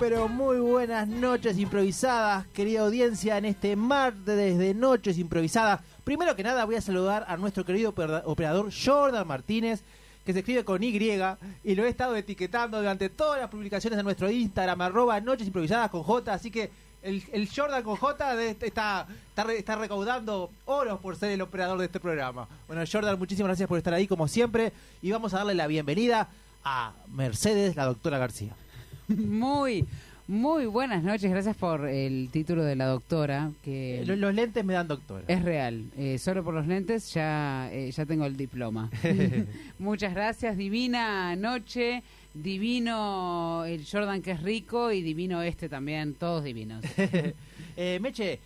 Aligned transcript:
Pero 0.00 0.28
muy 0.28 0.58
buenas 0.58 1.06
noches 1.06 1.58
improvisadas, 1.58 2.46
querida 2.54 2.80
audiencia, 2.80 3.36
en 3.36 3.44
este 3.44 3.76
martes 3.76 4.34
desde 4.34 4.72
Noches 4.72 5.18
Improvisadas. 5.18 5.80
Primero 6.04 6.34
que 6.34 6.42
nada 6.42 6.64
voy 6.64 6.76
a 6.76 6.80
saludar 6.80 7.26
a 7.28 7.36
nuestro 7.36 7.66
querido 7.66 7.94
oper- 7.94 8.22
operador 8.24 8.70
Jordan 8.72 9.28
Martínez, 9.28 9.82
que 10.24 10.32
se 10.32 10.38
escribe 10.38 10.64
con 10.64 10.82
Y, 10.82 10.88
y 10.88 11.74
lo 11.74 11.84
he 11.84 11.88
estado 11.88 12.16
etiquetando 12.16 12.78
durante 12.78 13.10
todas 13.10 13.40
las 13.40 13.50
publicaciones 13.50 13.98
de 13.98 14.02
nuestro 14.02 14.30
Instagram, 14.30 14.80
arroba 14.80 15.20
Noches 15.20 15.46
Improvisadas 15.46 15.90
con 15.90 16.02
J, 16.02 16.32
así 16.32 16.50
que 16.50 16.70
el, 17.02 17.48
Jordan 17.54 17.82
con 17.82 17.96
J 17.96 18.36
de- 18.36 18.50
está, 18.50 19.06
está, 19.34 19.52
está 19.52 19.76
recaudando 19.76 20.50
oros 20.64 20.98
por 21.00 21.14
ser 21.16 21.32
el 21.32 21.42
operador 21.42 21.78
de 21.78 21.84
este 21.84 22.00
programa. 22.00 22.48
Bueno, 22.66 22.82
Jordan, 22.90 23.18
muchísimas 23.18 23.48
gracias 23.50 23.68
por 23.68 23.76
estar 23.76 23.92
ahí 23.92 24.06
como 24.06 24.26
siempre, 24.28 24.72
y 25.02 25.10
vamos 25.10 25.34
a 25.34 25.38
darle 25.38 25.54
la 25.54 25.66
bienvenida 25.66 26.28
a 26.64 26.94
Mercedes, 27.08 27.76
la 27.76 27.84
doctora 27.84 28.16
García. 28.16 28.56
Muy, 29.16 29.84
muy 30.28 30.66
buenas 30.66 31.02
noches. 31.02 31.30
Gracias 31.30 31.56
por 31.56 31.86
el 31.88 32.28
título 32.30 32.62
de 32.64 32.76
la 32.76 32.86
doctora, 32.86 33.50
que 33.62 34.02
Los, 34.06 34.18
los 34.18 34.34
lentes 34.34 34.64
me 34.64 34.72
dan 34.74 34.86
doctora. 34.88 35.24
es 35.26 35.42
real. 35.42 35.84
Eh, 35.96 36.18
solo 36.18 36.44
por 36.44 36.54
los 36.54 36.66
lentes 36.66 37.12
ya, 37.12 37.68
eh, 37.72 37.90
ya 37.90 38.06
tengo 38.06 38.24
el 38.26 38.36
diploma. 38.36 38.90
Muchas 39.78 40.14
gracias. 40.14 40.56
Divina 40.56 41.34
noche. 41.36 42.02
Divino 42.32 43.64
el 43.66 43.84
Jordan 43.84 44.22
que 44.22 44.30
es 44.30 44.42
rico 44.42 44.92
y 44.92 45.02
divino 45.02 45.42
este 45.42 45.68
también. 45.68 46.14
Todos 46.14 46.44
divinos. 46.44 46.84
Eh, 47.76 47.98
Meche, 48.00 48.40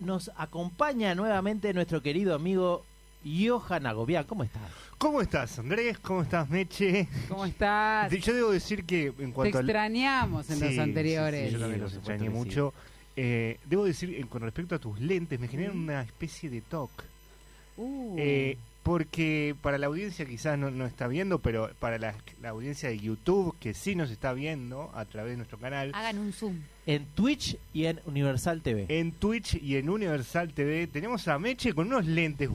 nos 0.00 0.30
acompaña 0.36 1.14
nuevamente 1.14 1.72
nuestro 1.72 2.02
querido 2.02 2.34
amigo 2.34 2.84
Johan 3.24 3.86
Agobián. 3.86 4.24
¿Cómo 4.24 4.44
estás? 4.44 4.62
¿Cómo 4.98 5.20
estás, 5.20 5.58
Andrés? 5.58 5.98
¿Cómo 5.98 6.22
estás, 6.22 6.48
Meche? 6.48 7.08
¿Cómo 7.28 7.44
estás? 7.44 8.10
De- 8.10 8.20
Yo 8.20 8.34
debo 8.34 8.50
decir 8.50 8.84
que 8.84 9.06
en 9.06 9.14
Te 9.16 9.32
cuanto 9.32 9.58
al... 9.58 9.64
extrañamos 9.64 10.48
en 10.50 10.58
Sí, 10.58 10.64
los 10.64 10.78
anteriores. 10.78 11.46
sí, 11.48 11.52
yo 11.54 11.60
también 11.60 11.80
los 11.80 11.94
extrañé 11.94 12.30
mucho. 12.30 12.72
Eh, 13.16 13.58
debo 13.66 13.84
decir, 13.84 14.26
con 14.28 14.42
respecto 14.42 14.74
a 14.74 14.78
tus 14.78 14.98
lentes, 15.00 15.38
me 15.38 15.48
generan 15.48 15.76
una 15.78 16.02
especie 16.02 16.48
de 16.50 16.60
toque. 16.62 17.04
Uh, 17.76 18.16
Eh, 18.18 18.58
porque 18.82 19.54
para 19.62 19.78
la 19.78 19.86
audiencia 19.86 20.24
quizás 20.26 20.58
no, 20.58 20.70
no 20.72 20.86
está 20.86 21.06
viendo, 21.06 21.38
pero 21.38 21.70
para 21.78 21.98
la, 21.98 22.16
la 22.40 22.48
audiencia 22.48 22.88
de 22.88 22.98
YouTube, 22.98 23.54
que 23.60 23.74
sí 23.74 23.94
nos 23.94 24.10
está 24.10 24.32
viendo 24.32 24.90
a 24.94 25.04
través 25.04 25.32
de 25.32 25.36
nuestro 25.36 25.56
canal, 25.58 25.92
Hagan 25.94 26.18
un 26.18 26.32
zoom. 26.32 26.56
En 26.86 27.06
Twitch 27.14 27.56
y 27.72 27.84
en 27.86 28.00
Universal 28.06 28.60
TV. 28.60 28.86
en 28.88 29.12
Twitch 29.12 29.54
y 29.54 29.76
en 29.76 29.88
Universal 29.88 30.52
TV, 30.52 30.88
tenemos 30.88 31.28
a 31.28 31.38
Meche 31.38 31.74
con 31.74 31.86
unos 31.86 32.06
lentes 32.06 32.48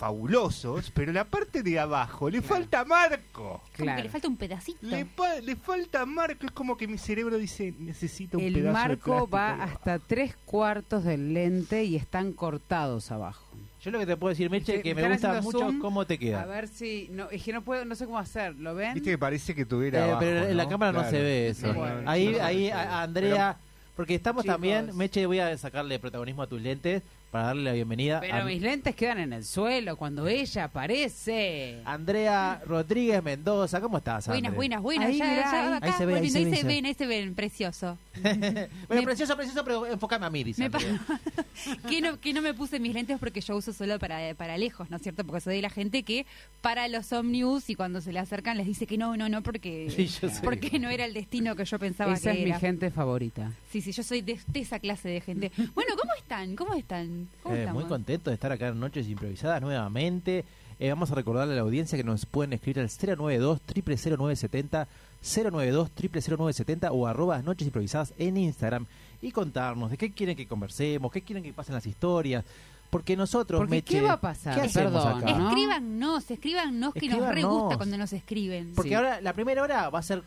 fabulosos, 0.00 0.90
pero 0.94 1.12
la 1.12 1.24
parte 1.24 1.62
de 1.62 1.78
abajo 1.78 2.30
le 2.30 2.40
falta 2.40 2.84
marco. 2.86 3.60
Como 3.76 3.84
Claro. 3.84 3.96
que 3.98 4.02
le 4.04 4.08
falta 4.08 4.28
un 4.28 4.36
pedacito. 4.38 4.78
Le, 4.86 5.04
pa- 5.04 5.40
le 5.40 5.56
falta 5.56 6.06
marco, 6.06 6.46
es 6.46 6.52
como 6.52 6.76
que 6.76 6.88
mi 6.88 6.96
cerebro 6.96 7.36
dice, 7.36 7.74
necesito 7.78 8.38
un 8.38 8.44
el 8.44 8.54
pedazo 8.54 8.66
de 8.66 8.72
marco 8.72 9.04
plástico 9.04 9.28
va 9.30 9.46
ahí 9.48 9.54
abajo". 9.60 9.72
hasta 9.76 9.98
tres 9.98 10.34
cuartos 10.46 11.04
del 11.04 11.34
lente 11.34 11.84
y 11.84 11.96
están 11.96 12.32
cortados 12.32 13.10
abajo. 13.12 13.44
Yo 13.82 13.90
lo 13.90 13.98
que 13.98 14.06
te 14.06 14.16
puedo 14.16 14.30
decir, 14.30 14.48
Meche, 14.50 14.76
Estoy- 14.76 14.82
que 14.82 14.94
me 14.94 15.00
están 15.14 15.42
gusta 15.42 15.42
mucho 15.42 15.58
zoom. 15.70 15.78
cómo 15.80 16.06
te 16.06 16.14
A 16.14 16.18
queda. 16.18 16.44
ver 16.46 16.68
si. 16.68 17.08
No, 17.12 17.28
es 17.30 17.42
que 17.42 17.52
no 17.52 17.62
puedo, 17.62 17.84
no 17.84 17.94
sé 17.94 18.04
cómo 18.06 18.18
hacer. 18.18 18.54
¿Lo 18.56 18.74
ven? 18.74 18.94
Viste 18.94 19.10
que 19.10 19.18
parece 19.18 19.54
que 19.54 19.64
tuviera 19.66 20.00
Eh, 20.00 20.02
abajo, 20.04 20.20
pero 20.20 20.46
en 20.48 20.56
la 20.56 20.64
¿no? 20.64 20.68
cámara 20.70 20.92
no 20.92 20.98
Claro. 21.00 21.16
se 21.16 21.22
ve 21.22 21.48
eso. 21.48 21.72
Bueno, 21.74 22.02
ahí, 22.10 22.26
chicos, 22.28 22.40
ahí, 22.42 22.68
a- 22.70 22.98
a 22.98 23.02
Andrea, 23.02 23.56
porque 23.96 24.14
estamos 24.14 24.42
Chicos. 24.44 24.54
también, 24.54 24.94
Meche, 24.96 25.24
voy 25.26 25.38
a 25.40 25.56
sacarle 25.58 25.98
protagonismo 25.98 26.42
a 26.42 26.46
tus 26.46 26.60
lentes 26.60 27.02
para 27.30 27.46
darle 27.46 27.62
la 27.62 27.72
bienvenida 27.72 28.20
Pero 28.20 28.34
a 28.38 28.44
mis 28.44 28.60
lentes 28.60 28.94
quedan 28.96 29.18
en 29.18 29.32
el 29.32 29.44
suelo 29.44 29.96
cuando 29.96 30.26
ella 30.26 30.64
aparece. 30.64 31.80
Andrea 31.84 32.60
Rodríguez 32.66 33.22
Mendoza. 33.22 33.80
¿Cómo 33.80 33.98
estás, 33.98 34.26
Buenas, 34.26 34.54
buenas, 34.54 34.82
buenas. 34.82 35.08
Ahí, 35.08 35.18
ya, 35.18 35.24
mirá, 35.24 35.42
ya, 35.42 35.68
ahí. 35.68 35.74
acá, 35.74 35.86
Ahí 35.86 35.92
se 35.92 36.06
ve, 36.06 36.14
ahí 36.16 36.30
se 36.30 36.64
ven, 36.64 36.86
ahí 36.86 36.94
se 36.94 37.06
ven, 37.06 37.34
precioso. 37.34 37.98
bueno, 38.20 38.68
Me- 38.88 39.02
precioso, 39.02 39.36
precioso, 39.36 39.62
pero 39.64 39.86
enfócame 39.86 40.26
a 40.26 40.30
mí, 40.30 40.42
dice 40.44 40.62
Me 40.62 40.70
pa- 40.70 40.78
Andrea. 40.78 41.00
que, 41.88 42.00
no, 42.00 42.18
que 42.20 42.32
no 42.32 42.42
me 42.42 42.52
puse 42.54 42.80
mis 42.80 42.94
lentes 42.94 43.18
porque 43.20 43.40
yo 43.40 43.56
uso 43.56 43.72
solo 43.72 43.98
para, 43.98 44.34
para 44.34 44.58
lejos, 44.58 44.90
¿no 44.90 44.96
es 44.96 45.02
cierto? 45.02 45.24
Porque 45.24 45.40
soy 45.40 45.56
de 45.56 45.62
la 45.62 45.70
gente 45.70 46.02
que 46.02 46.26
para 46.60 46.88
los 46.88 47.12
Omnius 47.12 47.70
y 47.70 47.74
cuando 47.76 48.00
se 48.00 48.12
le 48.12 48.18
acercan 48.18 48.56
les 48.56 48.66
dice 48.66 48.86
que 48.86 48.98
no, 48.98 49.16
no, 49.16 49.28
no, 49.28 49.42
porque, 49.42 49.88
Sí, 49.94 50.06
yo 50.06 50.28
sé. 50.28 50.40
porque 50.42 50.78
no 50.80 50.90
era 50.90 51.04
el 51.04 51.14
destino 51.14 51.54
que 51.54 51.64
yo 51.64 51.78
pensaba 51.78 52.14
Esa 52.14 52.32
que 52.32 52.42
es 52.42 52.44
mi 52.44 52.58
gente 52.58 52.90
favorita. 52.90 53.52
Sí, 53.70 53.80
sí, 53.82 53.92
yo 53.92 54.02
soy 54.02 54.20
de, 54.22 54.38
de 54.48 54.60
esa 54.60 54.80
clase 54.80 55.08
de 55.08 55.20
gente. 55.20 55.52
Bueno, 55.74 55.94
¿cómo 55.96 56.12
están? 56.18 56.56
¿Cómo 56.56 56.74
están? 56.74 57.19
¿Cómo 57.42 57.54
Eh, 57.54 57.66
muy 57.72 57.84
contento 57.84 58.30
de 58.30 58.34
estar 58.34 58.52
acá 58.52 58.68
en 58.68 58.78
Noches 58.80 59.08
Improvisadas 59.08 59.60
nuevamente. 59.62 60.44
Eh, 60.78 60.88
vamos 60.88 61.10
a 61.10 61.14
recordarle 61.14 61.52
a 61.52 61.56
la 61.56 61.62
audiencia 61.62 61.98
que 61.98 62.04
nos 62.04 62.24
pueden 62.26 62.52
escribir 62.54 62.80
al 62.80 62.88
092 62.88 63.60
0970 63.66 64.88
092 65.22 65.90
0970 65.94 66.92
o 66.92 67.06
arroba 67.06 67.42
Noches 67.42 67.66
Improvisadas 67.66 68.14
en 68.18 68.36
Instagram 68.36 68.86
y 69.20 69.30
contarnos 69.32 69.90
de 69.90 69.98
qué 69.98 70.10
quieren 70.12 70.36
que 70.36 70.46
conversemos, 70.46 71.12
qué 71.12 71.20
quieren 71.22 71.44
que 71.44 71.52
pasen 71.52 71.74
las 71.74 71.86
historias. 71.86 72.44
Porque 72.88 73.16
nosotros, 73.16 73.60
Porque, 73.60 73.70
Meche, 73.76 73.94
¿qué 73.94 74.00
va 74.00 74.14
a 74.14 74.20
pasar? 74.20 74.60
¿Qué 74.60 74.68
Perdón, 74.68 75.22
acá? 75.22 75.32
¿no? 75.38 75.48
Escríbanos, 75.48 76.28
escríbanos 76.30 76.94
que 76.94 77.08
nos 77.08 77.28
re 77.28 77.42
gusta 77.44 77.76
cuando 77.76 77.96
nos 77.96 78.12
escriben. 78.12 78.72
Porque 78.74 78.88
Sí. 78.88 78.94
ahora 78.94 79.20
la 79.20 79.32
primera 79.32 79.62
hora 79.62 79.90
va 79.90 80.00
a 80.00 80.02
ser 80.02 80.24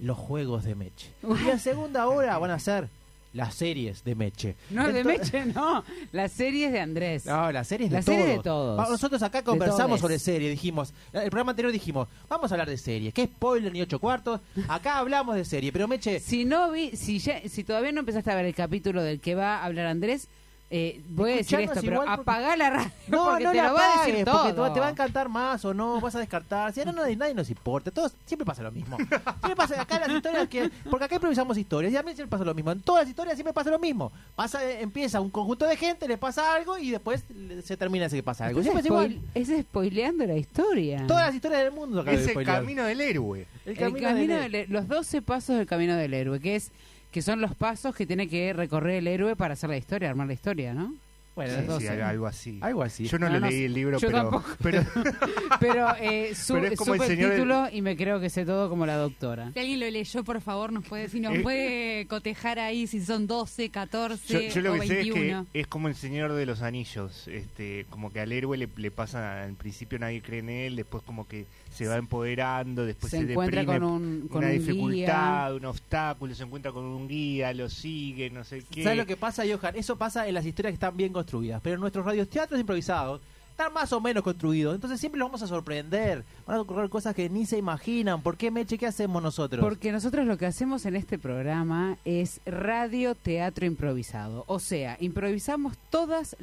los 0.00 0.18
juegos 0.18 0.64
de 0.64 0.74
Meche. 0.74 1.12
Y 1.22 1.44
la 1.46 1.58
segunda 1.58 2.06
hora 2.08 2.36
van 2.38 2.50
a 2.50 2.58
ser 2.58 2.88
las 3.34 3.54
series 3.54 4.02
de 4.04 4.14
Meche. 4.14 4.56
No, 4.70 4.90
de 4.90 5.00
Entonces- 5.00 5.32
Meche 5.32 5.46
no. 5.52 5.84
Las 6.12 6.32
series 6.32 6.72
de 6.72 6.80
Andrés. 6.80 7.26
No, 7.26 7.52
las 7.52 7.68
series 7.68 7.90
de 7.90 7.96
Las 7.96 8.04
todos. 8.06 8.18
series 8.18 8.36
de 8.38 8.42
todos. 8.42 8.78
Va- 8.80 8.88
Nosotros 8.88 9.22
acá 9.22 9.42
conversamos 9.42 10.00
todes. 10.00 10.00
sobre 10.00 10.18
series, 10.18 10.50
dijimos, 10.52 10.94
el 11.12 11.28
programa 11.30 11.50
anterior 11.52 11.72
dijimos, 11.72 12.08
vamos 12.28 12.50
a 12.50 12.54
hablar 12.54 12.68
de 12.70 12.78
series, 12.78 13.12
qué 13.12 13.26
spoiler 13.26 13.72
ni 13.72 13.82
ocho 13.82 13.98
cuartos, 13.98 14.40
acá 14.68 14.98
hablamos 14.98 15.36
de 15.36 15.44
serie, 15.44 15.70
pero 15.72 15.86
Meche, 15.86 16.20
Si 16.20 16.44
no 16.44 16.70
vi, 16.70 16.96
si 16.96 17.18
ya, 17.18 17.40
si 17.48 17.64
todavía 17.64 17.92
no 17.92 18.00
empezaste 18.00 18.30
a 18.30 18.36
ver 18.36 18.46
el 18.46 18.54
capítulo 18.54 19.02
del 19.02 19.20
que 19.20 19.34
va 19.34 19.58
a 19.58 19.64
hablar 19.64 19.86
Andrés, 19.86 20.28
eh, 20.76 21.00
voy 21.10 21.30
a 21.30 21.36
decir 21.36 21.60
esto, 21.60 21.74
pero 21.80 21.92
igual 21.92 22.06
porque- 22.16 22.20
apagá 22.22 22.56
la 22.56 22.70
radio 22.70 22.90
no, 23.08 23.24
porque 23.26 23.44
no 23.44 23.50
te 23.52 23.56
la 23.58 23.68
lo 23.68 23.74
va 23.74 23.94
a 23.94 23.96
porque 24.04 24.74
te 24.74 24.80
va 24.80 24.86
a 24.88 24.90
encantar 24.90 25.28
más 25.28 25.64
o 25.64 25.72
no, 25.72 26.00
vas 26.00 26.16
a 26.16 26.18
descartar, 26.18 26.72
si 26.72 26.84
no, 26.84 26.90
nadie, 26.92 27.14
nadie 27.14 27.32
nos 27.32 27.48
importa, 27.48 27.92
todos, 27.92 28.12
siempre 28.26 28.44
pasa 28.44 28.62
lo 28.64 28.72
mismo. 28.72 28.96
Siempre 28.96 29.54
pasa 29.56 29.80
acá 29.80 30.00
las 30.00 30.08
historias 30.10 30.48
que, 30.48 30.70
porque 30.90 31.04
acá 31.04 31.14
improvisamos 31.14 31.56
historias 31.58 31.92
y 31.92 31.96
a 31.96 32.02
mí 32.02 32.12
siempre 32.14 32.26
pasa 32.26 32.44
lo 32.44 32.54
mismo, 32.54 32.72
en 32.72 32.80
todas 32.80 33.02
las 33.02 33.08
historias 33.08 33.36
siempre 33.36 33.52
pasa 33.52 33.70
lo 33.70 33.78
mismo. 33.78 34.10
Pasa, 34.34 34.64
eh, 34.64 34.82
empieza 34.82 35.20
un 35.20 35.30
conjunto 35.30 35.64
de 35.64 35.76
gente, 35.76 36.08
le 36.08 36.18
pasa 36.18 36.54
algo 36.54 36.76
y 36.76 36.90
después 36.90 37.22
se 37.62 37.76
termina 37.76 38.06
ese 38.06 38.16
que 38.16 38.22
pasa 38.24 38.46
algo. 38.46 38.60
Siempre 38.60 38.80
es 38.80 38.86
igual. 38.86 39.20
es 39.34 39.48
spoileando 39.60 40.26
la 40.26 40.34
historia. 40.36 41.04
Todas 41.06 41.26
las 41.26 41.34
historias 41.36 41.62
del 41.62 41.72
mundo 41.72 42.00
acá 42.00 42.10
Es 42.10 42.18
de 42.20 42.24
el 42.24 42.30
spoilear. 42.30 42.56
camino 42.60 42.82
del 42.84 43.00
héroe. 43.00 43.46
el 43.64 43.76
camino, 43.78 44.08
del- 44.08 44.28
del 44.28 44.54
héroe, 44.56 44.66
los 44.72 44.88
12 44.88 45.22
pasos 45.22 45.56
del 45.56 45.66
camino 45.66 45.94
del 45.96 46.12
héroe, 46.14 46.40
que 46.40 46.56
es 46.56 46.72
que 47.14 47.22
son 47.22 47.40
los 47.40 47.54
pasos 47.54 47.94
que 47.94 48.06
tiene 48.06 48.26
que 48.28 48.52
recorrer 48.52 48.96
el 48.96 49.06
héroe 49.06 49.36
para 49.36 49.54
hacer 49.54 49.70
la 49.70 49.76
historia, 49.76 50.10
armar 50.10 50.26
la 50.26 50.32
historia, 50.32 50.74
¿no? 50.74 50.92
Bueno, 51.36 51.52
Sí, 51.80 51.86
algo 51.88 52.26
así. 52.26 52.58
algo 52.60 52.82
así. 52.82 53.06
Yo 53.06 53.18
no, 53.18 53.26
No, 53.26 53.34
lo 53.34 53.40
no 53.40 53.48
leí 53.50 53.64
el 53.64 53.72
libro, 53.74 53.98
Yo 53.98 54.06
pero, 54.08 54.20
tampoco. 54.22 54.48
pero 54.62 54.82
Pero 55.60 55.88
eh, 56.00 56.34
su, 56.34 56.54
Pero 56.54 56.66
es 56.68 56.78
como 56.78 56.94
el 56.94 57.00
supe 57.00 57.12
el 57.12 57.16
señor 57.16 57.30
del- 57.30 57.38
título 57.40 57.68
y 57.72 57.82
me 57.82 57.96
creo 57.96 58.20
que 58.20 58.30
sé 58.30 58.44
todo 58.44 58.68
como 58.68 58.84
la 58.86 58.96
doctora. 58.96 59.50
Si 59.52 59.58
alguien 59.60 59.80
lo 59.80 59.90
leyó, 59.90 60.24
por 60.24 60.40
favor, 60.40 60.72
nos 60.72 60.84
puede, 60.86 61.08
si 61.08 61.20
nos 61.20 61.34
Eh. 61.34 61.40
puede 61.40 62.06
cotejar 62.06 62.58
ahí 62.58 62.86
si 62.88 63.00
son 63.04 63.26
12, 63.26 63.68
14 63.70 64.48
yo, 64.48 64.54
yo 64.54 64.60
lo 64.60 64.74
o 64.74 64.80
que 64.80 64.86
sé 64.86 65.00
es 65.00 65.06
21. 65.06 65.46
que 65.52 65.60
es 65.60 65.66
como 65.66 65.88
el 65.88 65.94
Señor 65.94 66.32
de 66.34 66.46
los 66.46 66.62
Anillos. 66.62 67.26
Este, 67.28 67.86
como 67.90 68.12
que 68.12 68.20
al 68.20 68.30
héroe 68.32 68.56
le, 68.56 68.68
le 68.76 68.90
pasa, 68.92 69.42
al 69.42 69.54
principio 69.54 69.98
nadie 69.98 70.22
cree 70.22 70.38
en 70.40 70.48
él, 70.50 70.76
después 70.76 71.02
como 71.04 71.26
que 71.28 71.46
se 71.74 71.88
va 71.88 71.96
empoderando, 71.96 72.86
después 72.86 73.10
Se 73.10 73.18
se, 73.18 73.32
encuentra 73.32 73.62
deprime 73.62 73.80
con 73.80 73.90
un, 73.90 74.28
con 74.28 74.38
una 74.38 74.46
un 74.46 74.58
dificultad, 74.58 75.50
guía. 75.50 75.56
un 75.56 75.64
obstáculo, 75.64 76.34
se 76.34 76.44
encuentra 76.44 76.70
con 76.72 76.84
un 76.84 77.08
guía, 77.08 77.52
lo 77.52 77.68
sigue, 77.68 78.30
no 78.30 78.44
sé 78.44 78.62
qué. 78.70 78.84
¿Sabes 78.84 78.98
lo 78.98 79.06
que 79.06 79.16
pasa, 79.16 79.42
Johan? 79.42 79.76
Eso 79.76 79.96
pasa 79.96 80.28
en 80.28 80.34
las 80.34 80.46
historias 80.46 80.70
que 80.70 80.74
están 80.74 80.96
bien 80.96 81.12
construidas. 81.12 81.60
Pero 81.62 81.74
en 81.74 81.80
nuestros 81.80 82.06
radioteatros 82.06 82.60
improvisados 82.60 83.20
están 83.50 83.72
más 83.72 83.92
o 83.92 84.00
menos 84.00 84.22
construidos. 84.22 84.74
Entonces 84.74 84.98
siempre 85.00 85.18
los 85.18 85.28
vamos 85.28 85.42
a 85.42 85.46
sorprender. 85.46 86.24
Van 86.46 86.56
a 86.56 86.60
ocurrir 86.60 86.90
cosas 86.90 87.14
que 87.14 87.28
ni 87.28 87.46
se 87.46 87.56
imaginan. 87.56 88.20
¿Por 88.20 88.36
qué, 88.36 88.50
Meche? 88.50 88.78
¿Qué 88.78 88.86
hacemos 88.86 89.22
nosotros? 89.22 89.64
Porque 89.64 89.92
nosotros 89.92 90.26
lo 90.26 90.36
que 90.38 90.46
hacemos 90.46 90.86
en 90.86 90.96
este 90.96 91.18
programa 91.18 91.96
es 92.04 92.40
radio 92.46 93.14
teatro 93.14 93.64
improvisado. 93.64 94.44
O 94.48 94.58
sea, 94.58 94.96
improvisamos 95.00 95.76
todas 95.90 96.36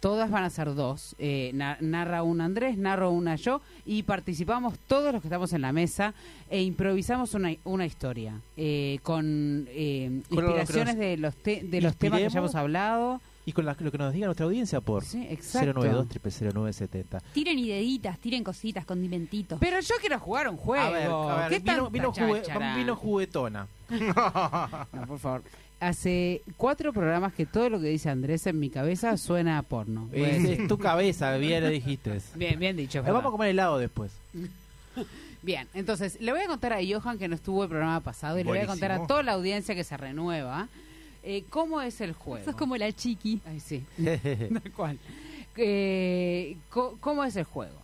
todas 0.00 0.30
van 0.30 0.44
a 0.44 0.50
ser 0.50 0.74
dos. 0.74 1.14
Eh, 1.18 1.50
na- 1.54 1.76
narra 1.80 2.22
una 2.22 2.46
Andrés, 2.46 2.76
narro 2.78 3.10
una 3.10 3.36
yo 3.36 3.60
y 3.84 4.02
participamos 4.02 4.78
todos 4.86 5.12
los 5.12 5.20
que 5.22 5.28
estamos 5.28 5.52
en 5.52 5.60
la 5.62 5.72
mesa 5.72 6.14
e 6.48 6.62
improvisamos 6.62 7.34
una, 7.34 7.52
una 7.64 7.86
historia 7.86 8.40
eh, 8.56 8.98
con 9.02 9.66
eh, 9.70 10.22
Con 10.28 10.44
lo 10.44 10.54
que 10.54 10.60
inspiraciones 10.60 10.96
nos 10.96 11.04
de 11.04 11.16
los, 11.18 11.36
te- 11.36 11.62
de 11.62 11.80
los 11.80 11.96
temas 11.96 12.20
que 12.20 12.30
ya 12.30 12.38
hemos 12.38 12.54
hablado. 12.54 13.20
Y 13.46 13.52
con 13.52 13.64
la- 13.64 13.74
lo 13.80 13.90
que 13.90 13.98
nos 13.98 14.12
diga 14.12 14.26
nuestra 14.26 14.44
audiencia 14.46 14.80
por 14.82 15.02
Sí, 15.04 15.26
exacto. 15.28 15.72
092 15.72 16.06
0970 16.54 17.20
Tiren 17.32 17.58
ideitas, 17.58 18.18
tiren 18.18 18.44
cositas, 18.44 18.84
condimentitos. 18.84 19.58
Pero 19.58 19.80
yo 19.80 19.94
quiero 20.00 20.18
jugar 20.20 20.48
un 20.48 20.56
juego. 20.56 20.84
A 20.84 20.90
ver, 20.90 21.10
a 21.10 21.36
ver, 21.36 21.48
¿Qué 21.48 21.58
vino, 21.58 21.74
tanta 21.74 21.90
vino, 21.90 22.12
jugue- 22.12 22.42
cháchara? 22.42 22.76
vino 22.76 22.96
juguetona. 22.96 23.66
No, 24.92 25.06
por 25.06 25.18
favor. 25.18 25.42
Hace 25.80 26.42
cuatro 26.58 26.92
programas 26.92 27.32
que 27.32 27.46
todo 27.46 27.70
lo 27.70 27.80
que 27.80 27.88
dice 27.88 28.10
Andrés 28.10 28.46
en 28.46 28.58
mi 28.58 28.68
cabeza 28.68 29.16
suena 29.16 29.56
a 29.56 29.62
porno. 29.62 30.10
Es, 30.12 30.44
es 30.44 30.68
tu 30.68 30.76
cabeza, 30.78 31.34
bien 31.38 31.64
le 31.64 31.70
dijiste. 31.70 32.20
Bien, 32.34 32.58
bien 32.58 32.76
dicho. 32.76 33.00
es 33.00 33.06
Eh, 33.08 33.10
Vamos 33.10 33.28
a 33.28 33.30
comer 33.30 33.48
helado 33.48 33.78
después. 33.78 34.12
Bien, 35.42 35.66
entonces 35.72 36.20
le 36.20 36.32
voy 36.32 36.42
a 36.42 36.46
contar 36.46 36.74
a 36.74 36.80
Johan 36.86 37.18
que 37.18 37.26
no 37.26 37.34
estuvo 37.34 37.62
el 37.62 37.70
programa 37.70 38.00
pasado 38.00 38.38
y 38.38 38.44
le 38.44 38.50
voy 38.50 38.58
a 38.58 38.66
contar 38.66 38.92
a 38.92 39.06
toda 39.06 39.22
la 39.22 39.32
audiencia 39.32 39.74
que 39.74 39.84
se 39.84 39.96
renueva 39.96 40.68
eh, 41.22 41.44
cómo 41.48 41.80
es 41.80 42.02
el 42.02 42.12
juego. 42.12 42.44
Sos 42.44 42.56
como 42.56 42.76
la 42.76 42.92
chiqui. 42.92 43.40
Ay, 43.46 43.60
sí, 43.60 43.82
tal 44.62 44.72
cual. 44.76 44.98
Eh, 45.56 46.56
¿Cómo 46.68 47.24
es 47.24 47.36
el 47.36 47.44
juego? 47.44 47.76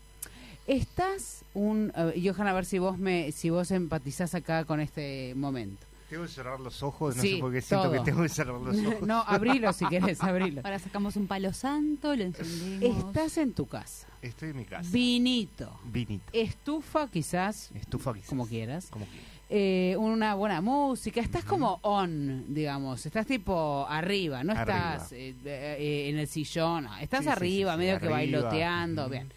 Estás 0.66 1.44
un... 1.54 1.92
Johan, 2.22 2.48
a 2.48 2.52
ver 2.52 2.66
si 2.66 2.78
vos, 2.78 2.98
me, 2.98 3.32
si 3.32 3.48
vos 3.50 3.70
empatizás 3.70 4.34
acá 4.34 4.64
con 4.64 4.80
este 4.80 5.34
momento. 5.34 5.85
Tengo 6.08 6.22
que 6.22 6.28
cerrar 6.28 6.60
los 6.60 6.82
ojos, 6.84 7.16
no 7.16 7.22
Sí, 7.22 7.34
sé 7.34 7.40
por 7.40 7.52
qué 7.52 7.60
siento 7.60 7.86
todo. 7.88 7.92
que 7.94 8.00
tengo 8.10 8.22
que 8.22 8.28
cerrar 8.28 8.60
los 8.60 8.76
ojos. 8.86 9.06
no, 9.08 9.22
abrilo 9.26 9.72
si 9.72 9.86
querés, 9.86 10.20
abrilo. 10.22 10.60
Ahora 10.64 10.78
sacamos 10.78 11.16
un 11.16 11.26
palo 11.26 11.52
santo, 11.52 12.14
lo 12.14 12.22
encendemos. 12.22 13.06
Estás 13.08 13.38
en 13.38 13.52
tu 13.54 13.66
casa. 13.66 14.06
Estoy 14.22 14.50
en 14.50 14.56
mi 14.58 14.64
casa. 14.64 14.88
Vinito. 14.92 15.80
Vinito. 15.84 16.24
Estufa 16.32 17.08
quizás, 17.08 17.70
Estufa 17.74 18.12
quizás. 18.14 18.28
como 18.28 18.46
quieras. 18.46 18.86
Como 18.90 19.04
quieras. 19.06 19.26
eh, 19.50 19.96
una 19.98 20.34
buena 20.34 20.60
música, 20.60 21.20
estás 21.20 21.44
como 21.44 21.78
on, 21.82 22.52
digamos, 22.54 23.04
estás 23.06 23.26
tipo 23.26 23.86
arriba, 23.88 24.42
no 24.44 24.52
Arriba. 24.52 24.94
estás 24.94 25.12
eh, 25.12 25.34
eh, 25.44 26.06
en 26.10 26.18
el 26.18 26.26
sillón, 26.28 26.84
no, 26.84 26.96
estás 26.98 27.24
Sí, 27.24 27.28
arriba, 27.30 27.72
sí, 27.72 27.76
sí, 27.76 27.78
medio 27.78 27.98
que 28.00 28.06
arriba. 28.06 28.16
bailoteando, 28.16 29.08
bien. 29.08 29.28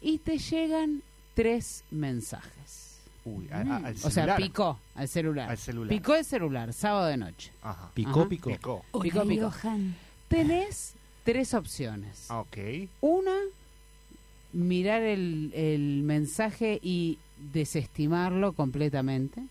Y 0.00 0.18
te 0.18 0.38
llegan 0.38 1.02
tres 1.34 1.82
mensajes. 1.90 2.52
Uy, 3.26 3.48
a- 3.50 3.56
a- 3.56 3.76
al 3.76 3.94
Mm. 3.94 3.96
O 3.96 3.96
sea, 3.96 4.10
celular. 4.10 4.36
picó 4.36 4.78
al 4.94 5.08
celular. 5.08 5.50
Al 5.50 5.58
celular. 5.58 5.88
Picó 5.88 6.14
el 6.14 6.24
celular, 6.24 6.72
sábado 6.72 7.06
de 7.06 7.16
noche. 7.16 7.52
Ajá. 7.62 7.90
Picó, 7.94 8.20
Ajá. 8.20 8.28
picó. 8.28 8.50
Picó. 8.50 8.84
Hola. 8.92 9.50
Johan. 9.62 9.94
Tenés 10.28 10.94
tres 11.24 11.54
opciones. 11.54 12.26
Ah, 12.28 12.40
Ok. 12.40 12.56
Una, 13.00 13.32
mirar 14.52 15.02
el, 15.02 15.52
el 15.54 16.02
mensaje 16.02 16.78
y 16.82 17.18
desestimarlo 17.52 18.52
completamente. 18.52 19.42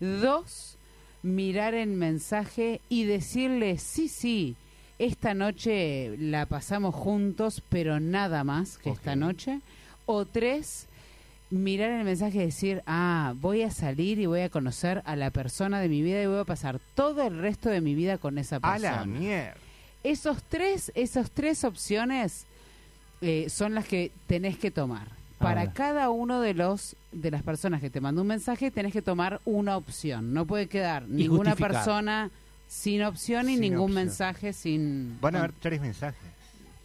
Dos, 0.00 0.76
mirar 1.22 1.74
el 1.74 1.90
mensaje 1.90 2.80
y 2.88 3.04
decirle, 3.04 3.78
sí, 3.78 4.08
sí, 4.08 4.56
esta 4.98 5.34
noche 5.34 6.16
la 6.18 6.46
pasamos 6.46 6.94
juntos, 6.94 7.62
pero 7.68 8.00
nada 8.00 8.44
más 8.44 8.76
que 8.78 8.90
esta 8.90 9.16
noche. 9.16 9.60
O 10.06 10.26
tres, 10.26 10.86
mirar 11.62 11.90
el 11.90 12.04
mensaje 12.04 12.38
y 12.38 12.46
decir, 12.46 12.82
ah, 12.86 13.34
voy 13.40 13.62
a 13.62 13.70
salir 13.70 14.18
y 14.18 14.26
voy 14.26 14.40
a 14.40 14.48
conocer 14.50 15.02
a 15.06 15.16
la 15.16 15.30
persona 15.30 15.80
de 15.80 15.88
mi 15.88 16.02
vida 16.02 16.22
y 16.22 16.26
voy 16.26 16.40
a 16.40 16.44
pasar 16.44 16.80
todo 16.94 17.22
el 17.26 17.38
resto 17.38 17.68
de 17.70 17.80
mi 17.80 17.94
vida 17.94 18.18
con 18.18 18.38
esa 18.38 18.56
A 18.56 18.60
persona 18.60 18.96
la 19.00 19.04
mierda. 19.06 19.54
esos 20.02 20.42
tres, 20.42 20.92
esas 20.94 21.30
tres 21.30 21.64
opciones 21.64 22.46
eh, 23.20 23.46
son 23.48 23.74
las 23.74 23.86
que 23.86 24.10
tenés 24.26 24.58
que 24.58 24.70
tomar. 24.70 25.08
Para 25.38 25.72
cada 25.72 26.08
uno 26.10 26.40
de 26.40 26.54
los 26.54 26.96
de 27.12 27.30
las 27.30 27.42
personas 27.42 27.80
que 27.82 27.90
te 27.90 28.00
mandó 28.00 28.22
un 28.22 28.28
mensaje 28.28 28.70
tenés 28.70 28.92
que 28.94 29.02
tomar 29.02 29.40
una 29.44 29.76
opción. 29.76 30.32
No 30.32 30.46
puede 30.46 30.68
quedar 30.68 31.06
ninguna 31.06 31.50
justificar. 31.50 31.72
persona 31.72 32.30
sin 32.66 33.02
opción 33.02 33.48
y 33.50 33.52
Sin 33.52 33.60
ningún 33.60 33.80
opción. 33.90 33.94
mensaje 33.94 34.52
sin. 34.54 35.18
Van 35.20 35.36
a 35.36 35.40
haber 35.40 35.52
tres 35.52 35.80
mensajes. 35.82 36.18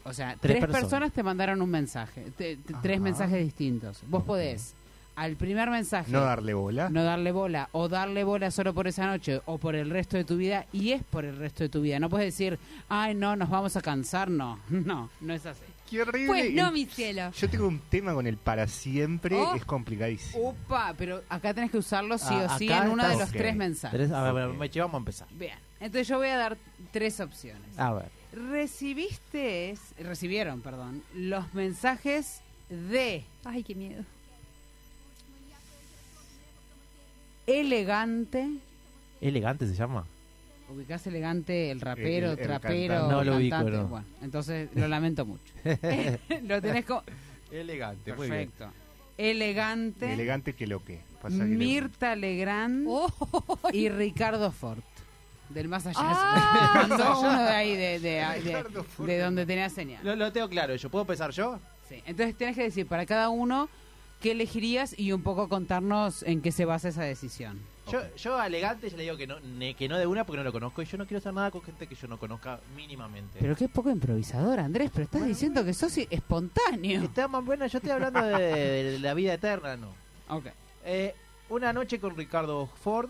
O 0.09 0.13
sea, 0.13 0.29
Tres 0.39 0.39
tres, 0.39 0.59
personas. 0.61 0.81
personas. 0.81 1.11
te 1.13 1.23
mandaron 1.23 1.61
un 1.61 1.69
mensaje, 1.69 2.25
te- 2.37 2.57
te- 2.57 2.73
tres 2.81 2.99
mensajes 2.99 3.43
distintos. 3.43 4.01
Vos 4.07 4.23
podés 4.23 4.75
al 5.15 5.35
primer 5.35 5.69
mensaje 5.69 6.09
No 6.11 6.21
darle 6.21 6.53
bola. 6.53 6.89
no 6.89 7.03
darle 7.03 7.33
bola 7.33 7.67
o 7.73 7.89
darle 7.89 8.23
bola 8.23 8.51
solo 8.51 8.73
por 8.73 8.87
esa 8.87 9.05
noche 9.05 9.41
o 9.47 9.57
por 9.57 9.75
el 9.75 9.89
resto 9.89 10.15
de 10.15 10.23
tu 10.23 10.37
vida 10.37 10.65
y 10.71 10.91
es 10.93 11.03
por 11.03 11.25
el 11.25 11.35
resto 11.37 11.63
de 11.63 11.69
tu 11.69 11.81
vida. 11.81 11.99
No 11.99 12.09
puedes 12.09 12.27
decir, 12.27 12.57
ay, 12.87 13.15
no, 13.15 13.35
nos 13.35 13.49
vamos 13.49 13.75
a 13.75 13.81
cansar. 13.81 14.29
No, 14.29 14.59
no, 14.69 15.09
no 15.19 15.33
es 15.33 15.45
así. 15.45 15.61
Qué 15.89 16.03
horrible. 16.03 16.27
Pues 16.27 16.53
no, 16.53 16.71
mi 16.71 16.85
cielo. 16.85 17.31
Yo 17.31 17.49
tengo 17.49 17.67
un 17.67 17.79
tema 17.79 18.13
con 18.13 18.27
el 18.27 18.37
para 18.37 18.67
siempre. 18.67 19.35
Oh. 19.35 19.55
Es 19.55 19.65
complicadísimo. 19.65 20.49
Upa, 20.51 20.93
pero 20.95 21.23
acá 21.27 21.51
tenés 21.53 21.71
que 21.71 21.79
usarlo 21.79 22.17
sí 22.19 22.27
Ah, 22.29 22.47
o 22.53 22.57
sí 22.59 22.71
en 22.71 22.89
uno 22.89 23.05
de 23.07 23.17
los 23.17 23.29
tres 23.31 23.55
mensajes. 23.55 24.11
A 24.11 24.31
ver, 24.31 24.49
Ok. 24.49 24.57
Meche, 24.57 24.79
vamos 24.81 24.93
a 24.93 24.97
empezar. 24.99 25.27
Bien, 25.31 25.57
entonces 25.79 26.07
yo 26.07 26.17
voy 26.19 26.27
a 26.27 26.37
dar 26.37 26.57
tres 26.91 27.19
opciones. 27.19 27.77
A 27.77 27.91
ver. 27.93 28.18
Recibiste, 28.31 29.75
recibieron, 29.99 30.61
perdón, 30.61 31.01
los 31.15 31.53
mensajes 31.53 32.41
de 32.69 33.23
Ay, 33.43 33.63
qué 33.63 33.73
miedo. 33.75 34.03
elegante. 37.47 38.47
Elegante 39.21 39.67
se 39.67 39.73
llama. 39.75 40.05
Ubicás 40.69 41.07
elegante, 41.07 41.71
el 41.71 41.81
rapero, 41.81 42.33
El- 42.33 42.39
el 42.39 42.45
trapero, 42.45 42.93
cantante. 42.93 43.13
No 43.15 43.23
lo 43.23 43.37
ubico, 43.37 43.55
cantante? 43.55 43.77
no. 43.79 43.87
Bueno, 43.87 44.05
entonces 44.21 44.69
lo 44.75 44.87
lamento 44.87 45.25
mucho. 45.25 45.51
lo 46.43 46.61
tenés 46.61 46.85
como... 46.85 47.03
Elegante, 47.51 48.13
muy 48.13 48.29
bien. 48.29 48.49
Perfecto. 48.51 48.71
Elegante, 49.17 50.13
Elegante 50.13 50.53
que 50.53 50.67
lo 50.67 50.83
que. 50.85 51.01
Pasa 51.21 51.43
Mirta 51.43 52.15
Legrand 52.15 52.85
Oh, 52.87 53.09
y 53.73 53.89
Ricardo 53.89 54.51
Ford. 54.51 54.77
Del 55.49 55.67
más 55.67 55.85
allá. 55.87 55.97
Ah. 56.01 56.85
Mandó 56.87 57.19
uno 57.21 57.41
de 57.43 57.49
ahí, 57.49 57.75
de, 57.75 57.99
de, 57.99 58.09
de- 58.09 58.39
Ricardo 58.43 58.83
Ford. 58.83 59.07
de 59.07 59.19
donde 59.19 59.45
tenía 59.45 59.69
señal. 59.69 60.03
Lo, 60.05 60.15
lo 60.15 60.31
tengo 60.31 60.47
claro 60.49 60.75
yo. 60.75 60.89
¿Puedo 60.89 61.01
empezar 61.03 61.31
yo? 61.31 61.59
Sí. 61.87 62.01
Entonces 62.05 62.37
tenés 62.37 62.55
que 62.55 62.63
decir 62.63 62.85
para 62.87 63.05
cada 63.05 63.29
uno 63.29 63.67
qué 64.21 64.31
elegirías 64.31 64.93
y 64.97 65.11
un 65.11 65.23
poco 65.23 65.49
contarnos 65.49 66.21
en 66.23 66.41
qué 66.41 66.51
se 66.51 66.65
basa 66.65 66.89
esa 66.89 67.01
decisión. 67.03 67.59
Yo, 67.91 67.99
yo 68.17 68.37
a 68.39 68.45
elegante 68.45 68.87
ya 68.87 68.97
le 68.97 69.01
digo 69.03 69.17
que 69.17 69.25
no, 69.25 69.39
ne- 69.39 69.73
que 69.73 69.89
no 69.89 69.97
de 69.97 70.05
una 70.05 70.23
porque 70.23 70.37
no 70.37 70.43
lo 70.43 70.51
conozco 70.51 70.83
y 70.83 70.85
yo 70.85 70.99
no 70.99 71.07
quiero 71.07 71.17
hacer 71.17 71.33
nada 71.33 71.49
con 71.49 71.63
gente 71.63 71.87
que 71.87 71.95
yo 71.95 72.07
no 72.07 72.19
conozca 72.19 72.59
mínimamente. 72.75 73.39
Pero 73.41 73.55
qué 73.55 73.67
poco 73.67 73.89
improvisador, 73.89 74.59
Andrés, 74.59 74.91
pero 74.93 75.05
estás 75.05 75.25
diciendo 75.25 75.65
que 75.65 75.73
sos 75.73 75.97
espontáneo. 75.97 77.01
Está 77.01 77.27
más 77.27 77.43
buena, 77.43 77.65
yo 77.65 77.79
estoy 77.79 77.89
hablando 77.91 78.21
de, 78.21 78.37
de 78.91 78.99
la 78.99 79.15
vida 79.15 79.33
eterna, 79.33 79.75
no. 79.75 79.87
Ok. 80.27 80.45
Eh, 80.85 81.15
una 81.49 81.73
noche 81.73 81.99
con 81.99 82.15
Ricardo 82.15 82.67
Ford, 82.83 83.09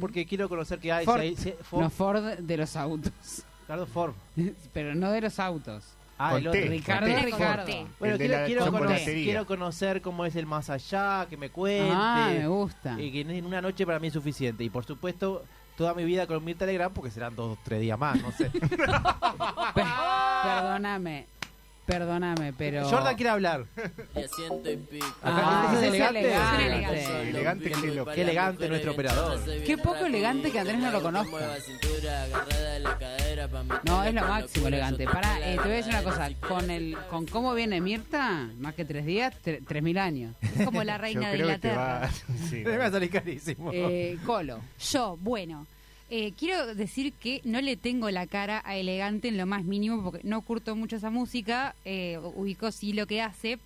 Porque 0.00 0.26
quiero 0.26 0.48
conocer 0.48 0.78
que 0.78 0.92
hay... 0.92 1.04
Ford. 1.06 1.20
si 1.20 1.26
hay- 1.26 1.36
si- 1.36 1.54
Ford, 1.62 1.82
No 1.82 1.90
Ford 1.90 2.22
de 2.38 2.56
los 2.56 2.76
autos. 2.76 3.12
Ricardo 3.62 3.86
Ford. 3.86 4.12
pero 4.72 4.94
no 4.94 5.10
de 5.10 5.20
los 5.22 5.38
autos. 5.38 5.84
Ah, 6.18 6.36
el 6.36 6.48
otro. 6.48 6.60
Ricardo 6.60 7.06
Ricardo. 7.06 7.64
Bueno, 7.98 8.18
quiero, 8.18 8.38
la 8.38 8.44
quiero, 8.44 8.70
conocer, 8.70 9.14
quiero 9.24 9.46
conocer 9.46 10.02
cómo 10.02 10.26
es 10.26 10.36
el 10.36 10.44
más 10.44 10.68
allá, 10.68 11.26
que 11.30 11.38
me 11.38 11.48
cuente. 11.48 11.90
Ah, 11.94 12.30
me 12.30 12.46
gusta. 12.46 13.00
Y 13.00 13.10
que 13.10 13.20
en 13.22 13.46
una 13.46 13.62
noche 13.62 13.86
para 13.86 13.98
mí 13.98 14.08
es 14.08 14.12
suficiente. 14.12 14.62
Y 14.62 14.68
por 14.68 14.84
supuesto, 14.84 15.44
toda 15.78 15.94
mi 15.94 16.04
vida 16.04 16.26
con 16.26 16.44
Mirta 16.44 16.66
Legrand, 16.66 16.92
porque 16.92 17.10
serán 17.10 17.34
dos 17.34 17.56
o 17.56 17.58
tres 17.64 17.80
días 17.80 17.98
más, 17.98 18.20
no 18.20 18.30
sé. 18.32 18.50
Pe- 19.74 19.82
Perdóname, 20.42 21.26
perdóname, 21.90 22.52
pero... 22.56 22.88
Jordan 22.88 23.14
quiere 23.16 23.30
hablar. 23.30 23.64
Y 24.14 24.18
asiento 24.20 24.70
y 24.70 24.76
pico. 24.76 25.06
Ah, 25.22 25.70
¿Es 25.72 25.78
es 25.82 25.88
elegante? 25.88 26.20
elegante. 26.20 27.28
Elegante 27.30 27.70
que 27.70 27.86
lo- 27.94 28.04
Qué 28.06 28.22
elegante 28.22 28.68
nuestro 28.68 28.92
operador. 28.92 29.40
Qué 29.66 29.76
poco 29.78 30.06
elegante 30.06 30.50
que 30.50 30.58
Andrés 30.60 30.78
no 30.78 30.90
lo 30.90 31.02
conozca. 31.02 31.38
No, 33.84 34.04
es 34.04 34.14
lo 34.14 34.20
máximo 34.22 34.68
elegante. 34.68 35.04
Para, 35.06 35.36
te 35.40 35.56
voy 35.56 35.72
a 35.72 35.74
decir 35.76 35.92
una 35.92 36.02
cosa. 36.02 36.28
Con 36.46 36.70
el, 36.70 36.96
con 37.08 37.26
cómo 37.26 37.54
viene 37.54 37.80
Mirta, 37.80 38.48
más 38.58 38.74
que 38.74 38.84
tres 38.84 39.04
días, 39.06 39.34
tre- 39.44 39.60
tres 39.66 39.82
mil 39.82 39.98
años. 39.98 40.34
es 40.42 40.64
como 40.64 40.82
la 40.84 40.96
Yo 40.96 41.02
reina 41.02 41.30
de 41.30 41.36
que 41.38 41.38
te 41.38 41.42
Inglaterra. 41.42 42.00
va. 42.02 42.10
sí, 42.48 42.56
Me 42.64 42.76
va 42.76 42.86
a 42.86 42.90
salir 42.90 43.10
carísimo. 43.10 43.70
Eh, 43.72 44.18
Colo. 44.24 44.60
Yo, 44.78 45.16
bueno, 45.20 45.66
eh, 46.10 46.32
quiero 46.36 46.74
decir 46.74 47.12
que 47.12 47.40
no 47.44 47.60
le 47.60 47.76
tengo 47.76 48.10
la 48.10 48.26
cara 48.26 48.62
a 48.64 48.76
Elegante 48.76 49.28
en 49.28 49.36
lo 49.36 49.46
más 49.46 49.64
mínimo 49.64 50.02
porque 50.02 50.20
no 50.24 50.42
curto 50.42 50.74
mucho 50.74 50.96
esa 50.96 51.10
música, 51.10 51.74
eh, 51.84 52.18
ubico 52.34 52.72
sí 52.72 52.92
lo 52.92 53.06
que 53.06 53.22
hace. 53.22 53.58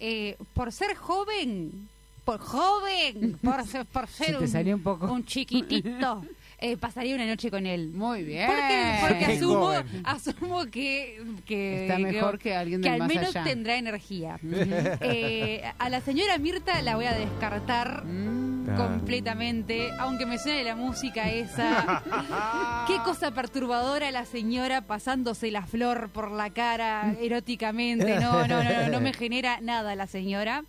Eh, 0.00 0.36
por 0.54 0.72
ser 0.72 0.96
joven, 0.96 1.88
por 2.24 2.40
joven, 2.40 3.38
por 3.42 3.66
ser, 3.66 3.84
por 3.84 4.06
Se 4.08 4.24
ser 4.24 4.38
un, 4.38 4.48
salió 4.48 4.76
un 4.76 4.82
poco. 4.82 5.12
un 5.12 5.24
chiquitito, 5.26 6.24
eh, 6.60 6.76
pasaría 6.76 7.14
una 7.14 7.26
noche 7.26 7.50
con 7.50 7.66
él. 7.66 7.90
Muy 7.92 8.22
bien. 8.24 8.46
Porque, 8.46 8.96
porque 9.00 9.26
Qué 9.26 9.32
asumo, 9.38 9.54
joven. 9.60 9.86
asumo 10.04 10.64
que, 10.66 11.22
que 11.46 11.82
Está 11.82 11.98
mejor 11.98 12.38
que 12.38 12.54
alguien 12.54 12.80
del 12.82 12.92
al 12.92 12.98
más 13.00 13.08
menos 13.08 13.28
allá. 13.30 13.44
tendrá 13.44 13.76
energía. 13.76 14.38
Eh, 15.02 15.62
a 15.78 15.88
la 15.88 16.00
señora 16.00 16.36
Mirta 16.38 16.80
la 16.82 16.96
voy 16.96 17.06
a 17.06 17.12
descartar 17.14 18.04
Mm. 18.04 18.76
completamente, 18.76 19.90
aunque 19.98 20.26
me 20.26 20.38
suene 20.38 20.62
la 20.62 20.76
música 20.76 21.30
esa. 21.30 22.02
Qué 22.86 22.96
cosa 23.04 23.30
perturbadora 23.32 24.10
la 24.10 24.24
señora 24.24 24.82
pasándose 24.82 25.50
la 25.50 25.62
flor 25.66 26.10
por 26.10 26.30
la 26.30 26.50
cara 26.50 27.14
eróticamente. 27.20 28.20
No, 28.20 28.46
no, 28.46 28.62
no, 28.62 28.70
no, 28.72 28.88
no 28.88 29.00
me 29.00 29.12
genera 29.12 29.60
nada 29.60 29.94
la 29.96 30.06
señora. 30.06 30.64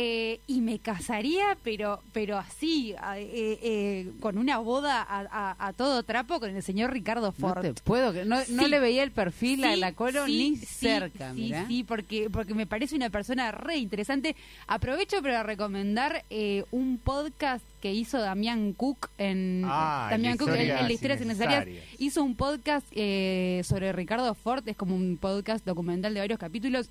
Eh, 0.00 0.38
y 0.46 0.60
me 0.60 0.78
casaría, 0.78 1.56
pero 1.64 2.00
pero 2.12 2.38
así, 2.38 2.92
eh, 3.16 3.58
eh, 3.62 4.12
con 4.20 4.38
una 4.38 4.58
boda 4.58 5.02
a, 5.02 5.20
a- 5.28 5.56
a 5.68 5.72
todo 5.72 6.04
trapo 6.04 6.38
con 6.38 6.54
el 6.54 6.62
señor 6.62 6.92
Ricardo 6.92 7.26
No 7.26 7.32
Ford. 7.32 7.62
te 7.62 7.74
puedo, 7.82 8.12
que- 8.12 8.24
no, 8.24 8.36
no 8.50 8.68
le 8.68 8.78
veía 8.78 9.02
el 9.02 9.10
perfil 9.10 9.64
a 9.64 9.74
la 9.74 9.92
colo 9.94 10.26
sí, 10.26 10.50
ni 10.50 10.56
sí, 10.56 10.66
cerca, 10.66 11.32
sí, 11.34 11.40
mira. 11.40 11.66
Sí, 11.66 11.82
porque, 11.82 12.30
porque 12.30 12.54
me 12.54 12.66
parece 12.66 12.94
una 12.94 13.10
persona 13.10 13.50
re 13.50 13.78
interesante. 13.78 14.36
Aprovecho 14.68 15.20
para 15.20 15.42
recomendar 15.42 16.24
eh, 16.30 16.64
un 16.70 16.98
podcast 16.98 17.64
que 17.80 17.92
hizo 17.92 18.18
Damián 18.18 18.72
Cook 18.74 19.08
en 19.18 19.62
Ah, 19.64 20.08
Damián 20.10 20.36
Cook 20.36 20.50
en- 20.50 20.70
en, 20.78 20.90
historias 20.90 21.20
innecesarias. 21.20 21.66
Hizo 21.98 22.22
un 22.22 22.36
podcast 22.36 22.86
eh, 22.92 23.62
sobre 23.64 23.92
Ricardo 23.92 24.32
Ford, 24.34 24.62
es 24.68 24.76
como 24.76 24.94
un 24.94 25.16
podcast 25.16 25.64
documental 25.64 26.14
de 26.14 26.20
varios 26.20 26.38
capítulos. 26.38 26.88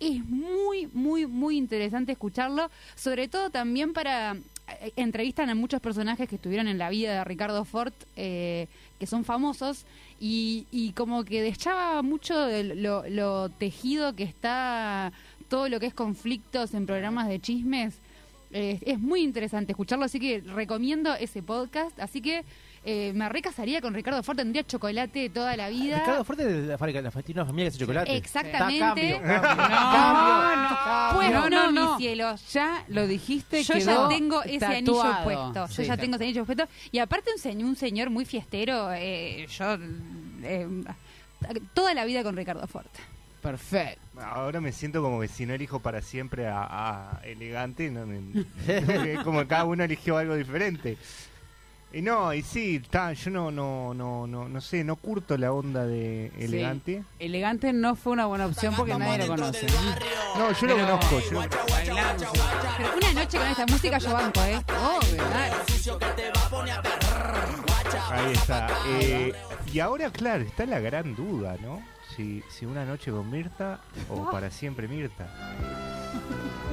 Es 0.00 0.24
muy, 0.24 0.86
muy, 0.92 1.26
muy 1.26 1.56
interesante 1.56 2.12
escucharlo, 2.12 2.70
sobre 2.94 3.26
todo 3.26 3.50
también 3.50 3.92
para 3.92 4.36
eh, 4.80 4.92
entrevistan 4.96 5.50
a 5.50 5.54
muchos 5.54 5.80
personajes 5.80 6.28
que 6.28 6.36
estuvieron 6.36 6.68
en 6.68 6.78
la 6.78 6.90
vida 6.90 7.14
de 7.14 7.24
Ricardo 7.24 7.64
Ford, 7.64 7.92
eh, 8.16 8.68
que 8.98 9.06
son 9.06 9.24
famosos, 9.24 9.86
y, 10.20 10.66
y 10.70 10.92
como 10.92 11.24
que 11.24 11.42
deschaba 11.42 12.02
mucho 12.02 12.38
de 12.38 12.62
lo, 12.76 13.48
tejido 13.50 14.14
que 14.14 14.24
está 14.24 15.12
todo 15.48 15.68
lo 15.68 15.80
que 15.80 15.86
es 15.86 15.94
conflictos 15.94 16.74
en 16.74 16.86
programas 16.86 17.28
de 17.28 17.40
chismes. 17.40 17.94
Eh, 18.50 18.78
es 18.82 18.98
muy 18.98 19.22
interesante 19.22 19.72
escucharlo, 19.72 20.04
así 20.04 20.20
que 20.20 20.40
recomiendo 20.40 21.14
ese 21.14 21.42
podcast. 21.42 21.98
Así 21.98 22.20
que 22.20 22.44
eh, 22.90 23.12
me 23.14 23.28
recasaría 23.28 23.80
con 23.82 23.92
Ricardo 23.92 24.22
Ford, 24.22 24.36
tendría 24.36 24.64
chocolate 24.64 25.28
toda 25.30 25.54
la 25.56 25.68
vida. 25.68 25.98
Ricardo 25.98 26.24
Fuerte 26.24 26.44
de 26.46 26.66
la 26.68 26.78
fábrica, 26.78 27.02
la 27.02 27.10
tiene 27.10 27.40
una 27.42 27.46
familia 27.46 27.64
que 27.66 27.68
hace 27.74 27.78
chocolate. 27.78 28.16
Exactamente. 28.16 28.76
Está, 28.76 28.86
cambio, 28.94 29.20
cambio, 29.20 29.36
No, 29.36 29.42
cambio, 29.42 30.62
no, 30.62 30.76
cambio. 30.84 31.16
Pues 31.16 31.30
no, 31.32 31.50
no, 31.50 31.70
no, 31.72 31.92
mi 31.96 32.02
cielo. 32.02 32.34
Ya 32.52 32.84
lo 32.88 33.06
dijiste, 33.06 33.62
Yo 33.62 33.74
quedó 33.74 34.08
ya 34.10 34.16
tengo 34.16 34.42
ese 34.42 34.64
anillo 34.64 35.02
puesto. 35.24 35.66
Yo 35.66 35.68
Sí. 35.68 35.84
ya 35.84 35.96
tengo 35.96 36.16
ese 36.16 36.24
anillo 36.24 36.44
puesto. 36.46 36.64
Y 36.90 36.98
aparte 36.98 37.30
un, 37.32 37.38
señor, 37.38 37.68
un 37.68 37.76
señor 37.76 38.10
muy 38.10 38.24
fiestero. 38.24 38.92
eh, 38.94 39.46
yo 39.48 39.76
eh, 40.44 40.66
toda 41.74 41.94
la 41.94 42.04
vida 42.04 42.22
con 42.22 42.36
Ricardo 42.36 42.66
Ford. 42.66 42.86
Perfecto. 43.42 44.00
Ahora 44.20 44.60
me 44.60 44.72
siento 44.72 45.00
como 45.00 45.20
que 45.20 45.28
si 45.28 45.46
no 45.46 45.54
elijo 45.54 45.78
para 45.78 46.02
siempre 46.02 46.48
a, 46.48 46.64
a 47.18 47.20
elegante, 47.24 47.88
no 47.90 48.04
me- 48.04 48.44
es 48.66 49.20
como 49.24 49.46
cada 49.46 49.64
uno 49.64 49.84
eligió 49.84 50.16
algo 50.18 50.34
diferente. 50.34 50.98
Y 51.90 52.02
no, 52.02 52.34
y 52.34 52.42
sí, 52.42 52.80
está, 52.82 53.14
yo 53.14 53.30
no, 53.30 53.50
no, 53.50 53.94
no, 53.94 54.26
no, 54.26 54.46
no 54.46 54.60
sé, 54.60 54.84
no 54.84 54.96
curto 54.96 55.38
la 55.38 55.52
onda 55.52 55.86
de 55.86 56.30
elegante. 56.38 56.98
Sí. 57.18 57.24
Elegante 57.24 57.72
no 57.72 57.96
fue 57.96 58.12
una 58.12 58.26
buena 58.26 58.44
opción 58.46 58.74
porque 58.76 58.94
nadie 58.94 59.18
lo 59.18 59.28
conoce. 59.28 59.66
No, 60.36 60.52
yo 60.52 60.66
lo 60.66 60.76
conozco. 60.76 61.20
Yo, 61.30 61.40
Pero 62.76 62.96
una 62.96 63.12
noche 63.14 63.38
con 63.38 63.46
esta 63.46 63.66
música 63.66 63.98
yo 63.98 64.12
banco, 64.12 64.40
¿eh? 64.42 64.62
Obvio, 64.68 65.22
dale. 65.30 67.07
Ahí 68.10 68.32
está. 68.32 68.68
Eh, 68.86 69.32
y 69.72 69.80
ahora, 69.80 70.10
claro, 70.10 70.44
está 70.44 70.66
la 70.66 70.80
gran 70.80 71.14
duda, 71.14 71.56
¿no? 71.60 71.82
Si, 72.16 72.42
si 72.48 72.66
una 72.66 72.84
noche 72.84 73.10
con 73.10 73.30
Mirta 73.30 73.80
o 74.08 74.30
para 74.30 74.50
siempre 74.50 74.88
Mirta. 74.88 75.26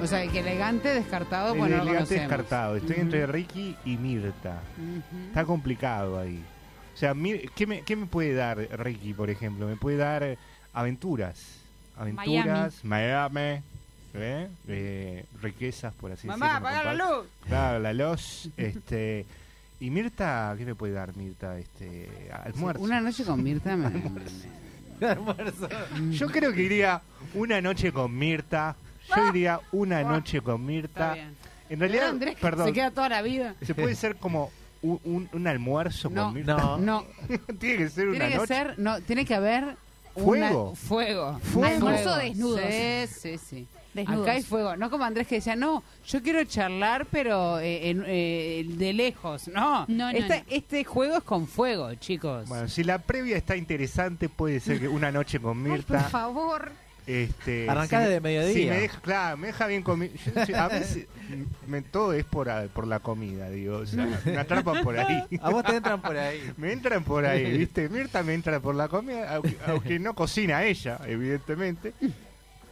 O 0.02 0.08
sea, 0.08 0.28
que 0.28 0.40
elegante 0.40 0.90
descartado, 0.90 1.54
El 1.54 1.60
bueno, 1.60 1.78
no 1.78 1.84
lo 1.86 1.90
elegante 1.92 2.16
descartado. 2.16 2.76
Estoy 2.76 2.98
entre 2.98 3.26
Ricky 3.26 3.76
y 3.86 3.96
Mirta. 3.96 4.60
Está 5.28 5.46
complicado 5.46 6.20
ahí. 6.20 6.44
O 6.94 6.98
sea, 6.98 7.14
¿qué 7.56 7.66
me, 7.66 7.82
¿qué 7.82 7.96
me 7.96 8.06
puede 8.06 8.34
dar 8.34 8.58
Ricky, 8.58 9.14
por 9.14 9.30
ejemplo? 9.30 9.68
Me 9.68 9.78
puede 9.78 9.98
dar 9.98 10.38
aventuras. 10.74 11.60
Aventuras, 11.98 12.84
Miami, 12.84 13.62
¿eh? 14.14 14.50
Eh, 14.68 15.26
riquezas, 15.42 15.94
por 15.94 16.12
así 16.12 16.28
Mamá, 16.28 16.46
decirlo. 16.46 16.68
apaga 16.68 16.94
la 16.94 16.94
luz. 16.94 17.28
Claro, 17.48 17.80
la 17.80 17.94
luz. 17.94 18.50
este, 18.58 19.26
y 19.80 19.90
Mirta, 19.90 20.54
¿qué 20.58 20.66
me 20.66 20.76
puede 20.76 20.94
dar 20.94 21.16
Mirta? 21.16 21.58
Este, 21.60 22.30
almuerzo. 22.32 22.82
Una 22.84 23.02
noche 23.02 23.24
con 23.24 23.44
Mirta 23.44 23.76
me... 23.76 23.88
Almuerzo. 25.06 25.68
Yo 26.12 26.28
creo 26.28 26.54
que 26.54 26.62
iría 26.64 27.02
una 27.34 27.60
noche 27.62 27.92
con 27.92 28.18
Mirta. 28.18 28.76
Yo 29.16 29.28
iría 29.28 29.60
una 29.74 30.04
noche 30.04 30.42
con 30.42 30.66
Mirta. 30.66 31.16
En 31.70 31.80
realidad, 31.80 32.10
Andrés, 32.10 32.36
perdón, 32.40 32.68
se 32.68 32.74
queda 32.74 32.92
toda 32.92 33.10
la 33.10 33.22
vida. 33.22 33.56
se 33.62 33.76
puede 33.76 33.96
ser 33.96 34.16
como 34.16 34.52
un, 34.82 35.00
un- 35.04 35.30
un 35.34 35.48
almuerzo 35.48 36.10
No, 36.10 36.26
con 36.26 36.34
Mirta. 36.36 36.56
No. 36.56 36.78
No, 36.80 37.04
Tiene 37.60 37.78
que 37.78 37.90
ser 37.90 38.08
una 38.08 38.18
tiene 38.20 38.30
que 38.32 38.38
noche. 38.38 38.48
ser, 38.48 38.80
no, 38.80 39.02
tiene 39.02 39.26
que 39.26 39.36
haber 39.36 39.76
Fuego. 40.16 40.70
una- 40.70 40.76
fuego. 40.76 41.40
Fuego. 41.40 41.66
Almuerzo 41.76 42.16
desnudos. 42.18 42.62
Sí, 42.62 43.08
sí, 43.08 43.38
sí. 43.38 43.68
Desnudos. 43.96 44.24
Acá 44.24 44.32
hay 44.34 44.44
fuego. 44.44 44.76
No 44.76 44.90
como 44.92 45.06
Andrés 45.06 45.26
que 45.26 45.36
decía, 45.36 45.56
no, 45.56 45.82
yo 46.06 46.22
quiero 46.22 46.44
charlar, 46.44 47.08
pero 47.10 47.60
eh, 47.60 47.90
en- 47.90 48.04
eh, 48.06 48.66
de 48.68 48.94
lejos. 48.94 49.48
No, 49.48 49.86
No, 49.88 50.12
no, 50.12 50.18
Esta- 50.18 50.38
no. 50.40 50.44
este 50.50 50.84
juego 50.84 51.18
es 51.18 51.24
con 51.24 51.48
fuego, 51.48 51.94
chicos. 51.96 52.48
Bueno, 52.50 52.68
si 52.68 52.84
la 52.84 53.00
previa 53.00 53.38
está 53.38 53.56
interesante, 53.56 54.28
puede 54.30 54.60
ser 54.60 54.80
que 54.82 54.88
una 54.90 55.12
noche 55.12 55.40
con 55.40 55.58
Ay, 55.60 55.64
por 55.64 55.72
Mirta. 55.72 56.00
favor. 56.10 56.72
este, 57.08 57.68
si 57.88 57.96
desde 57.96 58.20
mediodía. 58.20 58.54
Si 58.54 58.66
me 58.66 58.80
deja, 58.82 59.00
claro, 59.00 59.38
me 59.38 59.48
deja 59.48 59.68
bien 59.68 59.84
comido. 59.84 60.12
A 60.58 60.68
veces 60.68 61.08
me- 61.68 61.82
todo 61.84 62.12
es 62.14 62.26
por, 62.26 62.50
por 62.70 62.88
la 62.88 63.00
comida, 63.00 63.50
digo. 63.50 63.78
O 63.78 63.86
sea, 63.86 64.08
me 64.26 64.38
atrapan 64.38 64.84
por 64.84 64.98
ahí. 65.00 65.24
A 65.42 65.50
vos 65.52 65.64
te 65.64 65.76
entran 65.78 66.02
por 66.02 66.18
ahí. 66.18 66.52
Me 66.58 66.72
entran 66.74 67.04
por 67.04 67.26
ahí, 67.26 67.58
¿viste? 67.60 67.88
Mirta 67.90 68.24
me 68.24 68.34
entra 68.34 68.60
por 68.60 68.76
la 68.76 68.88
comida, 68.90 69.36
aunque, 69.36 69.56
aunque 69.68 70.00
no 70.00 70.14
cocina 70.16 70.64
ella, 70.66 71.00
evidentemente. 71.06 71.94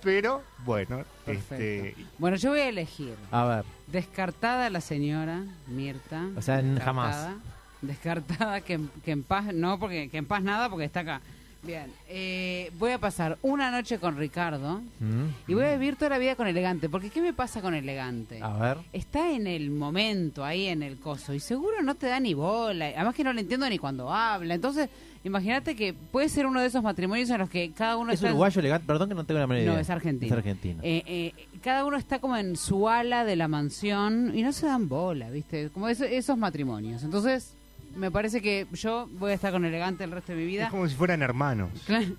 Pero, 0.03 0.41
bueno, 0.65 1.03
este, 1.27 1.95
Bueno, 2.17 2.37
yo 2.37 2.49
voy 2.51 2.59
a 2.59 2.69
elegir. 2.69 3.15
A 3.31 3.45
ver, 3.45 3.65
Descartada 3.87 4.69
la 4.69 4.81
señora 4.81 5.43
Mirta. 5.67 6.27
O 6.35 6.41
sea, 6.41 6.61
Descartada. 6.61 7.35
Descartada, 7.81 8.61
que, 8.61 8.73
en- 8.73 8.89
que 9.03 9.11
en 9.11 9.23
paz, 9.23 9.53
no, 9.53 9.77
porque 9.79 10.09
que 10.09 10.17
en 10.17 10.25
paz 10.25 10.41
nada, 10.41 10.69
porque 10.69 10.85
está 10.85 11.01
acá. 11.01 11.21
Bien, 11.63 11.89
eh, 12.09 12.71
voy 12.77 12.91
a 12.91 12.97
pasar 12.97 13.37
una 13.41 13.71
noche 13.71 13.97
con 13.97 14.17
Ricardo 14.17 14.81
¿Mm? 14.99 15.27
y 15.47 15.53
voy 15.53 15.63
a 15.63 15.71
vivir 15.77 15.95
toda 15.95 16.09
la 16.09 16.17
vida 16.17 16.35
con 16.35 16.45
Elegante. 16.45 16.89
Porque 16.89 17.09
¿qué 17.09 17.21
me 17.21 17.31
pasa 17.33 17.61
con 17.61 17.73
Elegante? 17.73 18.41
a 18.41 18.57
ver. 18.57 18.77
Está 18.91 19.31
en 19.31 19.47
el 19.47 19.69
momento, 19.69 20.43
ahí 20.43 20.67
en 20.67 20.83
el 20.83 20.97
coso, 20.97 21.33
y 21.33 21.39
seguro 21.39 21.81
no 21.81 21.95
te 21.95 22.07
da 22.07 22.19
ni 22.19 22.33
bola. 22.33 22.87
Además 22.87 23.15
que 23.15 23.23
no 23.23 23.31
le 23.31 23.41
entiendo 23.41 23.69
ni 23.69 23.77
cuando 23.79 24.11
habla. 24.13 24.53
Entonces, 24.55 24.89
imagínate 25.23 25.75
que 25.75 25.93
puede 25.93 26.29
ser 26.29 26.45
uno 26.45 26.59
de 26.61 26.67
esos 26.67 26.83
matrimonios 26.83 27.29
en 27.29 27.37
los 27.39 27.49
que 27.49 27.71
cada 27.71 27.97
uno 27.97 28.11
Es 28.11 28.15
está... 28.15 28.27
en- 28.27 28.33
uruguayo 28.33 28.59
elegante, 28.59 28.85
perdón 28.87 29.09
que 29.09 29.15
no 29.15 29.23
tengo 29.23 29.45
la 29.45 29.59
idea. 29.59 29.71
No, 29.73 29.79
es 29.79 29.89
argentino. 29.89 30.27
Es 30.33 30.37
argentino. 30.37 30.79
Eh, 30.83 31.03
eh, 31.05 31.33
cada 31.61 31.85
uno 31.85 31.97
está 31.97 32.19
como 32.19 32.35
en 32.37 32.55
su 32.57 32.89
ala 32.89 33.23
de 33.25 33.35
la 33.35 33.47
mansión 33.47 34.31
y 34.35 34.41
no 34.43 34.51
se 34.53 34.65
dan 34.65 34.87
bola, 34.89 35.29
¿viste? 35.29 35.69
Como 35.69 35.87
eso- 35.89 36.03
esos 36.05 36.37
matrimonios. 36.37 37.03
Entonces, 37.03 37.53
me 37.95 38.09
parece 38.09 38.41
que 38.41 38.65
yo 38.73 39.07
voy 39.19 39.31
a 39.31 39.35
estar 39.35 39.51
con 39.51 39.65
elegante 39.65 40.03
el 40.03 40.09
resto 40.11 40.31
de 40.31 40.37
mi 40.39 40.43
es 40.45 40.47
vida. 40.49 40.69
como 40.69 40.87
si 40.87 40.95
fueran 40.95 41.21
hermanos. 41.21 41.69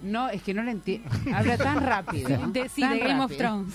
No, 0.02 0.28
es 0.30 0.40
que 0.42 0.54
no 0.54 0.62
le 0.62 0.70
entiendo. 0.70 1.10
Habla 1.34 1.56
tan 1.58 1.82
rápido. 1.84 2.28
De, 2.52 2.68
sí, 2.68 2.80
tan 2.80 2.92
de 2.92 2.98
Game 3.00 3.20
of. 3.24 3.36
Thrones. 3.36 3.74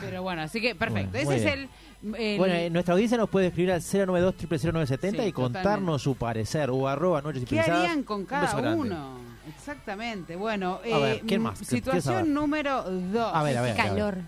Pero 0.00 0.22
bueno, 0.22 0.42
así 0.42 0.60
que 0.60 0.74
perfecto. 0.74 1.10
Bueno, 1.12 1.30
Ese 1.32 1.36
es 1.36 1.44
bien. 1.44 1.58
el. 1.60 1.68
El- 2.02 2.38
Bueno, 2.38 2.54
eh, 2.54 2.70
nuestra 2.70 2.92
audiencia 2.94 3.18
nos 3.18 3.28
puede 3.28 3.48
escribir 3.48 3.72
al 3.72 3.82
092 3.82 4.34
0970 4.38 5.22
Sí, 5.22 5.28
y 5.28 5.32
contarnos 5.32 5.62
totalmente. 5.64 5.98
su 6.02 6.14
parecer 6.16 6.70
o 6.70 6.88
arroba 6.88 7.20
noches 7.22 7.44
¿Qué 7.46 7.60
harían 7.60 8.02
con 8.02 8.20
Un 8.20 8.26
cada 8.26 8.74
uno? 8.74 9.18
Exactamente. 9.56 10.36
Bueno, 10.36 10.80
A 10.84 10.98
ver, 10.98 11.16
eh, 11.16 11.22
¿quién 11.26 11.42
más? 11.42 11.58
Situación 11.58 12.32
número 12.32 12.82
dos. 12.84 13.30
A 13.34 13.42
ver, 13.42 13.56
a 13.58 13.62
ver. 13.62 13.72
a 13.72 13.74
ver. 13.74 13.86
Calor. 13.90 14.18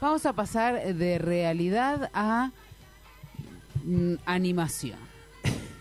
Vamos 0.00 0.26
a 0.26 0.32
pasar 0.32 0.94
de 0.94 1.18
realidad 1.18 2.10
a 2.14 2.50
mm, 3.84 4.14
animación. 4.26 4.98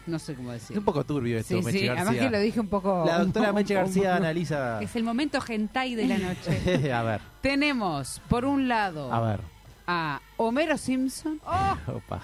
No 0.08 0.20
sé 0.20 0.36
cómo 0.36 0.52
decir. 0.54 0.72
Es 0.72 0.78
un 0.80 0.86
poco 0.86 1.04
turbio 1.04 1.38
esto, 1.38 1.58
Sí, 1.60 1.66
Meche 1.66 1.80
sí, 1.80 1.86
García. 1.88 2.02
además 2.08 2.26
que 2.26 2.30
lo 2.32 2.40
dije 2.40 2.60
un 2.62 2.70
poco... 2.70 3.04
La 3.06 3.20
doctora 3.20 3.50
un 3.50 3.56
Meche 3.56 3.74
García 3.74 4.16
analiza... 4.16 4.82
Es 4.82 4.96
el 4.96 5.04
momento 5.04 5.40
hentai 5.46 5.96
de 5.96 6.08
la 6.08 6.18
noche. 6.18 6.92
a 6.94 7.04
ver, 7.04 7.22
Tenemos, 7.42 8.22
por 8.30 8.46
un 8.46 8.70
lado, 8.70 9.12
a 9.14 9.20
ver. 9.20 9.42
A 9.88 10.22
Homero 10.38 10.78
Simpson. 10.78 11.40
Opa. 11.88 12.22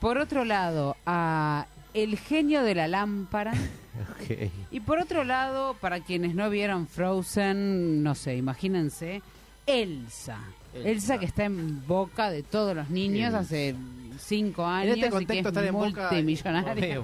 Por 0.00 0.18
otro 0.18 0.44
lado, 0.44 0.96
a 1.06 1.66
El 1.94 2.18
genio 2.18 2.62
de 2.62 2.74
la 2.74 2.88
lámpara. 2.88 3.52
Ok. 3.98 4.48
Y 4.70 4.78
por 4.78 5.00
otro 5.00 5.24
lado, 5.24 5.74
para 5.80 5.98
quienes 5.98 6.32
no 6.36 6.48
vieron 6.50 6.86
Frozen, 6.86 8.00
no 8.04 8.14
sé, 8.14 8.36
imagínense, 8.36 9.22
Elsa. 9.66 10.38
Elsa, 10.72 10.88
Elsa. 10.88 11.18
que 11.18 11.26
está 11.26 11.44
en 11.46 11.84
boca 11.84 12.30
de 12.30 12.44
todos 12.44 12.76
los 12.76 12.90
niños 12.90 13.26
Elsa. 13.30 13.38
hace 13.40 13.74
cinco 14.20 14.62
En 14.62 14.68
años 14.68 14.98
este 14.98 15.06
y 15.22 15.26
que 15.26 15.38
es 15.40 15.46
en 15.56 15.72
boca... 15.72 16.00
multimillonaria. 16.10 17.02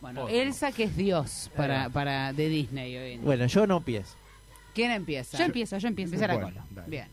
Bueno, 0.00 0.22
Poco. 0.22 0.32
Elsa 0.32 0.72
que 0.72 0.82
es 0.84 0.96
Dios 0.96 1.48
para, 1.56 1.86
Eh. 1.86 1.90
para 1.90 2.32
de 2.32 2.48
Disney 2.48 2.96
hoy 2.96 3.12
en 3.12 3.20
día. 3.20 3.24
Bueno, 3.24 3.46
yo 3.46 3.64
no 3.68 3.76
empiezo. 3.76 4.16
¿Quién 4.74 4.90
empieza? 4.90 5.38
Yo 5.38 5.44
empiezo, 5.44 5.78
yo 5.78 5.86
empiezo. 5.86 6.14
Empieza 6.14 6.26
la 6.26 6.34
Bueno, 6.40 6.48
cola. 6.48 6.66
dale. 6.70 6.90
Bien. 6.90 7.06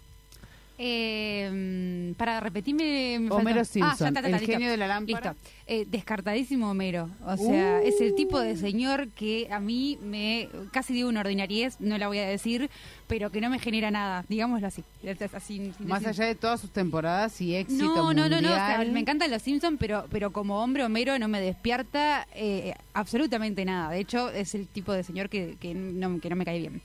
Eh, 0.81 2.13
para 2.17 2.39
repetirme. 2.39 3.17
me 3.19 3.31
Homero 3.31 3.57
faltó- 3.57 3.65
Simpson, 3.65 4.17
Ah, 4.17 4.21
ya 4.21 4.27
el 4.27 4.31
listo. 4.33 4.47
genio 4.51 4.69
de 4.71 4.77
la 4.77 4.87
lámpara. 4.87 5.33
Listo. 5.33 5.49
Eh, 5.67 5.85
descartadísimo 5.87 6.69
Homero. 6.71 7.09
O 7.25 7.37
sea, 7.37 7.81
es 7.81 7.99
el 8.01 8.15
tipo 8.15 8.39
de 8.39 8.55
señor 8.55 9.09
que 9.09 9.47
a 9.51 9.59
mí 9.59 9.97
me. 10.01 10.49
Casi 10.71 10.93
digo 10.93 11.09
una 11.09 11.19
ordinariez, 11.21 11.79
no 11.79 11.97
la 11.97 12.07
voy 12.07 12.17
a 12.19 12.27
decir, 12.27 12.69
pero 13.07 13.29
que 13.31 13.41
no 13.41 13.49
me 13.49 13.59
genera 13.59 13.91
nada, 13.91 14.25
digámoslo 14.29 14.67
así. 14.67 14.83
Más 15.03 16.01
decir- 16.01 16.07
allá 16.07 16.25
de 16.25 16.35
todas 16.35 16.59
sus 16.61 16.71
temporadas 16.71 17.39
y 17.41 17.55
éxito 17.55 17.83
no, 17.83 18.13
no, 18.13 18.29
no, 18.29 18.41
no, 18.41 18.49
o 18.49 18.53
sea, 18.53 18.69
mundial. 18.77 18.91
me 18.93 18.99
encantan 19.01 19.29
los 19.31 19.41
Simpsons, 19.41 19.77
pero, 19.79 20.05
pero 20.09 20.31
como 20.31 20.61
hombre 20.63 20.83
Homero 20.83 21.17
no 21.19 21.27
me 21.27 21.39
despierta 21.41 22.27
eh, 22.33 22.73
absolutamente 22.93 23.65
nada. 23.65 23.91
De 23.91 23.99
hecho, 23.99 24.29
es 24.29 24.55
el 24.55 24.67
tipo 24.67 24.91
de 24.93 25.03
señor 25.03 25.29
que, 25.29 25.57
que, 25.59 25.73
no, 25.73 26.19
que 26.19 26.29
no 26.29 26.35
me 26.35 26.45
cae 26.45 26.59
bien. 26.59 26.81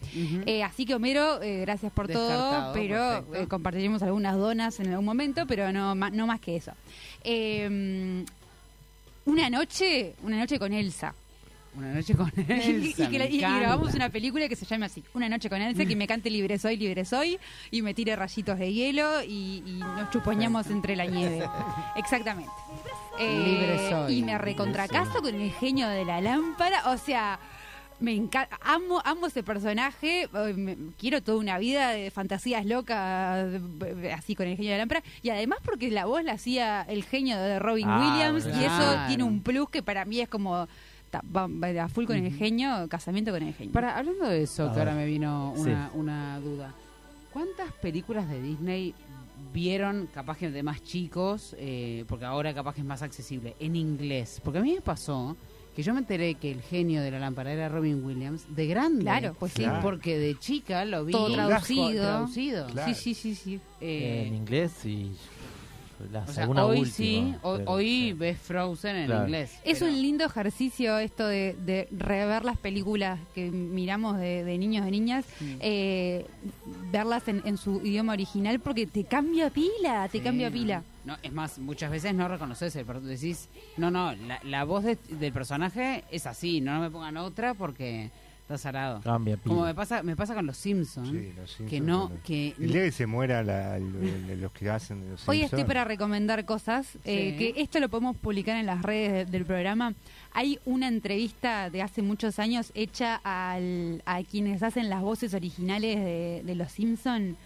Eh, 0.47 0.63
así 0.63 0.85
que 0.85 0.95
Homero, 0.95 1.39
gracias 1.41 1.93
por 1.93 2.09
todo, 2.09 2.29
Descartado, 2.29 2.73
pero 2.75 2.97
perfecto. 3.27 3.49
Eh, 3.85 3.89
compartiremos 3.89 4.03
algunas 4.03 4.37
donas 4.37 4.81
en 4.81 4.89
algún 4.91 5.05
momento, 5.05 5.47
pero 5.47 5.73
no, 5.73 5.95
ma- 5.95 6.11
no 6.11 6.27
más 6.27 6.41
que 6.41 6.57
eso. 6.57 6.73
Eh, 7.23 8.25
una 9.27 9.51
noche, 9.51 10.15
una 10.23 10.39
noche 10.39 10.59
con 10.59 10.73
Elsa. 10.73 11.15
Una 11.77 11.93
noche 11.93 12.15
con 12.15 12.31
Elsa, 12.37 13.05
y, 13.05 13.09
que 13.11 13.19
la- 13.19 13.25
me 13.25 13.31
y- 13.31 13.37
y 13.37 13.41
grabamos 13.41 13.95
una 13.95 14.09
película 14.09 14.49
que 14.49 14.55
se 14.55 14.65
llame 14.65 14.87
así, 14.87 15.03
Una 15.15 15.29
noche 15.29 15.49
con 15.49 15.61
Elsa, 15.61 15.85
que 15.85 15.97
me 15.97 16.07
cante 16.07 16.31
libre 16.31 16.59
soy, 16.59 16.77
libre 16.77 17.05
soy, 17.05 17.39
y 17.73 17.83
me 17.83 17.95
tire 17.95 18.15
rayitos 18.15 18.59
de 18.59 18.73
hielo 18.73 19.23
y, 19.25 19.63
y 19.67 19.73
nos 19.81 20.11
chupoñamos 20.11 20.69
entre 20.69 20.95
la 20.95 21.07
nieve. 21.07 21.43
Exactamente. 21.97 22.51
Eh, 23.19 23.45
Libre 23.45 23.91
soy. 23.91 24.19
Y 24.19 24.23
me 24.23 24.37
recontracaso 24.39 25.21
con 25.23 25.35
el 25.35 25.51
genio 25.53 25.89
de 25.89 26.05
la 26.05 26.21
lámpara, 26.21 26.91
o 26.91 26.97
sea... 26.99 27.39
Me 28.01 28.13
encanta, 28.13 28.59
amo, 28.61 29.01
amo 29.05 29.27
ese 29.29 29.43
personaje, 29.43 30.29
eh, 30.35 30.77
quiero 30.99 31.23
toda 31.23 31.39
una 31.39 31.59
vida 31.59 31.91
de 31.91 32.11
fantasías 32.11 32.67
locas, 32.67 33.47
así 34.15 34.35
con 34.35 34.47
el 34.49 34.57
genio 34.57 34.73
de 34.73 34.79
la 34.79 34.83
lámpara, 34.83 35.03
y 35.23 35.31
además 35.31 35.61
porque 35.65 35.91
la 35.91 36.05
voz 36.05 36.23
la 36.25 36.33
hacía 36.33 36.83
el 36.83 37.05
genio 37.05 37.37
de 37.39 37.59
Robin 37.61 37.87
Ah, 37.89 38.01
Williams, 38.01 38.47
y 38.47 38.65
eso 38.65 38.97
tiene 39.07 39.23
un 39.25 39.41
plus 39.43 39.71
que 39.71 39.83
para 39.83 40.05
mí 40.05 40.21
es 40.21 40.29
como 40.29 40.57
a 40.57 40.69
full 41.89 42.05
con 42.07 42.17
el 42.17 42.35
genio, 42.35 42.89
casamiento 42.89 43.31
con 43.31 43.43
el 43.45 43.55
genio. 43.55 43.73
Para, 43.73 43.97
hablando 43.97 44.27
de 44.29 44.43
eso, 44.43 44.69
A 44.69 44.73
que 44.75 44.81
ahora 44.81 44.95
me 44.95 45.07
vino 45.07 45.55
Sí. 45.57 45.63
una, 45.71 45.91
una 45.95 46.41
duda. 46.41 46.75
¿Cuántas 47.33 47.73
películas 47.75 48.29
de 48.29 48.43
Disney 48.43 48.93
vieron, 49.53 50.09
capaz 50.13 50.37
que 50.39 50.51
de 50.51 50.63
más 50.65 50.83
chicos, 50.83 51.55
eh, 51.59 52.05
porque 52.09 52.25
ahora 52.25 52.53
capaz 52.53 52.75
que 52.75 52.81
es 52.81 52.87
más 52.87 53.03
accesible, 53.03 53.55
en 53.61 53.77
inglés? 53.77 54.41
Porque 54.43 54.59
a 54.59 54.63
mí 54.63 54.75
me 54.75 54.81
pasó 54.81 55.37
que 55.75 55.83
yo 55.83 55.93
me 55.93 56.01
enteré 56.01 56.35
que 56.37 56.51
el 56.51 56.63
genio 56.63 57.03
de 57.03 57.11
la 57.11 57.19
lámpara 57.19 57.53
era 57.53 57.69
Robin 57.69 58.05
Williams 58.05 58.45
de 58.55 58.67
grande. 58.67 59.03
Claro, 59.03 59.35
pues 59.39 59.53
sí. 59.53 59.63
Claro. 59.63 59.81
Porque 59.83 60.19
de 60.19 60.39
chica 60.39 60.85
lo 60.85 61.05
vi 61.05 61.13
Todo 61.13 61.33
traducido. 61.33 62.03
traducido. 62.05 62.67
Claro. 62.69 62.95
Sí, 62.95 63.01
sí, 63.01 63.15
sí, 63.15 63.35
sí. 63.35 63.61
Eh, 63.81 64.25
en 64.29 64.35
inglés 64.35 64.85
y 64.85 65.11
las, 66.11 66.29
o 66.29 66.33
sea, 66.33 66.43
alguna 66.43 66.65
hoy 66.67 66.81
última, 66.81 66.95
sí, 66.97 67.35
hoy, 67.43 67.59
pero 67.59 67.71
hoy 67.71 67.85
sí. 67.87 68.13
ves 68.15 68.39
Frozen 68.39 68.97
en 68.97 69.07
Claro. 69.07 69.25
inglés. 69.25 69.53
Es 69.65 69.79
pero- 69.79 69.91
un 69.91 70.03
lindo 70.03 70.25
ejercicio 70.25 70.99
esto 70.99 71.27
de, 71.27 71.57
de 71.65 71.89
rever 71.93 72.45
las 72.45 72.57
películas 72.59 73.19
que 73.35 73.51
miramos 73.51 74.19
de, 74.19 74.45
de 74.45 74.59
niños 74.59 74.85
de 74.85 74.91
niñas, 74.91 75.25
Mm. 75.41 75.55
eh, 75.61 76.27
verlas 76.91 77.27
en, 77.29 77.43
en 77.45 77.57
su 77.57 77.81
idioma 77.85 78.13
original 78.13 78.61
porque 78.61 78.87
te 78.87 79.05
cambia 79.05 79.51
pila, 79.51 80.09
te 80.11 80.19
Sí, 80.19 80.25
cambia 80.25 80.51
pila. 80.51 80.83
No, 81.05 81.17
es 81.23 81.33
más, 81.33 81.59
muchas 81.59 81.91
veces 81.91 82.15
no 82.15 82.29
reconoces 82.29 82.75
el 82.77 82.87
decís, 83.03 83.49
no, 83.77 83.91
no, 83.91 84.15
la, 84.15 84.41
la 84.43 84.65
voz 84.65 84.85
de- 84.85 84.97
del 85.11 85.33
personaje 85.33 86.05
es 86.11 86.27
así, 86.27 86.61
no 86.61 86.81
me 86.81 86.91
pongan 86.91 87.17
otra 87.19 87.53
porque 87.55 88.11
está 88.45 88.59
zarado. 88.59 89.01
Cambia 89.01 89.37
pila. 89.39 89.55
Como 89.55 89.65
me 89.67 89.75
pasa, 89.75 90.03
me 90.03 90.15
pasa 90.17 90.35
con 90.35 90.45
los 90.47 90.57
Simpsons, 90.57 91.09
Sí, 91.09 91.33
los 91.37 91.51
Simpsons, 91.51 91.71
que 91.71 91.81
no, 91.81 92.09
bueno. 92.09 92.23
que 92.25 92.55
El 92.59 92.73
día 92.73 92.83
que 92.85 92.93
se 92.93 93.07
muera 93.07 93.43
la- 93.43 93.79
los 93.79 94.53
que 94.53 94.69
hacen 94.71 94.99
los 95.11 95.27
Hoy 95.29 95.39
Simpsons. 95.39 95.61
estoy 95.61 95.65
para 95.65 95.85
recomendar 95.85 96.45
cosas, 96.45 96.97
eh, 97.05 97.37
Sí. 97.39 97.53
que 97.55 97.63
esto 97.63 97.81
lo 97.81 97.89
podemos 97.89 98.17
publicar 98.17 98.57
en 98.59 98.67
las 98.67 98.83
redes 98.83 99.13
de- 99.13 99.25
del 99.33 99.47
programa. 99.47 99.95
Hay 100.33 100.59
una 100.67 100.89
entrevista 100.89 101.71
de 101.71 101.81
hace 101.83 102.03
muchos 102.03 102.39
años 102.39 102.71
hecha 102.75 103.21
al- 103.25 104.03
a 104.05 104.23
quienes 104.23 104.63
hacen 104.63 104.91
las 104.91 105.01
voces 105.01 105.33
originales 105.33 105.97
de, 105.97 106.43
de 106.45 106.55
Los 106.55 106.71
Simpson. 106.73 107.37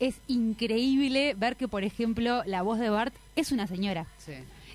Es 0.00 0.20
increíble 0.28 1.34
ver 1.36 1.56
que, 1.56 1.68
por 1.68 1.84
ejemplo, 1.84 2.42
la 2.46 2.62
voz 2.62 2.78
de 2.78 2.90
Bart 2.90 3.14
es 3.36 3.52
una 3.52 3.66
señora. 3.66 4.06
sí, 4.18 4.32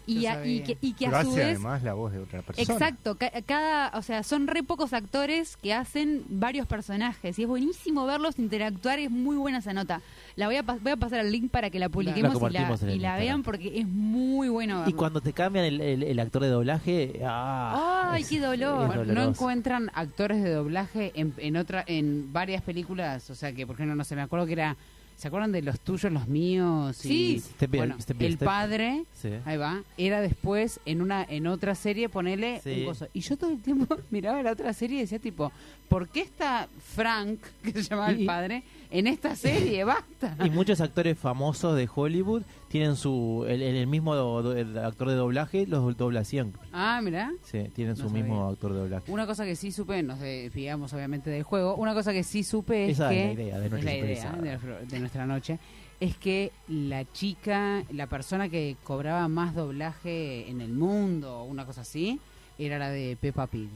Y, 0.09 0.25
a- 0.25 0.45
y 0.45 0.61
que, 0.61 0.77
y 0.81 0.93
que 0.93 1.05
Pero 1.05 1.17
a 1.17 1.23
su 1.23 1.29
hace 1.31 1.37
vez... 1.39 1.47
además 1.49 1.83
la 1.83 1.93
voz 1.93 2.11
de 2.11 2.19
otra 2.19 2.41
persona. 2.41 2.73
Exacto, 2.73 3.15
ca- 3.15 3.31
cada, 3.45 3.97
o 3.97 4.01
sea, 4.01 4.23
son 4.23 4.47
re 4.47 4.63
pocos 4.63 4.93
actores 4.93 5.57
que 5.57 5.73
hacen 5.73 6.23
varios 6.29 6.67
personajes 6.67 7.37
y 7.37 7.43
es 7.43 7.47
buenísimo 7.47 8.05
verlos 8.05 8.39
interactuar, 8.39 8.99
es 8.99 9.11
muy 9.11 9.37
buena 9.37 9.59
esa 9.59 9.73
nota. 9.73 10.01
La 10.35 10.47
voy 10.47 10.55
a, 10.55 10.63
pas- 10.63 10.79
voy 10.81 10.91
a 10.93 10.97
pasar 10.97 11.19
el 11.19 11.31
link 11.31 11.51
para 11.51 11.69
que 11.69 11.79
la 11.79 11.89
publiquemos 11.89 12.41
La 12.51 12.93
y 12.93 12.99
la, 12.99 13.17
y 13.17 13.21
vean 13.21 13.43
porque 13.43 13.79
es 13.79 13.87
muy 13.87 14.49
bueno 14.49 14.77
Y 14.77 14.83
verlo. 14.85 14.97
cuando 14.97 15.21
te 15.21 15.33
cambian 15.33 15.65
el, 15.65 15.81
el- 15.81 16.03
el 16.03 16.19
actor 16.19 16.41
de 16.41 16.49
doblaje, 16.49 17.21
ah, 17.25 18.09
Ay, 18.13 18.23
qué 18.23 18.39
dolor. 18.39 19.05
no 19.07 19.23
encuentran 19.23 19.91
actores 19.93 20.41
de 20.43 20.51
doblaje 20.51 21.11
en, 21.15 21.33
en 21.37 21.57
otra 21.57 21.83
en 21.87 22.31
varias 22.33 22.61
películas, 22.61 23.29
o 23.29 23.35
sea 23.35 23.53
que 23.53 23.65
por 23.67 23.75
ejemplo 23.75 23.95
no 23.95 24.03
sé, 24.03 24.15
me 24.15 24.21
acuerdo 24.21 24.45
que 24.45 24.53
era 24.53 24.77
¿Se 25.19 25.27
acuerdan 25.27 25.51
de 25.51 25.61
los 25.61 25.81
tuyos, 25.81 26.13
los 26.13 26.29
míos? 26.29 26.95
Sí. 26.95 27.43
Y, 27.59 27.65
bueno, 27.67 27.95
el 27.97 28.01
step. 28.01 28.37
padre, 28.45 29.03
Sí. 29.21 29.31
ahí 29.43 29.57
va, 29.57 29.83
era 29.97 30.21
después 30.21 30.79
en 30.85 31.01
una 31.01 31.25
en 31.27 31.45
otra 31.47 31.75
serie 31.75 32.07
ponele 32.07 32.61
Sí. 32.63 32.79
un 32.79 32.85
coso. 32.85 33.07
Y 33.11 33.19
yo 33.19 33.35
todo 33.35 33.51
el 33.51 33.61
tiempo 33.61 33.97
miraba 34.11 34.41
la 34.41 34.53
otra 34.53 34.71
serie 34.71 34.99
y 34.99 35.01
decía 35.01 35.19
tipo, 35.19 35.51
¿por 35.89 36.07
qué 36.07 36.21
está 36.21 36.69
Frank, 36.95 37.37
que 37.63 37.73
se 37.73 37.83
llamaba 37.83 38.11
el 38.11 38.25
padre, 38.25 38.63
en 38.91 39.07
esta 39.07 39.35
serie? 39.35 39.83
Basta. 39.83 40.37
Y 40.45 40.49
muchos 40.51 40.79
actores 40.79 41.19
famosos 41.19 41.75
de 41.75 41.89
Hollywood 41.93 42.43
tienen 42.69 42.95
su 42.95 43.45
el, 43.47 43.61
el- 43.61 43.87
mismo 43.87 44.15
do- 44.15 44.55
el 44.55 44.77
actor 44.77 45.09
de 45.09 45.15
doblaje, 45.15 45.65
los 45.67 45.97
dobla 45.97 46.23
siempre. 46.23 46.61
Ah, 46.71 47.01
mira. 47.03 47.31
Sí, 47.43 47.63
tienen 47.75 47.97
No 47.97 48.03
su 48.07 48.09
mismo 48.09 48.47
actor 48.49 48.73
de 48.73 48.79
doblaje. 48.79 49.11
Una 49.11 49.25
cosa 49.25 49.43
que 49.45 49.55
sí 49.55 49.71
supe, 49.71 50.01
nos 50.03 50.19
desviamos 50.19 50.93
obviamente 50.93 51.29
del 51.29 51.43
juego, 51.43 51.75
una 51.75 51.93
cosa 51.93 52.13
que 52.13 52.23
sí 52.23 52.43
supe 52.43 52.85
es 52.85 52.91
Esa 52.93 53.11
es 53.13 53.17
que 53.17 53.25
la 53.27 53.33
idea 53.43 53.59
de 53.59 53.65
es 53.65 53.71
Noche 53.71 53.83
la 53.85 53.97
idea 53.97 54.57
de, 54.87 54.99
nuestra 54.99 55.25
noche, 55.25 55.59
es 55.99 56.15
que 56.15 56.51
la 56.67 57.03
chica, 57.11 57.83
la 57.91 58.07
persona 58.07 58.47
que 58.49 58.77
cobraba 58.83 59.27
más 59.27 59.53
doblaje 59.55 60.49
en 60.49 60.61
el 60.61 60.71
mundo, 60.71 61.39
o 61.39 61.43
una 61.45 61.65
cosa 61.65 61.81
así, 61.81 62.19
era 62.57 62.77
la 62.77 62.89
de 62.89 63.17
Peppa 63.19 63.47
Pig. 63.47 63.69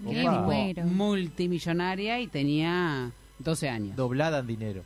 Me 0.00 0.20
Era 0.20 0.84
multimillonaria 0.84 2.20
y 2.20 2.26
tenía 2.26 3.10
12 3.38 3.68
años. 3.68 3.96
Doblada 3.96 4.40
en 4.40 4.46
dinero. 4.46 4.82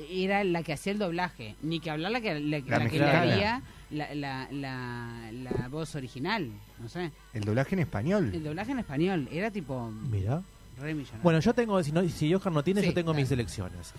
era 0.10 0.44
la 0.44 0.64
que 0.64 0.74
hacía 0.74 0.94
el 0.94 1.00
doblaje, 1.00 1.56
ni 1.62 1.80
que 1.80 1.90
hablar 1.90 2.12
la 2.12 2.22
que, 2.22 2.40
la, 2.40 2.60
La 2.60 2.80
la 2.80 2.90
que 2.90 3.00
le 3.00 3.06
había 3.06 3.62
la, 3.92 4.16
la, 4.16 4.48
la, 4.52 5.32
la 5.32 5.68
voz 5.70 5.96
original, 5.96 6.50
no 6.80 6.90
sé. 6.90 7.12
El 7.34 7.44
doblaje 7.44 7.76
en 7.76 7.80
español. 7.80 8.32
El 8.34 8.44
doblaje 8.44 8.72
en 8.72 8.80
español 8.80 9.28
era 9.32 9.52
tipo 9.52 9.92
Mira. 10.10 10.42
Re 10.78 10.94
millonario. 10.94 11.22
Bueno, 11.24 11.40
yo 11.40 11.54
tengo, 11.54 11.82
si, 11.84 11.92
no, 11.92 12.08
si 12.10 12.34
Johan 12.34 12.54
no 12.54 12.64
tiene, 12.64 12.82
Sí, 12.82 12.88
yo 12.88 12.94
tengo 12.94 13.14
mis 13.14 13.32
elecciones. 13.32 13.94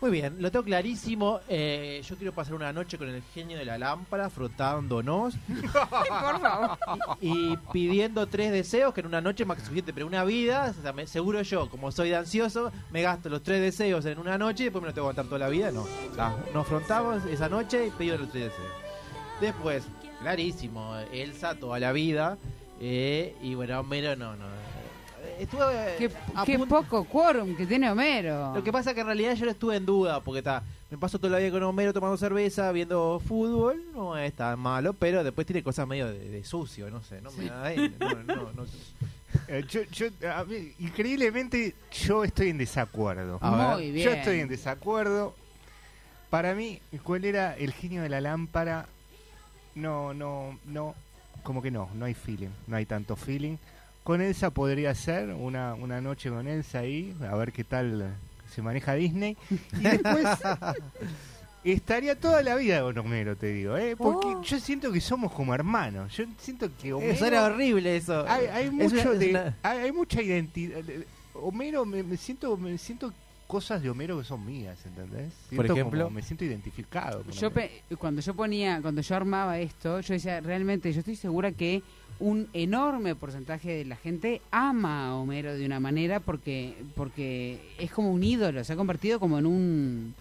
Muy 0.00 0.10
bien, 0.10 0.36
lo 0.40 0.50
tengo 0.50 0.64
clarísimo. 0.64 1.40
Eh, 1.48 2.02
yo 2.08 2.16
quiero 2.16 2.32
pasar 2.32 2.54
una 2.54 2.72
noche 2.72 2.96
con 2.98 3.08
el 3.08 3.22
genio 3.34 3.58
de 3.58 3.64
la 3.64 3.78
lámpara, 3.78 4.30
frotándonos 4.30 5.34
por 5.72 6.40
favor. 6.40 6.78
y 7.20 7.56
pidiendo 7.72 8.26
tres 8.26 8.52
deseos, 8.52 8.94
que 8.94 9.00
en 9.00 9.06
una 9.06 9.20
noche 9.20 9.42
es 9.42 9.46
más 9.46 9.56
que 9.58 9.62
suficiente, 9.64 9.92
pero 9.92 10.06
una 10.06 10.24
vida, 10.24 10.74
o 10.78 10.82
sea, 10.82 10.92
me- 10.92 11.06
seguro 11.06 11.42
yo, 11.42 11.68
como 11.68 11.90
soy 11.92 12.10
de 12.10 12.16
ansioso, 12.16 12.72
me 12.90 13.02
gasto 13.02 13.28
los 13.28 13.42
tres 13.42 13.60
deseos 13.60 14.04
en 14.06 14.18
una 14.18 14.38
noche 14.38 14.62
y 14.62 14.66
después 14.66 14.82
me 14.82 14.88
lo 14.88 14.94
tengo 14.94 15.06
que 15.08 15.10
aguantar 15.12 15.26
toda 15.26 15.38
la 15.38 15.48
vida. 15.48 15.70
No, 15.70 15.82
O 15.82 16.14
sea, 16.14 16.36
nos 16.54 16.66
afrontamos 16.66 17.24
esa 17.26 17.48
noche 17.48 17.86
y 17.86 17.90
pido 17.90 18.16
los 18.16 18.30
tres 18.30 18.44
deseos. 18.44 18.68
Después, 19.40 19.84
clarísimo, 20.20 20.96
Elsa 21.12 21.54
toda 21.54 21.78
la 21.80 21.92
vida. 21.92 22.36
eh, 22.80 23.34
y 23.42 23.54
bueno, 23.54 23.80
Homero 23.80 24.16
no, 24.16 24.36
no. 24.36 24.46
Eh, 25.40 25.44
Estuve 25.44 25.94
Qué, 25.98 26.10
a 26.34 26.44
qué 26.44 26.58
punto- 26.58 26.82
poco 26.82 27.04
quórum 27.04 27.56
que 27.56 27.66
tiene 27.66 27.90
Homero. 27.90 28.54
Lo 28.54 28.62
que 28.62 28.70
pasa 28.72 28.92
que 28.94 29.00
en 29.00 29.06
realidad 29.06 29.34
yo 29.34 29.46
no 29.46 29.50
estuve 29.50 29.76
en 29.76 29.86
duda, 29.86 30.20
porque 30.20 30.38
está, 30.40 30.62
me 30.90 30.98
paso 30.98 31.18
toda 31.18 31.30
la 31.32 31.38
vida 31.38 31.50
con 31.50 31.62
Homero 31.62 31.92
tomando 31.92 32.16
cerveza, 32.16 32.70
viendo 32.72 33.20
fútbol, 33.26 33.82
no 33.94 34.16
es 34.18 34.34
tan 34.34 34.58
malo, 34.58 34.92
pero 34.92 35.24
después 35.24 35.46
tiene 35.46 35.62
cosas 35.62 35.86
medio 35.88 36.06
de, 36.08 36.18
de 36.28 36.44
sucio, 36.44 36.90
no 36.90 37.02
sé, 37.02 37.20
no 37.22 37.30
me 37.32 37.46
da 37.46 37.64
ahí, 37.64 37.94
no, 37.98 38.14
no, 38.24 38.52
no. 38.52 38.64
Eh, 39.46 39.64
yo, 39.68 39.82
yo, 39.92 40.06
a 40.28 40.44
mí, 40.44 40.72
increíblemente, 40.80 41.74
yo 42.04 42.24
estoy 42.24 42.50
en 42.50 42.58
desacuerdo. 42.58 43.38
Muy 43.40 43.92
bien. 43.92 44.04
Yo 44.06 44.12
estoy 44.12 44.40
en 44.40 44.48
desacuerdo. 44.48 45.34
Para 46.30 46.52
mí, 46.54 46.80
¿cuál 47.04 47.24
era 47.24 47.56
el 47.56 47.72
genio 47.72 48.02
de 48.02 48.08
la 48.08 48.20
lámpara? 48.20 48.86
No, 49.76 50.12
no, 50.14 50.58
no. 50.64 50.94
Como 51.44 51.62
que 51.62 51.70
no, 51.70 51.88
no 51.94 52.04
hay 52.06 52.14
feeling, 52.14 52.48
no 52.66 52.76
hay 52.76 52.86
tanto 52.86 53.14
feeling. 53.14 53.56
Con 54.04 54.20
Elsa 54.20 54.50
podría 54.50 54.94
ser 54.94 55.28
una, 55.30 55.74
una 55.74 56.00
noche 56.00 56.30
con 56.30 56.48
Elsa 56.48 56.80
ahí, 56.80 57.14
a 57.28 57.34
ver 57.36 57.52
qué 57.52 57.64
tal 57.64 58.16
se 58.52 58.62
maneja 58.62 58.94
Disney. 58.94 59.36
Y 59.50 59.82
después 59.82 60.26
estaría 61.64 62.18
toda 62.18 62.42
la 62.42 62.54
vida 62.56 62.80
con 62.82 62.96
Homero, 62.98 63.36
te 63.36 63.48
digo, 63.52 63.76
¿eh? 63.76 63.94
porque 63.96 64.28
Oh. 64.28 64.42
yo 64.42 64.58
siento 64.58 64.90
que 64.90 65.00
somos 65.00 65.30
como 65.32 65.54
hermanos. 65.54 66.16
Yo 66.16 66.24
siento 66.38 66.70
que 66.80 66.92
Homero. 66.92 67.12
Eso 67.12 67.26
era 67.26 67.44
horrible 67.44 67.96
eso. 67.96 68.24
Hay, 68.26 68.46
hay 68.46 68.64
Es 68.66 68.72
mucho 68.72 68.94
una- 68.94 69.12
es 69.12 69.18
de, 69.18 69.30
una- 69.30 69.56
hay, 69.62 69.78
hay 69.78 69.92
mucha 69.92 70.22
identidad. 70.22 70.82
de- 70.82 71.06
Homero 71.34 71.84
me, 71.84 72.02
me 72.02 72.16
siento 72.16 72.56
me 72.56 72.76
siento 72.78 73.12
cosas 73.46 73.82
de 73.82 73.90
Homero 73.90 74.18
que 74.18 74.24
son 74.24 74.44
mías, 74.46 74.78
¿entendés? 74.86 75.32
Por 75.54 75.66
ejemplo. 75.66 76.04
como- 76.04 76.14
me 76.16 76.22
siento 76.22 76.44
identificado. 76.44 77.22
con 77.22 77.32
Yo 77.32 77.48
Homero. 77.48 77.68
pe- 77.88 77.96
cuando 77.96 78.20
yo 78.22 78.34
ponía, 78.34 78.80
cuando 78.80 79.00
yo 79.02 79.14
armaba 79.14 79.58
esto, 79.58 80.00
yo 80.00 80.14
decía, 80.14 80.40
realmente, 80.40 80.92
yo 80.92 81.00
estoy 81.00 81.16
segura 81.16 81.52
que 81.52 81.82
un 82.20 82.48
enorme 82.52 83.14
porcentaje 83.14 83.70
de 83.78 83.84
la 83.86 83.96
gente 83.96 84.40
ama 84.50 85.08
a 85.08 85.14
Homero 85.16 85.54
de 85.54 85.64
una 85.66 85.80
manera 85.80 86.20
porque 86.20 86.76
porque 86.94 87.74
es 87.78 87.90
como 87.90 88.12
un 88.12 88.22
ídolo, 88.22 88.62
se 88.62 88.72
ha 88.74 88.76
convertido 88.76 89.18
como 89.18 89.38
en 89.38 89.46
un 89.46 90.14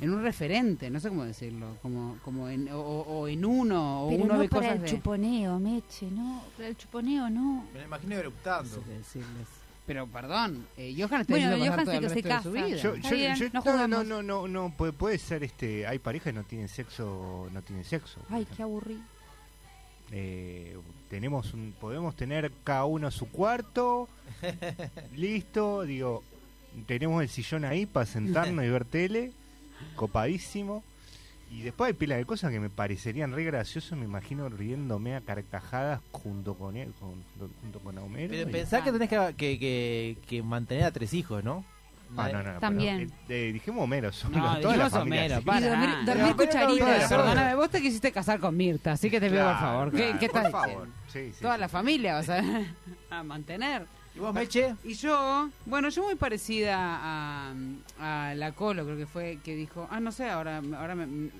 en 0.00 0.10
un 0.10 0.22
referente, 0.22 0.90
no 0.90 0.98
sé 0.98 1.10
cómo 1.10 1.24
decirlo, 1.24 1.76
como 1.82 2.16
como 2.24 2.48
en, 2.48 2.68
o, 2.72 2.80
o 2.80 3.28
en 3.28 3.44
uno 3.44 4.06
o 4.06 4.10
Pero 4.10 4.24
uno 4.24 4.32
no 4.34 4.40
ve 4.40 4.48
para 4.48 4.60
cosas 4.62 4.76
el 4.76 4.82
de 4.82 4.88
chuponeo, 4.88 5.58
Meche, 5.60 6.10
no. 6.10 6.42
Para 6.56 6.68
el 6.68 6.76
chuponeo, 6.76 7.30
no. 7.30 7.66
Me 7.72 7.80
lo 7.80 7.84
imagino 7.86 8.14
no 8.14 8.20
eructando. 8.20 8.68
sé 8.74 8.80
qué 8.84 8.92
decirles. 8.94 9.48
Pero 9.86 10.06
perdón, 10.06 10.64
eh, 10.76 10.94
Johan 10.96 11.20
está 11.22 11.32
Bueno, 11.34 11.50
diciendo 11.56 11.72
Johan 11.74 11.84
todo 11.84 11.94
el 11.94 12.00
que 12.00 12.08
se 12.08 12.14
resto 12.14 12.28
de 12.28 12.34
su 12.42 12.52
casa. 12.52 12.66
vida. 12.66 12.76
Yo, 12.78 12.94
yo- 12.96 13.10
bien, 13.16 13.34
yo- 13.36 13.46
no 13.52 13.62
no, 13.64 13.88
no, 13.88 14.04
no, 14.04 14.22
no, 14.22 14.48
no, 14.48 14.72
puede, 14.76 14.92
puede 14.92 15.18
ser, 15.18 15.42
este, 15.44 15.86
hay 15.86 15.98
parejas 15.98 16.32
que 16.32 16.38
no 16.38 16.44
tienen 16.44 16.68
sexo, 16.68 17.48
no 17.52 17.62
tienen 17.62 17.84
sexo. 17.84 18.20
Ay, 18.30 18.46
qué 18.56 18.62
aburrido. 18.62 19.00
Eh, 20.12 20.76
tenemos 21.08 21.52
un, 21.54 21.74
podemos 21.80 22.14
tener 22.16 22.52
cada 22.64 22.84
uno 22.84 23.10
su 23.10 23.28
cuarto, 23.30 24.08
listo, 25.16 25.82
digo, 25.82 26.22
tenemos 26.86 27.22
el 27.22 27.28
sillón 27.28 27.64
ahí 27.64 27.86
para 27.86 28.06
sentarnos 28.06 28.64
y 28.64 28.68
ver 28.68 28.84
tele, 28.84 29.32
copadísimo. 29.96 30.82
Y 31.50 31.60
después 31.60 31.88
hay 31.88 31.92
pila 31.92 32.16
de 32.16 32.24
cosas 32.24 32.50
que 32.50 32.60
me 32.60 32.70
parecerían 32.70 33.32
re 33.32 33.44
graciosos, 33.44 33.98
me 33.98 34.06
imagino 34.06 34.48
riéndome 34.48 35.14
a 35.16 35.20
carcajadas 35.20 36.00
junto 36.10 36.54
con 36.54 36.78
él, 36.78 36.92
con- 36.98 37.22
junto, 37.38 37.54
junto 37.60 37.78
con 37.80 37.98
Homero. 37.98 38.30
Pero 38.30 38.48
y- 38.48 38.52
pensá 38.52 38.82
que 38.82 38.90
tenés 38.92 39.10
que, 39.10 39.34
que, 39.36 39.58
que- 39.58 40.16
que 40.26 40.42
mantener 40.42 40.84
a 40.84 40.92
tres 40.92 41.12
hijos, 41.12 41.44
¿no? 41.44 41.62
Ah, 42.16 42.28
no, 42.32 42.42
no, 42.42 42.52
no, 42.54 42.58
También. 42.60 43.10
pero, 43.26 43.38
eh, 43.40 43.48
eh, 43.48 43.52
dijimos 43.52 43.84
Homero, 43.84 44.12
solo, 44.12 44.36
No, 44.36 44.42
toda 44.60 44.76
la 44.76 44.84
dijimos 44.84 44.90
familia, 44.92 45.20
Homero, 45.24 45.38
sí. 45.40 45.44
para. 45.46 45.60
Y 45.60 45.68
dormir, 45.68 45.88
dormir 46.06 46.36
cucharita. 46.36 47.08
Perdóname, 47.08 47.54
vos 47.54 47.70
te 47.70 47.80
quisiste 47.82 48.12
casar 48.12 48.40
con 48.40 48.56
Mirta, 48.56 48.92
así 48.92 49.10
que 49.10 49.20
te 49.20 49.30
pido 49.30 49.44
por 49.46 49.58
favor. 49.58 49.90
¿Qué, 49.90 49.96
claro, 49.98 50.18
qué 50.18 50.26
estás 50.26 50.50
favor. 50.50 50.88
Sí, 51.08 51.32
sí, 51.32 51.40
Toda 51.42 51.54
sí. 51.54 51.60
la 51.60 51.68
familia 51.68 52.14
vas 52.14 52.28
a, 52.28 52.40
a 53.10 53.22
mantener. 53.22 53.86
¿Y 54.14 54.18
vos, 54.18 54.34
Meche? 54.34 54.74
Y 54.84 54.92
yo, 54.94 55.48
bueno, 55.64 55.88
yo 55.88 56.02
muy 56.02 56.16
parecida 56.16 56.76
a, 56.78 57.54
a 57.98 58.34
la 58.34 58.52
Colo, 58.52 58.84
creo 58.84 58.96
que 58.98 59.06
fue, 59.06 59.38
que 59.42 59.54
dijo, 59.54 59.88
ah, 59.90 60.00
no 60.00 60.12
sé, 60.12 60.28
ahora, 60.28 60.60
ahora 60.76 60.94
me- 60.94 61.30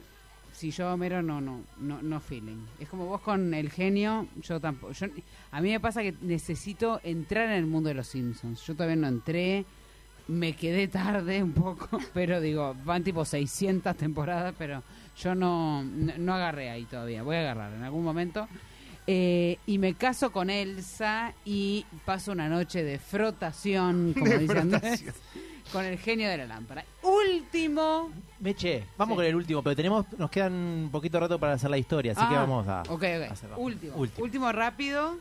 si 0.54 0.70
yo 0.70 0.92
Homero 0.92 1.22
no, 1.22 1.40
no, 1.40 1.60
no, 1.78 2.00
no 2.02 2.20
feeling. 2.20 2.64
Es 2.78 2.88
como 2.88 3.06
vos 3.06 3.20
con 3.22 3.52
el 3.54 3.70
genio, 3.70 4.26
yo 4.40 4.60
tampoco. 4.60 4.92
Yo, 4.92 5.06
a 5.50 5.60
mí 5.60 5.70
me 5.70 5.80
pasa 5.80 6.02
que 6.02 6.14
necesito 6.20 7.00
entrar 7.04 7.46
en 7.46 7.52
el 7.52 7.66
mundo 7.66 7.88
de 7.88 7.94
los 7.94 8.06
Simpsons. 8.06 8.60
Yo 8.66 8.74
todavía 8.74 8.96
no 8.96 9.08
entré, 9.08 9.64
me 10.28 10.54
quedé 10.54 10.88
tarde 10.88 11.42
un 11.42 11.52
poco, 11.52 11.88
pero 12.14 12.40
digo, 12.40 12.74
van 12.84 13.02
tipo 13.04 13.24
600 13.24 13.96
temporadas, 13.96 14.54
pero 14.58 14.82
yo 15.18 15.34
no, 15.34 15.82
no, 15.84 16.12
no 16.18 16.34
agarré 16.34 16.70
ahí 16.70 16.84
todavía. 16.84 17.22
Voy 17.22 17.36
a 17.36 17.40
agarrar 17.40 17.72
en 17.74 17.82
algún 17.82 18.04
momento. 18.04 18.48
Eh, 19.06 19.58
y 19.66 19.78
me 19.78 19.94
caso 19.94 20.30
con 20.30 20.48
Elsa 20.48 21.34
y 21.44 21.84
paso 22.04 22.30
una 22.32 22.48
noche 22.48 22.84
de 22.84 22.98
frotación, 23.00 24.12
como 24.18 24.26
De 24.30 24.38
dicen 24.38 24.58
Andrés, 24.58 25.02
frotación. 25.02 25.14
con 25.72 25.84
el 25.84 25.98
genio 25.98 26.28
de 26.28 26.36
la 26.38 26.46
lámpara. 26.46 26.84
Último. 27.02 28.10
Meche, 28.38 28.84
vamos 28.96 29.14
Sí. 29.14 29.16
con 29.16 29.24
el 29.24 29.34
último, 29.34 29.62
pero 29.62 29.74
tenemos 29.74 30.06
nos 30.18 30.30
quedan 30.30 30.52
un 30.52 30.88
poquito 30.92 31.18
rato 31.18 31.38
para 31.38 31.54
hacer 31.54 31.68
la 31.70 31.78
historia, 31.78 32.12
así 32.12 32.20
que 32.20 32.34
Ah, 32.34 32.40
vamos 32.40 32.66
a... 32.68 32.82
Ok, 32.82 32.92
ok. 32.92 33.30
hacerlo. 33.32 33.58
Último. 33.58 33.96
Último. 33.96 34.24
último. 34.24 34.52
rápido. 34.52 35.16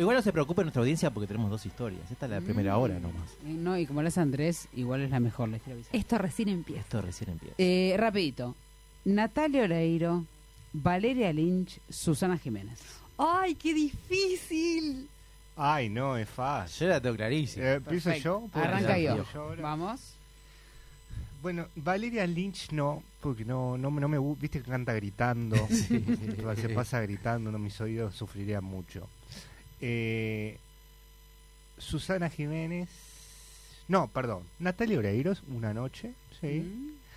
Igual 0.00 0.16
no 0.16 0.22
se 0.22 0.32
preocupe 0.32 0.62
nuestra 0.62 0.80
audiencia 0.80 1.10
porque 1.10 1.26
tenemos 1.26 1.50
dos 1.50 1.66
historias. 1.66 2.10
Esta 2.10 2.24
es 2.26 2.32
la 2.32 2.40
primera 2.40 2.76
Mm. 2.76 2.80
hora 2.80 2.98
nomás. 2.98 3.30
Eh, 3.44 3.52
No, 3.52 3.76
y 3.78 3.86
como 3.86 4.00
lo 4.02 4.08
hace 4.08 4.20
Andrés, 4.20 4.66
igual 4.74 5.02
es 5.02 5.10
la 5.10 5.20
mejor, 5.20 5.48
les 5.50 5.60
quiero 5.62 5.76
avisar. 5.76 5.94
Esto 5.94 6.16
recién 6.18 6.48
empieza. 6.48 6.80
Esto 6.80 7.02
recién 7.02 7.30
empieza. 7.30 7.54
Eh, 7.58 7.94
rapidito. 7.98 8.56
Natalia 9.04 9.62
Oreiro, 9.64 10.24
Valeria 10.72 11.32
Lynch, 11.32 11.78
Susana 11.90 12.38
Jiménez. 12.38 12.78
¡Ay, 13.18 13.54
qué 13.54 13.74
difícil! 13.74 15.08
Ay, 15.56 15.90
no, 15.90 16.16
es 16.16 16.28
fácil. 16.28 16.86
Yo 16.86 16.92
la 16.94 17.00
tengo 17.02 17.16
clarísima. 17.16 17.66
Eh, 17.66 17.74
¿Empiezo 17.74 18.14
yo? 18.14 18.48
¿Puedo 18.50 18.64
Arranca 18.66 18.96
yo. 18.98 19.24
Vamos. 19.60 20.14
Bueno, 21.42 21.66
Valeria 21.76 22.26
Lynch 22.26 22.70
no, 22.72 23.02
porque 23.20 23.44
no, 23.44 23.76
no, 23.78 23.90
no 23.90 24.08
me 24.08 24.18
gusta, 24.18 24.42
viste 24.42 24.62
que 24.62 24.70
canta 24.70 24.92
gritando, 24.94 25.56
se 26.56 26.68
pasa 26.74 27.00
gritando, 27.00 27.50
no 27.50 27.58
mis 27.58 27.78
oídos 27.80 28.14
sufrirían 28.14 28.62
mucho. 28.64 29.08
Eh, 29.80 30.58
Susana 31.78 32.28
Jiménez, 32.28 32.88
no, 33.88 34.08
perdón, 34.08 34.42
Natalia 34.58 34.98
Oreiros, 34.98 35.42
una 35.48 35.72
noche, 35.74 36.12
sí, 36.40 36.62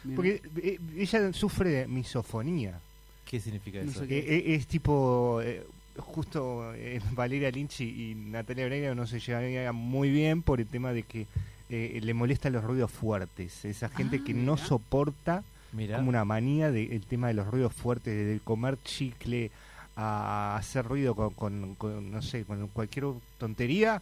Mm, 0.06 0.16
porque 0.16 0.42
eh, 0.58 0.80
ella 0.98 1.32
sufre 1.34 1.70
de 1.70 1.88
misofonía, 1.88 2.80
¿Qué 3.26 3.40
significa 3.40 3.82
No 3.84 3.90
eso? 3.92 4.00
sé 4.06 4.06
Eh, 4.18 4.26
eh, 4.28 4.56
es 4.56 4.68
tipo, 4.68 5.40
eh, 5.42 5.66
justo 5.98 6.74
eh, 6.76 7.00
Valeria 7.14 7.50
Lynch 7.52 7.80
y, 7.82 8.14
Natalia 8.16 8.66
Oreiro 8.66 8.96
no 8.96 9.08
se 9.08 9.20
llevan 9.22 9.76
muy 9.76 10.10
bien 10.10 10.42
por 10.42 10.60
el 10.60 10.68
tema 10.68 10.92
de 10.92 11.04
que 11.04 11.26
eh, 11.70 12.00
le 12.04 12.14
molestan 12.14 12.52
los 12.54 12.64
ruidos 12.64 12.92
fuertes, 12.92 13.64
esa 13.66 13.88
gente 13.90 14.20
Ah, 14.22 14.24
que 14.26 14.34
no 14.34 14.58
soporta 14.58 15.44
Mira. 15.72 15.96
como 15.98 16.10
una 16.10 16.26
manía 16.26 16.70
del 16.72 17.06
tema 17.06 17.28
de 17.30 17.34
los 17.36 17.48
ruidos 17.48 17.74
fuertes, 17.74 18.14
de 18.14 18.40
comer 18.44 18.78
chicle, 18.84 19.52
a 19.96 20.56
hacer 20.58 20.86
ruido 20.86 21.16
con, 21.16 21.32
con- 21.34 21.76
con, 21.76 22.12
no 22.12 22.22
sé, 22.22 22.46
con 22.46 22.68
cualquier 22.70 23.06
tontería. 23.38 24.02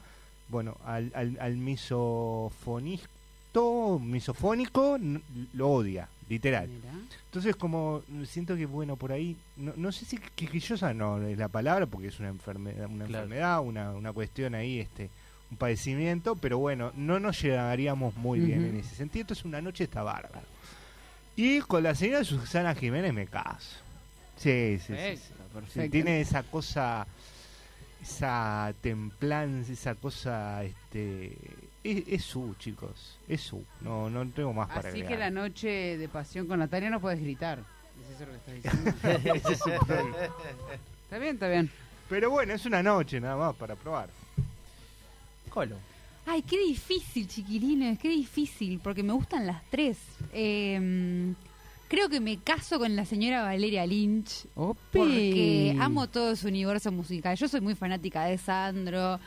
Bueno, 0.49 0.77
al, 0.85 1.11
al, 1.15 1.37
al 1.39 1.55
misofonisto, 2.71 3.99
misofónico, 3.99 4.97
lo 5.53 5.69
odia, 5.69 6.07
literal. 6.29 6.67
Mira. 6.67 6.91
Entonces, 7.25 7.55
como 7.55 8.01
siento 8.25 8.55
que, 8.57 8.65
bueno, 8.65 8.95
por 8.97 9.11
ahí, 9.13 9.37
no, 9.57 9.73
no 9.77 9.91
sé 9.91 10.05
si 10.05 10.17
quisquillosa 10.17 10.93
no 10.93 11.21
es 11.25 11.37
la 11.37 11.47
palabra, 11.47 11.85
porque 11.85 12.07
es 12.07 12.19
una 12.19 12.29
enfermedad, 12.29 12.87
una, 12.89 13.05
Claro. 13.05 13.23
enfermedad 13.25 13.61
una, 13.61 13.91
una 13.91 14.11
cuestión 14.13 14.55
ahí, 14.55 14.79
este 14.79 15.09
un 15.49 15.57
padecimiento, 15.57 16.37
pero 16.37 16.59
bueno, 16.59 16.93
no 16.95 17.19
nos 17.19 17.41
llegaríamos 17.41 18.15
muy 18.15 18.39
bien 18.39 18.63
en 18.65 18.77
ese 18.77 18.95
sentido. 18.95 19.23
Entonces, 19.23 19.43
una 19.43 19.61
noche 19.61 19.83
está 19.83 20.01
bárbaro. 20.01 20.45
Y 21.35 21.59
con 21.59 21.83
la 21.83 21.93
señora 21.93 22.23
Susana 22.23 22.73
Jiménez 22.73 23.13
me 23.13 23.27
caso. 23.27 23.77
Sí, 24.37 24.77
sí, 24.79 24.93
sí, 24.95 25.17
sí. 25.17 25.33
Perfecto, 25.53 25.81
Sí, 25.81 25.89
tiene 25.89 26.21
esa 26.21 26.43
cosa, 26.43 27.05
esa 28.01 28.73
templanza, 28.81 29.71
esa 29.73 29.95
cosa, 29.95 30.63
este, 30.63 31.37
es, 31.83 32.03
es 32.07 32.23
su, 32.23 32.55
chicos, 32.59 33.17
es 33.27 33.41
su, 33.41 33.63
no, 33.81 34.09
no 34.09 34.25
tengo 34.29 34.53
más 34.53 34.67
para 34.67 34.79
Así 34.79 34.89
agregar. 34.89 35.09
que 35.09 35.17
la 35.17 35.29
noche 35.29 35.97
de 35.97 36.07
pasión 36.09 36.47
con 36.47 36.59
Natalia 36.59 36.89
no 36.89 36.99
puedes 36.99 37.19
gritar. 37.21 37.59
¿Es 37.59 38.15
eso 38.15 38.25
lo 38.25 38.31
que 38.31 38.57
estás 38.57 38.83
diciendo? 38.83 40.17
Está 41.03 41.17
bien, 41.19 41.33
está 41.35 41.47
bien. 41.49 41.69
Pero 42.09 42.29
bueno, 42.29 42.53
es 42.53 42.65
una 42.65 42.81
noche 42.81 43.19
nada 43.19 43.35
más 43.35 43.55
para 43.55 43.75
probar. 43.75 44.09
Colo. 45.49 45.75
Ay, 46.25 46.41
qué 46.43 46.57
difícil, 46.57 47.27
chiquilines, 47.27 47.99
qué 47.99 48.07
difícil, 48.09 48.79
porque 48.81 49.03
me 49.03 49.11
gustan 49.11 49.45
las 49.45 49.61
tres. 49.69 49.97
Eh, 50.31 51.33
creo 51.91 52.07
que 52.07 52.21
me 52.21 52.37
caso 52.37 52.79
con 52.79 52.95
la 52.95 53.03
señora 53.03 53.43
Valeria 53.43 53.85
Lynch, 53.85 54.45
porque 54.55 55.75
amo 55.77 56.07
todo 56.07 56.37
su 56.37 56.47
universo 56.47 56.89
musical. 56.89 57.35
Yo 57.35 57.49
soy 57.49 57.59
muy 57.59 57.75
fanática 57.75 58.23
de 58.25 58.37
Sandro. 58.37 59.19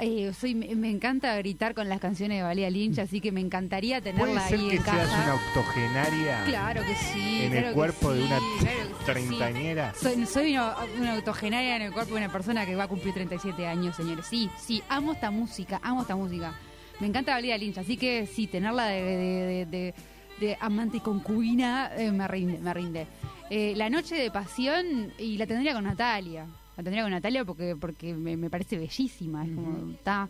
eh, 0.00 0.32
soy, 0.38 0.54
me, 0.56 0.90
encanta 0.90 1.36
gritar 1.36 1.72
con 1.72 1.88
las 1.88 2.00
canciones 2.00 2.38
de 2.38 2.42
Valeria 2.42 2.68
Lynch, 2.70 2.98
así 2.98 3.20
que 3.20 3.30
me 3.30 3.40
encantaría 3.40 4.00
¿Puede 4.00 4.12
tenerla 4.16 4.48
ser 4.48 4.58
ahí 4.58 4.68
que 4.70 4.76
en 4.76 4.82
seas 4.82 4.96
casa. 4.96 5.22
una 5.24 5.34
octogenaria 5.34 6.44
Claro 6.46 6.82
que 6.82 6.94
sí. 6.96 7.42
en 7.44 7.52
claro 7.52 7.68
el 7.68 7.74
cuerpo 7.74 8.12
de 8.12 8.22
una 8.24 8.38
claro 8.60 8.76
sí. 8.98 9.04
treintañera? 9.04 9.94
Soy, 9.94 10.26
soy 10.26 10.52
una, 10.54 10.74
una 10.98 11.14
octogenaria 11.14 11.76
en 11.76 11.82
el 11.82 11.92
cuerpo 11.92 12.14
de 12.14 12.22
una 12.24 12.32
persona 12.32 12.66
que 12.66 12.74
va 12.74 12.84
a 12.84 12.88
cumplir 12.88 13.14
37 13.14 13.66
años, 13.68 13.94
señores. 13.94 14.26
Sí, 14.26 14.50
sí, 14.58 14.82
amo 14.88 15.12
esta 15.12 15.30
música, 15.30 15.78
amo 15.82 16.00
esta 16.02 16.16
música. 16.16 16.54
Me 16.98 17.06
encanta 17.06 17.32
Valeria 17.34 17.56
Lynch, 17.56 17.78
así 17.78 17.96
que 17.96 18.26
sí, 18.26 18.46
tenerla 18.48 18.86
de, 18.88 19.02
de- 19.02 19.16
de- 19.46 19.66
de- 19.66 19.94
de 20.40 20.56
amante 20.60 20.96
y 20.96 21.00
concubina 21.00 21.90
eh, 21.96 22.10
me 22.10 22.26
rinde. 22.26 22.58
Me 22.58 22.74
rinde. 22.74 23.06
Eh, 23.50 23.74
la 23.76 23.88
noche 23.90 24.14
de 24.16 24.30
pasión, 24.30 25.12
y 25.18 25.36
la 25.36 25.46
tendría 25.46 25.74
con 25.74 25.84
Natalia. 25.84 26.46
La 26.76 26.82
tendría 26.82 27.02
con 27.02 27.12
Natalia 27.12 27.44
porque 27.44 27.76
porque 27.78 28.14
me, 28.14 28.36
me 28.36 28.48
parece 28.50 28.78
bellísima. 28.78 29.44
Es 29.44 29.50
como, 29.54 29.92
está. 29.92 30.28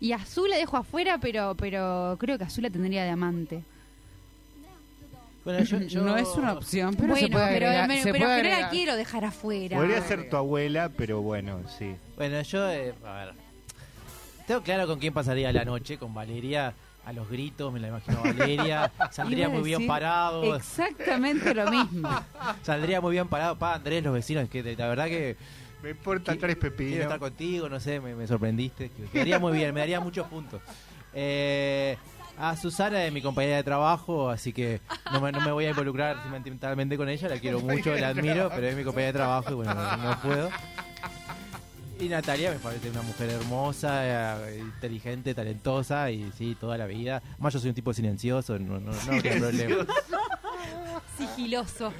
Y 0.00 0.12
Azul 0.12 0.48
la 0.50 0.56
dejo 0.56 0.76
afuera, 0.76 1.18
pero 1.18 1.54
pero 1.56 2.16
creo 2.18 2.38
que 2.38 2.44
Azul 2.44 2.62
la 2.64 2.70
tendría 2.70 3.04
de 3.04 3.10
amante. 3.10 3.62
Bueno, 5.44 5.64
yo, 5.64 5.78
yo- 5.80 6.02
No 6.02 6.16
es 6.16 6.28
una 6.36 6.52
opción, 6.52 6.94
pero 6.94 7.08
bueno, 7.08 7.26
se 7.26 7.32
puede 7.32 7.44
pero, 7.52 7.66
agregar, 7.66 7.88
pero- 7.88 8.02
se 8.02 8.12
pero 8.12 8.24
puede 8.26 8.42
que 8.42 8.50
no 8.50 8.60
la 8.60 8.70
quiero 8.70 8.96
dejar 8.96 9.24
afuera. 9.24 9.76
Podría 9.76 10.00
ser 10.02 10.30
tu 10.30 10.36
abuela, 10.36 10.90
pero 10.96 11.20
bueno, 11.20 11.60
sí. 11.78 11.96
Bueno, 12.16 12.40
yo, 12.42 12.70
eh, 12.70 12.94
a 13.04 13.12
ver. 13.24 13.34
Tengo 14.46 14.62
claro 14.62 14.86
con 14.86 14.98
quién 15.00 15.12
pasaría 15.12 15.52
la 15.52 15.64
noche, 15.64 15.98
con 15.98 16.14
Valeria. 16.14 16.74
A 17.04 17.12
los 17.12 17.28
gritos, 17.28 17.72
me 17.72 17.80
la 17.80 17.88
imagino 17.88 18.18
a 18.18 18.22
Valeria. 18.22 18.92
Saldría 19.10 19.48
muy 19.48 19.62
bien 19.62 19.86
parado. 19.88 20.54
Exactamente 20.54 21.52
lo 21.54 21.68
mismo. 21.70 22.08
Saldría 22.62 23.00
muy 23.00 23.12
bien 23.12 23.26
parado. 23.28 23.58
Pa, 23.58 23.74
Andrés, 23.74 24.04
los 24.04 24.14
vecinos, 24.14 24.48
que 24.48 24.62
la 24.76 24.86
verdad 24.88 25.06
que 25.06 25.36
Me 25.82 25.90
importa 25.90 26.32
tres 26.36 26.56
quiero 26.56 26.60
pepinos. 26.76 27.00
estar 27.00 27.18
contigo, 27.18 27.68
no 27.68 27.80
sé, 27.80 27.98
me, 28.00 28.14
me 28.14 28.26
sorprendiste. 28.28 28.90
que- 28.90 29.04
Quedaría 29.06 29.38
muy 29.40 29.52
bien, 29.52 29.74
me 29.74 29.80
daría 29.80 29.98
muchos 30.00 30.26
puntos. 30.28 30.60
Eh, 31.12 31.96
A 32.38 32.56
Susana 32.56 33.04
es 33.04 33.12
mi 33.12 33.20
compañera 33.20 33.56
de 33.56 33.62
trabajo, 33.64 34.30
así 34.30 34.52
que 34.52 34.80
no 35.12 35.20
me, 35.20 35.30
no 35.32 35.40
me 35.42 35.52
voy 35.52 35.66
a 35.66 35.70
involucrar 35.70 36.16
sentimentalmente 36.30 36.96
con 36.96 37.08
ella, 37.08 37.28
la 37.28 37.38
quiero 37.38 37.60
mucho, 37.60 37.94
la 37.94 38.08
admiro, 38.08 38.48
pero 38.54 38.68
es 38.68 38.76
mi 38.76 38.84
compañera 38.84 39.08
de 39.12 39.18
trabajo 39.18 39.50
y 39.50 39.54
bueno, 39.54 39.74
no, 39.74 39.96
no 39.98 40.20
puedo. 40.20 40.50
Y 42.02 42.08
Natalia 42.08 42.50
me 42.50 42.58
parece 42.58 42.90
una 42.90 43.02
mujer 43.02 43.30
hermosa, 43.30 44.50
eh, 44.50 44.58
inteligente, 44.58 45.34
talentosa 45.34 46.10
y 46.10 46.32
sí, 46.36 46.56
toda 46.58 46.76
la 46.76 46.86
vida. 46.86 47.22
Más 47.38 47.52
yo 47.54 47.60
soy 47.60 47.68
un 47.68 47.74
tipo 47.76 47.92
silencioso, 47.94 48.58
no, 48.58 48.80
no, 48.80 48.90
no 48.90 49.12
habría 49.12 49.36
problema. 49.38 49.86
Sigiloso. 51.16 51.92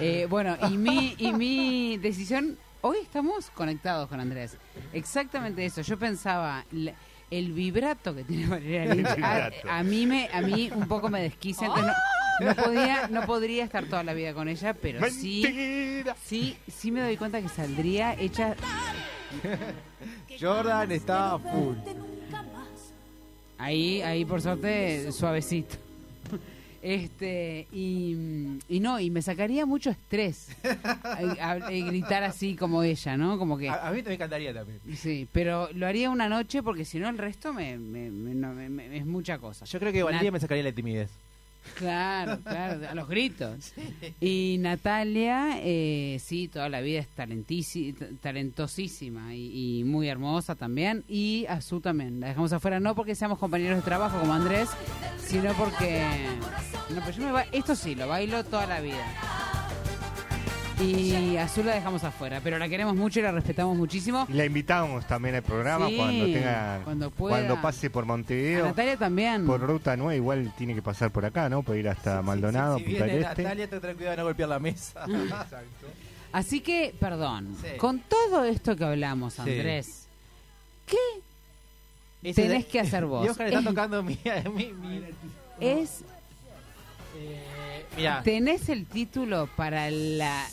Eh, 0.00 0.26
bueno, 0.30 0.56
y 0.70 0.76
mi, 0.76 1.14
y 1.18 1.32
mi 1.32 1.96
decisión, 1.98 2.56
hoy 2.82 2.98
estamos 3.02 3.50
conectados 3.50 4.08
con 4.08 4.20
Andrés. 4.20 4.56
Exactamente 4.92 5.64
eso. 5.66 5.80
Yo 5.82 5.98
pensaba, 5.98 6.64
la- 6.70 6.92
el 7.28 7.50
vibrato 7.52 8.14
que 8.14 8.22
tiene 8.22 8.46
Valeria 8.46 8.94
Lynch, 8.94 9.08
a, 9.68 9.82
mí 9.82 10.06
me, 10.06 10.28
a 10.32 10.40
mí 10.40 10.70
un 10.72 10.86
poco 10.86 11.08
me 11.08 11.20
desquicia. 11.22 11.66
entonces 11.66 11.92
no, 12.40 12.46
no 12.46 12.54
podía, 12.54 13.08
no 13.08 13.26
podría 13.26 13.64
estar 13.64 13.86
toda 13.86 14.04
la 14.04 14.14
vida 14.14 14.32
con 14.34 14.48
ella, 14.48 14.72
pero 14.74 15.00
sí, 15.10 15.42
Mentira. 15.44 16.14
sí, 16.24 16.56
sí 16.68 16.92
me 16.92 17.00
doy 17.00 17.16
cuenta 17.16 17.42
que 17.42 17.48
saldría 17.48 18.14
hecha. 18.14 18.54
Jordan 20.40 20.92
está 20.92 21.32
a 21.34 21.38
full. 21.38 21.76
Ahí, 23.58 24.02
ahí 24.02 24.24
por 24.24 24.40
suerte, 24.42 25.10
suavecito. 25.12 25.76
Este, 26.82 27.66
y, 27.72 28.58
y 28.68 28.78
no, 28.80 29.00
y 29.00 29.10
me 29.10 29.20
sacaría 29.20 29.66
mucho 29.66 29.90
estrés 29.90 30.50
a- 31.02 31.18
a- 31.40 31.50
a 31.52 31.70
gritar 31.70 32.22
así 32.22 32.54
como 32.54 32.82
ella, 32.84 33.16
¿no? 33.16 33.38
Como 33.38 33.58
que. 33.58 33.68
A, 33.68 33.90
mí 33.90 34.02
me 34.02 34.14
encantaría 34.14 34.54
también. 34.54 34.78
Sí, 34.94 35.26
pero 35.32 35.68
lo 35.72 35.86
haría 35.88 36.10
una 36.10 36.28
noche 36.28 36.62
porque 36.62 36.84
si 36.84 37.00
no 37.00 37.08
el 37.08 37.18
resto 37.18 37.52
me, 37.52 37.76
me- 37.76 38.10
me- 38.10 38.34
no, 38.34 38.52
me- 38.52 38.68
me- 38.68 38.96
es 38.98 39.04
mucha 39.06 39.38
cosa. 39.38 39.64
Yo 39.64 39.80
creo 39.80 39.92
que 39.92 40.02
Valeria 40.04 40.30
me 40.30 40.38
sacaría 40.38 40.62
la 40.62 40.70
timidez. 40.72 41.10
Claro, 41.74 42.40
claro, 42.44 42.88
a 42.88 42.94
los 42.94 43.08
gritos. 43.08 43.72
Y 44.20 44.56
Natalia, 44.60 45.58
eh, 45.60 46.18
sí, 46.22 46.48
toda 46.48 46.68
la 46.68 46.80
vida 46.80 47.00
es 47.00 47.08
talentosísima 48.20 49.34
y, 49.34 49.80
y 49.80 49.84
muy 49.84 50.08
hermosa 50.08 50.54
también. 50.54 51.04
Y 51.08 51.46
Azú 51.48 51.80
también, 51.80 52.20
la 52.20 52.28
dejamos 52.28 52.52
afuera, 52.52 52.80
no 52.80 52.94
porque 52.94 53.14
seamos 53.14 53.38
compañeros 53.38 53.76
de 53.78 53.82
trabajo 53.82 54.18
como 54.20 54.32
Andrés, 54.32 54.68
sino 55.24 55.52
porque... 55.54 56.04
No, 56.90 57.00
pero 57.04 57.10
yo 57.16 57.24
me 57.24 57.32
ba- 57.32 57.46
esto 57.52 57.74
sí, 57.74 57.94
lo 57.94 58.06
bailo 58.08 58.44
toda 58.44 58.66
la 58.66 58.80
vida. 58.80 59.04
Y 60.80 61.36
Azul 61.38 61.64
la 61.66 61.74
dejamos 61.74 62.04
afuera, 62.04 62.40
pero 62.44 62.58
la 62.58 62.68
queremos 62.68 62.94
mucho 62.94 63.18
y 63.20 63.22
la 63.22 63.32
respetamos 63.32 63.76
muchísimo. 63.76 64.26
Y 64.28 64.34
la 64.34 64.44
invitamos 64.44 65.06
también 65.06 65.34
al 65.36 65.42
programa 65.42 65.88
Sí, 65.88 65.96
cuando 65.96 66.24
tenga 66.26 66.80
cuando 66.84 67.10
pueda. 67.10 67.34
cuando 67.36 67.62
pase 67.62 67.88
por 67.88 68.04
A 68.04 68.06
Montevideo. 68.08 68.66
Natalia 68.66 68.96
también. 68.98 69.46
Por 69.46 69.60
ruta 69.60 69.96
9 69.96 70.16
igual 70.16 70.52
tiene 70.58 70.74
que 70.74 70.82
pasar 70.82 71.10
por 71.10 71.24
acá, 71.24 71.48
¿no? 71.48 71.62
Puede 71.62 71.80
ir 71.80 71.88
hasta 71.88 72.20
Maldonado, 72.20 72.76
Si 72.78 72.84
Punta 72.84 73.04
del 73.04 73.10
viene 73.16 73.26
Este. 73.28 73.42
Natalia, 73.42 73.70
te 73.70 73.80
ten 73.80 73.94
cuidado 73.96 74.10
de 74.12 74.16
no 74.18 74.24
golpear 74.24 74.48
la 74.50 74.58
mesa. 74.58 75.06
Así 76.32 76.60
que, 76.60 76.94
perdón, 77.00 77.56
Sí. 77.62 77.78
con 77.78 78.00
todo 78.00 78.44
esto 78.44 78.76
que 78.76 78.84
hablamos. 78.84 79.38
Andrés, 79.40 80.06
¿qué 80.86 80.96
Ese 82.22 82.42
Tenés 82.42 82.64
de- 82.64 82.68
que 82.70 82.80
hacer 82.80 83.06
vos. 83.06 83.24
Y 83.24 83.30
Oscar 83.30 83.46
está 83.46 83.62
tocando 83.62 84.02
mi... 84.02 84.18
mi, 84.54 84.72
mi- 84.72 85.02
es? 85.58 86.02
eh, 87.16 87.86
mirá, 87.96 88.22
¿Tenés 88.22 88.68
el 88.68 88.84
título 88.84 89.48
para 89.56 89.90
la 89.90 90.44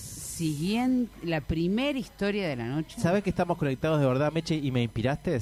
siguiente, 0.43 1.25
la 1.25 1.39
primera 1.39 1.97
historia 1.97 2.49
de 2.49 2.57
la 2.57 2.65
noche? 2.65 2.99
¿sabes 2.99 3.23
que 3.23 3.29
estamos 3.29 3.57
conectados 3.57 3.99
de 4.01 4.05
verdad, 4.05 4.31
Meche, 4.33 4.55
y 4.55 4.71
me 4.71 4.83
inspiraste? 4.83 5.39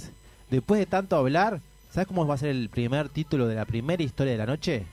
Después 0.50 0.80
de 0.80 0.86
tanto 0.86 1.16
hablar, 1.16 1.60
¿sabes 1.90 2.08
cómo 2.08 2.28
va 2.28 2.36
a 2.36 2.38
ser 2.38 2.50
el 2.50 2.70
primer 2.70 3.10
título 3.10 3.48
de 3.48 3.56
la 3.56 3.66
primera 3.66 4.04
historia 4.04 4.34
de 4.34 4.38
la 4.38 4.46
noche? 4.46 4.86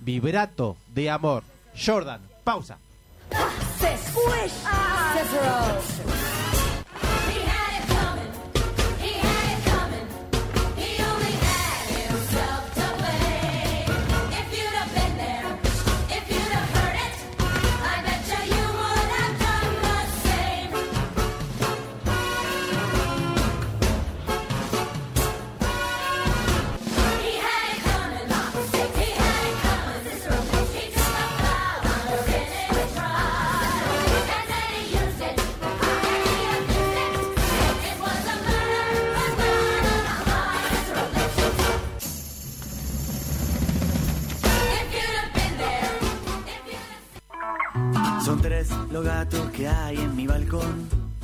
Vibrato 0.00 0.76
de 0.94 1.10
amor. 1.10 1.44
Jordan, 1.76 2.22
pausa. 2.42 2.78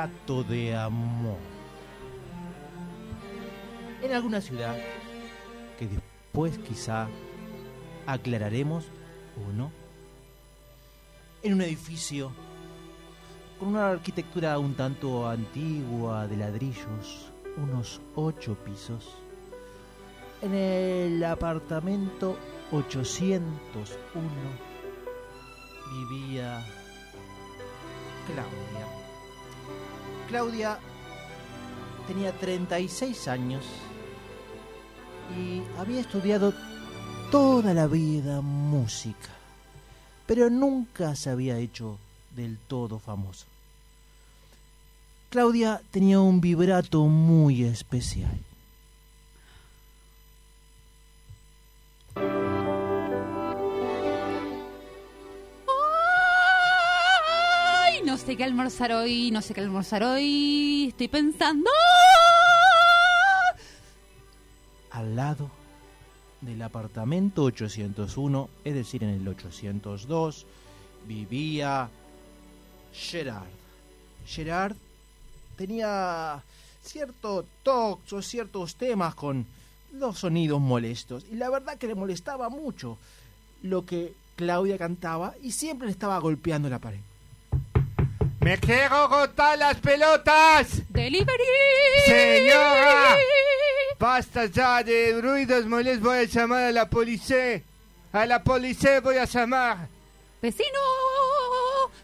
De 0.00 0.74
Amor. 0.74 1.36
En 4.02 4.12
alguna 4.12 4.40
ciudad 4.40 4.74
que 5.78 5.86
después 5.86 6.56
quizá 6.58 7.06
aclararemos 8.06 8.86
o 9.36 9.52
no, 9.52 9.70
en 11.42 11.52
un 11.52 11.60
edificio 11.60 12.32
con 13.58 13.68
una 13.68 13.90
arquitectura 13.90 14.58
un 14.58 14.74
tanto 14.74 15.28
antigua 15.28 16.26
de 16.26 16.38
ladrillos, 16.38 17.30
unos 17.58 18.00
ocho 18.14 18.54
pisos. 18.54 19.18
En 20.40 20.54
el 20.54 21.22
apartamento 21.22 22.38
801 22.72 24.30
vivía 25.92 26.64
Claudia. 28.26 29.09
Claudia 30.30 30.78
tenía 32.06 32.30
36 32.30 33.26
años 33.26 33.64
y 35.36 35.60
había 35.76 36.00
estudiado 36.00 36.54
toda 37.32 37.74
la 37.74 37.88
vida 37.88 38.40
música, 38.40 39.30
pero 40.28 40.48
nunca 40.48 41.16
se 41.16 41.30
había 41.30 41.58
hecho 41.58 41.98
del 42.36 42.58
todo 42.58 43.00
famosa. 43.00 43.46
Claudia 45.30 45.82
tenía 45.90 46.20
un 46.20 46.40
vibrato 46.40 47.02
muy 47.06 47.64
especial. 47.64 48.38
Sé 58.30 58.36
qué 58.36 58.44
almorzar 58.44 58.92
hoy, 58.92 59.32
no 59.32 59.42
sé 59.42 59.54
qué 59.54 59.60
almorzar 59.60 60.04
hoy. 60.04 60.86
Estoy 60.90 61.08
pensando. 61.08 61.68
al 64.92 65.16
lado 65.16 65.50
del 66.40 66.62
apartamento 66.62 67.42
801, 67.42 68.48
es 68.62 68.74
decir, 68.74 69.02
en 69.02 69.10
el 69.10 69.26
802, 69.26 70.46
vivía 71.08 71.90
Gerard. 72.92 73.48
Gerard 74.24 74.76
tenía 75.56 76.40
cierto 76.84 77.44
tox 77.64 78.14
ciertos 78.24 78.76
temas 78.76 79.16
con 79.16 79.44
los 79.92 80.20
sonidos 80.20 80.60
molestos. 80.60 81.24
Y 81.32 81.34
la 81.34 81.50
verdad 81.50 81.78
que 81.78 81.88
le 81.88 81.96
molestaba 81.96 82.48
mucho 82.48 82.96
lo 83.62 83.84
que 83.84 84.14
Claudia 84.36 84.78
cantaba 84.78 85.34
y 85.42 85.50
siempre 85.50 85.86
le 85.86 85.92
estaba 85.92 86.16
golpeando 86.20 86.68
la 86.68 86.78
pared. 86.78 87.00
¡Me 88.50 88.58
quiero 88.58 89.06
rotar 89.06 89.56
las 89.56 89.76
pelotas! 89.76 90.82
¡Delivery! 90.88 91.44
¡Señora! 92.04 93.16
Basta 93.96 94.46
ya 94.46 94.82
de 94.82 95.20
ruidos 95.22 95.66
molestos, 95.66 96.02
voy 96.02 96.18
a 96.18 96.24
llamar 96.24 96.64
a 96.64 96.72
la 96.72 96.90
policía. 96.90 97.62
A 98.12 98.26
la 98.26 98.42
policía 98.42 99.00
voy 99.02 99.18
a 99.18 99.24
llamar. 99.24 99.86
¡Vecino! 100.42 100.80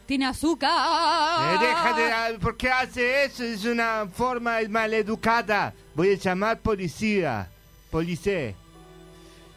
¡Tiene 0.06 0.26
azúcar! 0.26 0.70
Eh, 1.52 1.66
deja 1.66 2.30
de... 2.30 2.38
¿Por 2.38 2.56
qué 2.56 2.70
hace 2.70 3.24
eso? 3.24 3.42
Es 3.42 3.64
una 3.64 4.06
forma 4.06 4.58
maleducada. 4.68 5.74
Voy 5.96 6.12
a 6.12 6.16
llamar 6.16 6.60
policía. 6.60 7.50
Policía. 7.90 8.54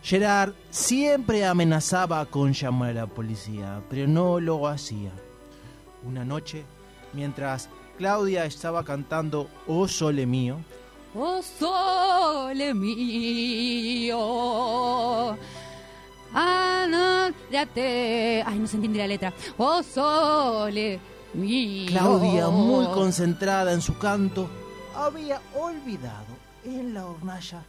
Gerard 0.02 0.54
siempre 0.72 1.46
amenazaba 1.46 2.26
con 2.26 2.52
llamar 2.52 2.90
a 2.90 3.02
la 3.02 3.06
policía, 3.06 3.80
pero 3.92 4.08
no 4.08 4.40
lo 4.40 4.68
hacía. 4.68 5.12
Una 6.02 6.26
noche, 6.26 6.64
mientras 7.14 7.70
Claudia 7.98 8.46
estaba 8.46 8.84
cantando 8.84 9.50
Oh 9.68 9.88
Sole 9.88 10.26
Mío, 10.26 10.58
¡Oh, 11.16 11.42
sole 11.42 12.74
mío! 12.76 14.18
Ah, 16.34 16.86
no, 16.88 17.34
ya 17.52 17.66
te... 17.66 18.44
Ay, 18.46 18.60
no 18.60 18.68
se 18.68 18.76
entiende 18.76 19.00
la 19.00 19.08
letra. 19.08 19.34
¡Oh, 19.58 19.82
sole 19.82 21.00
mío! 21.34 21.88
Claudia, 21.88 22.50
muy 22.50 22.86
concentrada 22.94 23.74
en 23.74 23.82
su 23.82 23.98
canto, 23.98 24.48
había 24.96 25.42
olvidado 25.56 26.38
en 26.64 26.94
la 26.94 27.08
hornalla 27.08 27.64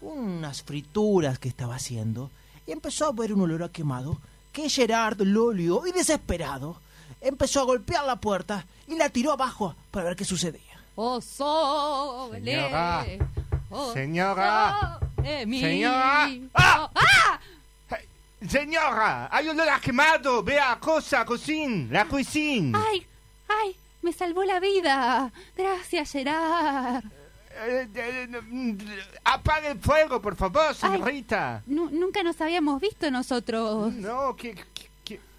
unas 0.00 0.64
frituras 0.64 1.38
que 1.38 1.48
estaba 1.48 1.76
haciendo 1.76 2.32
y 2.66 2.72
empezó 2.72 3.06
a 3.06 3.12
ver 3.12 3.32
un 3.32 3.42
olor 3.42 3.62
a 3.62 3.68
quemado 3.68 4.18
que 4.50 4.68
Gerard 4.68 5.20
lo 5.20 5.44
olió 5.46 5.86
y 5.86 5.92
desesperado 5.92 6.80
empezó 7.22 7.60
a 7.60 7.64
golpear 7.64 8.04
la 8.04 8.16
puerta 8.16 8.66
y 8.86 8.96
la 8.96 9.08
tiró 9.08 9.32
abajo 9.32 9.74
para 9.90 10.06
ver 10.06 10.16
qué 10.16 10.24
sucedía. 10.24 10.60
¡Oh, 10.94 11.20
sole! 11.20 12.44
Señora. 12.44 13.06
¡Oh, 13.70 13.92
Señora. 13.94 14.98
sole 15.16 15.46
mío! 15.46 15.66
Señora. 15.66 16.28
¡Ah! 16.54 17.40
Señora, 18.48 19.28
hay 19.30 19.48
olor 19.48 19.68
a 19.68 19.80
quemado. 19.80 20.42
Vea, 20.42 20.76
cosa, 20.80 21.24
cocina, 21.24 21.86
la 21.92 22.04
cocina. 22.06 22.82
¡Ay! 22.90 23.06
¡Ay! 23.48 23.76
Me 24.02 24.12
salvó 24.12 24.42
la 24.42 24.58
vida. 24.58 25.30
Gracias, 25.56 26.10
Gerard. 26.10 27.04
Eh, 27.54 27.86
eh, 27.94 28.28
eh, 28.32 28.78
apague 29.24 29.68
el 29.68 29.78
fuego, 29.78 30.20
por 30.20 30.34
favor, 30.34 30.74
señorita. 30.74 31.62
Nu- 31.66 31.90
nunca 31.90 32.22
nos 32.24 32.40
habíamos 32.40 32.80
visto 32.80 33.08
nosotros. 33.12 33.92
No, 33.92 34.34
que- 34.34 34.56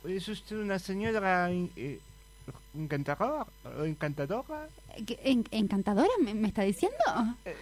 es 0.07 0.27
usted 0.27 0.57
una 0.57 0.79
señora 0.79 1.49
eh, 1.51 1.99
encantadora, 2.75 3.45
encantadora. 3.85 4.67
¿Qué- 5.05 5.19
en- 5.23 5.45
¿Encantadora 5.51 6.09
me, 6.23 6.33
me 6.33 6.47
está 6.49 6.63
diciendo? 6.63 6.97
Eh, 7.45 7.55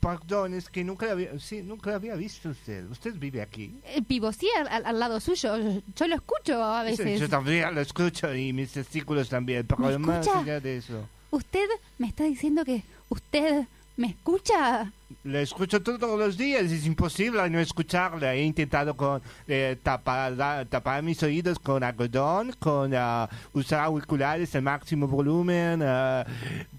perdón, 0.00 0.54
es 0.54 0.68
que 0.68 0.84
nunca 0.84 1.06
la 1.06 1.12
había, 1.12 1.38
sí, 1.38 1.62
nunca 1.62 1.90
la 1.90 1.96
había 1.96 2.14
visto 2.14 2.50
usted. 2.50 2.88
¿Usted 2.90 3.14
vive 3.14 3.42
aquí? 3.42 3.74
Eh, 3.84 4.02
Vivo 4.08 4.32
sí 4.32 4.48
al, 4.56 4.84
al- 4.86 4.98
lado 4.98 5.20
suyo. 5.20 5.56
Yo 5.96 6.06
lo 6.08 6.14
escucho 6.16 6.62
a 6.62 6.82
veces. 6.82 7.20
Yo 7.20 7.28
también 7.28 7.74
lo 7.74 7.80
escucho 7.80 8.34
y 8.34 8.52
mis 8.52 8.72
testículos 8.72 9.28
también, 9.28 9.66
pero 9.66 9.80
¿Me 9.80 9.98
más 9.98 10.20
escucha? 10.26 10.40
allá 10.40 10.60
de 10.60 10.76
eso. 10.78 11.08
¿Usted 11.30 11.66
me 11.98 12.06
está 12.08 12.24
diciendo 12.24 12.64
que 12.64 12.82
usted 13.08 13.66
me 13.96 14.08
escucha? 14.08 14.92
La 15.22 15.40
escucho 15.40 15.82
todos 15.82 16.18
los 16.18 16.36
días, 16.36 16.64
es 16.64 16.84
imposible 16.86 17.48
no 17.48 17.60
escucharla. 17.60 18.34
He 18.34 18.42
intentado 18.42 18.96
con 18.96 19.22
eh, 19.46 19.78
tapar, 19.82 20.32
la- 20.32 20.64
tapar 20.64 21.02
mis 21.02 21.22
oídos 21.22 21.58
con 21.58 21.82
algodón, 21.84 22.52
con 22.58 22.92
ah, 22.94 23.28
usar 23.52 23.80
auriculares 23.84 24.54
al 24.54 24.62
máximo 24.62 25.06
volumen, 25.08 25.82
ah, 25.82 26.24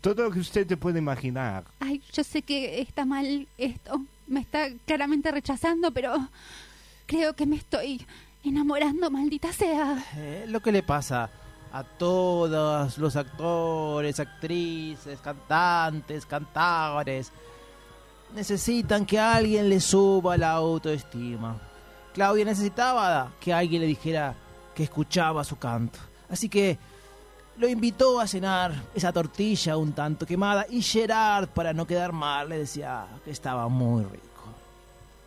todo 0.02 0.24
lo 0.26 0.32
que 0.32 0.40
usted 0.40 0.68
te 0.68 0.78
puede 0.78 1.00
imaginar. 1.00 1.64
Ay, 1.80 2.02
yo 2.14 2.24
sé 2.24 2.42
que 2.42 2.82
está 2.82 3.06
mal 3.06 3.48
esto. 3.58 4.02
Me 4.28 4.42
está 4.42 4.68
claramente 4.86 5.32
rechazando, 5.32 5.92
pero 5.92 6.14
creo 7.06 7.34
que 7.36 7.46
me 7.46 7.56
estoy 7.56 8.06
enamorando, 8.44 9.10
maldita 9.12 9.54
sea. 9.54 10.04
Eh, 10.18 10.46
lo 10.48 10.60
que 10.62 10.72
le 10.72 10.84
pasa 10.84 11.30
a 11.72 11.84
todos 11.84 12.98
los 12.98 13.16
actores, 13.16 14.20
actrices, 14.20 15.20
cantantes, 15.22 16.26
cantadores. 16.26 17.32
Necesitan 18.36 19.06
que 19.06 19.18
alguien 19.18 19.70
le 19.70 19.80
suba 19.80 20.36
la 20.36 20.52
autoestima. 20.52 21.56
Claudia 22.14 22.44
necesitaba 22.44 23.32
que 23.40 23.54
alguien 23.54 23.82
le 23.82 23.88
dijera 23.88 24.36
que 24.76 24.84
escuchaba 24.84 25.44
su 25.46 25.58
canto. 25.58 26.00
Así 26.30 26.50
que 26.50 26.78
lo 27.58 27.70
invitó 27.70 28.20
a 28.20 28.28
cenar 28.28 28.74
esa 28.94 29.14
tortilla 29.14 29.78
un 29.78 29.94
tanto 29.94 30.26
quemada 30.26 30.66
y 30.70 30.82
Gerard, 30.82 31.48
para 31.48 31.72
no 31.72 31.88
quedar 31.88 32.12
mal, 32.12 32.50
le 32.50 32.60
decía 32.60 33.06
que 33.24 33.32
estaba 33.32 33.70
muy 33.70 34.04
rico. 34.04 34.26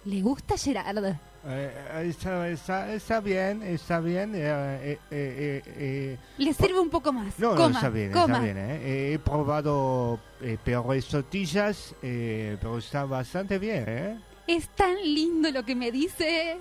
¿Le 0.05 0.21
gusta 0.21 0.59
Gerard? 0.59 1.17
Eh, 1.47 2.05
está, 2.09 2.49
está, 2.49 2.93
está 2.93 3.21
bien, 3.21 3.63
está 3.63 4.01
bien. 4.01 4.33
eh, 4.35 4.41
eh, 4.83 4.99
eh, 5.11 5.63
eh, 5.67 6.19
Le 6.37 6.53
sirve 6.53 6.81
un 6.81 6.91
poco 6.91 7.13
más. 7.13 7.39
No, 7.39 7.51
no, 7.51 7.57
coma, 7.57 7.77
está 7.77 7.89
bien, 7.89 8.13
coma. 8.13 8.25
está 8.35 8.41
bien. 8.41 8.59
¿eh? 8.59 8.81
Eh, 8.83 9.13
He 9.15 9.19
probado 9.19 10.19
eh, 10.41 10.59
peores 10.63 11.07
tortillas, 11.07 11.95
eh, 12.03 12.57
pero 12.61 12.79
está 12.79 13.05
bastante 13.05 13.59
bien, 13.59 13.85
¿eh? 13.87 14.19
Es 14.47 14.69
tan 14.71 14.97
lindo 14.97 15.51
lo 15.51 15.65
que 15.65 15.75
me 15.75 15.91
dice. 15.93 16.59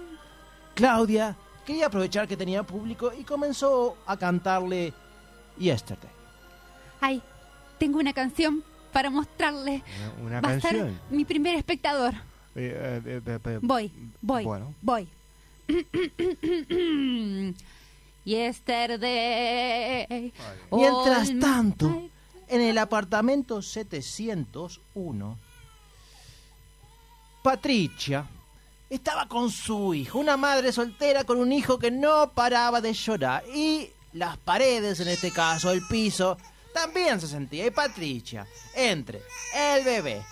Claudia 0.75 1.35
quería 1.65 1.87
aprovechar 1.87 2.27
que 2.27 2.37
tenía 2.37 2.63
público 2.63 3.11
y 3.17 3.23
comenzó 3.23 3.97
a 4.05 4.15
cantarle 4.15 4.93
Yesterday. 5.57 6.11
Ay, 7.01 7.21
tengo 7.79 7.99
una 7.99 8.13
canción 8.13 8.63
para 8.93 9.09
mostrarle. 9.09 9.83
Una 10.23 10.39
Va 10.41 10.49
a 10.49 10.59
ser 10.59 10.61
canción. 10.61 10.99
mi 11.09 11.25
primer 11.25 11.55
espectador. 11.55 12.13
Eh, 12.59 13.01
eh, 13.05 13.21
Voy, 13.61 13.91
voy, 14.19 14.43
Bueno. 14.43 14.73
voy. 14.81 15.07
Yesterday. 18.25 20.33
Mientras 20.71 21.39
tanto, 21.39 22.09
en 22.47 22.61
el 22.61 22.79
apartamento 22.79 23.61
701, 23.61 25.37
Patricia 27.43 28.25
estaba 28.89 29.27
con 29.27 29.51
su 29.51 29.93
hijo, 29.93 30.17
una 30.17 30.35
madre 30.35 30.71
soltera 30.71 31.25
con 31.25 31.37
un 31.37 31.51
hijo 31.51 31.77
que 31.77 31.91
no 31.91 32.31
paraba 32.33 32.81
de 32.81 32.93
llorar 32.93 33.43
y 33.53 33.87
las 34.13 34.35
paredes, 34.37 34.99
en 34.99 35.09
este 35.09 35.31
caso 35.31 35.69
el 35.69 35.85
piso, 35.87 36.39
también 36.73 37.21
se 37.21 37.27
sentía. 37.27 37.67
Y 37.67 37.71
Patricia, 37.71 38.47
entre 38.75 39.21
el 39.53 39.83
bebé, 39.83 40.23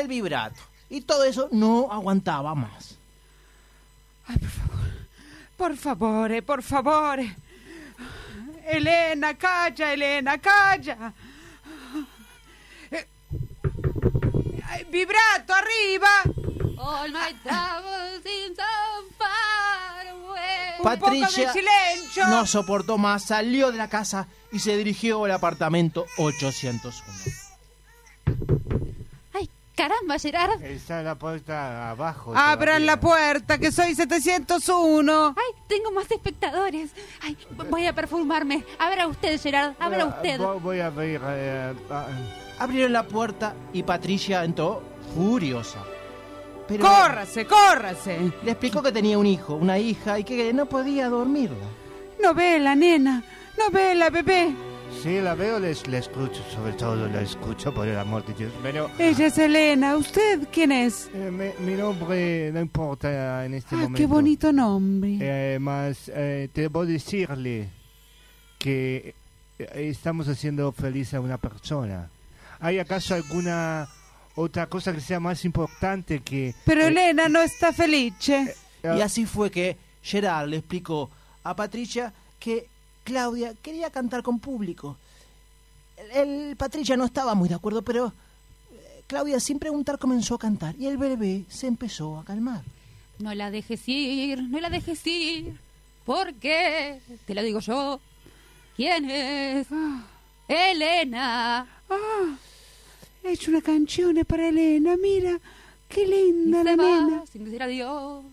el 0.00 0.08
vibrato 0.08 0.62
y 0.90 1.00
todo 1.02 1.24
eso 1.24 1.48
no 1.50 1.88
aguantaba 1.90 2.54
más. 2.54 2.96
Por 5.56 5.76
favor, 5.76 6.32
eh, 6.32 6.42
por 6.42 6.62
favor. 6.62 7.20
Elena, 8.66 9.34
calla, 9.34 9.92
Elena, 9.92 10.38
calla. 10.38 11.12
Eh, 12.90 13.06
ay, 14.68 14.86
Vibrato 14.90 15.52
arriba. 15.54 16.08
All 16.76 17.10
my 17.10 17.32
troubles 17.42 18.22
seem 18.22 18.54
so 18.54 18.62
far 19.16 20.06
away. 20.08 20.78
Un 20.78 20.82
poco 20.82 21.10
de 21.10 21.20
Patricia 21.20 21.52
silencio. 21.52 22.26
no 22.28 22.46
soportó 22.46 22.98
más, 22.98 23.24
salió 23.24 23.70
de 23.70 23.78
la 23.78 23.88
casa 23.88 24.26
y 24.52 24.58
se 24.58 24.76
dirigió 24.76 25.24
al 25.24 25.30
apartamento 25.32 26.06
801. 26.18 26.92
Caramba, 29.76 30.18
Gerard. 30.20 30.62
Está 30.62 31.02
la 31.02 31.16
puerta 31.16 31.90
abajo. 31.90 32.32
Abran 32.36 32.86
la 32.86 33.00
puerta, 33.00 33.58
que 33.58 33.72
soy 33.72 33.94
701. 33.94 35.34
Ay, 35.36 35.62
tengo 35.66 35.90
más 35.90 36.08
espectadores. 36.10 36.92
Ay, 37.20 37.36
voy 37.70 37.86
a 37.86 37.92
perfumarme. 37.92 38.64
Abra 38.78 39.08
usted, 39.08 39.40
Gerard. 39.40 39.74
Abra 39.80 40.06
usted. 40.06 40.38
vo- 40.40 40.60
Voy 40.60 40.78
a 40.80 40.90
ver. 40.90 41.20
eh, 41.24 41.74
ah, 41.90 42.06
Abrieron 42.60 42.92
la 42.92 43.02
puerta 43.02 43.54
y 43.72 43.82
Patricia 43.82 44.44
entró 44.44 44.80
furiosa. 45.14 45.80
Pero 46.68 46.84
Córrase, 46.84 47.44
córrase. 47.46 48.32
le 48.44 48.50
explicó 48.52 48.80
que 48.80 48.92
tenía 48.92 49.18
un 49.18 49.26
hijo, 49.26 49.54
una 49.54 49.76
hija 49.78 50.18
y 50.20 50.24
que 50.24 50.52
no 50.54 50.66
podía 50.66 51.08
dormirla. 51.08 51.66
Novela, 52.22 52.74
nena. 52.76 53.22
Novela, 53.58 54.08
bebé. 54.08 54.54
Sí, 55.04 55.20
la 55.20 55.34
veo, 55.34 55.60
les, 55.60 55.86
la 55.86 55.98
escucho. 55.98 56.42
Sobre 56.54 56.72
todo 56.72 57.06
la 57.08 57.20
escucho, 57.20 57.72
por 57.74 57.86
el 57.86 57.98
amor 57.98 58.24
de 58.26 58.32
Dios. 58.34 58.52
Pero 58.62 58.90
Ella 58.98 59.26
es 59.26 59.38
Elena. 59.38 59.96
¿Usted 59.96 60.48
quién 60.50 60.72
es? 60.72 61.10
eh, 61.14 61.30
mi, 61.30 61.64
mi 61.64 61.76
nombre 61.78 62.50
no 62.52 62.60
importa 62.60 63.44
en 63.44 63.54
este 63.54 63.74
Ah, 63.74 63.78
momento. 63.78 63.98
qué 63.98 64.06
bonito 64.06 64.52
nombre. 64.52 65.18
Eh, 65.20 65.58
más, 65.60 66.10
eh, 66.14 66.48
debo 66.54 66.86
decirle 66.86 67.68
que 68.58 69.14
estamos 69.58 70.26
haciendo 70.28 70.72
feliz 70.72 71.12
a 71.14 71.20
una 71.20 71.38
persona. 71.38 72.08
¿Hay 72.60 72.78
acaso 72.78 73.14
alguna 73.14 73.86
otra 74.36 74.66
cosa 74.68 74.92
que 74.92 75.00
sea 75.00 75.20
más 75.20 75.44
importante 75.44 76.20
que... 76.20 76.54
Pero 76.64 76.82
eh, 76.82 76.88
Elena 76.88 77.28
no 77.28 77.42
está 77.42 77.72
felice. 77.72 78.54
eh, 78.82 78.94
Y 78.96 79.00
así 79.02 79.26
fue 79.26 79.50
que 79.50 79.76
Gerard 80.02 80.48
le 80.48 80.56
explicó 80.56 81.10
a 81.44 81.54
Patricia 81.54 82.12
que 82.38 82.68
Claudia 83.04 83.54
quería 83.62 83.90
cantar 83.90 84.22
con 84.22 84.38
público. 84.40 84.96
El, 85.96 86.10
el- 86.50 86.56
Patricia 86.56 86.96
no 86.96 87.04
estaba 87.04 87.34
muy 87.34 87.48
de 87.48 87.54
acuerdo, 87.54 87.82
pero 87.82 88.12
eh, 88.72 89.02
Claudia 89.06 89.38
sin 89.40 89.58
preguntar 89.58 89.98
comenzó 89.98 90.34
a 90.34 90.38
cantar 90.38 90.74
y 90.78 90.86
el 90.86 90.96
bebé 90.98 91.44
se 91.48 91.66
empezó 91.66 92.18
a 92.18 92.24
calmar. 92.24 92.62
No 93.18 93.32
la 93.34 93.50
dejes 93.50 93.86
ir, 93.88 94.42
no 94.42 94.58
la 94.60 94.70
dejes 94.70 95.06
ir. 95.06 95.56
Porque, 96.04 97.00
te 97.26 97.34
lo 97.34 97.42
digo 97.42 97.60
yo, 97.60 98.00
¿quién 98.76 99.08
es? 99.10 99.68
Elena. 100.48 101.66
Ah, 101.88 102.36
he 103.22 103.32
hecho 103.32 103.50
una 103.50 103.62
canción 103.62 104.16
para 104.26 104.48
Elena. 104.48 104.96
Mira, 105.00 105.38
qué 105.88 106.02
Y 106.04 106.06
linda 106.06 106.58
se 106.58 106.64
la 106.64 106.76
va 106.76 107.00
nena. 107.06 107.26
sin 107.26 107.44
decir 107.44 107.62
adiós. 107.62 108.24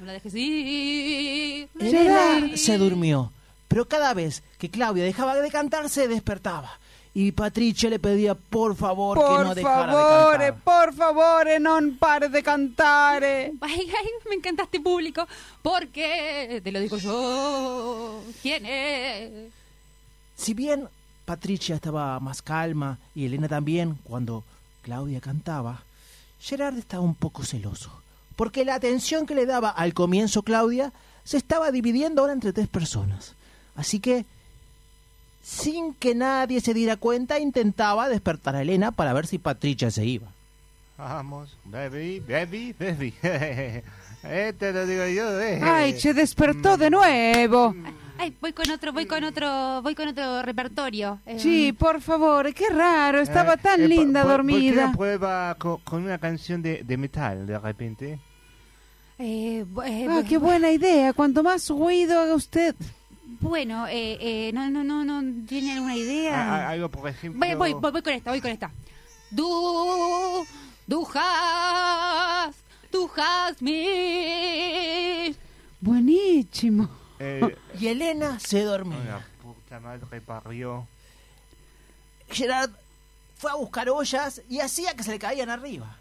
No 0.00 0.06
la 0.06 0.12
dejes 0.12 0.34
ir. 0.34 1.68
no 1.74 1.86
Elena 1.86 2.56
se 2.56 2.76
durmió, 2.76 3.32
pero 3.74 3.88
cada 3.88 4.14
vez 4.14 4.44
que 4.56 4.70
Claudia 4.70 5.02
dejaba 5.02 5.34
de 5.34 5.50
cantar 5.50 5.90
se 5.90 6.06
despertaba. 6.06 6.78
Y 7.12 7.32
Patricia 7.32 7.90
le 7.90 7.98
pedía 7.98 8.36
por 8.36 8.76
favor 8.76 9.18
que 9.18 9.24
Por 9.24 9.46
no 9.46 9.52
dejara 9.52 9.92
favor, 9.92 10.38
de 10.38 10.46
cantar. 10.46 10.62
por 10.62 10.94
favor, 10.94 11.46
non 11.58 11.98
pare 11.98 12.28
de 12.28 12.40
cantare. 12.40 13.52
Ay, 13.60 13.90
ay, 13.90 14.08
me 14.30 14.36
encanta 14.36 14.62
este 14.62 14.78
público. 14.78 15.26
Porque, 15.60 16.60
te 16.62 16.70
lo 16.70 16.78
digo 16.78 16.98
yo, 16.98 18.22
¿quién 18.42 18.64
es? 18.64 19.50
Si 20.36 20.54
bien 20.54 20.88
Patricia 21.24 21.74
estaba 21.74 22.20
más 22.20 22.42
calma 22.42 22.98
y 23.12 23.26
Elena 23.26 23.48
también 23.48 23.98
cuando 24.04 24.44
Claudia 24.82 25.20
cantaba, 25.20 25.82
Gerard 26.38 26.78
estaba 26.78 27.02
un 27.02 27.16
poco 27.16 27.42
celoso, 27.42 27.90
porque 28.36 28.64
la 28.64 28.76
atención 28.76 29.26
que 29.26 29.34
le 29.34 29.46
daba 29.46 29.70
al 29.70 29.94
comienzo 29.94 30.44
Claudia 30.44 30.92
se 31.24 31.38
estaba 31.38 31.72
dividiendo 31.72 32.20
ahora 32.22 32.34
entre 32.34 32.52
tres 32.52 32.68
personas. 32.68 33.34
Así 33.76 34.00
que, 34.00 34.24
sin 35.42 35.94
que 35.94 36.14
nadie 36.14 36.60
se 36.60 36.74
diera 36.74 36.96
cuenta, 36.96 37.38
intentaba 37.38 38.08
despertar 38.08 38.56
a 38.56 38.62
Elena 38.62 38.92
para 38.92 39.12
ver 39.12 39.26
si 39.26 39.38
Patricia 39.38 39.90
se 39.90 40.04
iba. 40.04 40.28
Vamos, 40.96 41.56
baby, 41.64 42.20
baby, 42.20 42.72
baby. 42.78 43.12
eh, 43.22 44.52
te 44.58 44.72
lo 44.72 44.86
digo 44.86 45.06
yo, 45.06 45.40
eh. 45.40 45.60
Ay, 45.62 45.98
se 46.00 46.14
despertó 46.14 46.76
de 46.76 46.88
nuevo. 46.88 47.74
Ay, 48.16 48.32
voy 48.40 48.52
con 48.52 48.70
otro, 48.70 48.92
voy 48.92 49.06
con 49.06 49.24
otro, 49.24 49.82
voy 49.82 49.96
con 49.96 50.06
otro 50.06 50.40
repertorio. 50.42 51.18
Eh, 51.26 51.40
Sí, 51.40 51.72
por 51.72 52.00
favor, 52.00 52.54
qué 52.54 52.68
raro, 52.70 53.20
estaba 53.20 53.54
Eh, 53.54 53.58
tan 53.60 53.82
eh, 53.82 53.88
linda 53.88 54.22
por- 54.22 54.30
por- 54.36 54.40
¿Por 54.42 54.46
qué 54.46 54.52
dormida. 54.54 54.86
no 54.86 54.96
prueba 54.96 55.56
co- 55.58 55.80
con, 55.82 56.04
una 56.04 56.18
canción 56.18 56.62
de, 56.62 56.84
de 56.84 56.96
metal 56.96 57.44
de 57.44 57.58
repente? 57.58 58.18
eh, 59.18 59.64
eh, 59.84 60.06
Ah, 60.08 60.22
qué 60.28 60.38
buena 60.38 60.70
idea. 60.70 61.12
Cuanto 61.12 61.42
más 61.42 61.68
ruido 61.68 62.20
haga 62.20 62.34
usted. 62.36 62.74
Bueno, 63.40 63.86
eh, 63.88 64.18
eh, 64.20 64.52
no, 64.52 64.68
no, 64.70 64.84
no, 64.84 65.04
no, 65.04 65.22
¿tiene 65.46 65.72
alguna 65.74 65.92
A- 65.92 65.96
a- 65.96 65.98
idea? 65.98 66.68
algo, 66.70 66.88
por 66.90 67.08
ejemplo... 67.08 67.38
Voy, 67.40 67.54
voy, 67.56 67.72
voy, 67.74 67.92
voy 67.92 68.02
con 68.02 68.12
esta, 68.12 68.30
voy 68.30 68.40
con 68.40 68.50
esta. 68.50 68.70
Du, 69.30 70.46
du 70.86 71.06
has, 71.14 72.54
du 72.92 73.10
has. 73.16 73.56
Buenísimo. 75.80 76.88
eh, 77.18 77.56
Y 77.80 77.88
Elena 77.88 78.38
se 78.40 78.62
dormía. 78.62 78.98
una 78.98 79.26
puta 79.42 79.80
madre 79.80 80.20
parió. 80.20 80.86
Gerard 82.30 82.70
fue 83.36 83.50
a 83.50 83.54
buscar 83.54 83.88
ollas 83.90 84.40
y 84.48 84.60
hacía 84.60 84.94
que 84.94 85.02
se 85.02 85.10
le 85.10 85.18
caían 85.18 85.50
arriba. 85.50 85.96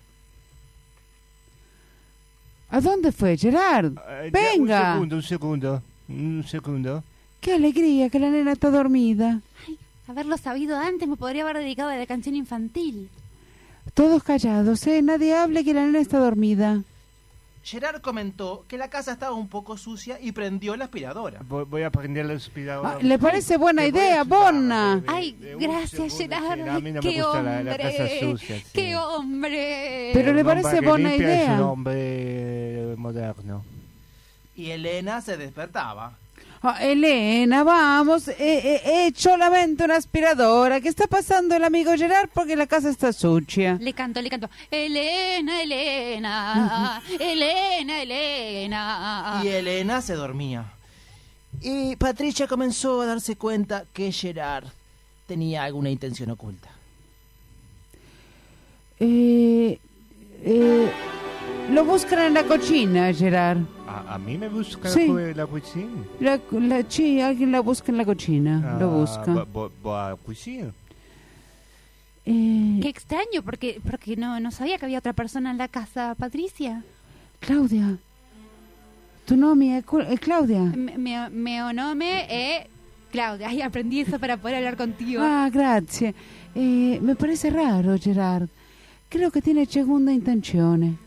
¿A 2.69 2.81
dónde 2.81 3.11
fue, 3.11 3.37
Gerard? 3.37 3.93
Eh, 4.07 4.31
ya, 4.33 4.39
Venga. 4.39 4.79
Un 4.79 4.93
segundo, 4.93 5.15
un 5.17 5.23
segundo. 5.23 5.83
Un 6.09 6.43
segundo. 6.47 7.03
Qué 7.43 7.53
alegría 7.53 8.09
que 8.09 8.19
la 8.19 8.29
nena 8.29 8.53
está 8.53 8.69
dormida. 8.71 9.41
Ay, 9.67 9.77
haberlo 10.07 10.37
sabido 10.37 10.77
antes 10.77 11.07
me 11.07 11.17
podría 11.17 11.43
haber 11.43 11.57
dedicado 11.57 11.89
a 11.89 11.97
la 11.97 12.05
canción 12.05 12.35
infantil. 12.35 13.09
Todos 13.93 14.23
callados, 14.23 14.87
¿eh? 14.87 15.01
Nadie 15.01 15.35
hable 15.35 15.63
que 15.65 15.73
la 15.73 15.81
nena 15.85 15.99
está 15.99 16.19
dormida. 16.19 16.81
Gerard 17.65 18.01
comentó 18.01 18.65
que 18.67 18.77
la 18.77 18.89
casa 18.89 19.13
estaba 19.13 19.33
un 19.35 19.47
poco 19.47 19.77
sucia 19.77 20.17
y 20.21 20.31
prendió 20.33 20.75
la 20.75 20.85
aspiradora. 20.85 21.41
Voy, 21.47 21.63
voy 21.65 21.83
a 21.83 21.89
prender 21.91 22.25
la 22.25 22.33
aspiradora. 22.33 22.97
Ah, 22.99 22.99
¿Le 23.01 23.17
parece 23.19 23.55
buena 23.57 23.85
idea, 23.85 24.23
Bonna? 24.23 24.95
de- 24.95 25.01
de- 25.01 25.07
Ay, 25.07 25.31
de 25.33 25.55
un 25.55 25.61
gracias, 25.63 26.17
Gerard. 26.17 26.41
sí, 26.55 26.69
a 26.69 26.79
mí 26.79 26.91
no 26.91 27.01
me 27.01 27.09
¡Qué 27.09 27.21
gusta 27.21 27.39
hombre! 27.39 27.53
la, 27.53 27.63
la 27.63 27.77
casa 27.77 28.07
sucia. 28.19 28.57
sí. 28.57 28.63
¡Qué 28.73 28.95
hombre! 28.97 30.11
Pero 30.13 30.33
le 30.33 30.43
parece 30.45 30.79
que 30.79 30.87
buena 30.87 31.09
limpia 31.09 31.33
Es 31.33 31.39
idea. 31.39 31.53
un 31.55 31.61
hombre 31.61 32.95
moderno. 32.97 33.63
Y 34.55 34.71
Elena 34.71 35.21
se 35.21 35.37
despertaba. 35.37 36.17
Ah, 36.65 36.77
Elena, 36.81 37.61
vamos, 37.65 38.29
eh, 38.29 38.35
eh, 38.39 38.81
he 38.85 39.07
hecho 39.07 39.31
solamente 39.31 39.83
una 39.83 39.97
aspiradora. 39.97 40.79
¿Qué 40.79 40.87
está 40.87 41.07
pasando 41.07 41.57
el 41.57 41.63
amigo 41.65 41.91
Gerard? 41.97 42.29
Porque 42.33 42.55
la 42.55 42.67
casa 42.67 42.89
está 42.89 43.11
sucia. 43.11 43.77
Le 43.81 43.91
canto, 43.91 44.21
le 44.21 44.29
canto. 44.29 44.49
Elena, 44.71 45.61
Elena, 45.61 47.01
Elena, 47.19 48.01
Elena. 48.01 49.41
Y 49.43 49.47
Elena 49.49 50.01
se 50.01 50.13
dormía. 50.13 50.71
Y 51.61 51.97
Patricia 51.97 52.47
comenzó 52.47 53.01
a 53.01 53.07
darse 53.07 53.35
cuenta 53.35 53.83
que 53.91 54.09
Gerard 54.13 54.67
tenía 55.27 55.63
alguna 55.63 55.89
intención 55.89 56.29
oculta. 56.29 56.69
Eh, 59.01 59.79
eh, 60.45 60.91
lo 61.71 61.85
buscan 61.85 62.19
en 62.27 62.33
la 62.33 62.43
cocina, 62.43 63.13
Gerard. 63.13 63.59
¿A, 63.87 64.15
a 64.15 64.17
mí 64.17 64.37
me 64.37 64.47
busca 64.49 64.89
Sí. 64.89 65.07
la, 65.07 65.33
la 65.33 65.47
cocina? 65.47 65.91
La, 66.19 66.39
la- 66.51 66.83
sí, 66.87 67.21
alguien 67.21 67.51
la 67.51 67.61
busca 67.61 67.91
en 67.91 67.97
la 67.97 68.05
cocina. 68.05 68.77
lo 68.79 68.89
Ah, 68.91 68.95
busca. 68.97 69.33
va- 69.33 69.45
va- 69.45 69.69
va 69.85 70.07
a 70.07 70.09
la 70.11 70.15
cocina. 70.17 70.71
Eh, 72.25 72.79
Qué 72.81 72.87
extraño, 72.89 73.41
porque 73.43 73.81
porque 73.89 74.15
no, 74.15 74.39
no 74.39 74.51
sabía 74.51 74.77
que 74.77 74.85
había 74.85 74.99
otra 74.99 75.13
persona 75.13 75.51
en 75.51 75.57
la 75.57 75.67
casa, 75.67 76.15
Patricia. 76.17 76.83
Claudia. 77.39 77.97
Tu 79.25 79.35
nombre 79.35 79.77
es 79.77 79.83
es 80.09 80.19
Claudia. 80.19 80.61
Me, 80.61 80.97
me, 80.97 81.29
me 81.29 81.73
nome 81.73 82.25
è 82.29 82.67
Claudia. 83.11 83.49
Ay, 83.49 83.61
aprendí 83.61 84.01
eso 84.01 84.19
para 84.19 84.37
poder 84.37 84.57
hablar 84.57 84.77
contigo. 84.77 85.21
Ah, 85.23 85.49
grazie. 85.51 86.13
Eh, 86.55 86.99
me 87.01 87.15
parece 87.15 87.49
raro, 87.49 87.97
Gerard. 87.97 88.47
Creo 89.09 89.29
que 89.31 89.41
tiene 89.41 89.65
segunda 89.65 90.11
intención. 90.13 90.97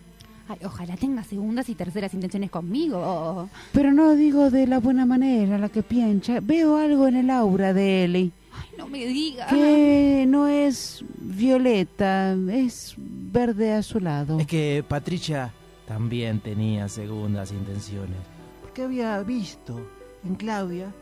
Ay, 0.49 0.59
ojalá 0.65 0.97
tenga 0.97 1.25
segundas 1.25 1.69
y 1.69 1.75
terceras 1.75 2.15
intenciones 2.15 2.51
conmigo. 2.51 3.49
Pero 3.73 3.93
no 3.93 4.15
digo 4.15 4.51
de 4.51 4.67
la 4.67 4.79
buena 4.79 5.05
manera, 5.05 5.59
la 5.59 5.69
que 5.69 5.83
piensa. 5.83 6.39
Veo 6.41 6.77
algo 6.77 7.09
en 7.09 7.17
el 7.17 7.31
aura 7.31 7.73
de 7.73 8.05
Eli. 8.05 8.33
Ay, 8.53 8.69
no 8.79 8.87
me 8.87 9.07
digas. 9.07 9.49
Que 9.49 10.25
no 10.29 10.47
es 10.47 11.05
violeta, 11.19 12.37
es 12.49 12.95
verde 12.97 13.73
azulado. 13.73 14.39
Es 14.39 14.47
que 14.47 14.85
Patricia 14.87 15.53
también 15.87 16.41
tenía 16.41 16.89
segundas 16.89 17.51
intenciones. 17.51 18.19
Porque 18.63 18.83
había 18.83 19.21
visto 19.23 19.81
en 20.25 20.37
Claudia 20.37 20.93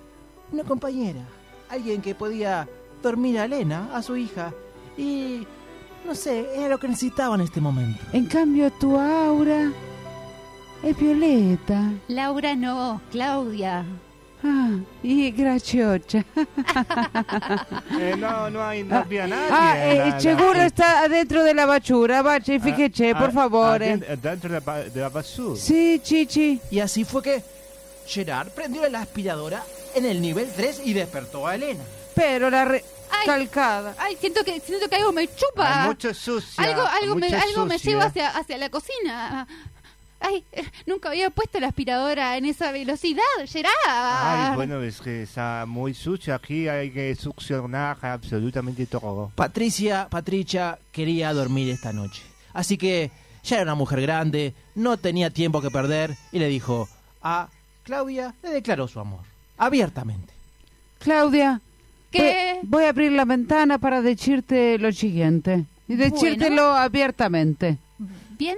una 0.53 0.65
compañera, 0.65 1.23
alguien 1.69 2.01
que 2.01 2.15
podía 2.15 2.69
dormir 3.03 3.39
a 3.39 3.45
Elena, 3.45 3.91
a 3.95 4.03
su 4.03 4.17
hija. 4.17 4.55
Y 4.97 5.47
no 6.05 6.15
sé, 6.15 6.47
era 6.57 6.69
lo 6.69 6.79
que 6.79 6.89
necesitaba 6.89 7.35
en 7.35 7.43
este 7.43 7.61
momento. 7.61 8.03
En 8.13 8.27
cambio, 8.27 8.71
tu 8.73 8.99
aura 8.99 9.71
es 10.83 10.97
violeta. 10.99 11.93
Laura 12.09 12.55
no, 12.55 13.01
Claudia. 13.11 13.85
Ah, 14.47 14.73
y 15.03 15.31
graciosa. 15.31 16.23
Eh, 17.99 18.15
no, 18.19 18.51
no 18.51 18.63
hay, 18.63 18.83
no 18.85 18.97
había 18.99 19.27
nadie. 19.27 19.49
Ah, 19.51 19.75
eh, 19.79 19.99
la- 19.99 20.07
la- 20.09 20.21
seguro 20.21 20.61
está 20.61 21.09
dentro 21.09 21.43
de 21.43 21.55
la 21.55 21.65
bachura. 21.65 22.21
Bache, 22.21 22.61
fíjese, 22.61 23.13
Ah, 23.13 23.19
por 23.19 23.29
ah, 23.31 23.33
favor. 23.33 23.83
ah, 23.83 23.87
eh. 23.87 23.97
den- 23.97 24.21
dentro 24.21 24.51
de 24.51 24.55
la, 24.55 24.61
ba- 24.61 24.83
de 24.85 25.01
la 25.01 25.09
basura. 25.09 25.59
Sí, 25.59 25.99
chichi. 26.03 26.61
Y 26.71 26.79
así 26.81 27.05
fue 27.05 27.23
que 27.23 27.43
Gerard 28.07 28.49
prendió 28.51 28.87
la 28.91 29.01
aspiradora 29.01 29.63
en 29.95 30.05
el 30.05 30.21
nivel 30.21 30.49
3 30.55 30.83
y 30.85 30.93
despertó 30.93 31.47
a 31.47 31.55
Elena. 31.55 31.83
Pero 32.15 32.51
la 32.51 32.67
re- 32.67 32.85
Ay. 33.11 33.27
calcada. 33.27 33.95
Ay, 33.99 34.17
siento 34.21 34.45
que 34.45 34.61
siento 34.61 34.89
que 34.89 34.97
algo 34.97 35.13
me 35.13 35.27
chupa. 35.29 35.83
Hay 35.83 35.89
mucho 35.89 36.13
sucia. 36.15 36.65
algo 36.65 36.83
algo 36.83 37.15
me, 37.17 37.29
algo 37.35 37.67
me 37.67 37.79
lleva 37.79 38.05
hacia, 38.07 38.31
hacia 38.31 38.59
la 38.59 38.69
cocina. 38.69 39.47
Ay, 40.21 40.43
nunca 40.87 41.11
había 41.11 41.29
puesto 41.29 41.61
la 41.61 41.69
aspiradora 41.69 42.37
en 42.39 42.47
esa 42.47 42.73
velocidad, 42.73 43.23
Gerard. 43.47 43.73
Ay, 43.87 44.55
bueno, 44.55 44.83
es 44.83 45.01
que 45.01 45.23
está 45.23 45.65
muy 45.67 45.93
sucia. 45.93 46.37
Aquí 46.37 46.67
hay 46.67 46.91
que 46.91 47.15
succionar 47.15 47.99
absolutamente 48.01 48.87
todo. 48.87 49.33
Patricia, 49.35 50.09
Patricia 50.11 50.79
quería 50.93 51.33
dormir 51.35 51.69
esta 51.69 51.93
noche. 51.93 52.23
Así 52.55 52.79
que 52.79 53.11
ya 53.43 53.57
era 53.57 53.65
una 53.65 53.75
mujer 53.75 54.01
grande, 54.01 54.55
no 54.75 54.97
tenía 54.97 55.29
tiempo 55.29 55.61
que 55.61 55.71
perder 55.71 56.17
y 56.33 56.39
le 56.39 56.49
dijo 56.49 56.89
a 57.23 57.49
Claudia, 57.83 58.35
le 58.43 58.51
declaró 58.51 58.89
su 58.89 59.01
amor, 59.01 59.21
abiertamente. 59.59 60.33
Claudia. 61.01 61.61
¿Qué? 62.19 62.59
Voy, 62.62 62.69
voy 62.81 62.85
a 62.85 62.89
abrir 62.91 63.12
la 63.12 63.25
ventana 63.25 63.79
para 63.79 64.01
decirte 64.03 64.79
lo 64.79 64.91
siguiente. 64.93 65.65
Y 65.89 65.97
Bueno. 65.97 66.15
decírtelo 66.15 66.62
abiertamente. 66.73 67.79
Bien. 68.39 68.57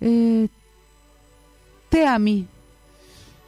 Eh, 0.00 0.48
te 1.88 2.06
ami. 2.06 2.46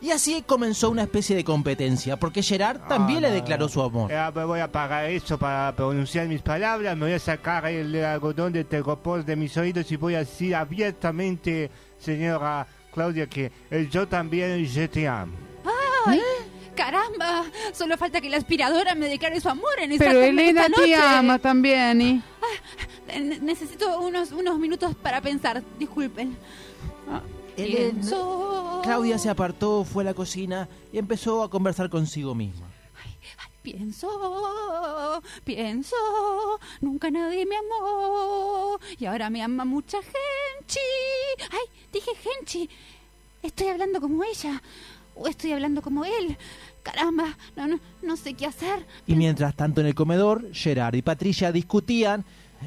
Y 0.01 0.11
así 0.11 0.43
comenzó 0.47 0.91
una 0.91 1.03
especie 1.05 1.35
de 1.35 1.43
competencia, 1.43 2.17
porque 2.19 2.43
Gerard 2.43 2.81
también 2.87 3.19
Ah, 3.19 3.23
le 3.23 3.29
no. 3.31 3.35
declaró 3.37 3.69
su 3.69 3.83
amor. 3.83 4.13
Eh, 4.13 4.31
me 4.35 4.45
voy 4.45 4.61
a 4.61 4.65
apagar 4.65 5.07
esto 5.11 5.39
para 5.39 5.75
pronunciar 5.75 6.29
mis 6.29 6.43
palabras. 6.43 6.95
Me 6.97 7.07
voy 7.07 7.15
a 7.15 7.19
sacar 7.19 7.65
el 7.67 8.05
algodón 8.05 8.53
de 8.53 8.65
tergopos 8.65 9.25
de 9.25 9.35
mis 9.37 9.57
oídos 9.57 9.91
y 9.91 9.97
voy 9.97 10.15
a 10.15 10.19
decir 10.21 10.55
abiertamente, 10.55 11.71
señora 11.99 12.67
Claudia, 12.93 13.27
que 13.27 13.51
eh, 13.71 13.89
yo 13.91 14.07
también 14.07 14.65
je 14.67 14.87
te 14.87 15.09
amo. 15.09 15.33
Ay, 16.05 16.21
caramba. 16.77 17.45
Solo 17.73 17.97
falta 17.99 18.21
que 18.21 18.31
la 18.31 18.37
aspiradora 18.37 18.95
me 18.95 19.09
declare 19.09 19.41
su 19.41 19.49
amor 19.49 19.73
en 19.81 19.93
esta 19.93 20.05
Pero 20.05 20.21
esta 20.21 20.29
Elena 20.31 20.69
noche. 20.69 20.83
te 20.85 20.95
ama 20.95 21.39
también. 21.41 22.01
¿y? 22.01 22.23
Ne- 23.19 23.41
Necesito 23.41 23.99
unos, 24.01 24.31
unos 24.33 24.59
minutos 24.59 24.95
para 24.95 25.21
pensar. 25.21 25.63
Disculpen. 25.79 26.37
Elena- 27.57 27.91
Pienso. 27.91 28.81
Claudia 28.85 29.19
se 29.19 29.31
apartó, 29.31 29.85
fue 29.85 30.03
a 30.05 30.07
la 30.07 30.15
cocina 30.15 30.69
y 30.93 30.99
empezó 30.99 31.43
a 31.43 31.51
conversar 31.51 31.89
consigo 31.91 32.35
misma. 32.35 32.67
Pienso, 33.63 35.21
pienso, 35.43 35.97
nunca 36.81 37.11
nadie 37.11 37.45
me 37.47 37.57
amó 37.57 38.79
y 38.97 39.07
ahora 39.07 39.29
me 39.29 39.43
ama 39.43 39.65
mucha 39.65 39.99
gente. 40.03 40.81
Ay, 41.51 41.67
dije 41.93 42.11
gente. 42.15 42.73
Estoy 43.43 43.69
hablando 43.69 44.01
como 44.01 44.23
ella 44.23 44.63
o 45.17 45.27
estoy 45.27 45.51
hablando 45.53 45.83
como 45.83 46.05
él. 46.05 46.37
Caramba, 46.87 47.37
no, 47.57 47.67
no, 47.67 47.81
no 48.01 48.17
sé 48.17 48.35
qué 48.35 48.47
hacer. 48.47 48.87
Y 49.09 49.17
mientras 49.17 49.57
tanto 49.57 49.81
en 49.81 49.89
el 49.89 49.97
comedor, 49.97 50.53
Gerard 50.53 50.95
y 50.95 51.03
Patricia 51.03 51.51
discutían 51.51 52.25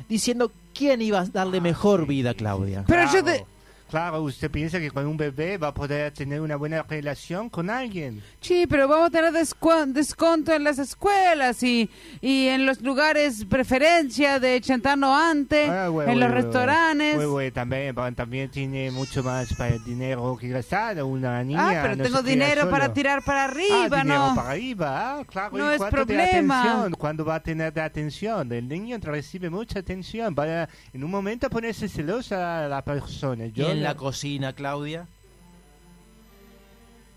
diciendo 0.10 0.52
quién 0.74 1.02
iba 1.02 1.22
a 1.22 1.26
darle 1.26 1.62
mejor 1.62 2.06
vida 2.06 2.32
a 2.32 2.34
Claudia. 2.34 2.84
Pero 2.86 3.10
yo 3.14 3.24
te... 3.24 3.46
Claro, 3.90 4.22
usted 4.22 4.50
piensa 4.52 4.80
que 4.80 4.92
con 4.92 5.06
un 5.08 5.18
bebé 5.18 5.58
va 5.58 5.70
a 5.70 5.74
poder 5.74 6.12
tener 6.14 6.42
una 6.42 6.56
buena 6.56 6.84
relación 6.84 7.50
con 7.50 7.70
alguien. 7.70 8.22
Sí, 8.40 8.66
pero 8.70 8.88
vamos 8.88 9.08
a 9.08 9.10
tener 9.10 9.34
descu- 9.34 9.86
desconto 9.92 10.54
en 10.54 10.64
las 10.64 10.78
escuelas 10.80 11.64
y, 11.64 11.90
y 12.22 12.48
en 12.48 12.66
los 12.66 12.82
lugares 12.82 13.46
preferencia 13.50 14.40
de 14.40 14.60
Chantano 14.62 15.16
antes, 15.16 15.70
Ah, 15.70 15.88
güey, 15.88 16.08
en 16.08 16.14
güey, 16.14 16.20
los 16.20 16.30
güey, 16.32 16.44
restaurantes. 16.44 17.54
también, 17.54 17.96
también 18.16 18.50
tiene 18.50 18.92
mucho 18.92 19.24
más 19.24 19.54
para 19.54 19.76
el 19.76 19.84
dinero 19.84 20.38
que 20.40 20.50
gastar 20.50 21.02
una 21.04 21.44
niña. 21.44 21.70
ah, 21.70 21.80
pero 21.82 21.96
no 21.96 22.04
tengo 22.04 22.22
dinero 22.22 22.62
solo. 22.62 22.72
para 22.72 22.94
tirar 22.94 23.24
para 23.24 23.46
arriba, 23.46 23.88
ah, 23.92 24.04
dinero 24.04 24.28
¿no? 24.30 24.36
para 24.36 24.50
arriba, 24.52 25.20
ah, 25.20 25.24
claro. 25.26 25.58
No 25.58 25.72
¿y 25.72 25.76
es 25.76 25.82
problema. 25.82 26.90
¿Cuándo 26.98 27.26
va 27.26 27.36
a 27.36 27.40
tener 27.44 27.74
de 27.74 27.82
atención? 27.82 28.52
El 28.52 28.68
niño 28.68 28.98
recibe 29.02 29.50
mucha 29.50 29.80
atención. 29.80 30.36
Va 30.38 30.64
a, 30.64 30.70
en 30.94 31.04
un 31.04 31.10
momento 31.12 31.50
ponerse 31.50 31.88
celosa 31.88 32.66
a 32.66 32.68
la 32.68 32.84
persona. 32.84 33.48
Yo 33.48 33.74
en 33.80 33.84
la 33.84 33.96
cocina, 33.96 34.54
Claudia 34.54 35.08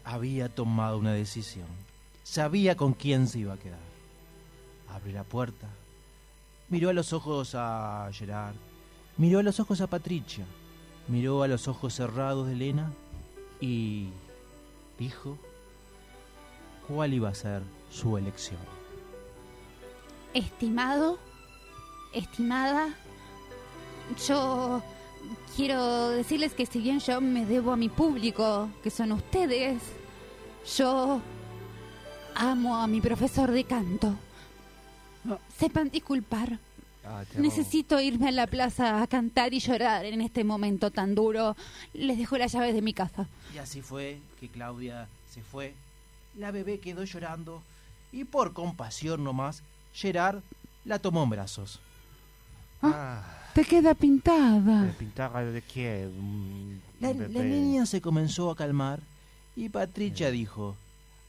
había 0.05 0.49
tomado 0.49 0.99
una 0.99 1.13
decisión. 1.13 1.67
Sabía 2.23 2.77
con 2.77 2.95
quién 2.95 3.27
se 3.27 3.41
iba 3.41 3.55
a 3.55 3.59
quedar. 3.59 3.79
Abrió 4.89 5.15
la 5.15 5.25
puerta, 5.25 5.69
miró 6.69 6.91
a 6.91 6.93
los 6.93 7.13
ojos 7.13 7.55
a 7.55 8.09
Gerard, 8.13 8.55
miró 9.17 9.39
a 9.39 9.43
los 9.43 9.59
ojos 9.59 9.81
a 9.81 9.87
Patricia, 9.87 10.45
miró 11.09 11.43
a 11.43 11.49
los 11.49 11.67
ojos 11.67 11.95
cerrados 11.95 12.47
de 12.47 12.53
Elena 12.53 12.93
y 13.61 14.11
dijo 14.99 15.39
cuál 16.87 17.15
iba 17.15 17.31
a 17.31 17.35
ser 17.35 17.63
su 17.91 18.19
elección. 18.19 18.61
Estimado, 20.35 21.19
estimada, 22.13 22.95
yo 24.27 24.83
quiero 25.57 26.11
decirles 26.11 26.55
que 26.55 26.66
si 26.66 26.80
bien 26.80 27.01
yo 27.01 27.20
me 27.20 27.45
debo 27.47 27.72
a 27.72 27.76
mi 27.76 27.89
público, 27.89 28.68
que 28.83 28.91
son 28.91 29.12
ustedes, 29.12 29.83
yo 30.76 31.20
amo 32.35 32.76
a 32.76 32.87
mi 32.87 33.01
profesor 33.01 33.51
de 33.51 33.64
canto. 33.64 34.14
Sepan 35.57 35.91
disculpar. 35.91 36.59
Ah. 37.05 37.24
Necesito 37.37 38.01
irme 38.01 38.28
a 38.28 38.33
la 38.33 38.47
plaza 38.47 39.03
a 39.03 39.07
cantar 39.07 39.53
y 39.53 39.59
llorar 39.59 40.05
en 40.05 40.20
este 40.20 40.45
momento 40.45 40.91
tan 40.91 41.14
duro. 41.14 41.57
Les 41.95 42.16
dejo 42.16 42.39
las 42.39 42.53
llaves 42.53 42.74
de 42.74 42.83
mi 42.83 42.95
casa. 42.95 43.26
Y 43.55 43.59
así 43.59 43.83
fue 43.83 44.20
que 44.39 44.49
Claudia 44.49 45.09
se 45.30 45.43
fue, 45.43 45.74
la 46.37 46.51
bebé 46.51 46.78
quedó 46.78 47.05
llorando 47.05 47.62
y 48.12 48.24
por 48.24 48.53
compasión 48.53 49.24
nomás, 49.24 49.62
Gerard 49.95 50.43
la 50.85 50.99
tomó 50.99 51.22
en 51.22 51.30
brazos. 51.30 51.80
Ah, 52.83 53.22
Te 53.55 53.64
queda 53.64 53.94
pintada. 53.94 54.84
¿de 54.84 54.92
pintar 54.92 55.53
de 55.53 55.62
qué? 55.62 56.09
La, 57.00 57.12
niña 57.12 57.84
se 57.86 58.00
comenzó 58.00 58.50
a 58.50 58.57
calmar 58.57 59.00
y 59.57 59.68
Patricia 59.68 60.30
dijo, 60.30 60.76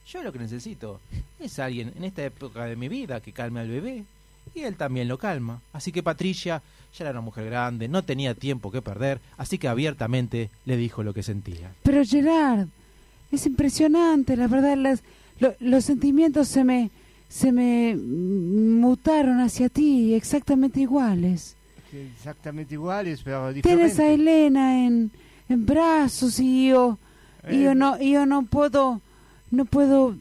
yo 0.08 0.24
lo 0.24 0.32
que 0.32 0.40
necesito 0.40 1.00
es 1.40 1.60
alguien 1.60 1.92
en 1.98 2.04
esta 2.06 2.24
época 2.24 2.66
de 2.66 2.76
mi 2.76 2.88
vida 2.88 3.20
que 3.20 3.34
calme 3.34 3.60
al 3.60 3.70
bebé. 3.70 4.06
Y 4.56 4.62
él 4.62 4.76
también 4.76 5.08
lo 5.08 5.18
calma. 5.18 5.62
Así 5.72 5.92
que 5.92 6.04
Patricia 6.04 6.62
ya 6.98 7.04
era 7.06 7.12
una 7.12 7.22
mujer 7.22 7.46
grande, 7.46 7.88
no 7.88 8.04
tenía 8.04 8.34
tiempo 8.36 8.72
que 8.72 8.82
perder, 8.82 9.20
así 9.38 9.58
que 9.58 9.68
abiertamente 9.68 10.50
le 10.66 10.78
dijo 10.78 11.02
lo 11.04 11.14
que 11.14 11.24
sentía. 11.24 11.72
Pero 11.84 12.04
Gerard, 12.06 12.68
es 13.32 13.46
impresionante, 13.46 14.36
la 14.38 14.48
verdad, 14.48 14.78
las, 14.78 15.02
lo- 15.40 15.56
los 15.60 15.86
sentimientos 15.86 16.50
se 16.50 16.64
me, 16.64 16.92
se 17.30 17.52
me 17.52 17.96
mutaron 17.96 19.40
hacia 19.40 19.70
ti, 19.70 20.14
exactamente 20.14 20.82
iguales. 20.82 21.56
Exactamente 21.94 22.74
iguales, 22.74 23.22
pero 23.24 23.54
Tienes 23.62 24.00
a. 24.00 24.08
Elena 24.08 24.86
en, 24.86 25.12
en 25.50 25.66
brazos 25.66 26.40
y 26.40 26.70
yo, 26.70 26.98
y 27.50 27.64
yo 27.64 27.72
Eh, 27.72 27.76
no, 27.76 28.02
y 28.02 28.14
yo 28.14 28.26
no 28.26 28.44
puedo, 28.44 29.02
no 29.52 29.66
puedo 29.66 30.16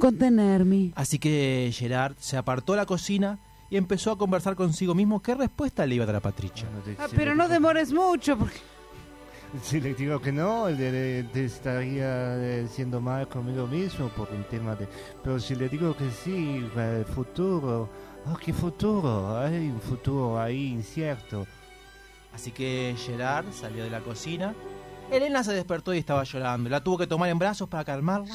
contenerme. 0.00 0.92
Así 0.94 1.18
que 1.18 1.70
Gerard 1.72 2.14
se 2.18 2.36
apartó 2.36 2.72
a 2.72 2.76
la 2.76 2.86
cocina 2.86 3.38
y 3.70 3.76
empezó 3.76 4.10
a 4.12 4.18
conversar 4.18 4.54
consigo 4.56 4.94
mismo 4.94 5.20
qué 5.22 5.34
respuesta 5.34 5.86
le 5.86 5.96
iba 5.96 6.04
a 6.04 6.06
dar 6.06 6.16
a 6.16 6.20
Patricia. 6.20 6.66
bueno, 6.68 6.82
te- 6.84 6.96
Ah, 7.02 7.06
pero 7.14 7.34
no 7.34 7.48
demores 7.48 7.92
mucho, 7.92 8.36
porque 8.38 8.56
Si 9.62 9.80
le 9.80 9.94
digo 9.94 10.20
que 10.20 10.32
no, 10.32 10.68
le, 10.68 10.90
le- 10.90 11.22
te 11.24 11.44
estaría 11.44 12.36
eh, 12.42 12.66
siendo 12.68 13.00
mal 13.00 13.28
conmigo 13.28 13.66
mismo 13.68 14.08
por 14.08 14.28
un 14.32 14.42
tema 14.44 14.74
de... 14.74 14.88
Pero 15.22 15.38
si 15.38 15.54
le 15.54 15.68
digo 15.68 15.96
que 15.96 16.10
sí, 16.10 16.66
eh, 16.76 17.04
el 17.06 17.14
futuro... 17.14 17.88
Oh, 18.26 18.36
qué 18.36 18.52
futuro, 18.52 19.38
hay 19.38 19.68
un 19.68 19.80
futuro 19.80 20.40
ahí 20.40 20.68
incierto. 20.68 21.46
Así 22.32 22.50
que 22.50 22.94
Gerard 22.98 23.46
salió 23.52 23.84
de 23.84 23.90
la 23.90 24.00
cocina. 24.00 24.54
Elena 25.10 25.44
se 25.44 25.52
despertó 25.52 25.92
y 25.94 25.98
estaba 25.98 26.24
llorando. 26.24 26.70
La 26.70 26.82
tuvo 26.82 26.98
que 26.98 27.06
tomar 27.06 27.28
en 27.28 27.38
brazos 27.38 27.68
para 27.68 27.84
calmarla 27.84 28.34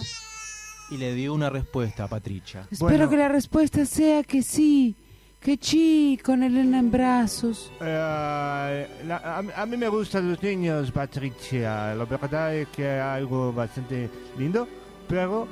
y 0.91 0.97
le 0.97 1.13
dio 1.15 1.33
una 1.33 1.49
respuesta 1.49 2.03
a 2.03 2.07
Patricia. 2.07 2.61
espero 2.71 2.79
Bueno. 2.97 3.09
que 3.09 3.17
la 3.17 3.27
respuesta 3.29 3.85
sea 3.85 4.23
que 4.23 4.43
sí, 4.43 4.95
que 5.39 5.57
sí, 5.59 6.19
con 6.23 6.43
Elena 6.43 6.79
en 6.79 6.91
brazos. 6.91 7.71
Eh, 7.81 8.87
la- 9.07 9.37
a, 9.37 9.41
mí- 9.41 9.51
a 9.55 9.65
mí 9.65 9.75
me 9.77 9.87
gustan 9.89 10.29
los 10.29 10.41
niños, 10.43 10.91
Patricia. 10.91 11.95
La 11.95 12.05
verdad 12.05 12.53
es 12.55 12.67
que 12.69 12.97
es 12.97 13.01
algo 13.03 13.51
bastante 13.51 14.07
lindo, 14.37 14.67
pero 15.07 15.47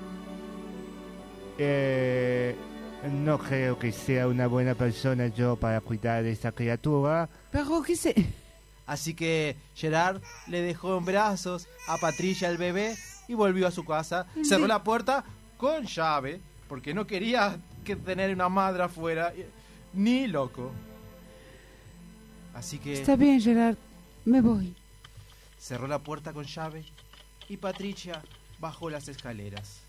Eh, 1.59 2.55
no 3.05 3.37
creo 3.37 3.77
que 3.77 3.91
sea 3.91 4.27
una 4.27 4.47
buena 4.47 4.75
persona 4.75 5.27
yo 5.27 5.55
para 5.55 5.81
cuidar 5.81 6.23
de 6.23 6.31
esta 6.31 6.51
criatura. 6.51 7.29
Pero, 7.51 7.81
¿qué 7.81 7.95
se...? 7.95 8.15
Así 8.85 9.13
que 9.13 9.57
Gerard 9.75 10.21
le 10.47 10.61
dejó 10.61 10.97
en 10.97 11.03
brazos 11.03 11.67
a 11.89 11.97
Patricia 11.97 12.49
el 12.49 12.57
bebé 12.57 12.95
y 13.27 13.33
volvió 13.33 13.67
a 13.67 13.71
su 13.71 13.83
casa. 13.83 14.25
Cerró 14.43 14.65
la 14.65 14.81
puerta 14.81 15.25
con 15.57 15.83
llave 15.85 16.39
porque 16.69 16.93
no 16.93 17.05
quería 17.05 17.57
que 17.83 17.97
tener 17.97 18.33
una 18.33 18.47
madre 18.47 18.83
afuera, 18.83 19.33
ni 19.93 20.27
loco. 20.27 20.71
Así 22.53 22.79
que 22.79 22.93
Está 22.93 23.17
bien, 23.17 23.41
Gerard. 23.41 23.75
Me 24.23 24.39
voy. 24.41 24.73
cerró 25.59 25.87
la 25.87 25.99
puerta 25.99 26.31
con 26.31 26.45
llave 26.45 26.85
y 27.49 27.57
Patricia 27.57 28.21
bajó 28.59 28.89
las 28.89 29.09
escaleras. 29.09 29.81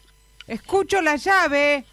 ¡Escucho 0.46 1.00
la 1.02 1.16
llave! 1.16 1.84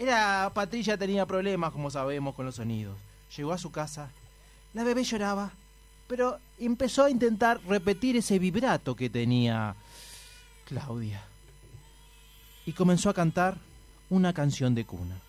Era 0.00 0.50
Patricia 0.54 0.96
tenía 0.96 1.26
problemas, 1.26 1.72
como 1.72 1.90
sabemos, 1.90 2.34
con 2.34 2.46
los 2.46 2.54
sonidos. 2.54 2.96
Llegó 3.36 3.52
a 3.52 3.58
su 3.58 3.70
casa, 3.70 4.10
la 4.72 4.82
bebé 4.82 5.04
lloraba, 5.04 5.52
pero 6.08 6.38
empezó 6.58 7.04
a 7.04 7.10
intentar 7.10 7.60
repetir 7.68 8.16
ese 8.16 8.38
vibrato 8.38 8.96
que 8.96 9.10
tenía 9.10 9.76
Claudia. 10.64 11.22
Y 12.64 12.72
comenzó 12.72 13.10
a 13.10 13.14
cantar 13.14 13.58
una 14.08 14.32
canción 14.32 14.74
de 14.74 14.86
cuna. 14.86 15.20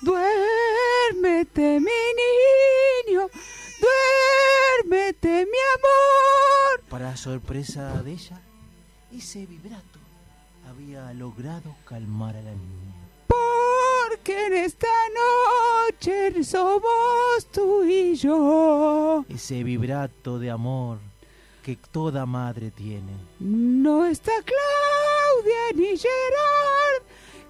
Duérmete, 0.00 1.78
mi 1.78 3.06
niño. 3.06 3.28
Duérmete, 4.82 5.46
mi 5.46 5.60
amor. 5.78 6.82
Para 6.88 7.16
sorpresa 7.16 8.02
de 8.02 8.14
ella, 8.14 8.40
ese 9.12 9.46
vibrato 9.46 9.91
había 10.72 11.12
logrado 11.12 11.74
calmar 11.84 12.34
a 12.34 12.40
la 12.40 12.52
niña. 12.52 12.94
Porque 13.26 14.46
en 14.46 14.54
esta 14.54 14.86
noche 15.22 16.42
somos 16.44 17.46
tú 17.52 17.84
y 17.84 18.14
yo. 18.14 19.24
Ese 19.28 19.62
vibrato 19.64 20.38
de 20.38 20.50
amor 20.50 20.98
que 21.62 21.76
toda 21.76 22.24
madre 22.24 22.70
tiene. 22.70 23.12
No 23.38 24.06
está 24.06 24.32
Claudia 24.50 25.62
ni 25.74 25.98
Gerard. 25.98 27.02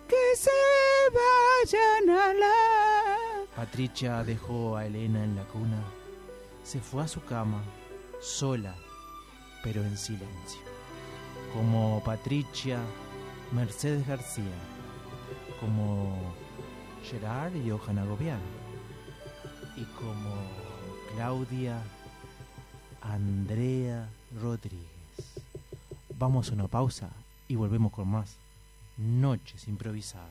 Que 0.09 0.37
se 0.37 0.51
vayan 1.15 2.11
a 2.11 2.35
la... 2.35 3.47
Patricia 3.55 4.25
dejó 4.25 4.77
a 4.77 4.87
Elena 4.87 5.23
en 5.23 5.37
la 5.37 5.45
cuna. 5.45 5.81
Se 6.65 6.81
fue 6.81 7.05
a 7.05 7.09
su 7.09 7.25
cama, 7.25 7.63
sola, 8.21 8.75
pero 9.63 9.81
en 9.83 9.97
silencio. 9.97 10.61
Como 11.55 12.03
Patricia 12.05 12.79
Mercedes 13.53 14.07
García, 14.07 14.45
como 15.61 16.17
Gerard 17.05 17.55
y 17.55 17.69
Johanna 17.69 18.05
Gobián, 18.05 18.41
y 19.77 19.85
como 19.85 20.35
Claudia 21.15 21.83
Andrea 23.03 24.09
Rodríguez. 24.41 24.87
Vamos 26.19 26.51
a 26.51 26.55
una 26.55 26.69
pausa 26.69 27.11
y 27.47 27.57
volvemos 27.57 27.93
con 27.93 28.09
más 28.09 28.37
Noches 28.97 29.69
Improvisadas. 29.69 30.31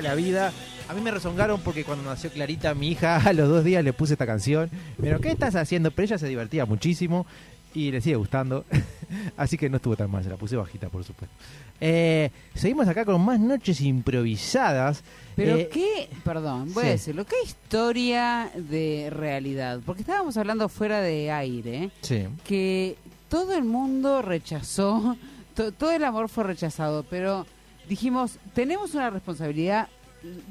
Toda 0.00 0.10
la 0.10 0.14
vida. 0.14 0.52
A 0.88 0.94
mí 0.94 1.00
me 1.00 1.10
rezongaron 1.10 1.60
porque 1.60 1.84
cuando 1.84 2.08
nació 2.08 2.30
Clarita, 2.30 2.74
mi 2.74 2.88
hija, 2.92 3.16
a 3.24 3.32
los 3.32 3.48
dos 3.48 3.64
días 3.64 3.84
le 3.84 3.92
puse 3.92 4.14
esta 4.14 4.26
canción. 4.26 4.70
Pero, 5.00 5.20
¿qué 5.20 5.30
estás 5.30 5.54
haciendo? 5.56 5.90
Pero 5.90 6.06
ella 6.06 6.18
se 6.18 6.28
divertía 6.28 6.64
muchísimo 6.66 7.26
y 7.74 7.90
le 7.90 8.00
sigue 8.00 8.16
gustando. 8.16 8.64
Así 9.36 9.56
que 9.56 9.68
no 9.68 9.76
estuvo 9.76 9.96
tan 9.96 10.10
mal, 10.10 10.22
se 10.24 10.30
la 10.30 10.36
puse 10.36 10.56
bajita, 10.56 10.88
por 10.88 11.04
supuesto. 11.04 11.34
Eh, 11.80 12.30
seguimos 12.54 12.88
acá 12.88 13.04
con 13.04 13.20
más 13.20 13.38
noches 13.38 13.80
improvisadas. 13.80 15.02
Pero 15.36 15.56
Eh, 15.56 15.68
qué, 15.72 16.08
perdón, 16.24 16.72
voy 16.74 16.84
a 16.84 16.86
sí. 16.86 16.92
decirlo, 16.92 17.24
qué 17.24 17.36
historia 17.44 18.50
de 18.56 19.08
realidad. 19.10 19.80
Porque 19.84 20.02
estábamos 20.02 20.36
hablando 20.36 20.68
fuera 20.68 21.00
de 21.00 21.30
aire, 21.30 21.90
Sí. 22.00 22.24
que 22.44 22.96
todo 23.28 23.54
el 23.56 23.64
mundo 23.64 24.22
rechazó, 24.22 25.16
to- 25.54 25.70
todo 25.72 25.92
el 25.92 26.02
amor 26.04 26.28
fue 26.28 26.44
rechazado, 26.44 27.04
pero 27.08 27.46
dijimos, 27.88 28.38
tenemos 28.54 28.94
una 28.94 29.10
responsabilidad 29.10 29.88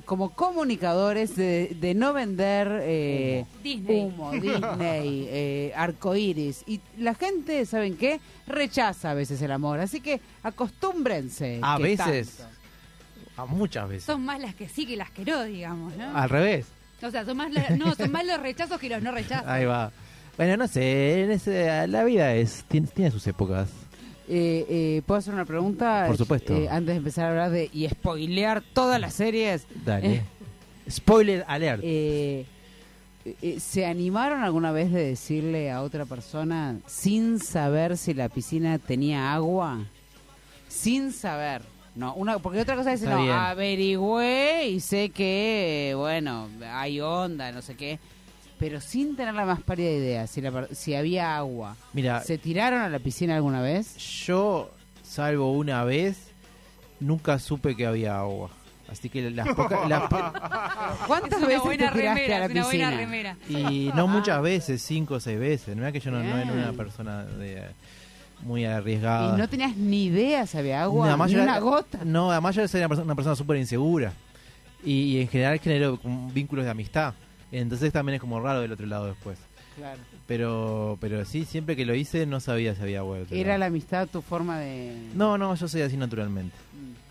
como 0.06 0.30
comunicadores 0.34 1.36
de, 1.36 1.76
de 1.80 1.94
no 1.94 2.14
vender 2.14 2.80
eh, 2.84 3.46
Disney. 3.62 4.02
humo, 4.06 4.32
Disney, 4.32 5.28
eh, 5.30 5.74
arcoíris. 5.76 6.64
Y 6.68 6.80
la 6.98 7.14
gente, 7.16 7.66
¿saben 7.66 7.98
qué? 7.98 8.20
Rechaza 8.48 9.12
a 9.12 9.14
veces 9.14 9.42
el 9.42 9.52
amor. 9.52 9.80
Así 9.82 10.00
que 10.00 10.22
acostúmbrense. 10.44 11.60
A 11.62 11.78
que 11.78 11.84
veces. 11.84 12.38
tanto. 12.38 12.54
A 13.36 13.46
muchas 13.46 13.88
veces. 13.90 14.04
Son 14.06 14.24
más 14.24 14.40
las 14.40 14.56
que 14.56 14.68
sí 14.70 14.86
que 14.86 14.96
las 14.96 15.12
que 15.12 15.26
no, 15.26 15.44
digamos, 15.44 15.96
¿no? 15.96 16.16
Al 16.18 16.30
revés. 16.30 16.66
O 17.02 17.12
sea, 17.12 17.26
son 17.26 17.38
más, 17.38 17.52
la- 17.52 17.70
no, 17.72 17.94
son 17.94 18.12
más 18.12 18.26
los 18.26 18.40
rechazos 18.40 18.80
que 18.80 18.90
los 18.90 19.04
no 19.04 19.12
rechazos. 19.12 19.48
Ahí 19.48 19.66
va. 19.66 19.92
Bueno, 20.38 20.56
no 20.58 20.68
sé, 20.68 21.24
en 21.24 21.32
ese- 21.32 21.88
la 21.88 22.04
vida 22.04 22.34
es 22.34 22.64
tiene, 22.68 22.88
tiene 22.88 23.12
sus 23.12 23.28
épocas. 23.28 23.70
Eh, 24.30 24.66
eh, 24.70 25.02
¿Puedo 25.06 25.20
hacer 25.20 25.34
una 25.34 25.46
pregunta? 25.46 26.06
Por 26.08 26.18
supuesto. 26.18 26.54
Eh, 26.54 26.68
antes 26.70 26.94
de 26.94 26.98
empezar 26.98 27.26
a 27.26 27.30
hablar 27.30 27.52
de 27.52 27.70
y 27.74 27.88
spoilear 27.88 28.62
todas 28.74 29.00
las 29.00 29.14
series. 29.14 29.66
Dale. 29.86 30.16
Eh, 30.16 30.22
Spoiler 30.90 31.44
alert. 31.48 31.82
eh, 31.84 32.46
¿Se 33.60 33.86
animaron 33.86 34.42
alguna 34.44 34.72
vez 34.72 34.92
de 34.92 35.04
decirle 35.04 35.70
a 35.70 35.82
otra 35.82 36.06
persona 36.06 36.80
sin 36.88 37.40
saber 37.40 37.98
si 37.98 38.14
la 38.14 38.30
piscina 38.30 38.80
tenía 38.80 39.34
agua? 39.34 39.80
Sin 40.70 41.12
saber. 41.12 41.62
No, 41.96 42.14
una, 42.14 42.38
porque 42.40 42.62
otra 42.62 42.76
cosa 42.76 42.94
es, 42.94 43.02
no, 43.02 43.34
averigüé 43.34 44.70
y 44.70 44.80
sé 44.80 45.10
que, 45.10 45.94
bueno, 45.98 46.48
hay 46.72 47.02
onda, 47.02 47.52
no 47.52 47.62
sé 47.62 47.76
qué. 47.76 48.00
Pero 48.60 48.82
sin 48.82 49.16
tener 49.16 49.34
la 49.36 49.46
más 49.46 49.62
pálida 49.62 49.90
idea 49.92 50.26
si, 50.28 50.42
la 50.42 50.68
si 50.72 50.96
había 50.96 51.38
agua. 51.38 51.76
Mira, 51.94 52.22
¿Se 52.22 52.38
tiraron 52.38 52.82
a 52.82 52.90
la 52.90 53.00
piscina 53.00 53.36
alguna 53.36 53.62
vez? 53.62 53.98
yo, 54.26 54.72
salvo 55.04 55.52
una 55.54 55.84
vez, 55.84 56.32
nunca 57.00 57.38
supe 57.40 57.76
que 57.76 57.86
había 57.86 58.18
agua. 58.20 58.50
Así 58.90 59.10
que 59.10 59.30
las 59.30 59.48
pocas... 59.50 59.88
las 59.90 60.04
¿Cuántas 61.06 61.42
veces 61.46 61.62
te 61.64 61.78
tiraste 61.78 62.02
remera, 62.02 62.36
a 62.38 62.40
la 62.40 62.46
es 62.46 62.52
una 62.52 62.64
buena 62.64 62.90
piscina? 62.90 62.92
remera. 62.92 63.38
y 63.50 63.92
no 63.94 64.08
muchas 64.08 64.42
veces, 64.42 64.82
cinco 64.82 65.16
o 65.16 65.20
seis 65.20 65.38
veces. 65.40 65.76
No 65.76 65.86
es 65.86 65.94
que 65.94 66.00
yo 66.00 66.10
no, 66.10 66.24
no 66.24 66.38
era 66.38 66.52
una 66.52 66.74
persona 66.74 67.24
de, 67.26 67.64
muy 68.42 68.66
arriesgada. 68.66 69.36
Y 69.36 69.38
no 69.40 69.48
tenías 69.50 69.76
ni 69.76 70.06
idea 70.06 70.48
si 70.48 70.58
había 70.58 70.84
agua, 70.84 71.08
Además 71.10 71.28
ni 71.30 71.36
yo 71.36 71.44
una 71.44 71.52
era- 71.54 71.60
gota. 71.62 72.00
No, 72.06 72.32
además 72.32 72.56
yo 72.56 72.68
soy 72.68 72.80
una 72.80 72.88
persona, 72.88 73.06
una 73.06 73.16
persona 73.16 73.36
súper 73.36 73.58
insegura. 73.58 74.14
Y, 74.84 74.92
y 75.18 75.22
en 75.22 75.28
general 75.28 75.60
genero 75.60 76.00
como 76.00 76.32
vínculos 76.32 76.66
de 76.66 76.72
amistad. 76.72 77.14
Entonces 77.52 77.94
también 77.94 78.16
es 78.16 78.22
como 78.22 78.40
raro 78.40 78.62
del 78.62 78.72
otro 78.72 78.86
lado 78.86 79.08
después. 79.08 79.38
Claro. 79.76 80.00
Pero 80.26 80.98
pero 81.00 81.24
sí, 81.24 81.46
siempre 81.46 81.76
que 81.76 81.86
lo 81.86 81.94
hice 81.94 82.26
no 82.26 82.40
sabía 82.40 82.74
si 82.74 82.82
había 82.82 83.04
otro 83.04 83.36
¿Era 83.36 83.58
la 83.58 83.68
amistad 83.68 84.08
tu 84.08 84.22
forma 84.22 84.60
de...? 84.60 84.96
No, 85.14 85.38
no, 85.38 85.54
yo 85.54 85.68
soy 85.68 85.82
así 85.82 85.98
naturalmente. 85.98 86.56
Mm. 86.74 87.07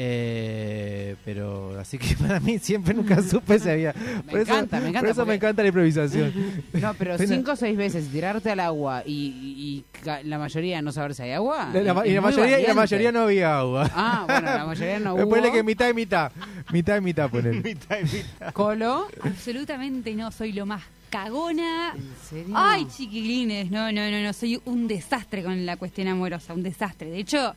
Eh, 0.00 1.16
pero 1.24 1.76
así 1.78 1.98
que 1.98 2.14
para 2.22 2.38
mí 2.38 2.58
siempre 2.60 2.94
nunca 2.94 3.20
supe 3.20 3.58
si 3.58 3.68
había. 3.68 3.92
Me 4.26 4.32
por 4.32 4.40
eso, 4.40 4.52
encanta, 4.52 4.78
me 4.80 4.88
encanta, 4.90 5.00
Por 5.00 5.08
eso 5.08 5.16
porque- 5.16 5.28
me 5.28 5.34
encanta 5.34 5.62
la 5.62 5.68
improvisación. 5.68 6.32
No, 6.74 6.94
pero 6.94 7.16
Bueno. 7.16 7.34
cinco 7.34 7.52
o 7.52 7.56
seis 7.56 7.76
veces 7.76 8.06
tirarte 8.08 8.50
al 8.52 8.60
agua 8.60 9.02
y, 9.04 9.12
y- 9.14 9.84
la 10.24 10.38
mayoría 10.38 10.80
no 10.82 10.92
saber 10.92 11.14
si 11.16 11.22
hay 11.22 11.32
agua. 11.32 11.70
La- 11.74 11.82
la 11.94 12.06
y 12.06 12.12
la 12.14 12.20
mayoría, 12.20 12.60
y 12.60 12.66
la 12.66 12.74
mayoría 12.74 13.10
no 13.12 13.20
había 13.22 13.58
agua. 13.58 13.90
Ah, 13.92 14.24
bueno, 14.26 14.42
la 14.42 14.64
mayoría 14.66 15.00
no 15.00 15.14
hubo. 15.14 15.28
Ponele 15.28 15.50
que 15.50 15.62
mitad 15.64 15.88
y 15.88 15.94
mitad. 15.94 16.30
Mitad 16.72 16.96
y 16.96 17.00
mitad, 17.00 17.28
ponele. 17.28 17.60
Mitad 17.60 17.98
y 17.98 18.04
mitad. 18.04 18.52
Colo. 18.52 19.08
Absolutamente 19.22 20.14
no, 20.14 20.30
soy 20.30 20.52
lo 20.52 20.64
más 20.66 20.82
cagona. 21.10 21.94
¿En 21.96 22.14
serio? 22.28 22.54
Ay, 22.56 22.86
chiquilines, 22.86 23.70
no, 23.70 23.90
no, 23.90 24.08
no, 24.10 24.22
no, 24.22 24.32
soy 24.32 24.60
un 24.66 24.86
desastre 24.86 25.42
con 25.42 25.66
la 25.66 25.76
cuestión 25.76 26.06
amorosa, 26.08 26.54
un 26.54 26.62
desastre. 26.62 27.10
De 27.10 27.18
hecho, 27.18 27.54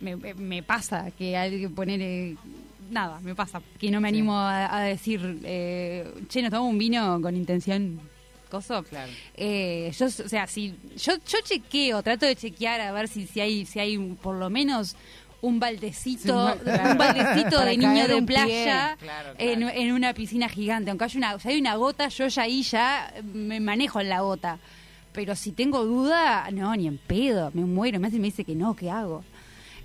me, 0.00 0.16
me- 0.16 0.62
pasa 0.62 1.10
que 1.16 1.36
hay 1.36 1.60
que 1.60 1.68
poner... 1.68 2.36
nada, 2.90 3.20
me 3.20 3.34
pasa, 3.34 3.60
que 3.78 3.90
no 3.90 4.00
me 4.00 4.08
animo 4.08 4.36
a, 4.36 4.76
a 4.76 4.80
decir, 4.82 5.40
eh, 5.44 6.06
che, 6.28 6.42
nos 6.42 6.50
tomamos 6.50 6.72
un 6.72 6.78
vino 6.78 7.20
con 7.20 7.36
intención... 7.36 8.00
Coso. 8.50 8.82
Claro. 8.82 9.12
Eh, 9.36 9.92
yo, 9.96 10.06
o 10.06 10.10
sea, 10.10 10.48
si 10.48 10.74
yo, 10.96 11.12
yo 11.24 11.38
chequeo, 11.44 12.02
trato 12.02 12.26
de 12.26 12.34
chequear 12.34 12.80
a 12.80 12.90
ver 12.90 13.06
si, 13.06 13.28
si 13.28 13.38
hay, 13.40 13.64
si 13.64 13.78
hay 13.78 13.96
por 14.20 14.34
lo 14.34 14.50
menos 14.50 14.96
un 15.40 15.60
baldecito, 15.60 16.52
Sí, 16.54 16.58
claro. 16.64 16.90
un 16.90 16.98
baldecito 16.98 17.60
de 17.64 17.76
niño 17.76 18.08
de 18.08 18.22
playa 18.22 18.96
Claro, 19.00 19.34
En, 19.38 19.60
claro. 19.60 19.76
en 19.78 19.92
una 19.92 20.12
piscina 20.14 20.48
gigante. 20.48 20.90
Aunque 20.90 21.04
haya 21.04 21.16
una, 21.18 21.38
si 21.38 21.48
hay 21.48 21.60
una 21.60 21.76
gota, 21.76 22.08
yo 22.08 22.26
ya 22.26 22.42
ahí 22.42 22.62
ya 22.64 23.14
me 23.22 23.60
manejo 23.60 24.00
en 24.00 24.08
la 24.08 24.20
gota. 24.22 24.58
Pero 25.12 25.36
si 25.36 25.52
tengo 25.52 25.84
duda, 25.84 26.48
no, 26.52 26.74
ni 26.74 26.88
en 26.88 26.98
pedo, 26.98 27.52
me 27.54 27.62
muero. 27.64 28.00
Me 28.00 28.08
hace 28.08 28.18
me 28.18 28.26
dice 28.26 28.42
que 28.44 28.56
no, 28.56 28.74
¿qué 28.74 28.90
hago? 28.90 29.22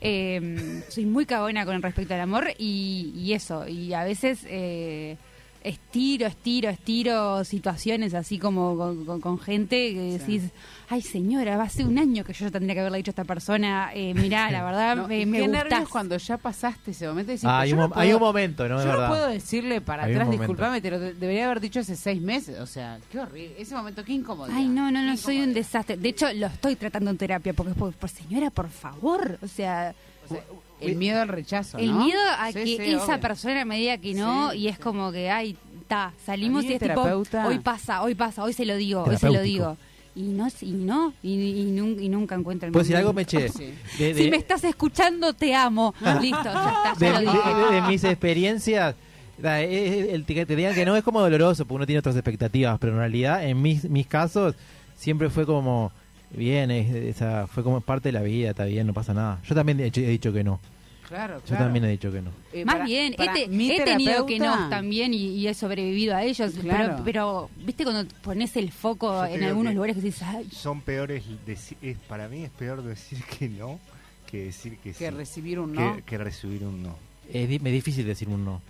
Eh, 0.07 0.83
soy 0.87 1.05
muy 1.05 1.25
cagona 1.25 1.65
con 1.65 1.81
respecto 1.81 2.13
al 2.13 2.21
amor 2.21 2.49
y, 2.59 3.11
y 3.15 3.33
eso. 3.33 3.67
Y 3.67 3.93
a 3.93 4.03
veces 4.03 4.45
eh, 4.47 5.17
estiro, 5.65 6.27
estiro, 6.27 6.69
estiro 6.69 7.43
situaciones 7.43 8.13
así 8.13 8.37
como 8.39 8.77
con, 8.77 9.05
con- 9.05 9.19
con 9.21 9.39
gente 9.39 9.93
que 9.93 10.17
decís, 10.19 10.43
ay 10.89 11.01
señora, 11.01 11.57
va 11.57 11.63
a 11.63 11.69
ser 11.69 11.85
un 11.87 11.97
año 11.97 12.23
que 12.23 12.33
yo 12.33 12.45
ya 12.45 12.51
tendría 12.51 12.75
que 12.75 12.79
haberle 12.81 12.99
dicho 12.99 13.09
a 13.09 13.13
esta 13.13 13.23
persona, 13.25 13.89
eh, 13.93 14.13
mirá, 14.13 14.51
la 14.51 14.63
verdad 14.63 14.95
No, 14.95 15.07
me, 15.07 15.25
me 15.25 15.37
qué 15.39 15.43
gustás". 15.47 15.63
nervios 15.71 15.89
cuando 15.89 16.17
ya 16.17 16.37
pasaste 16.37 16.91
ese 16.91 17.07
momento. 17.07 17.31
decís, 17.31 17.45
Ah, 17.45 17.61
hay, 17.61 17.73
un, 17.73 17.79
no 17.79 17.87
mo- 17.89 17.95
hay 17.95 18.09
puedo- 18.09 18.17
un 18.17 18.23
momento, 18.23 18.69
¿no? 18.69 18.83
Yo 18.83 19.01
no 19.01 19.07
puedo 19.07 19.27
decirle 19.27 19.81
para 19.81 20.03
Hay 20.03 20.13
atrás, 20.13 20.29
disculpame, 20.29 20.81
te 20.81 20.91
lo 20.91 20.99
de- 20.99 21.13
debería 21.15 21.45
haber 21.45 21.59
dicho 21.59 21.79
hace 21.79 21.95
seis 21.95 22.21
meses. 22.21 22.59
O 22.59 22.67
sea, 22.67 22.99
qué 23.11 23.19
horrible. 23.19 23.55
Ese 23.57 23.73
momento, 23.75 24.03
qué 24.03 24.13
incómodo. 24.13 24.49
Ay, 24.53 24.67
no, 24.67 24.91
no, 24.91 25.01
no, 25.01 25.17
soy 25.17 25.41
un 25.41 25.53
desastre. 25.53 25.97
De 25.97 26.09
hecho, 26.09 26.31
lo 26.33 26.47
estoy 26.47 26.75
tratando 26.75 27.09
en 27.11 27.17
terapia 27.17 27.53
porque, 27.53 27.73
por, 27.73 27.91
por 27.93 28.09
señora, 28.09 28.49
por 28.51 28.69
favor. 28.69 29.39
O 29.41 29.47
sea, 29.47 29.95
O 30.25 30.27
sea, 30.33 30.43
el 30.81 30.95
miedo 30.95 31.21
al 31.21 31.27
rechazo, 31.27 31.77
el 31.77 31.91
¿no? 31.93 32.03
miedo 32.05 32.19
a 32.37 32.47
Sí, 32.51 32.53
que 32.53 32.65
sí, 32.65 32.93
esa 32.93 33.05
obvio. 33.05 33.19
persona 33.21 33.65
me 33.65 33.77
diga 33.77 33.97
que 33.97 34.13
no 34.13 34.51
Sí, 34.51 34.57
y 34.59 34.67
es 34.67 34.75
sí. 34.75 34.81
como 34.81 35.11
que, 35.11 35.29
ay, 35.31 35.55
ta, 35.87 36.13
salimos 36.25 36.63
y 36.65 36.73
es 36.73 36.79
tipo, 36.79 36.93
terapeuta- 36.93 37.47
hoy 37.47 37.59
pasa, 37.59 38.01
hoy 38.01 38.15
pasa, 38.15 38.43
hoy 38.43 38.53
se 38.53 38.65
lo 38.65 38.75
digo, 38.75 39.03
hoy 39.03 39.17
se 39.17 39.29
lo 39.29 39.41
digo. 39.41 39.77
Y 40.17 40.23
no, 40.23 40.47
y 40.61 40.71
no, 40.71 41.13
y, 41.21 41.33
y 41.33 41.65
nun- 41.65 42.01
y 42.01 42.07
nunca 42.07 42.35
encuentro 42.35 42.67
el 42.67 42.71
¿Puedo 42.71 42.83
decir 42.83 42.95
algo. 42.95 43.11
Meche? 43.11 43.49
Sí. 43.49 43.73
De, 43.99 44.13
Si 44.13 44.29
me 44.31 44.37
estás 44.37 44.63
escuchando, 44.63 45.33
te 45.33 45.53
amo. 45.53 45.93
Listo, 46.21 46.41
ya 46.43 46.93
está, 46.93 46.93
de, 46.97 47.05
ya 47.11 47.19
de- 47.19 47.25
dije. 47.25 47.53
de- 47.53 47.75
de 47.75 47.81
mis 47.81 48.03
experiencias, 48.05 48.95
da, 49.37 49.61
es- 49.61 50.13
el 50.13 50.23
que 50.25 50.45
te 50.45 50.55
digan 50.55 50.73
que 50.73 50.85
no 50.85 50.95
es 50.95 51.03
como 51.03 51.19
doloroso 51.19 51.65
porque 51.65 51.75
uno 51.75 51.85
tiene 51.85 51.99
otras 51.99 52.15
expectativas, 52.15 52.79
pero 52.79 52.93
en 52.93 52.99
realidad 52.99 53.45
en 53.45 53.61
mis, 53.61 53.83
mis 53.89 54.07
casos 54.07 54.55
siempre 54.97 55.29
fue 55.29 55.45
como 55.45 55.91
bien, 56.35 56.71
es- 56.71 56.93
esa, 56.93 57.47
fue 57.47 57.63
como 57.63 57.81
parte 57.81 58.09
de 58.09 58.13
la 58.13 58.21
vida, 58.21 58.51
está 58.51 58.65
bien, 58.65 58.87
no 58.87 58.93
pasa 58.93 59.13
nada. 59.13 59.39
Yo 59.47 59.55
también 59.55 59.79
he, 59.79 59.89
dicho 59.89 60.31
que 60.33 60.43
no. 60.43 60.59
Claro, 61.07 61.39
Yo 61.47 61.55
también 61.55 61.85
he 61.85 61.89
dicho 61.89 62.11
que 62.11 62.19
no. 62.21 62.31
Eh, 62.51 62.65
Más 62.65 62.75
para- 62.75 62.85
bien, 62.85 63.13
he, 63.13 63.17
para 63.17 63.33
te- 63.33 63.47
mi 63.47 63.69
he 63.69 63.81
tenido 63.83 64.25
que 64.25 64.39
no 64.39 64.69
también 64.69 65.13
y, 65.13 65.17
y 65.35 65.47
he 65.47 65.53
sobrevivido 65.53 66.15
a 66.15 66.23
ellos. 66.23 66.53
Claro. 66.59 66.95
Pero, 66.95 67.03
pero, 67.05 67.49
viste 67.63 67.83
cuando 67.83 68.11
pones 68.23 68.55
el 68.57 68.71
foco 68.71 69.23
en 69.23 69.43
algunos 69.43 69.69
que- 69.71 69.75
lugares 69.75 69.95
que 69.97 70.01
dices, 70.01 70.23
ay, 70.23 70.47
Son 70.51 70.81
peores, 70.81 71.23
deci- 71.45 71.77
es, 71.83 71.97
para 71.99 72.27
mí 72.27 72.43
es 72.43 72.49
peor 72.49 72.81
decir 72.83 73.19
que 73.37 73.47
no 73.49 73.79
que 74.25 74.45
decir 74.45 74.77
que, 74.79 74.93
Que 74.93 75.09
sí. 75.09 75.15
recibir 75.15 75.59
un 75.59 75.73
Que- 75.73 75.79
no. 75.79 75.97
que 76.03 76.17
recibir 76.17 76.63
un 76.63 76.81
no. 76.81 76.95
Es, 77.31 77.49
es 77.51 77.63
difícil 77.63 78.03
decir 78.07 78.27
un 78.27 78.43
no. 78.43 78.61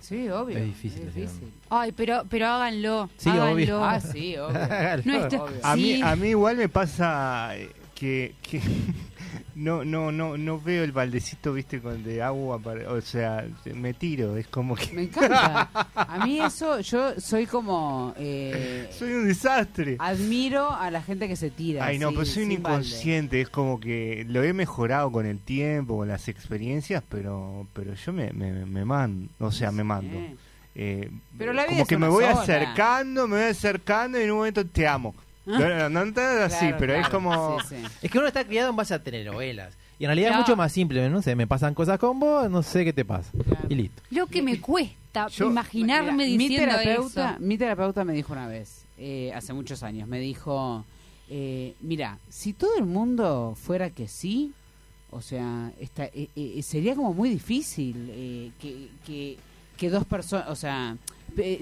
Sí, 0.00 0.28
obvio. 0.28 0.58
Es 0.58 0.64
difícil 0.64 1.10
ay, 1.68 1.92
pero, 1.92 2.24
pero 2.28 2.46
háganlo. 2.46 3.08
Sí, 3.16 3.28
háganlo. 3.28 3.52
obvio. 3.52 3.84
Ah, 3.84 4.00
sí, 4.00 4.36
obvio. 4.36 4.60
Obvio. 5.42 5.46
A, 5.62 5.76
mí, 5.76 6.02
a 6.02 6.16
mí 6.16 6.28
igual 6.28 6.56
me 6.56 6.68
pasa 6.68 7.56
eh, 7.56 7.70
que, 7.94 8.34
que 8.42 8.60
no 9.54 9.84
no 9.84 10.10
no 10.12 10.36
no 10.36 10.60
veo 10.60 10.84
el 10.84 10.92
baldecito, 10.92 11.52
viste, 11.52 11.80
con 11.80 12.02
de 12.02 12.22
agua, 12.22 12.58
para- 12.58 12.90
o 12.92 13.00
sea, 13.00 13.44
me 13.74 13.94
tiro, 13.94 14.36
es 14.36 14.46
como 14.48 14.74
que 14.76 14.92
Me 14.92 15.02
encanta. 15.04 15.68
A 15.94 16.24
mí 16.24 16.40
eso, 16.40 16.80
yo 16.80 17.20
soy 17.20 17.46
como... 17.46 18.14
eh, 18.16 18.88
soy 18.98 19.12
un 19.12 19.26
desastre. 19.26 19.96
admiro 19.98 20.70
a 20.70 20.90
la 20.90 21.02
gente 21.02 21.28
que 21.28 21.36
se 21.36 21.50
tira. 21.50 21.84
Ay, 21.84 21.98
no, 21.98 22.12
pues 22.12 22.30
soy 22.32 22.44
un 22.44 22.48
balde. 22.62 22.78
inconsciente, 22.78 23.40
es 23.40 23.48
como 23.50 23.78
que 23.80 24.24
lo 24.28 24.42
he 24.42 24.52
mejorado 24.52 25.10
con 25.12 25.26
el 25.26 25.38
tiempo, 25.40 25.96
con 25.98 26.08
las 26.08 26.28
experiencias, 26.28 27.02
pero 27.08 27.66
pero 27.72 27.94
yo 27.94 28.12
me, 28.12 28.32
me, 28.32 28.64
me 28.66 28.84
mando, 28.84 29.28
o 29.38 29.50
sea, 29.52 29.70
me 29.72 29.84
mando. 29.84 30.16
Eh, 30.74 31.10
Pero 31.36 31.52
la 31.52 31.62
vida 31.62 31.70
como 31.70 31.82
es 31.82 31.88
que 31.88 31.98
me 31.98 32.08
voy 32.08 32.24
sola. 32.24 32.40
acercando, 32.42 33.26
me 33.26 33.36
voy 33.38 33.46
acercando 33.50 34.18
y 34.20 34.22
en 34.22 34.30
un 34.30 34.36
momento 34.38 34.64
te 34.64 34.86
amo. 34.86 35.14
No, 35.58 35.88
no, 35.90 36.04
no, 36.04 36.20
así, 36.44 36.58
Claro, 36.58 36.76
pero 36.78 36.94
es 36.94 37.08
como... 37.08 37.60
sí, 37.60 37.66
sí. 37.76 37.82
Es 38.02 38.10
que 38.10 38.18
uno 38.18 38.26
está 38.26 38.44
criado 38.44 38.70
en 38.70 38.76
base 38.76 38.94
a 38.94 39.02
telenovelas. 39.02 39.74
Y 39.98 40.04
en 40.04 40.08
realidad 40.08 40.28
Claro. 40.28 40.42
es 40.42 40.48
mucho 40.48 40.56
más 40.56 40.72
simple, 40.72 41.10
no 41.10 41.20
sé, 41.22 41.34
me 41.36 41.46
pasan 41.46 41.74
cosas 41.74 41.98
con 41.98 42.18
vos, 42.20 42.50
no 42.50 42.62
sé 42.62 42.84
qué 42.84 42.92
te 42.92 43.04
pasa. 43.04 43.30
Claro. 43.32 43.66
Y 43.68 43.74
listo. 43.74 44.02
Lo 44.10 44.26
que 44.26 44.40
me 44.42 44.60
cuesta 44.60 45.28
Yo- 45.28 45.48
imaginarme 45.50 46.12
Mira, 46.12 46.26
mi 46.26 46.38
diciendo 46.48 46.76
terapeuta, 46.78 47.30
eso. 47.32 47.40
Mi 47.40 47.58
terapeuta 47.58 48.04
me 48.04 48.12
dijo 48.14 48.32
una 48.32 48.46
vez, 48.46 48.84
eh, 48.96 49.30
hace 49.34 49.52
muchos 49.52 49.82
años, 49.82 50.08
me 50.08 50.18
dijo, 50.20 50.84
eh, 51.28 51.74
mira, 51.80 52.18
si 52.28 52.52
todo 52.54 52.76
el 52.78 52.86
mundo 52.86 53.54
fuera 53.62 53.90
que 53.90 54.08
sí, 54.08 54.52
o 55.10 55.20
sea, 55.20 55.70
esta- 55.80 56.06
eh, 56.06 56.28
eh, 56.34 56.62
sería 56.62 56.94
como 56.94 57.12
muy 57.12 57.28
difícil 57.28 58.08
eh, 58.12 58.50
que, 58.60 58.88
que, 59.04 59.36
que 59.76 59.90
dos 59.90 60.04
personas, 60.06 60.48
o 60.48 60.54
sea, 60.56 60.96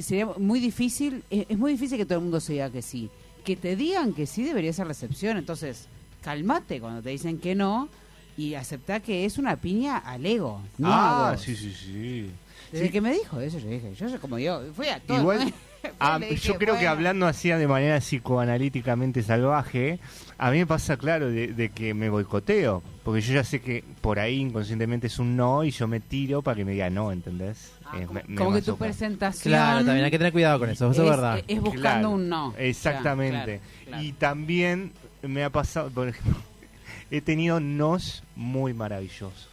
sería 0.00 0.26
muy 0.38 0.60
difícil, 0.60 1.24
eh, 1.30 1.44
es 1.48 1.58
muy 1.58 1.72
difícil 1.72 1.98
que 1.98 2.04
todo 2.04 2.18
el 2.18 2.22
mundo 2.24 2.38
se 2.40 2.52
diga 2.52 2.70
que 2.70 2.82
sí. 2.82 3.10
Que 3.48 3.56
te 3.56 3.76
digan 3.76 4.12
que 4.12 4.26
sí 4.26 4.42
debería 4.42 4.74
ser 4.74 4.84
la 4.88 4.92
excepción, 4.92 5.38
entonces, 5.38 5.86
calmate 6.20 6.80
cuando 6.82 7.00
te 7.00 7.08
dicen 7.08 7.38
que 7.38 7.54
no 7.54 7.88
y 8.36 8.52
aceptá 8.52 9.00
que 9.00 9.24
es 9.24 9.38
una 9.38 9.56
piña 9.56 9.96
al 9.96 10.26
ego. 10.26 10.60
No 10.76 10.88
ah, 10.92 11.34
sí, 11.38 11.56
sí, 11.56 11.72
sí. 11.72 12.30
Desde 12.70 12.88
Sí. 12.88 12.92
que 12.92 13.00
me 13.00 13.10
dijo 13.10 13.40
eso, 13.40 13.58
yo 13.58 13.70
dije, 13.70 13.94
yo 13.94 14.06
soy 14.10 14.18
como 14.18 14.38
yo, 14.38 14.60
fui 14.74 14.88
a 14.88 15.00
todo. 15.00 15.20
Igual, 15.20 15.54
ah, 16.00 16.18
dije, 16.18 16.36
yo 16.48 16.54
creo 16.58 16.78
que 16.78 16.86
hablando 16.86 17.26
así 17.26 17.48
de 17.50 17.66
manera 17.68 17.98
psicoanalíticamente 18.00 19.22
salvaje, 19.22 19.98
a 20.38 20.50
mí 20.50 20.58
me 20.58 20.66
pasa 20.66 20.96
claro 20.96 21.30
de, 21.30 21.48
de 21.48 21.68
que 21.70 21.94
me 21.94 22.08
boicoteo, 22.08 22.82
porque 23.04 23.20
yo 23.20 23.34
ya 23.34 23.44
sé 23.44 23.60
que 23.60 23.84
por 24.00 24.18
ahí 24.18 24.36
inconscientemente 24.40 25.06
es 25.08 25.18
un 25.18 25.36
no 25.36 25.64
y 25.64 25.70
yo 25.70 25.86
me 25.88 26.00
tiro 26.00 26.42
para 26.42 26.56
que 26.56 26.64
me 26.64 26.72
diga 26.72 26.90
no, 26.90 27.10
¿entendés? 27.12 27.72
Ah, 27.84 27.98
Eh, 27.98 28.06
como 28.06 28.20
me- 28.20 28.24
me 28.28 28.36
como 28.36 28.52
que 28.52 28.62
tu 28.62 28.76
presentación 28.76 29.50
Claro, 29.52 29.84
también 29.84 30.04
hay 30.04 30.10
que 30.10 30.18
tener 30.18 30.32
cuidado 30.32 30.58
con 30.58 30.70
eso, 30.70 30.90
eso 30.90 31.02
es, 31.04 31.10
verdad. 31.10 31.40
es 31.48 31.60
buscando 31.60 32.08
Claro, 32.08 32.10
un 32.10 32.28
no. 32.28 32.54
Exactamente. 32.58 33.58
Claro, 33.58 33.62
claro. 33.86 34.02
Y 34.02 34.12
también 34.12 34.92
me 35.22 35.42
ha 35.44 35.50
pasado, 35.50 35.90
por 35.90 36.08
ejemplo, 36.08 36.40
he 37.10 37.20
tenido 37.20 37.60
nos 37.60 38.22
muy 38.36 38.74
maravillosos. 38.74 39.47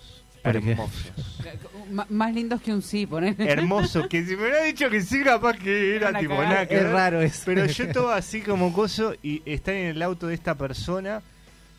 Hermosos. 0.46 1.12
Más 2.10 2.34
lindos 2.34 2.62
que 2.62 2.74
un 2.74 2.82
sí, 2.82 3.06
poner. 3.06 3.36
Hermosos, 3.40 4.08
que 4.08 4.26
si 4.26 4.36
me 4.36 4.44
hubiera 4.44 4.64
dicho 4.64 4.90
que 4.90 5.02
sí, 5.02 5.24
capaz 5.24 5.58
que 5.58 5.96
era 5.96 6.18
tipo 6.20 6.34
nada 6.34 6.64
Es 6.64 6.90
raro 6.90 7.22
eso. 7.22 7.42
Pero 7.46 7.66
yo 7.68 7.92
todo 7.92 8.12
así 8.12 8.42
como 8.42 8.74
coso 8.74 9.14
y 9.22 9.42
estar 9.46 9.74
en 9.76 9.88
el 9.88 10.02
auto 10.02 10.28
de 10.28 10.34
esta 10.34 10.56
persona 10.56 11.22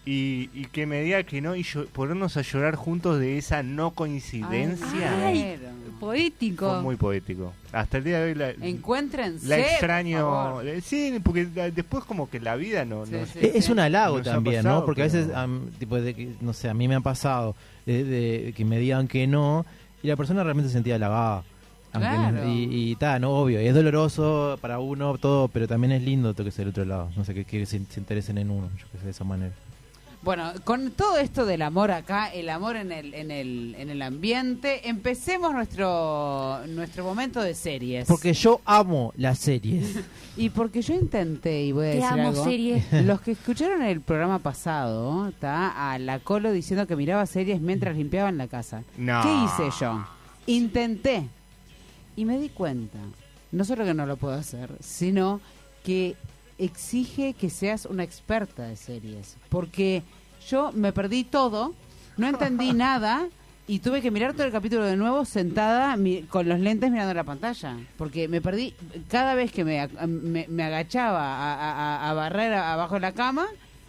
y, 0.05 0.49
y 0.55 0.67
que 0.67 0.87
me 0.87 1.03
diga 1.03 1.23
que 1.25 1.41
no 1.41 1.57
y 1.57 1.65
yo, 1.65 1.87
ponernos 1.87 2.37
a 2.37 2.43
llorar 2.43 2.77
juntos 2.77 3.19
de 3.19 3.39
esa 3.39 3.63
no 3.65 3.91
coincidencia. 3.91 5.27
Ay. 5.27 5.59
Poético. 5.99 6.71
Fue 6.75 6.83
muy 6.83 6.97
poético. 6.97 7.53
Hasta 7.73 7.99
el 7.99 8.05
día 8.05 8.21
de 8.21 8.25
hoy 8.27 8.35
la, 8.35 8.51
Encuéntrense. 8.51 9.49
la 9.49 9.57
por 9.57 9.65
extraño. 9.65 10.19
favor. 10.19 10.69
Eh, 10.69 10.81
Sí, 10.83 11.19
porque 11.25 11.49
la- 11.55 11.71
después 11.71 12.05
como 12.05 12.29
que 12.31 12.39
la 12.39 12.55
vida 12.55 12.85
no... 12.85 13.07
Sí, 13.07 13.13
no- 13.13 13.27
sí. 13.27 13.39
Eh, 13.41 13.53
Es 13.55 13.69
un 13.71 13.81
halago 13.81 14.19
Nos 14.19 14.27
también, 14.27 14.57
pasado, 14.63 14.81
¿no? 14.81 14.87
Porque 14.87 15.01
a 15.03 15.05
veces, 15.07 15.29
tipo, 15.79 15.97
de 16.01 16.35
no 16.41 16.53
sé, 16.53 16.69
a 16.69 16.75
mí 16.75 16.87
me 16.87 16.95
ha 16.97 17.01
pasado 17.01 17.57
de, 17.87 18.05
de 18.05 18.53
que 18.57 18.65
me 18.65 18.79
digan 18.79 19.09
que 19.09 19.27
no 19.27 19.65
y 20.03 20.09
la 20.09 20.17
persona 20.17 20.43
realmente 20.45 20.69
se 20.69 20.75
sentía 20.75 20.97
halagada. 20.97 21.45
No- 22.33 22.53
y 22.53 22.91
y 22.91 22.97
ta, 22.97 23.19
no, 23.19 23.31
obvio, 23.31 23.63
y 23.63 23.67
es 23.67 23.75
doloroso 23.75 24.59
para 24.61 24.79
uno 24.81 25.17
todo, 25.17 25.49
pero 25.49 25.67
también 25.67 25.93
es 25.93 26.03
lindo 26.03 26.35
que 26.35 26.51
sea 26.51 26.65
el 26.65 26.69
otro 26.71 26.85
lado. 26.85 27.09
No 27.17 27.25
sé, 27.25 27.33
que, 27.33 27.45
que 27.47 27.65
se, 27.65 27.81
se 27.89 28.01
interesen 28.01 28.37
en 28.39 28.51
uno, 28.51 28.69
yo 28.79 28.87
que 28.93 28.99
sé, 28.99 29.05
de 29.05 29.11
esa 29.13 29.25
manera. 29.25 29.55
Bueno, 30.27 30.53
con 30.65 30.91
todo 30.91 31.19
esto 31.19 31.47
del 31.47 31.63
amor 31.63 31.93
acá, 31.93 32.27
el 32.27 32.49
amor 32.49 32.75
en 32.75 32.91
el, 32.91 33.15
en 33.15 33.31
el, 33.31 33.77
en 33.79 33.91
el 33.91 34.03
ambiente, 34.03 34.89
empecemos 34.89 35.53
nuestro, 35.55 36.67
nuestro 36.67 37.05
momento 37.05 37.41
de 37.41 37.55
series. 37.55 38.09
Porque 38.09 38.33
yo 38.35 38.61
amo 38.65 39.13
las 39.17 39.39
series. 39.39 40.01
Y 40.37 40.51
porque 40.51 40.83
yo 40.83 40.95
intenté, 40.95 41.63
y 41.65 41.73
voy 41.73 41.87
a 41.87 41.91
Te 41.91 41.97
decir 41.97 42.13
amo, 42.13 42.29
algo, 42.29 42.45
serie. 42.45 42.85
Los 43.05 43.21
que 43.23 43.31
escucharon 43.31 43.81
el 43.83 44.01
programa 44.03 44.41
pasado, 44.41 45.29
está 45.29 45.93
a 45.93 45.99
la 45.99 46.19
Colo 46.19 46.51
diciendo 46.53 46.87
que 46.89 46.95
miraba 46.97 47.25
series 47.25 47.61
mientras 47.61 47.97
limpiaban 47.97 48.37
la 48.37 48.49
casa. 48.49 48.83
No. 48.99 49.23
¿Qué 49.23 49.29
hice 49.45 49.75
yo? 49.81 50.05
Intenté. 50.47 51.29
Y 52.17 52.25
me 52.27 52.39
di 52.39 52.49
cuenta, 52.51 52.99
no 53.53 53.65
solo 53.65 53.85
que 53.85 53.95
no 53.95 54.05
lo 54.05 54.17
puedo 54.17 54.35
hacer, 54.35 54.73
sino 54.81 55.41
que 55.85 56.17
exige 56.59 57.35
que 57.35 57.49
seas 57.51 57.87
una 57.87 58.03
experta 58.03 58.65
de 58.65 58.77
series. 58.77 59.37
Porque 59.49 60.03
yo 60.49 60.73
me 60.73 60.93
perdí 60.93 61.25
todo, 61.25 61.75
no 62.17 62.27
entendí 62.29 62.73
nada 62.75 63.27
y 63.69 63.81
tuve 63.81 64.01
que 64.01 64.11
mirar 64.13 64.33
todo 64.33 64.45
el 64.45 64.53
capítulo 64.53 64.85
de 64.85 64.97
nuevo 64.97 65.25
sentada 65.25 65.97
mi- 65.97 66.23
con 66.23 66.49
los 66.49 66.61
lentes 66.61 66.91
mirando 66.91 67.13
la 67.15 67.25
pantalla. 67.25 67.77
Porque 67.99 68.29
me 68.29 68.41
perdí, 68.41 68.75
cada 69.09 69.35
vez 69.35 69.51
que 69.51 69.65
me, 69.65 69.89
me, 70.07 70.47
me 70.49 70.63
agachaba 70.63 71.37
a, 71.37 72.11
a- 72.11 72.15
barrer 72.15 72.55
abajo 72.55 72.95
de 72.95 73.01
la 73.01 73.13
cama, 73.13 73.47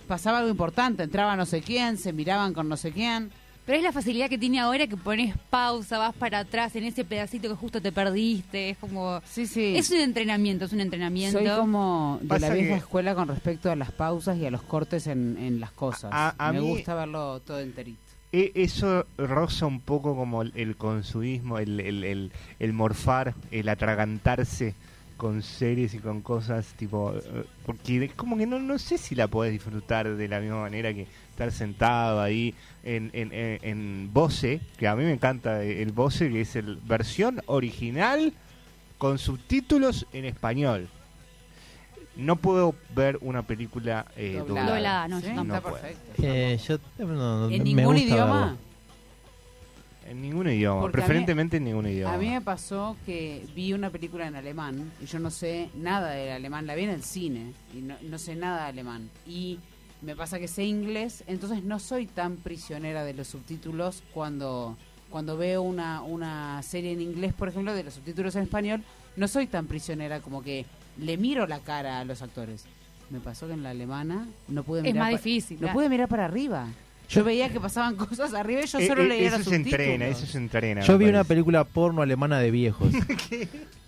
pasaba 0.08 0.40
algo 0.40 0.50
importante, 0.50 1.04
entraba 1.04 1.36
no 1.36 1.46
sé 1.46 1.62
quién, 1.62 1.98
se 1.98 2.12
miraban 2.14 2.54
con 2.54 2.68
no 2.70 2.76
sé 2.78 2.92
quién. 2.92 3.30
Pero 3.68 3.78
es 3.78 3.84
la 3.84 3.92
facilidad 3.92 4.30
que 4.30 4.38
tiene 4.40 4.60
ahora 4.60 4.88
que 4.88 4.98
pones 4.98 5.36
pausa, 5.52 5.98
vas 6.00 6.16
para 6.16 6.40
atrás 6.40 6.76
en 6.78 6.86
ese 6.86 7.04
pedacito 7.06 7.48
que 7.50 7.54
justo 7.56 7.82
te 7.82 7.92
perdiste. 7.92 8.70
Es 8.72 8.78
como. 8.78 9.22
Sí, 9.30 9.46
sí. 9.46 9.76
Es 9.76 9.92
un 9.92 9.98
entrenamiento, 10.00 10.66
es 10.66 10.74
un 10.74 10.80
entrenamiento. 10.80 11.38
Soy 11.38 11.48
como 11.50 12.18
de 12.22 12.28
Pasa 12.30 12.48
la 12.48 12.54
vieja 12.56 12.70
que- 12.70 12.76
escuela 12.80 13.14
con 13.14 13.28
respecto 13.28 13.70
a 13.70 13.76
las 13.76 13.92
pausas 13.92 14.38
y 14.38 14.46
a 14.46 14.52
los 14.52 14.64
cortes 14.64 15.06
en, 15.08 15.38
en 15.38 15.60
las 15.60 15.72
cosas. 15.72 16.10
A- 16.14 16.34
a 16.40 16.52
Me 16.54 16.62
mí- 16.62 16.68
gusta 16.70 16.96
verlo 16.96 17.42
todo 17.42 17.60
enterito. 17.60 18.00
E- 18.32 18.52
Eso 18.56 19.06
roza 19.18 19.66
un 19.66 19.80
poco 19.82 20.16
como 20.16 20.42
el, 20.42 20.52
el 20.56 20.76
consumismo, 20.78 21.60
el, 21.60 21.80
el, 21.82 22.04
el, 22.06 22.32
el 22.60 22.74
morfar, 22.74 23.36
el 23.52 23.68
atragantarse 23.70 24.76
con 25.18 25.42
series 25.42 25.94
y 25.94 26.00
con 26.00 26.22
cosas 26.22 26.74
tipo... 26.78 27.14
eh, 27.16 27.44
Porque 27.66 28.06
es 28.06 28.14
como 28.14 28.38
que 28.38 28.46
no, 28.46 28.60
no 28.60 28.78
sé 28.78 28.98
si 28.98 29.16
la 29.16 29.28
podés 29.28 29.52
disfrutar 29.52 30.16
de 30.16 30.28
la 30.28 30.40
misma 30.40 30.62
manera 30.62 30.94
que 30.94 31.08
estar 31.32 31.52
sentado 31.52 32.22
ahí 32.22 32.54
en, 32.84 33.10
en, 33.14 33.30
en, 33.34 34.12
que 34.78 34.88
a 34.88 34.96
mí 34.96 35.04
me 35.04 35.12
encanta 35.12 35.64
el 35.64 35.92
Voce, 35.92 36.30
que 36.32 36.42
es 36.42 36.56
el 36.56 36.78
versión 36.78 37.42
original 37.48 38.32
con 38.98 39.18
subtítulos 39.18 40.06
en 40.14 40.26
español. 40.26 40.88
No 42.16 42.36
puedo 42.38 42.74
ver 42.96 43.20
una 43.22 43.44
película 43.44 44.08
eh, 44.16 44.42
doblada. 44.48 44.72
Doblada, 44.72 45.08
no, 45.08 45.20
yo 45.20 45.28
Sí, 45.30 45.36
tampoco. 45.36 45.54
está 45.54 45.56
No 45.56 45.62
puedo. 45.62 45.82
perfecto. 45.82 46.24
Eh, 46.24 46.60
yo 46.68 47.06
no, 47.06 47.40
no, 47.42 47.46
¿En 47.50 47.58
me 47.60 47.64
ningún 47.64 47.86
gusta 47.94 48.02
idioma? 48.02 48.40
verlo. 48.42 48.67
En 50.10 50.22
ningún 50.22 50.48
idioma, 50.50 50.82
Porque 50.82 50.98
a 50.98 51.02
mí- 51.02 51.06
preferentemente 51.06 51.58
en 51.58 51.66
ningún 51.66 51.88
idioma. 51.88 52.14
A 52.14 52.18
mí 52.18 52.30
me 52.30 52.42
pasó 52.42 52.96
que 53.06 53.46
vi 53.56 53.74
una 53.74 53.90
película 53.90 54.26
en 54.28 54.36
alemán 54.36 54.92
y 55.02 55.06
yo 55.06 55.20
no 55.20 55.30
sé 55.30 55.70
nada 55.76 56.12
del 56.12 56.32
alemán. 56.32 56.66
La 56.66 56.76
vi 56.76 56.84
en 56.84 56.92
el 56.92 57.04
cine 57.04 57.52
y 57.76 57.82
no, 57.82 57.96
no 58.02 58.18
sé 58.18 58.36
nada 58.36 58.64
de 58.64 58.70
alemán. 58.70 59.10
Y 59.28 59.60
me 60.02 60.16
pasa 60.16 60.40
que 60.40 60.48
sé 60.48 60.64
inglés, 60.64 61.24
entonces 61.28 61.64
no 61.64 61.80
soy 61.80 62.06
tan 62.06 62.38
prisionera 62.38 63.04
de 63.04 63.14
los 63.16 63.28
subtítulos 63.28 64.02
cuando, 64.14 64.78
cuando 65.10 65.36
veo 65.38 65.62
una, 65.62 66.02
una 66.04 66.62
serie 66.64 66.94
en 66.94 67.02
inglés, 67.02 67.34
por 67.34 67.50
ejemplo, 67.50 67.74
de 67.74 67.84
los 67.84 67.96
subtítulos 67.96 68.36
en 68.38 68.44
español. 68.44 68.84
No 69.18 69.28
soy 69.28 69.48
tan 69.48 69.66
prisionera 69.68 70.20
como 70.22 70.42
que 70.42 70.66
le 71.00 71.18
miro 71.18 71.48
la 71.48 71.60
cara 71.60 72.00
a 72.00 72.06
los 72.06 72.22
actores. 72.22 72.66
Me 73.10 73.20
pasó 73.20 73.48
que 73.48 73.54
en 73.54 73.64
la 73.64 73.72
alemana 73.72 74.28
no 74.48 74.64
pude 74.64 74.80
Es 74.80 74.84
mirar 74.86 75.00
más 75.00 75.12
pa- 75.12 75.18
difícil, 75.18 75.60
No 75.60 75.74
pude 75.74 75.90
mirar 75.90 76.08
para 76.08 76.26
arriba. 76.26 76.68
Yo 77.10 77.24
veía 77.24 77.50
que 77.50 77.60
pasaban 77.60 77.96
cosas 77.96 78.34
arriba 78.34 78.62
y 78.62 78.68
yo 78.68 78.80
solo 78.82 79.04
Eh, 79.04 79.08
leía 79.08 79.28
eso 79.30 79.38
los 79.38 79.48
se 79.48 79.56
subtítulos. 79.56 79.80
entrena, 79.80 80.08
eso 80.08 80.26
se 80.26 80.38
entrena. 80.38 80.82
Yo 80.82 80.98
vi 80.98 81.06
una 81.06 81.24
película 81.24 81.64
porno 81.64 82.02
alemana 82.02 82.40
de 82.40 82.52
viejos. 82.52 82.92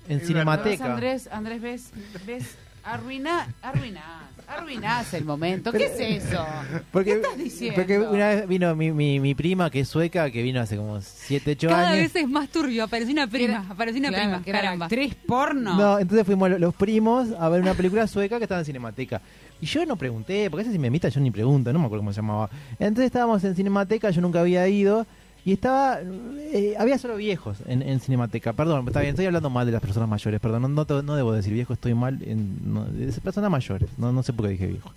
En 0.10 0.16
Es 0.16 0.20
¿Ves, 0.22 0.28
Cinemateca. 0.28 0.86
Andrés, 0.86 1.30
Andrés, 1.32 1.62
ves, 1.62 1.92
ves, 2.26 2.56
arruina, 2.84 3.48
arruinás, 3.62 4.04
arruinás 4.48 5.14
el 5.14 5.24
momento. 5.24 5.72
¿Qué 5.72 5.86
es 5.86 6.24
eso? 6.26 6.44
Porque, 6.92 7.12
¿Qué 7.12 7.16
estás 7.18 7.38
diciendo? 7.38 7.76
porque 7.76 8.00
una 8.00 8.30
vez 8.30 8.48
vino 8.48 8.76
mi, 8.76 8.92
mi, 8.92 9.20
mi 9.20 9.36
prima, 9.36 9.70
que 9.70 9.82
es 9.82 9.88
sueca, 9.88 10.32
que 10.32 10.42
vino 10.42 10.62
hace 10.62 10.78
como 10.78 11.00
7, 11.00 11.52
8 11.52 11.68
Cada 11.68 11.90
años. 11.90 12.12
vez 12.12 12.24
es 12.24 12.28
más 12.28 12.50
turbio. 12.50 12.86
Apareció 12.86 13.14
una 13.14 13.28
prima. 13.28 13.68
Apareció 13.70 14.00
una 14.00 14.10
Claro, 14.10 14.24
prima. 14.30 14.44
que 14.44 14.50
era 14.50 14.62
Caramba. 14.62 14.86
actriz 14.88 15.14
porno. 15.28 15.76
No, 15.78 16.00
entonces 16.00 16.26
fuimos 16.26 16.50
lo- 16.50 16.58
los 16.58 16.74
primos 16.74 17.28
a 17.40 17.48
ver 17.50 17.62
una 17.62 17.76
película 17.76 18.08
sueca 18.08 18.38
que 18.40 18.46
estaba 18.46 18.62
en 18.62 18.66
Cinemateca. 18.66 19.22
Y 19.62 19.66
yo 19.66 19.86
no 19.86 19.96
pregunté, 19.96 20.50
porque 20.50 20.64
ese 20.64 20.72
si 20.72 20.80
me 20.80 20.88
invita 20.88 21.10
yo 21.10 21.20
ni 21.20 21.32
pregunto, 21.32 21.72
no 21.74 21.80
me 21.80 21.86
acuerdo 21.86 22.02
cómo 22.02 22.14
se 22.14 22.18
llamaba. 22.22 22.50
Entonces 22.80 23.06
estábamos 23.06 23.44
en 23.44 23.56
Cinemateca, 23.56 24.10
yo 24.10 24.22
nunca 24.22 24.40
había 24.42 24.68
ido. 24.68 25.06
Y 25.46 25.54
estaba. 25.54 26.00
eh, 26.02 26.76
había 26.78 26.98
solo 26.98 27.16
viejos 27.16 27.58
en, 27.66 28.00
Cinemateca. 28.00 28.54
Perdón, 28.54 28.86
está 28.88 29.00
bien, 29.00 29.12
estoy 29.12 29.26
hablando 29.26 29.50
mal 29.50 29.66
de 29.66 29.72
las 29.72 29.82
personas 29.82 30.08
mayores. 30.10 30.40
Perdón, 30.40 30.62
no, 30.74 30.86
no, 31.02 31.16
debo 31.16 31.32
decir 31.32 31.54
viejo, 31.54 31.74
estoy 31.74 31.94
mal. 31.94 32.20
En, 32.24 32.74
no, 32.74 32.86
personas 33.24 33.50
mayores. 33.50 33.90
No, 33.98 34.12
no 34.12 34.22
sé 34.24 34.34
por 34.34 34.46
qué 34.46 34.52
dije 34.54 34.68
viejo. 34.68 34.92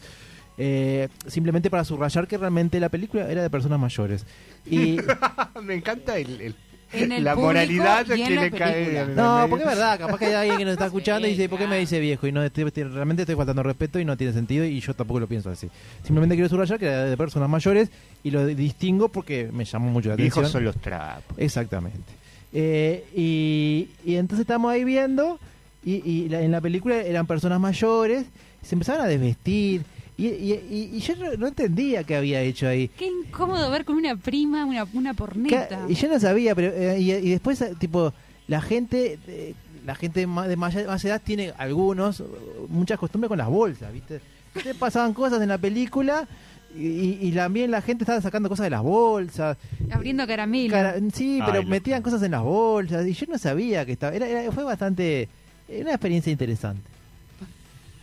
Eh, 0.58 1.08
simplemente 1.26 1.70
para 1.70 1.84
subrayar 1.84 2.26
que 2.28 2.36
realmente 2.36 2.78
la 2.80 2.88
película 2.88 3.30
era 3.30 3.42
de 3.42 3.50
personas 3.50 3.78
mayores. 3.80 4.26
Y. 4.66 4.98
Me 5.62 5.74
encanta 5.74 6.18
el- 6.18 6.54
En 6.92 7.12
el 7.12 7.24
la 7.24 7.34
moralidad 7.34 8.06
y 8.14 8.20
en 8.22 8.28
que 8.28 8.34
la 8.34 8.42
le 8.42 8.50
cae. 8.50 9.06
No, 9.14 9.46
porque 9.48 9.64
es 9.64 9.70
verdad, 9.70 9.98
capaz 9.98 10.18
que 10.18 10.26
hay 10.26 10.34
alguien 10.34 10.58
que 10.58 10.64
nos 10.64 10.72
está 10.72 10.86
escuchando 10.86 11.26
y 11.26 11.30
dice, 11.30 11.48
¿por 11.48 11.58
qué 11.58 11.66
me 11.66 11.78
dice 11.78 11.98
viejo? 12.00 12.26
Y 12.26 12.32
no 12.32 12.42
estoy, 12.42 12.64
estoy- 12.64 12.84
realmente 12.84 13.22
estoy 13.22 13.36
faltando 13.36 13.62
respeto 13.62 13.98
y 13.98 14.04
no 14.04 14.16
tiene 14.16 14.32
sentido 14.32 14.64
y 14.64 14.80
yo 14.80 14.94
tampoco 14.94 15.20
lo 15.20 15.26
pienso 15.26 15.50
así. 15.50 15.68
Simplemente 16.02 16.34
quiero 16.34 16.48
subrayar 16.48 16.78
que 16.78 16.86
era 16.86 17.04
de 17.04 17.16
personas 17.16 17.48
mayores 17.48 17.90
y 18.22 18.30
lo 18.30 18.46
distingo 18.46 19.08
porque 19.08 19.48
me 19.52 19.64
llamó 19.64 19.90
mucho 19.90 20.08
la 20.08 20.14
atención. 20.14 20.42
Viejos 20.42 20.52
son 20.52 20.64
los 20.64 20.76
trapos. 20.76 21.38
Exactamente. 21.38 22.12
Eh, 22.52 23.04
y, 23.16 23.88
y 24.04 24.16
entonces 24.16 24.42
estamos 24.42 24.70
ahí 24.70 24.84
viendo 24.84 25.38
y, 25.84 25.94
y 26.08 26.28
la- 26.28 26.42
en 26.42 26.50
la 26.50 26.60
película 26.60 26.96
eran 26.96 27.26
personas 27.26 27.58
mayores, 27.58 28.26
se 28.62 28.74
empezaban 28.74 29.00
a 29.02 29.06
desvestir 29.08 29.82
y, 30.16 30.26
y- 30.26 30.52
y- 30.70 30.96
y 30.96 31.00
yo 31.00 31.16
no, 31.16 31.32
no 31.36 31.46
entendía 31.48 32.04
qué 32.04 32.16
había 32.16 32.40
hecho 32.42 32.68
ahí. 32.68 32.88
Qué 32.88 33.06
incómodo 33.06 33.70
ver 33.70 33.84
con 33.84 33.96
una 33.96 34.14
prima 34.16 34.64
una, 34.66 34.84
una 34.92 35.14
porneta. 35.14 35.86
Y 35.88 35.94
yo 35.94 36.08
no 36.08 36.20
sabía, 36.20 36.54
pero 36.54 36.72
eh, 36.74 36.98
y, 37.00 37.12
y 37.12 37.30
después 37.30 37.60
eh, 37.62 37.74
tipo 37.78 38.12
la 38.48 38.60
gente 38.60 39.18
eh, 39.26 39.54
la 39.86 39.94
gente 39.94 40.20
de 40.20 40.26
más, 40.26 40.74
más 40.86 41.04
edad 41.04 41.20
tiene 41.24 41.52
algunos 41.58 42.20
eh, 42.20 42.24
muchas 42.68 42.98
costumbres 42.98 43.28
con 43.28 43.38
las 43.38 43.48
bolsas, 43.48 43.92
¿viste? 43.92 44.20
Entonces 44.54 44.76
pasaban 44.78 45.12
cosas 45.14 45.40
en 45.42 45.48
la 45.48 45.58
película 45.58 46.28
y, 46.74 47.30
también 47.32 47.70
la 47.70 47.82
gente 47.82 48.04
estaba 48.04 48.20
sacando 48.22 48.48
cosas 48.48 48.64
de 48.64 48.70
las 48.70 48.80
bolsas. 48.82 49.58
Abriendo 49.90 50.26
caramelo. 50.26 50.72
Cara- 50.72 50.94
sí, 51.12 51.38
Ay, 51.42 51.46
pero 51.52 51.66
metían 51.68 52.00
cosas 52.02 52.22
en 52.22 52.30
las 52.30 52.42
bolsas 52.42 53.06
y 53.06 53.12
yo 53.12 53.26
no 53.28 53.36
sabía 53.38 53.84
que 53.84 53.92
estaba 53.92 54.14
era, 54.14 54.26
era- 54.26 54.50
fue 54.52 54.64
bastante 54.64 55.28
era 55.68 55.82
una 55.82 55.90
experiencia 55.92 56.30
interesante. 56.32 56.82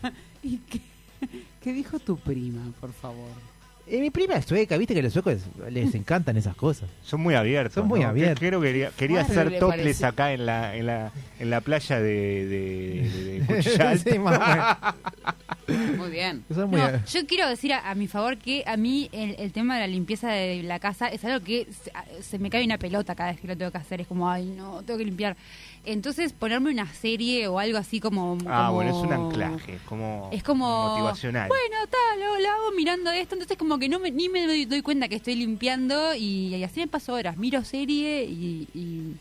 ¿Y 0.43 0.57
qué, 0.57 0.79
qué 1.61 1.73
dijo 1.73 1.99
tu 1.99 2.17
prima, 2.17 2.61
por 2.79 2.93
favor? 2.93 3.29
Eh, 3.91 3.99
mi 4.01 4.11
prima 4.11 4.35
es 4.35 4.45
sueca, 4.45 4.77
viste 4.77 4.93
que 4.93 4.99
a 4.99 5.03
los 5.03 5.13
suecos 5.13 5.37
les 5.71 5.95
encantan 5.95 6.37
esas 6.37 6.55
cosas. 6.55 6.87
Son 7.01 7.19
muy 7.21 7.33
abiertos. 7.33 7.73
Son 7.73 7.87
muy 7.87 8.01
¿no? 8.01 8.09
abiertos. 8.09 8.39
Creo 8.39 8.61
que 8.61 8.89
quería, 8.95 9.21
hacer 9.21 9.49
le 9.51 9.57
toples 9.59 10.03
acá 10.03 10.31
en 10.31 10.45
la, 10.45 10.75
en 10.75 10.85
la, 10.85 11.11
en 11.39 11.49
la 11.49 11.61
playa 11.61 11.99
de, 11.99 12.45
de. 12.45 13.29
Sí. 13.99 14.19
Muy 15.97 16.09
bien. 16.09 16.43
Son 16.53 16.69
muy 16.69 16.79
No, 16.79 16.87
ab- 16.87 17.05
yo 17.05 17.25
quiero 17.27 17.47
decir 17.49 17.73
a, 17.73 17.89
a 17.89 17.95
mi 17.95 18.07
favor 18.07 18.37
que 18.37 18.63
a 18.65 18.75
mí 18.77 19.09
el, 19.11 19.35
el 19.39 19.51
tema 19.51 19.75
de 19.75 19.81
la 19.81 19.87
limpieza 19.87 20.29
de 20.31 20.63
la 20.63 20.79
casa 20.79 21.07
es 21.07 21.23
algo 21.25 21.43
que 21.45 21.67
se 22.21 22.39
me 22.39 22.49
cae 22.49 22.65
una 22.65 22.77
pelota 22.77 23.15
cada 23.15 23.31
vez 23.31 23.39
que 23.39 23.47
lo 23.47 23.55
tengo 23.57 23.71
que 23.71 23.77
hacer. 23.77 24.01
Es 24.01 24.07
como, 24.07 24.29
ay, 24.29 24.45
no, 24.55 24.81
tengo 24.83 24.97
que 24.97 25.05
limpiar. 25.05 25.35
Entonces, 25.85 26.33
ponerme 26.33 26.71
una 26.71 26.85
serie 26.93 27.47
o 27.47 27.57
algo 27.59 27.77
así 27.77 27.99
como. 27.99 28.37
Ah, 28.47 28.65
como- 28.67 28.73
bueno, 28.73 28.91
es 28.91 28.97
un 28.97 29.13
anclaje, 29.13 29.75
es 29.75 29.81
como, 29.83 30.29
Es 30.31 30.43
como. 30.43 30.89
motivacional. 30.89 31.47
Bueno, 31.47 31.75
tal, 31.89 32.19
lo, 32.19 32.39
lo 32.39 32.49
hago 32.49 32.71
mirando 32.75 33.11
esto. 33.11 33.35
Entonces, 33.35 33.57
como 33.57 33.79
que 33.79 33.89
no 33.89 33.99
me, 33.99 34.11
ni 34.11 34.29
me 34.29 34.45
doy, 34.45 34.65
doy 34.65 34.81
cuenta 34.81 35.07
que 35.07 35.15
estoy 35.15 35.35
limpiando 35.35 36.13
y, 36.15 36.53
y 36.55 36.63
así 36.63 36.79
me 36.81 36.87
paso 36.87 37.13
horas. 37.13 37.37
Miro 37.37 37.63
serie 37.63 38.23
y. 38.25 38.67
y 38.73 39.13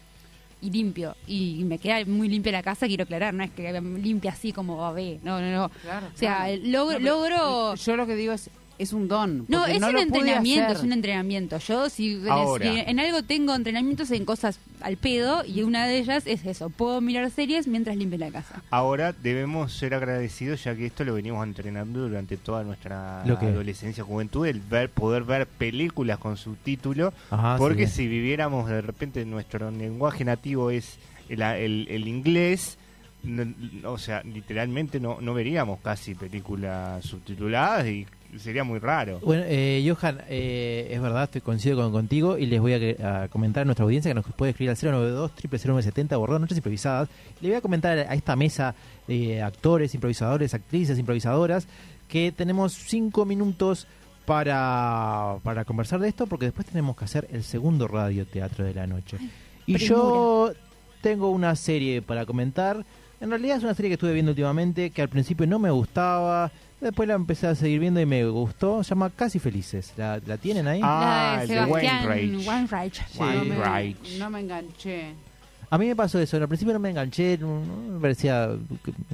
y 0.60 0.70
limpio 0.72 1.14
y 1.28 1.62
me 1.62 1.78
queda 1.78 2.04
muy 2.04 2.28
limpia 2.28 2.50
la 2.50 2.64
casa 2.64 2.88
quiero 2.88 3.04
aclarar 3.04 3.32
no 3.32 3.44
es 3.44 3.50
que 3.52 3.80
limpia 3.80 4.32
así 4.32 4.52
como 4.52 4.76
babé 4.76 5.20
no 5.22 5.40
no 5.40 5.52
no 5.52 5.68
Claro, 5.82 6.08
o 6.12 6.18
sea 6.18 6.46
claro. 6.46 6.60
logro, 6.64 6.98
No, 6.98 7.06
logro 7.06 7.74
Yo 7.76 7.94
lo 7.94 8.08
que 8.08 8.16
digo 8.16 8.32
es, 8.32 8.50
es 8.78 8.92
un 8.92 9.08
don. 9.08 9.44
no, 9.48 9.66
es 9.66 9.82
un 9.82 9.98
entrenamiento, 9.98 10.72
es 10.72 10.82
un 10.82 10.92
entrenamiento. 10.92 11.58
Yo 11.58 11.88
si, 11.90 12.20
Ahora. 12.28 12.72
si 12.72 12.78
en 12.78 13.00
algo 13.00 13.22
tengo 13.22 13.54
entrenamientos 13.54 14.10
en 14.12 14.24
cosas 14.24 14.58
al 14.80 14.96
pedo 14.96 15.44
y 15.44 15.62
una 15.62 15.86
de 15.86 15.98
ellas 15.98 16.22
es 16.26 16.44
eso, 16.46 16.70
puedo 16.70 17.00
mirar 17.00 17.28
series 17.30 17.66
mientras 17.66 17.96
limpio 17.96 18.18
la 18.18 18.30
casa. 18.30 18.62
Ahora 18.70 19.12
debemos 19.12 19.72
ser 19.72 19.94
agradecidos 19.94 20.62
ya 20.64 20.76
que 20.76 20.86
esto 20.86 21.04
lo 21.04 21.14
venimos 21.14 21.44
entrenando 21.46 22.00
durante 22.08 22.36
toda 22.36 22.62
nuestra 22.62 23.24
¿Lo 23.26 23.36
adolescencia, 23.36 24.04
juventud, 24.04 24.46
el 24.46 24.60
ver, 24.60 24.90
poder 24.90 25.24
ver 25.24 25.46
películas 25.46 26.18
con 26.18 26.36
subtítulo, 26.36 27.12
Ajá, 27.30 27.56
porque 27.58 27.86
sí. 27.88 27.94
si 27.96 28.06
viviéramos 28.08 28.68
de 28.70 28.80
repente 28.80 29.24
nuestro 29.24 29.70
lenguaje 29.70 30.24
nativo 30.24 30.70
es 30.70 30.98
el, 31.28 31.42
el- 31.42 31.86
el 31.90 32.06
inglés, 32.08 32.78
no- 33.24 33.90
o 33.92 33.98
sea, 33.98 34.22
literalmente 34.22 35.00
no, 35.00 35.20
no 35.20 35.34
veríamos 35.34 35.80
casi 35.80 36.14
películas 36.14 37.04
subtituladas 37.04 37.86
y 37.86 38.06
sería 38.36 38.64
muy 38.64 38.78
raro. 38.78 39.20
Bueno, 39.20 39.44
eh, 39.46 39.84
Johan, 39.86 40.20
eh, 40.28 40.88
es 40.90 41.00
verdad, 41.00 41.24
estoy 41.24 41.40
coincido 41.40 41.76
con, 41.76 41.92
contigo 41.92 42.38
y 42.38 42.46
les 42.46 42.60
voy 42.60 42.74
a, 42.74 43.28
comentar 43.28 43.62
a 43.62 43.64
nuestra 43.64 43.84
audiencia 43.84 44.10
que 44.10 44.14
nos 44.14 44.26
puede 44.26 44.50
escribir 44.50 44.70
al 44.70 44.76
092 44.76 45.32
0970 45.50 46.16
borrado 46.16 46.38
noches 46.38 46.58
improvisadas. 46.58 47.08
Le 47.40 47.48
voy 47.48 47.56
a 47.56 47.60
comentar 47.60 47.98
a 47.98 48.14
esta 48.14 48.36
mesa 48.36 48.74
de 49.06 49.42
actores, 49.42 49.94
improvisadores, 49.94 50.54
actrices, 50.54 50.98
improvisadoras 50.98 51.66
que 52.08 52.32
tenemos 52.32 52.72
cinco 52.72 53.24
minutos 53.24 53.86
para, 54.26 55.36
para 55.42 55.64
conversar 55.64 56.00
de 56.00 56.08
esto 56.08 56.26
porque 56.26 56.46
después 56.46 56.66
tenemos 56.66 56.96
que 56.96 57.04
hacer 57.04 57.28
el 57.32 57.42
segundo 57.42 57.88
radioteatro 57.88 58.64
de 58.64 58.74
la 58.74 58.86
noche. 58.86 59.18
y 59.66 59.78
yo 59.78 60.52
tengo 61.00 61.30
una 61.30 61.56
serie 61.56 62.02
para 62.02 62.26
comentar. 62.26 62.84
En 63.20 63.30
realidad 63.30 63.56
es 63.56 63.64
una 63.64 63.74
serie 63.74 63.90
que 63.90 63.94
estuve 63.94 64.12
viendo 64.12 64.32
últimamente 64.32 64.90
que 64.90 65.02
al 65.02 65.08
principio 65.08 65.46
no 65.46 65.58
me 65.58 65.70
gustaba. 65.70 66.50
Después 66.80 67.08
la 67.08 67.14
empecé 67.14 67.46
a 67.48 67.54
seguir 67.56 67.80
viendo 67.80 68.00
y 68.00 68.06
me 68.06 68.24
gustó. 68.28 68.84
Se 68.84 68.90
llama 68.90 69.10
Casi 69.10 69.38
Felices. 69.40 69.92
¿La, 69.96 70.20
la 70.24 70.36
tienen 70.36 70.68
ahí? 70.68 70.80
Ah, 70.82 71.40
el 71.42 71.48
de 71.48 71.64
Wainwright. 71.64 72.46
Wainwright. 72.46 72.94
Sí. 72.94 73.18
no, 73.18 73.44
me, 73.44 74.18
no 74.18 74.30
me 74.30 74.40
enganché. 74.40 75.14
A 75.70 75.76
mí 75.76 75.86
me 75.86 75.96
pasó 75.96 76.18
eso. 76.20 76.36
Al 76.36 76.46
principio 76.48 76.72
no 76.74 76.78
me 76.80 76.90
enganché. 76.90 77.36
No, 77.38 77.60
me 77.94 78.00
parecía, 78.00 78.48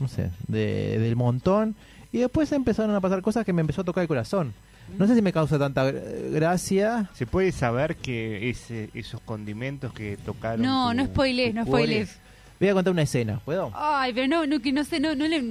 no 0.01 0.09
sé, 0.09 0.31
de- 0.47 0.99
del 0.99 1.17
montón. 1.17 1.75
Y 2.12 2.19
después 2.19 2.53
empezaron 2.53 2.95
a 2.95 3.01
pasar 3.01 3.23
cosas 3.23 3.45
que 3.47 3.53
me 3.53 3.62
empezó 3.62 3.81
a 3.81 3.85
tocar 3.85 4.03
el 4.03 4.09
corazón. 4.09 4.53
No 4.99 5.07
sé 5.07 5.15
si 5.15 5.23
me 5.23 5.33
causa 5.33 5.59
tanta 5.59 5.91
gra- 5.91 6.31
gracia. 6.33 7.09
¿Se 7.15 7.27
puede 7.27 7.51
saber 7.51 7.97
que 7.97 8.51
ese, 8.51 8.91
esos 8.93 9.21
condimentos 9.23 9.93
que 9.95 10.19
tocaron... 10.19 10.61
No, 10.62 10.91
tu- 10.91 10.97
no 10.99 11.05
spoilees, 11.07 11.55
no 11.55 11.65
spoilees. 11.65 12.19
Voy 12.61 12.69
a 12.69 12.75
contar 12.75 12.93
una 12.93 13.03
escena. 13.03 13.41
¿Puedo? 13.45 13.73
Ay, 13.75 14.12
pero 14.12 14.29
no, 14.29 14.47
no, 14.47 14.61
que 14.61 14.71
no 14.73 14.85
sé, 14.85 15.01
no, 15.01 15.15
no 15.15 15.27
le... 15.27 15.43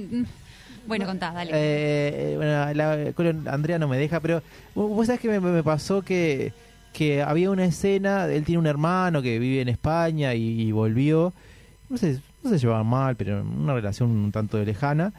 Bueno, 0.86 1.06
contá, 1.06 1.32
dale. 1.32 1.50
Eh, 1.54 2.34
bueno, 2.36 2.74
la- 2.74 3.12
con 3.14 3.48
Andrea 3.48 3.78
no 3.78 3.88
me 3.88 3.98
deja, 3.98 4.20
pero 4.20 4.42
vos 4.74 5.06
sabés 5.06 5.20
que 5.20 5.28
me, 5.28 5.40
me 5.40 5.62
pasó 5.62 6.02
que, 6.02 6.52
que 6.92 7.22
había 7.22 7.50
una 7.50 7.64
escena, 7.64 8.26
él 8.26 8.44
tiene 8.44 8.58
un 8.58 8.66
hermano 8.66 9.22
que 9.22 9.38
vive 9.38 9.60
en 9.62 9.68
España 9.68 10.34
y, 10.34 10.60
y 10.62 10.72
volvió, 10.72 11.32
no 11.88 11.96
sé, 11.96 12.20
no 12.42 12.50
se 12.50 12.58
llevaban 12.58 12.86
mal, 12.86 13.16
pero 13.16 13.42
una 13.42 13.74
relación 13.74 14.10
un 14.10 14.30
tanto 14.32 14.62
lejana. 14.62 15.12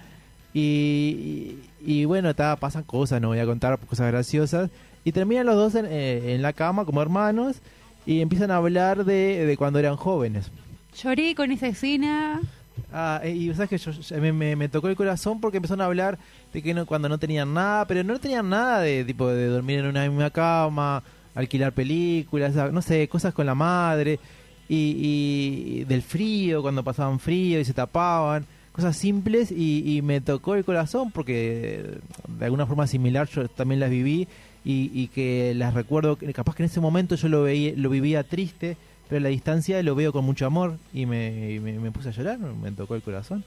Y, 0.54 1.60
y, 1.86 1.92
y 2.02 2.06
bueno, 2.06 2.34
ta, 2.34 2.56
pasan 2.56 2.84
cosas, 2.84 3.20
no 3.22 3.28
voy 3.30 3.40
a 3.40 3.46
contar 3.46 3.78
cosas 3.80 4.08
graciosas. 4.12 4.70
Y 5.04 5.12
terminan 5.12 5.46
los 5.46 5.56
dos 5.56 5.76
en, 5.76 5.86
eh, 5.90 6.34
en 6.34 6.42
la 6.42 6.54
cama 6.54 6.86
como 6.86 7.02
hermanos 7.02 7.58
y 8.06 8.22
empiezan 8.22 8.52
a 8.52 8.56
hablar 8.58 9.04
de, 9.06 9.46
de 9.46 9.58
cuando 9.58 9.80
eran 9.80 9.96
jóvenes. 9.98 10.50
Lloré 11.02 11.36
con 11.36 11.52
esa 11.52 11.68
escena. 11.68 12.40
Ah, 12.92 13.22
eh, 13.24 13.32
y 13.32 13.54
sabes 13.54 13.70
que 13.70 13.78
yo, 13.78 13.92
me, 14.22 14.32
me- 14.34 14.56
me 14.56 14.70
tocó 14.70 14.88
el 14.90 14.96
corazón 14.96 15.40
porque 15.42 15.58
empezaron 15.58 15.82
a 15.82 15.86
hablar 15.86 16.18
de 16.54 16.62
que 16.62 16.74
no, 16.74 16.86
cuando 16.86 17.10
no 17.10 17.18
tenían 17.18 17.54
nada, 17.54 17.86
pero 17.88 18.04
no 18.04 18.20
tenían 18.20 18.50
nada 18.50 18.80
de 18.82 19.04
tipo 19.06 19.28
de 19.30 19.48
dormir 19.48 19.80
en 19.80 19.86
una 19.88 20.08
misma 20.08 20.30
cama, 20.30 21.04
alquilar 21.34 21.74
películas, 21.74 22.54
no 22.72 22.82
sé, 22.82 23.08
cosas 23.08 23.34
con 23.34 23.46
la 23.46 23.56
madre 23.56 24.20
y, 24.70 25.80
y 25.82 25.84
del 25.86 26.02
frío, 26.02 26.62
cuando 26.62 26.84
pasaban 26.84 27.20
frío 27.20 27.60
y 27.60 27.66
se 27.66 27.74
tapaban, 27.74 28.46
cosas 28.72 28.96
simples 28.98 29.52
y, 29.52 29.98
y 29.98 30.02
me 30.02 30.20
tocó 30.22 30.56
el 30.56 30.66
corazón 30.66 31.12
porque 31.12 31.86
de 32.28 32.46
alguna 32.46 32.66
forma 32.66 32.88
similar 32.88 33.28
yo 33.30 33.48
también 33.48 33.80
las 33.80 33.90
viví 33.90 34.28
y, 34.66 34.92
y 34.94 35.08
que 35.08 35.54
las 35.56 35.74
recuerdo, 35.74 36.18
capaz 36.34 36.56
que 36.56 36.64
en 36.64 36.70
ese 36.70 36.80
momento 36.82 37.16
yo 37.16 37.30
lo 37.30 37.44
veía, 37.44 37.74
lo 37.78 37.90
vivía 37.90 38.24
triste, 38.24 38.78
pero 39.10 39.20
a 39.20 39.24
la 39.24 39.30
distancia 39.30 39.82
lo 39.84 39.96
veo 39.96 40.12
con 40.12 40.26
mucho 40.26 40.46
amor 40.46 40.78
y 40.94 41.06
me, 41.06 41.52
y 41.54 41.60
me, 41.60 41.74
me 41.80 41.92
puse 41.92 42.10
a 42.10 42.12
llorar, 42.12 42.40
me 42.40 42.72
tocó 42.72 42.96
el 42.96 43.02
corazón. 43.02 43.44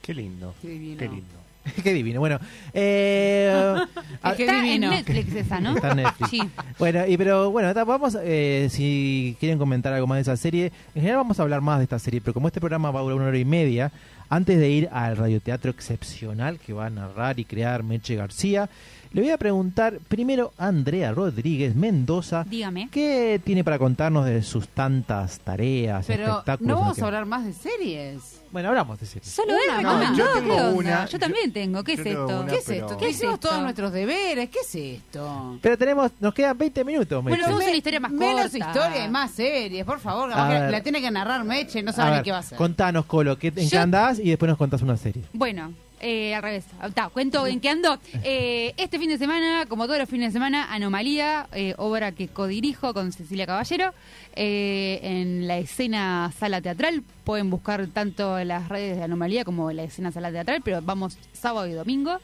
Qué 0.00 0.14
lindo, 0.14 0.54
Qué 0.60 0.68
divino. 0.68 0.98
qué 0.98 1.08
lindo. 1.08 1.42
Qué 1.84 1.92
divino. 1.92 2.20
Bueno, 2.20 2.40
eh, 2.74 3.52
ah, 4.22 4.32
Está 4.32 4.60
divino. 4.60 4.90
en 4.90 4.90
Netflix 4.90 5.34
esa, 5.34 5.60
¿no? 5.60 5.76
Está 5.76 5.92
en 5.92 5.98
Netflix. 5.98 6.30
Sí. 6.30 6.42
bueno, 6.78 7.06
y 7.06 7.16
pero 7.16 7.50
bueno, 7.50 7.72
vamos, 7.86 8.16
eh, 8.20 8.66
si 8.70 9.36
quieren 9.38 9.58
comentar 9.58 9.92
algo 9.92 10.06
más 10.06 10.16
de 10.16 10.22
esa 10.22 10.36
serie, 10.36 10.72
en 10.94 11.02
general 11.02 11.18
vamos 11.18 11.38
a 11.38 11.42
hablar 11.44 11.60
más 11.60 11.78
de 11.78 11.84
esta 11.84 11.98
serie, 11.98 12.20
pero 12.20 12.34
como 12.34 12.48
este 12.48 12.60
programa 12.60 12.90
va 12.90 13.00
a 13.00 13.02
durar 13.02 13.16
una 13.18 13.26
hora 13.28 13.38
y 13.38 13.44
media, 13.44 13.92
antes 14.28 14.58
de 14.58 14.70
ir 14.70 14.88
al 14.92 15.16
radioteatro 15.16 15.70
excepcional 15.70 16.58
que 16.58 16.72
va 16.72 16.86
a 16.86 16.90
narrar 16.90 17.38
y 17.38 17.44
crear 17.44 17.82
Meche 17.82 18.16
García, 18.16 18.68
le 19.12 19.20
voy 19.22 19.30
a 19.30 19.38
preguntar 19.38 19.98
primero 20.08 20.52
a 20.58 20.66
Andrea 20.68 21.12
Rodríguez 21.12 21.74
Mendoza, 21.74 22.44
Dígame. 22.48 22.88
¿qué 22.90 23.40
tiene 23.44 23.62
para 23.64 23.78
contarnos 23.78 24.24
de 24.26 24.42
sus 24.42 24.68
tantas 24.68 25.38
tareas, 25.40 26.04
Pero 26.06 26.24
espectáculos? 26.30 26.68
no 26.74 26.80
vamos 26.80 26.98
a 27.00 27.06
hablar 27.06 27.26
más 27.26 27.44
de 27.44 27.52
series. 27.52 28.38
Bueno, 28.50 28.68
hablamos 28.68 29.00
de 29.00 29.06
series. 29.06 29.28
Solo 29.32 29.54
él 29.54 29.60
Una, 29.80 29.94
me 29.96 30.04
no, 30.10 30.16
yo 30.16 30.24
¿Qué 30.34 30.40
tengo 30.40 30.70
una, 30.72 31.04
yo 31.06 31.12
yo- 31.12 31.18
también 31.18 31.52
tengo. 31.52 31.82
¿Qué 31.82 31.92
es 31.94 32.00
esto? 32.00 32.26
una, 32.40 32.46
¿Qué 32.46 32.56
es 32.56 32.68
esto? 32.68 32.88
¿Qué 32.88 32.96
¿Qué 32.96 33.08
es 33.10 33.16
hicimos 33.16 33.34
esto? 33.34 33.48
todos 33.48 33.62
nuestros 33.62 33.92
deberes? 33.92 34.50
¿Qué 34.50 34.58
es 34.60 34.74
esto? 34.74 35.58
Pero 35.62 35.78
tenemos, 35.78 36.10
nos 36.20 36.34
quedan 36.34 36.58
20 36.58 36.84
minutos, 36.84 37.24
Meche. 37.24 37.36
Bueno, 37.38 37.44
vamos 37.46 37.62
a 37.62 37.68
una 37.68 37.76
historia 37.76 38.00
más 38.00 38.12
Menos 38.12 38.42
corta. 38.50 38.58
historia 38.58 39.04
y 39.06 39.10
más 39.10 39.30
series, 39.30 39.84
por 39.86 40.00
favor. 40.00 40.30
A 40.30 40.34
capaz 40.36 40.48
que 40.54 40.60
ver. 40.60 40.70
La 40.70 40.82
tiene 40.82 41.00
que 41.00 41.10
narrar 41.10 41.44
Meche, 41.44 41.82
no 41.82 41.92
sabe 41.92 42.18
ni 42.18 42.22
qué 42.24 42.30
va 42.30 42.38
a 42.38 42.40
hacer. 42.40 42.58
Contanos, 42.58 43.06
Colo, 43.06 43.38
¿qué, 43.38 43.52
¿en 43.56 43.70
qué 43.70 43.78
andás? 43.78 44.18
Y 44.18 44.28
después 44.28 44.48
nos 44.50 44.58
contás 44.58 44.82
una 44.82 44.98
serie. 44.98 45.22
Bueno, 45.32 45.72
eh, 46.02 46.34
al 46.34 46.42
revés. 46.42 46.64
Ta, 46.94 47.08
cuento 47.08 47.46
en 47.46 47.60
qué 47.60 47.70
ando. 47.70 47.98
Eh, 48.24 48.72
este 48.76 48.98
fin 48.98 49.08
de 49.08 49.18
semana, 49.18 49.66
como 49.68 49.86
todos 49.86 49.98
los 49.98 50.08
fines 50.08 50.28
de 50.28 50.32
semana, 50.32 50.72
Anomalía, 50.72 51.48
eh, 51.52 51.74
obra 51.76 52.12
que 52.12 52.28
codirijo 52.28 52.94
con 52.94 53.12
Cecilia 53.12 53.46
Caballero, 53.46 53.92
eh, 54.36 55.00
en 55.02 55.48
la 55.48 55.58
escena 55.58 56.32
sala 56.38 56.60
teatral. 56.60 57.02
Pueden 57.24 57.50
buscar 57.50 57.86
tanto 57.88 58.38
en 58.38 58.48
las 58.48 58.68
redes 58.68 58.96
de 58.96 59.02
Anomalía 59.02 59.44
como 59.44 59.70
en 59.70 59.78
la 59.78 59.84
escena 59.84 60.12
sala 60.12 60.30
teatral, 60.30 60.60
pero 60.64 60.80
vamos 60.82 61.18
sábado 61.32 61.66
y 61.66 61.72
domingo. 61.72 62.20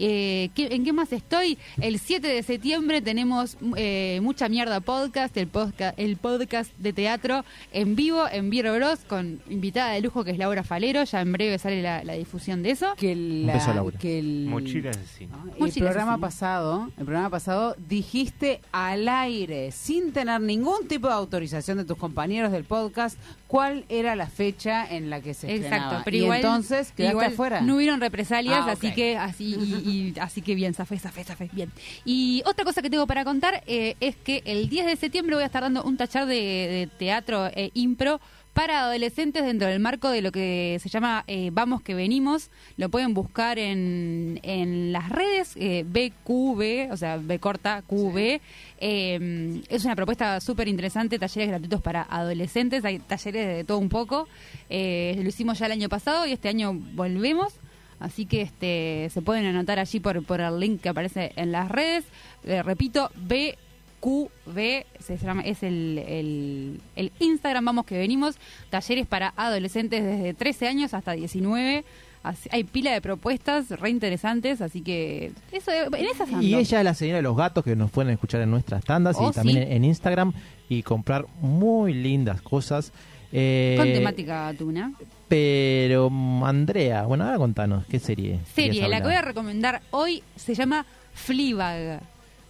Eh, 0.00 0.50
¿qué- 0.54 0.68
¿En 0.74 0.84
qué 0.84 0.92
más 0.92 1.12
estoy? 1.12 1.58
El 1.80 1.98
7 1.98 2.26
de 2.28 2.42
septiembre 2.42 3.02
tenemos 3.02 3.56
eh, 3.76 4.20
Mucha 4.22 4.48
Mierda 4.48 4.80
Podcast, 4.80 5.36
el, 5.36 5.48
podcast, 5.48 5.98
el 5.98 6.16
podcast 6.16 6.70
de 6.78 6.92
teatro 6.92 7.44
en 7.72 7.96
vivo 7.96 8.24
en 8.30 8.48
Viero 8.50 8.72
Bros 8.74 9.00
con 9.08 9.40
invitada 9.50 9.92
de 9.92 10.00
lujo 10.00 10.22
que 10.24 10.30
es 10.30 10.38
Laura 10.38 10.62
Falero. 10.62 11.02
Ya 11.04 11.20
en 11.20 11.32
breve 11.32 11.58
sale 11.58 11.82
la, 11.82 12.04
la 12.04 12.12
difusión 12.14 12.62
de 12.62 12.70
eso. 12.70 12.94
que 12.96 13.16
la- 13.16 13.54
beso 13.54 13.70
a 13.72 13.74
Laura. 13.74 13.98
que 13.98 14.18
el, 14.20 14.48
cine. 14.66 15.30
¿no? 15.58 15.66
El 15.66 15.72
programa 15.72 16.18
pasado, 16.18 16.90
el 16.96 17.04
programa 17.04 17.30
pasado 17.30 17.74
dijiste 17.88 18.60
al 18.72 19.08
aire, 19.08 19.72
sin 19.72 20.12
tener 20.12 20.40
ningún 20.40 20.86
tipo 20.86 21.08
de 21.08 21.14
autorización 21.14 21.78
de 21.78 21.84
tus 21.84 21.96
compañeros 21.96 22.52
del 22.52 22.64
podcast, 22.64 23.18
cuál 23.46 23.84
era 23.88 24.14
la 24.14 24.28
fecha 24.28 24.86
en 24.88 25.10
la 25.10 25.20
que 25.20 25.34
se 25.34 25.52
estrenaba. 25.52 25.76
Exacto, 25.84 26.02
pero 26.04 26.16
y 26.16 26.20
igual, 26.20 26.36
entonces 26.38 26.92
quedaste 26.92 27.12
igual 27.12 27.26
afuera. 27.32 27.60
no 27.62 27.76
hubieron 27.76 28.00
represalias, 28.00 28.64
Ah, 28.66 28.72
así 28.72 28.92
que 28.92 29.16
así 29.16 29.56
y, 29.56 29.87
y- 29.88 30.14
así 30.20 30.42
que 30.42 30.54
bien, 30.54 30.74
zafé, 30.74 30.98
zafé, 30.98 31.24
zafé, 31.24 31.50
bien. 31.52 31.70
Y 32.04 32.42
otra 32.46 32.64
cosa 32.64 32.82
que 32.82 32.90
tengo 32.90 33.06
para 33.06 33.24
contar 33.24 33.62
eh, 33.66 33.96
es 34.00 34.16
que 34.16 34.42
el 34.44 34.68
10 34.68 34.86
de 34.86 34.96
septiembre 34.96 35.34
voy 35.36 35.42
a 35.42 35.46
estar 35.46 35.62
dando 35.62 35.82
un 35.82 35.96
tachar 35.96 36.26
de, 36.26 36.34
de 36.34 36.88
teatro 36.98 37.46
e 37.48 37.70
impro 37.74 38.20
para 38.54 38.80
adolescentes 38.80 39.44
dentro 39.44 39.68
del 39.68 39.78
marco 39.78 40.10
de 40.10 40.20
lo 40.20 40.32
que 40.32 40.78
se 40.82 40.88
llama 40.88 41.22
eh, 41.28 41.50
Vamos 41.52 41.80
que 41.80 41.94
Venimos. 41.94 42.50
Lo 42.76 42.88
pueden 42.88 43.14
buscar 43.14 43.56
en, 43.56 44.40
en 44.42 44.90
las 44.90 45.10
redes 45.10 45.52
eh, 45.54 45.84
BQV, 45.86 46.90
o 46.92 46.96
sea, 46.96 47.18
B 47.18 47.38
corta 47.38 47.82
QV. 47.86 48.40
Eh, 48.80 49.62
es 49.68 49.84
una 49.84 49.94
propuesta 49.94 50.40
súper 50.40 50.66
interesante, 50.66 51.20
talleres 51.20 51.50
gratuitos 51.50 51.80
para 51.80 52.02
adolescentes, 52.10 52.84
hay 52.84 52.98
talleres 52.98 53.46
de 53.58 53.62
todo 53.64 53.78
un 53.78 53.88
poco. 53.88 54.26
Eh, 54.70 55.16
lo 55.22 55.28
hicimos 55.28 55.58
ya 55.60 55.66
el 55.66 55.72
año 55.72 55.88
pasado 55.88 56.26
y 56.26 56.32
este 56.32 56.48
año 56.48 56.72
volvemos. 56.72 57.54
Así 58.00 58.26
que 58.26 58.42
este 58.42 59.08
se 59.12 59.22
pueden 59.22 59.44
anotar 59.46 59.78
allí 59.78 59.98
por, 60.00 60.22
por 60.24 60.40
el 60.40 60.60
link 60.60 60.80
que 60.80 60.88
aparece 60.88 61.32
en 61.36 61.50
las 61.52 61.68
redes. 61.70 62.04
Eh, 62.44 62.62
repito, 62.62 63.10
BQV 63.16 64.84
se 65.00 65.16
llama, 65.18 65.42
es 65.42 65.62
el, 65.62 65.98
el, 66.06 66.80
el 66.96 67.12
Instagram, 67.18 67.64
vamos 67.64 67.86
que 67.86 67.98
venimos. 67.98 68.36
Talleres 68.70 69.06
para 69.06 69.32
adolescentes 69.36 70.04
desde 70.04 70.34
13 70.34 70.68
años 70.68 70.94
hasta 70.94 71.12
19. 71.12 71.84
Así- 72.22 72.48
hay 72.52 72.64
pila 72.64 72.92
de 72.92 73.00
propuestas 73.00 73.70
re 73.70 73.90
interesantes, 73.90 74.60
así 74.60 74.82
que 74.82 75.30
eso 75.52 75.70
en 75.72 76.04
esas 76.04 76.28
ando. 76.28 76.42
Y 76.42 76.54
ella 76.54 76.78
es 76.78 76.84
la 76.84 76.94
señora 76.94 77.16
de 77.18 77.22
los 77.22 77.36
gatos 77.36 77.64
que 77.64 77.76
nos 77.76 77.90
pueden 77.90 78.12
escuchar 78.12 78.40
en 78.42 78.50
nuestras 78.50 78.84
tandas 78.84 79.16
Oh, 79.18 79.30
y 79.30 79.32
también 79.32 79.58
sí. 79.58 79.62
en, 79.64 79.72
en 79.72 79.84
Instagram 79.84 80.32
y 80.68 80.82
comprar 80.82 81.26
muy 81.40 81.94
lindas 81.94 82.42
cosas. 82.42 82.92
Eh, 83.32 83.74
Con 83.78 83.86
temática 83.92 84.52
tuna. 84.58 84.92
Pero, 85.28 86.08
mm, 86.10 86.44
Andrea, 86.44 87.02
bueno, 87.04 87.24
ahora 87.24 87.36
contanos, 87.38 87.84
¿qué 87.86 87.98
serie? 87.98 88.40
Serie, 88.54 88.88
la 88.88 88.98
que 88.98 89.06
voy 89.08 89.14
a 89.14 89.22
recomendar 89.22 89.82
hoy 89.90 90.22
se 90.36 90.54
llama 90.54 90.86
Fleabag. 91.14 92.00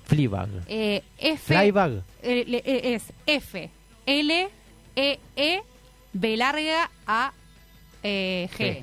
Fleabag. 0.05 0.49
Eh, 0.69 1.03
F, 1.19 1.55
Flybag. 1.55 2.03
eh, 2.23 2.45
eh, 2.65 2.95
es 2.95 3.13
F, 3.27 3.69
L, 4.07 4.49
E, 4.97 5.19
E, 5.37 5.61
B 6.13 6.37
larga, 6.37 6.91
A, 7.07 7.33
eh, 8.03 8.49
G. 8.57 8.59
G. 8.59 8.83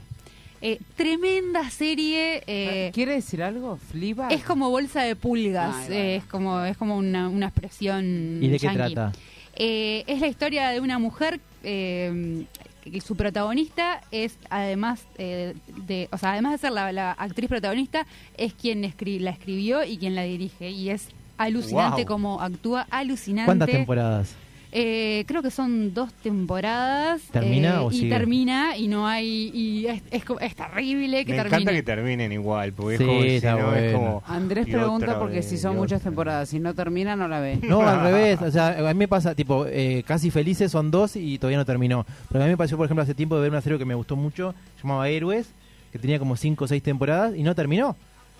Eh, 0.61 0.79
tremenda 0.95 1.69
serie. 1.69 2.43
eh, 2.47 2.91
¿Quiere 2.93 3.13
decir 3.13 3.43
algo? 3.43 3.77
¿Fliba? 3.77 4.29
es 4.29 4.43
como 4.43 4.69
bolsa 4.69 5.03
de 5.03 5.15
pulgas. 5.15 5.75
Ay, 5.75 5.85
bueno. 5.87 5.95
eh, 6.03 6.15
es 6.17 6.23
como 6.25 6.61
es 6.63 6.77
como 6.77 6.97
una, 6.97 7.29
una 7.29 7.47
expresión. 7.47 8.39
¿Y 8.41 8.47
de 8.49 8.59
qué 8.59 8.65
yankee. 8.67 8.93
trata? 8.93 9.11
Eh, 9.55 10.03
es 10.07 10.19
la 10.21 10.27
historia 10.27 10.69
de 10.69 10.79
una 10.79 10.97
mujer 10.99 11.39
eh, 11.63 12.45
que 12.91 13.01
su 13.01 13.15
protagonista 13.15 14.01
es 14.11 14.37
además 14.49 15.01
eh, 15.17 15.55
de, 15.87 16.07
o 16.11 16.17
sea, 16.17 16.33
además 16.33 16.51
de 16.53 16.57
ser 16.59 16.71
la, 16.71 16.91
la 16.91 17.11
actriz 17.11 17.49
protagonista, 17.49 18.05
es 18.37 18.53
quien 18.53 18.83
escri- 18.83 19.19
la 19.19 19.31
escribió 19.31 19.83
y 19.83 19.97
quien 19.97 20.15
la 20.15 20.21
dirige 20.23 20.69
y 20.69 20.89
es 20.91 21.09
alucinante 21.37 22.03
Wow. 22.03 22.05
como 22.05 22.41
actúa, 22.41 22.87
alucinante. 22.89 23.47
¿Cuántas 23.47 23.69
temporadas? 23.69 24.35
Eh, 24.77 25.23
creo 25.25 25.41
que 25.41 25.51
son 25.51 25.93
dos 25.93 26.11
temporadas. 26.15 27.21
¿Termina 27.31 27.75
eh, 27.75 27.77
o 27.77 27.91
y 27.91 28.09
termina 28.09 28.75
y 28.75 28.89
no 28.89 29.07
hay 29.07 29.49
y 29.53 29.87
es, 29.87 30.01
es, 30.11 30.23
es 30.41 30.55
terrible 30.55 31.23
que 31.23 31.31
Me 31.31 31.37
termine. 31.37 31.55
encanta 31.61 31.71
que 31.71 31.83
terminen 31.83 32.31
igual, 32.33 32.73
porque 32.73 32.97
Sí, 32.97 33.03
es 33.03 33.07
como, 33.09 33.21
si 33.21 33.27
está 33.29 33.51
no, 33.53 33.73
es 33.73 33.93
bueno. 33.93 33.97
como... 33.97 34.23
Andrés 34.27 34.65
pregunta 34.67 35.17
porque 35.17 35.35
vez, 35.37 35.45
si 35.47 35.57
son 35.57 35.77
muchas 35.77 36.01
otra. 36.01 36.09
temporadas, 36.11 36.49
si 36.49 36.59
no 36.59 36.73
termina 36.73 37.15
no 37.15 37.29
la 37.29 37.39
ve. 37.39 37.57
No, 37.63 37.87
al 37.87 38.01
revés. 38.01 38.41
O 38.41 38.51
sea, 38.51 38.89
a 38.89 38.93
mí 38.93 38.99
me 38.99 39.07
pasa, 39.07 39.33
tipo, 39.33 39.65
eh, 39.65 40.03
casi 40.05 40.29
felices 40.29 40.71
son 40.73 40.91
dos 40.91 41.15
y 41.15 41.37
todavía 41.37 41.57
no 41.57 41.65
terminó. 41.65 42.05
Pero 42.29 42.43
a 42.43 42.47
mí 42.47 42.51
me 42.51 42.57
pareció, 42.57 42.75
por 42.75 42.85
ejemplo, 42.85 43.01
hace 43.03 43.15
tiempo 43.15 43.35
de 43.37 43.43
ver 43.43 43.51
una 43.51 43.61
serie 43.61 43.77
que 43.79 43.85
me 43.85 43.95
gustó 43.95 44.17
mucho, 44.17 44.53
llamaba 44.83 45.07
Héroes, 45.07 45.47
que 45.93 45.99
tenía 45.99 46.19
como 46.19 46.35
cinco 46.35 46.65
o 46.65 46.67
seis 46.67 46.83
temporadas 46.83 47.33
y 47.33 47.43
no 47.43 47.55
terminó. 47.55 47.95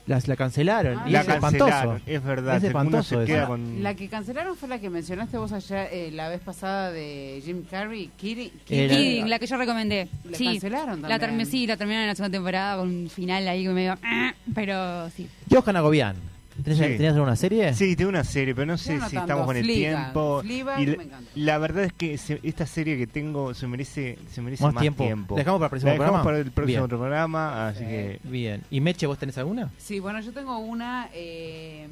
Las, 0.07 0.27
la 0.27 0.35
cancelaron. 0.35 0.99
Ah, 0.99 1.05
y 1.07 1.11
La 1.11 1.21
es 1.21 1.25
cancelaron, 1.27 1.95
espantoso. 1.95 2.01
es 2.05 2.23
verdad. 2.23 2.57
Es 2.57 2.63
espantoso 2.63 3.03
se 3.03 3.15
eso. 3.15 3.25
queda 3.25 3.45
Bueno, 3.47 3.65
con... 3.65 3.83
La 3.83 3.95
que 3.95 4.07
cancelaron 4.07 4.55
fue 4.55 4.69
la 4.69 4.79
que 4.79 4.89
mencionaste 4.91 5.37
vos 5.37 5.51
allá 5.51 5.85
eh, 5.91 6.11
la 6.11 6.29
vez 6.29 6.41
pasada 6.41 6.91
de 6.91 7.41
Jim 7.43 7.63
Carrey. 7.69 8.05
Eh, 8.05 8.09
Kidding, 8.17 9.29
la 9.29 9.39
que 9.39 9.47
yo 9.47 9.57
recomendé. 9.57 10.07
La 10.29 10.37
sí, 10.37 10.45
cancelaron 10.45 11.01
La 11.01 11.07
también. 11.09 11.19
terminé, 11.19 11.45
sí, 11.45 11.65
la 11.65 11.75
terminaron 11.77 12.03
en 12.03 12.09
la 12.09 12.15
segunda 12.15 12.35
temporada 12.37 12.77
con 12.77 12.89
un 12.89 13.09
final 13.09 13.47
ahí 13.47 13.63
que 13.63 13.69
me 13.69 13.81
dio, 13.81 13.97
"Ah", 14.03 14.33
pero 14.53 15.09
sí. 15.09 15.27
Johan 15.51 15.75
Agobián. 15.75 16.15
¿Tenés, 16.63 16.79
Sí. 16.79 16.83
¿Tenías 16.85 17.13
alguna 17.15 17.35
serie? 17.35 17.73
Sí, 17.73 17.95
tengo 17.95 18.09
una 18.09 18.23
serie, 18.23 18.55
pero 18.55 18.65
no 18.65 18.77
sé 18.77 18.95
no 18.97 19.09
si 19.09 19.15
tanto. 19.15 19.19
estamos 19.31 19.45
con 19.45 19.57
el 19.57 19.63
Fleabag. 19.65 20.03
tiempo. 20.03 20.41
Fleabag 20.41 20.79
y 20.81 20.85
la, 20.85 20.97
me 20.97 21.03
encanta. 21.03 21.31
la 21.35 21.57
verdad 21.57 21.83
es 21.83 21.93
que 21.93 22.17
se- 22.17 22.39
esta 22.43 22.65
serie 22.65 22.97
que 22.97 23.07
tengo 23.07 23.53
se 23.53 23.67
merece, 23.67 24.17
se 24.31 24.41
merece 24.41 24.63
Más 24.63 24.73
más, 24.73 24.81
tiempo. 24.81 25.03
tiempo. 25.03 25.35
¿La 25.35 25.39
dejamos 25.41 25.59
para 25.59 25.65
el 25.65 25.69
próximo 25.71 25.87
La 25.89 25.93
dejamos 25.93 26.09
programa? 26.21 26.23
para 26.23 26.37
el 26.37 26.51
próximo 26.51 26.87
Bien. 26.87 26.89
programa, 26.99 27.67
así 27.67 27.79
que... 27.83 28.19
Bien. 28.23 28.61
¿Y 28.71 28.79
Meche, 28.81 29.05
vos 29.05 29.17
tenés 29.17 29.37
alguna? 29.37 29.69
Sí, 29.77 29.99
bueno, 29.99 30.21
yo 30.21 30.31
tengo 30.31 30.57
una. 30.59 31.09
eh, 31.13 31.87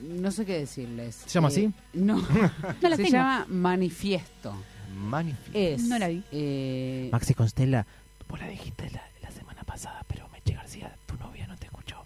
no 0.00 0.30
sé 0.30 0.46
qué 0.46 0.58
decirles. 0.60 1.16
¿Se 1.26 1.30
llama 1.30 1.48
Eh, 1.48 1.52
así? 1.52 1.72
No. 1.94 2.16
No 2.82 2.88
la 2.88 2.96
Se 2.96 3.02
tengo. 3.02 3.10
llama 3.16 3.46
Manifiesto. 3.48 4.54
Magnífico. 4.96 5.50
Es. 5.58 5.82
No 5.82 5.98
la 5.98 6.08
vi. 6.08 6.22
eh, 6.32 7.08
Maxi 7.12 7.34
Constella, 7.34 7.84
vos 8.28 8.38
la 8.40 8.46
dijiste 8.48 8.90
la, 8.90 9.02
la 9.22 9.30
semana 9.30 9.62
pasada, 9.64 10.04
pero 10.08 10.28
Meche 10.32 10.54
García, 10.54 10.94
tu 11.06 11.16
novia 11.16 11.46
no 11.46 11.56
te 11.56 11.66
escuchó. 11.66 11.96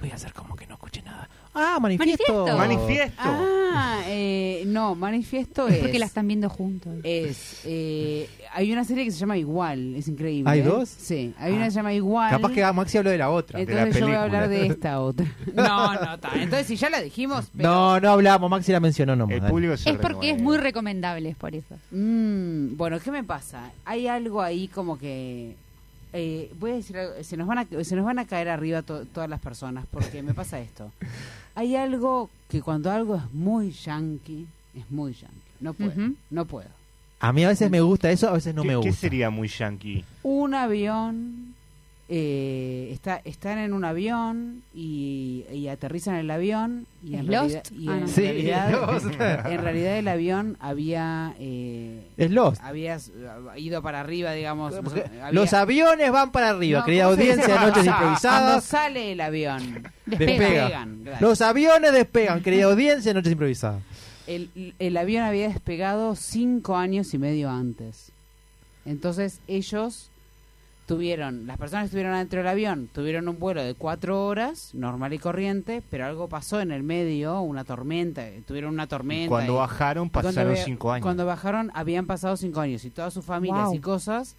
Voy 0.00 0.10
a 0.10 0.14
hacer 0.14 0.32
como 0.32 0.56
que 0.56 0.66
no 0.66 0.74
escuché 0.74 1.02
nada. 1.02 1.28
Ah, 1.54 1.78
manifiesto. 1.80 2.46
Manifiesto. 2.46 2.56
Manifiesto. 2.56 3.22
Ah, 3.74 4.00
eh, 4.06 4.64
no, 4.66 4.94
Manifiesto 4.94 5.68
es. 5.68 5.78
Porque 5.78 5.98
la 5.98 6.06
están 6.06 6.26
viendo 6.26 6.48
juntos. 6.48 6.94
Es. 7.04 7.60
eh, 7.64 8.28
hay 8.54 8.70
una 8.72 8.84
serie 8.84 9.04
que 9.04 9.10
se 9.10 9.18
llama 9.18 9.36
Igual, 9.38 9.94
es 9.96 10.08
increíble. 10.08 10.50
¿Hay 10.50 10.60
¿eh? 10.60 10.62
dos? 10.62 10.88
Sí, 10.88 11.34
hay 11.38 11.52
una 11.52 11.62
Ah. 11.62 11.64
que 11.66 11.70
se 11.70 11.76
llama 11.76 11.92
Igual. 11.94 12.30
Capaz 12.30 12.52
que 12.52 12.72
Maxi 12.72 12.98
habló 12.98 13.10
de 13.10 13.18
la 13.18 13.30
otra. 13.30 13.58
de 13.58 13.66
la 13.66 13.72
Entonces 13.82 14.00
yo 14.00 14.06
voy 14.06 14.16
a 14.16 14.22
hablar 14.22 14.48
de 14.48 14.66
esta 14.66 15.00
otra. 15.00 15.26
No, 15.54 15.94
no, 15.94 16.14
está. 16.14 16.30
Entonces 16.34 16.66
si 16.66 16.76
ya 16.76 16.88
la 16.90 17.00
dijimos. 17.00 17.50
pero- 17.56 17.68
No, 17.68 18.00
no 18.00 18.10
hablamos, 18.10 18.50
Maxi 18.50 18.72
la 18.72 18.80
mencionó 18.80 19.14
nomás. 19.16 19.34
El 19.34 19.40
dale. 19.40 19.50
público 19.50 19.76
se 19.76 19.90
Es 19.90 19.98
porque 19.98 20.30
es 20.30 20.40
muy 20.42 20.56
recomendable, 20.58 21.28
es 21.30 21.36
por 21.36 21.54
eso. 21.54 21.76
Mm, 21.90 22.76
bueno, 22.76 22.98
¿qué 23.00 23.10
me 23.10 23.24
pasa? 23.24 23.70
Hay 23.84 24.06
algo 24.06 24.40
ahí 24.42 24.68
como 24.68 24.98
que 24.98 25.54
eh, 26.14 26.50
voy 26.58 26.72
a 26.72 26.74
decir 26.74 26.98
algo, 26.98 27.14
se 27.22 27.36
nos 27.38 27.46
van 27.46 27.58
a 27.60 27.66
se 27.84 27.96
nos 27.96 28.04
van 28.04 28.18
a 28.18 28.26
caer 28.26 28.50
arriba 28.50 28.82
to- 28.82 29.06
todas 29.06 29.30
las 29.30 29.40
personas 29.40 29.86
porque 29.90 30.22
me 30.22 30.34
pasa 30.34 30.60
esto. 30.60 30.90
Hay 31.54 31.76
algo 31.76 32.30
que 32.48 32.62
cuando 32.62 32.90
algo 32.90 33.16
es 33.16 33.32
muy 33.32 33.70
yankee, 33.72 34.46
es 34.74 34.90
muy 34.90 35.12
yankee. 35.12 35.36
No 35.60 35.74
puedo, 35.74 35.92
no 36.30 36.44
puedo. 36.46 36.68
A 37.20 37.32
mí 37.32 37.44
a 37.44 37.48
veces 37.48 37.70
me 37.70 37.80
gusta 37.80 38.10
eso, 38.10 38.28
a 38.28 38.32
veces 38.32 38.54
no 38.54 38.62
¿Qué, 38.62 38.68
me 38.68 38.72
qué 38.80 38.88
gusta. 38.88 38.92
sería 39.00 39.30
muy 39.30 39.48
yankee? 39.48 40.04
Un 40.22 40.54
avión 40.54 41.54
eh, 42.14 42.90
está 42.92 43.22
están 43.24 43.56
en 43.58 43.72
un 43.72 43.86
avión 43.86 44.62
y, 44.74 45.46
y 45.50 45.68
aterrizan 45.68 46.16
en 46.16 46.20
el 46.20 46.30
avión 46.30 46.86
y 47.02 47.14
en 47.14 47.20
¿Es 47.20 47.26
realidad, 47.26 47.62
Lost? 47.64 47.72
y 47.72 47.88
Ah, 47.88 47.92
en 47.94 48.00
no. 48.00 48.08
Sí, 48.08 48.20
realidad 48.20 48.70
Lost. 48.92 49.06
en 49.06 49.58
realidad 49.62 49.98
el 49.98 50.08
avión 50.08 50.56
había 50.60 51.34
eh, 51.38 52.06
Es 52.18 52.30
Lost. 52.30 52.60
habías 52.62 53.08
eh, 53.08 53.60
ido 53.60 53.80
para 53.80 54.00
arriba, 54.00 54.32
digamos. 54.32 54.74
había- 54.74 55.32
Los 55.32 55.54
aviones 55.54 56.12
van 56.12 56.32
para 56.32 56.50
arriba, 56.50 56.80
No, 56.80 56.84
querida 56.84 57.04
audiencia, 57.06 57.48
noches 57.48 57.72
Cuando 57.72 57.90
improvisadas. 57.90 58.64
sale 58.64 59.12
el 59.12 59.20
avión. 59.22 59.82
Despega. 60.04 60.38
Despegan. 60.68 61.04
Los 61.18 61.40
aviones 61.40 61.92
despegan, 61.94 62.42
querida 62.42 62.66
audiencia, 62.66 63.14
noches 63.14 63.32
improvisadas. 63.32 63.82
El, 64.26 64.74
el 64.78 64.96
avión 64.98 65.24
había 65.24 65.48
despegado 65.48 66.14
cinco 66.14 66.76
años 66.76 67.14
y 67.14 67.18
medio 67.18 67.48
antes. 67.48 68.12
Entonces 68.84 69.40
ellos 69.48 70.10
tuvieron, 70.94 71.46
las 71.46 71.58
personas 71.58 71.82
que 71.84 71.86
estuvieron 71.86 72.12
adentro 72.14 72.38
del 72.40 72.48
avión, 72.48 72.88
tuvieron 72.92 73.28
un 73.28 73.38
vuelo 73.38 73.62
de 73.62 73.74
cuatro 73.74 74.26
horas, 74.26 74.70
normal 74.74 75.12
y 75.12 75.18
corriente, 75.18 75.82
pero 75.90 76.06
algo 76.06 76.28
pasó 76.28 76.60
en 76.60 76.70
el 76.72 76.82
medio, 76.82 77.40
una 77.40 77.64
tormenta, 77.64 78.26
tuvieron 78.46 78.72
una 78.74 78.86
tormenta. 78.86 79.24
Y 79.24 79.28
cuando 79.28 79.54
y- 79.54 79.56
bajaron 79.56 80.08
cuando 80.08 80.28
pasaron 80.28 80.56
cinco 80.56 80.92
años. 80.92 81.02
Cuando 81.02 81.26
bajaron 81.26 81.70
habían 81.74 82.06
pasado 82.06 82.36
cinco 82.36 82.60
años 82.60 82.84
y 82.84 82.90
todas 82.90 83.12
sus 83.14 83.24
familias 83.24 83.66
Wow. 83.66 83.74
y 83.74 83.78
cosas 83.80 84.36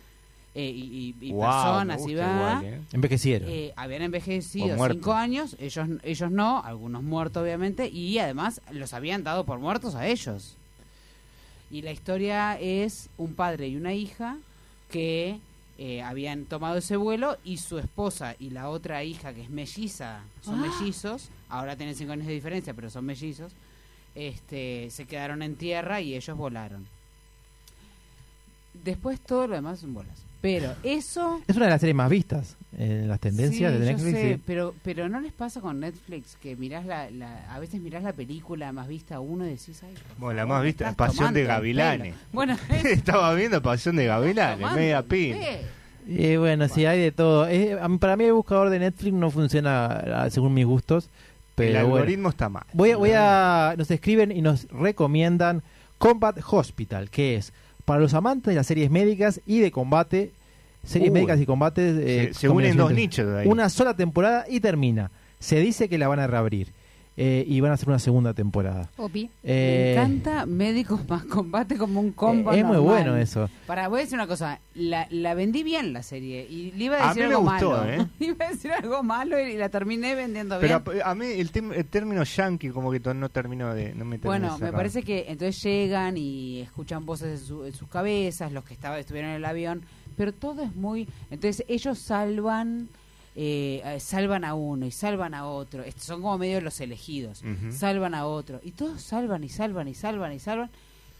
eh, 0.55 0.69
y, 0.69 1.15
y- 1.19 1.27
y 1.29 1.31
Guau, 1.31 1.49
personas 1.79 2.07
y 2.07 2.13
va, 2.13 2.35
igual, 2.35 2.65
¿eh? 2.65 2.81
Envejecieron. 2.91 3.49
eh, 3.49 3.73
habían 3.75 4.03
envejecido 4.03 4.77
cinco 4.87 5.13
años, 5.13 5.55
ellos 5.59 5.87
ellos 6.03 6.29
no, 6.29 6.61
algunos 6.63 7.01
muertos 7.01 7.41
obviamente, 7.41 7.87
y 7.89 8.19
además 8.19 8.61
los 8.71 8.93
habían 8.93 9.23
dado 9.23 9.45
por 9.45 9.57
muertos 9.57 9.95
a 9.95 10.05
ellos. 10.07 10.55
Y 11.71 11.81
la 11.81 11.91
historia 11.91 12.59
es 12.59 13.09
un 13.17 13.33
padre 13.33 13.67
y 13.67 13.75
una 13.77 13.93
hija 13.95 14.37
que 14.91 15.39
eh, 15.77 16.01
habían 16.01 16.45
tomado 16.45 16.77
ese 16.77 16.95
vuelo 16.97 17.37
y 17.43 17.57
su 17.57 17.79
esposa 17.79 18.35
y 18.39 18.51
la 18.51 18.69
otra 18.69 19.03
hija 19.03 19.33
que 19.33 19.41
es 19.41 19.49
melliza, 19.49 20.21
son 20.41 20.63
Ah. 20.63 20.67
mellizos, 20.67 21.29
ahora 21.49 21.75
tienen 21.75 21.95
cinco 21.95 22.13
años 22.13 22.27
de 22.27 22.33
diferencia, 22.33 22.73
pero 22.73 22.89
son 22.89 23.05
mellizos, 23.05 23.51
este, 24.15 24.89
se 24.91 25.05
quedaron 25.05 25.41
en 25.41 25.55
tierra 25.55 25.99
y 26.01 26.15
ellos 26.15 26.37
volaron. 26.37 26.85
Después 28.83 29.19
todo 29.19 29.47
lo 29.47 29.55
demás 29.55 29.79
son 29.79 29.93
bolas. 29.93 30.19
Pero 30.43 30.73
eso 30.83 31.41
Es 31.47 31.55
una 31.55 31.65
de 31.65 31.71
las 31.71 31.79
series 31.79 31.95
más 31.95 32.09
vistas 32.09 32.57
en 32.77 33.07
las 33.07 33.19
tendencias 33.21 33.71
Sí, 33.71 33.79
de 33.79 33.85
yo 33.85 33.91
Netflix. 33.93 34.11
sé, 34.17 34.33
sí. 34.35 34.41
pero 34.45 34.75
pero 34.83 35.07
no 35.07 35.21
les 35.21 35.31
pasa 35.31 35.61
con 35.61 35.79
Netflix 35.79 36.35
que 36.41 36.55
mirás 36.57 36.85
la, 36.85 37.09
la- 37.11 37.51
a 37.55 37.59
veces 37.59 37.79
mirás 37.79 38.03
la 38.03 38.11
película 38.13 38.71
más 38.73 38.87
vista 38.89 39.19
uno 39.21 39.45
y 39.45 39.51
decís 39.51 39.81
ay 39.83 39.93
Bueno, 40.17 40.37
la 40.41 40.45
más 40.45 40.61
vista, 40.63 40.89
estás 40.89 41.07
Pasión 41.07 41.33
de 41.33 41.41
el 41.43 41.47
Gavilanes. 41.47 42.15
bueno 42.33 42.57
Estaba 42.83 43.33
viendo 43.35 43.61
Pasión 43.61 43.95
de 43.95 44.05
Gavilanes, 44.05 44.71
media 44.73 44.97
el 44.99 45.03
pin. 45.05 45.37
Y 46.05 46.35
bueno, 46.35 46.67
sí, 46.67 46.85
hay 46.85 46.99
de 46.99 47.13
todo. 47.13 47.47
Eh, 47.47 47.77
a 47.81 47.87
mí- 47.87 47.97
para 47.97 48.17
mí 48.17 48.25
el 48.25 48.33
buscador 48.33 48.69
de 48.69 48.79
Netflix 48.79 49.13
no 49.13 49.31
funciona 49.31 49.85
ah, 50.23 50.29
según 50.29 50.53
mis 50.53 50.65
gustos. 50.65 51.05
El 51.05 51.09
Pero 51.55 51.79
bueno. 51.81 51.95
algoritmo 51.95 52.27
está 52.29 52.49
mal. 52.49 52.65
Voy 52.73 52.91
a, 52.91 52.97
voy 52.97 53.11
a, 53.15 53.75
nos 53.77 53.89
escriben 53.89 54.29
y 54.33 54.41
nos 54.41 54.67
recomiendan 54.71 55.63
Combat 55.99 56.37
Hospital, 56.51 57.09
que 57.09 57.35
es 57.37 57.53
Para 57.85 57.99
los 57.99 58.13
amantes 58.13 58.51
de 58.51 58.55
las 58.55 58.67
series 58.67 58.89
médicas 58.89 59.41
y 59.45 59.59
de 59.59 59.71
combate, 59.71 60.31
series 60.85 61.09
Uy. 61.09 61.13
médicas 61.13 61.39
y 61.41 61.45
combates... 61.45 61.95
eh, 61.97 62.29
Se- 62.33 62.39
se 62.41 62.49
unen 62.49 62.77
dos 62.77 62.93
nichos 62.93 63.27
ahí. 63.35 63.47
Una 63.47 63.69
sola 63.69 63.93
temporada 63.95 64.45
y 64.49 64.59
termina. 64.59 65.11
Se 65.39 65.59
dice 65.59 65.89
que 65.89 65.97
la 65.97 66.07
van 66.07 66.19
a 66.19 66.27
reabrir. 66.27 66.69
Eh, 67.15 67.45
y 67.47 67.59
van 67.61 67.71
a 67.71 67.73
hacer 67.75 67.89
una 67.89 67.99
segunda 67.99 68.33
temporada. 68.33 68.89
Opi. 68.97 69.29
Eh, 69.43 69.93
Me 69.95 70.01
encanta 70.01 70.45
médicos 70.45 71.07
más 71.07 71.25
combate 71.25 71.77
como 71.77 71.99
un 71.99 72.11
combo. 72.11 72.51
eh, 72.53 72.59
es 72.59 72.65
muy 72.65 72.77
bueno 72.77 73.15
eso. 73.17 73.49
Para, 73.67 73.87
voy 73.87 73.99
a 73.99 74.01
decir 74.03 74.15
una 74.15 74.27
cosa. 74.27 74.59
La, 74.73 75.07
la 75.11 75.35
vendí 75.35 75.61
bien 75.63 75.93
la 75.93 76.01
serie. 76.01 76.47
Y 76.49 76.71
le 76.71 76.85
iba 76.85 76.97
a 76.97 77.05
A 77.05 77.07
decir 77.09 77.23
mí 77.23 77.29
me 77.29 77.35
algo 77.35 77.49
gustó, 77.51 77.71
malo. 77.71 77.91
¿eh? 77.91 78.07
iba 78.19 78.45
a 78.45 78.49
decir 78.49 78.71
algo 78.71 79.03
malo 79.03 79.39
y 79.39 79.55
la 79.57 79.69
terminé 79.69 80.15
vendiendo 80.15 80.57
Pero 80.59 80.79
bien. 80.81 81.01
a, 81.03 81.11
a 81.11 81.15
mí 81.15 81.25
el, 81.27 81.51
tem- 81.51 81.73
el 81.75 81.85
término 81.85 82.23
yankee 82.23 82.69
como 82.69 82.91
que 82.91 82.99
no 83.13 83.29
terminó 83.29 83.73
de... 83.75 83.93
No 83.93 84.05
me 84.05 84.17
de 84.17 84.25
Bueno, 84.27 84.57
me 84.57 84.71
parece 84.71 85.03
que 85.03 85.25
entonces 85.27 85.61
llegan 85.63 86.17
y 86.17 86.61
escuchan 86.61 87.05
voces 87.05 87.39
en, 87.41 87.45
su- 87.45 87.65
en 87.65 87.73
sus 87.73 87.87
cabezas, 87.89 88.51
los 88.51 88.63
que 88.63 88.73
estaban 88.73 88.99
estuvieron 88.99 89.29
en 89.31 89.37
el 89.37 89.45
avión, 89.45 89.83
pero 90.17 90.33
todo 90.33 90.63
es 90.63 90.75
muy... 90.75 91.07
Entonces 91.29 91.63
ellos 91.67 91.99
salvan, 91.99 92.89
eh, 93.35 93.81
eh, 93.83 93.99
salvan 93.99 94.43
a 94.45 94.53
uno 94.55 94.85
y 94.85 94.91
salvan 94.91 95.33
a 95.33 95.45
otro, 95.47 95.83
son 95.97 96.21
como 96.21 96.37
medio 96.37 96.61
los 96.61 96.79
elegidos, 96.81 97.41
salvan 97.71 98.13
a 98.15 98.25
otro, 98.25 98.59
y 98.63 98.71
todos 98.71 99.01
salvan 99.01 99.43
y 99.43 99.49
salvan 99.49 99.87
y 99.87 99.93
salvan 99.93 100.31
y 100.33 100.39
salvan. 100.39 100.69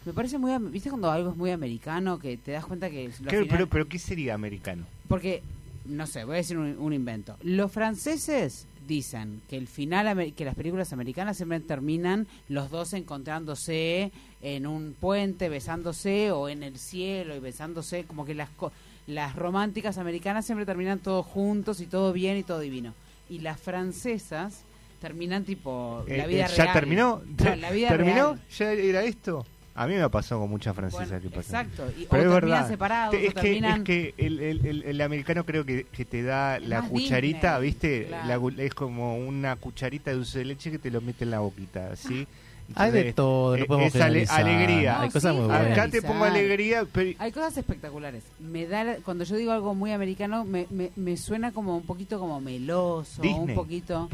Me 0.04 0.12
parece 0.12 0.36
muy... 0.38 0.52
¿Viste 0.70 0.90
cuando 0.90 1.10
algo 1.10 1.30
es 1.30 1.36
muy 1.36 1.50
americano 1.50 2.18
que 2.18 2.36
te 2.36 2.52
das 2.52 2.66
cuenta 2.66 2.90
que... 2.90 3.04
lo 3.04 3.10
¿Qué- 3.30 3.38
final- 3.38 3.46
pero, 3.48 3.66
pero 3.68 3.88
¿qué 3.88 3.98
sería 3.98 4.34
americano? 4.34 4.84
porque, 5.08 5.42
no 5.86 6.06
sé, 6.06 6.24
voy 6.24 6.34
a 6.34 6.36
decir 6.36 6.58
un, 6.58 6.76
un 6.78 6.92
invento. 6.92 7.36
Los 7.42 7.72
franceses 7.72 8.66
dicen 8.86 9.40
que 9.48 9.56
el 9.56 9.66
final, 9.66 10.34
que 10.34 10.44
las 10.44 10.54
películas 10.54 10.92
americanas 10.92 11.38
siempre 11.38 11.58
terminan 11.60 12.26
los 12.50 12.70
dos 12.70 12.92
encontrándose 12.92 14.12
en 14.42 14.66
un 14.66 14.94
puente, 14.98 15.48
besándose, 15.48 16.30
o 16.32 16.50
en 16.50 16.62
el 16.62 16.78
cielo 16.78 17.34
y 17.34 17.38
besándose, 17.40 18.04
como 18.04 18.26
que 18.26 18.34
las, 18.34 18.50
co- 18.50 18.72
las 19.06 19.36
románticas 19.36 19.98
americanas 19.98 20.46
siempre 20.46 20.64
terminan 20.66 20.98
todos 20.98 21.26
juntos 21.26 21.80
y 21.80 21.86
todo 21.86 22.12
bien 22.12 22.36
y 22.36 22.42
todo 22.42 22.60
divino. 22.60 22.94
Y 23.28 23.38
las 23.40 23.60
francesas 23.60 24.62
terminan 25.00 25.44
tipo 25.44 26.04
la 26.08 26.24
Eh, 26.24 26.28
vida 26.28 26.46
eh, 26.46 26.50
¿Ya 26.56 26.64
real. 26.64 26.72
terminó? 26.74 27.22
La 27.58 27.70
vida 27.70 27.88
¿Terminó? 27.88 28.34
real. 28.34 28.40
¿Ya 28.58 28.72
era 28.72 29.02
esto? 29.04 29.46
A 29.76 29.88
mí 29.88 29.94
me 29.96 30.08
pasó 30.08 30.38
con 30.38 30.48
muchas 30.48 30.74
francesas 30.76 31.08
Bueno, 31.08 31.22
que 31.22 31.36
pasan. 31.36 31.66
exacto. 31.66 31.92
Y, 32.00 32.06
Pero 32.06 32.22
o 32.22 32.36
es 32.36 32.40
verdad. 32.42 32.68
separados, 32.68 33.10
Te- 33.16 33.24
o 33.24 33.28
es, 33.28 33.34
que, 33.34 33.40
terminan... 33.40 33.78
es 33.78 33.84
que 33.84 34.14
el, 34.18 34.38
el- 34.40 34.66
el- 34.66 34.82
el 34.84 35.00
americano 35.00 35.44
creo 35.44 35.64
que, 35.66 35.84
que 35.84 36.04
te 36.04 36.22
da 36.22 36.60
la 36.60 36.82
cucharita, 36.82 37.58
Disney, 37.58 37.70
¿viste? 37.70 38.06
claro. 38.06 38.50
La 38.50 38.62
es 38.62 38.72
como 38.72 39.18
una 39.18 39.56
cucharita 39.56 40.10
de 40.12 40.16
dulce 40.18 40.38
de 40.38 40.44
leche 40.44 40.70
que 40.70 40.78
te 40.78 40.92
lo 40.92 41.00
mete 41.00 41.24
en 41.24 41.32
la 41.32 41.40
boquita, 41.40 41.96
¿sí? 41.96 42.26
Hay 42.74 42.90
de 42.90 43.12
todo, 43.12 43.56
no 43.56 43.62
eh, 43.62 43.66
podemos 43.66 43.94
es 43.94 44.00
ale- 44.00 44.26
alegría. 44.28 45.00
Hay 45.00 45.10
cosas 45.10 45.32
sí, 45.32 45.38
muy 45.38 45.46
buenas. 45.48 45.72
Acá 45.72 45.88
te 45.90 46.00
pongo 46.02 46.14
Generalizar. 46.24 46.44
alegría, 46.46 46.86
pero 46.92 47.10
Hay 47.18 47.32
cosas 47.32 47.56
espectaculares. 47.58 48.22
Me 48.40 48.66
da, 48.66 48.84
la- 48.84 48.96
cuando 48.96 49.24
yo 49.24 49.36
digo 49.36 49.52
algo 49.52 49.74
muy 49.74 49.92
americano, 49.92 50.44
me, 50.44 50.66
me, 50.70 50.90
me 50.96 51.16
suena 51.16 51.52
como 51.52 51.76
un 51.76 51.84
poquito 51.84 52.18
como 52.18 52.40
meloso, 52.40 53.22
un 53.22 53.54
poquito, 53.54 54.08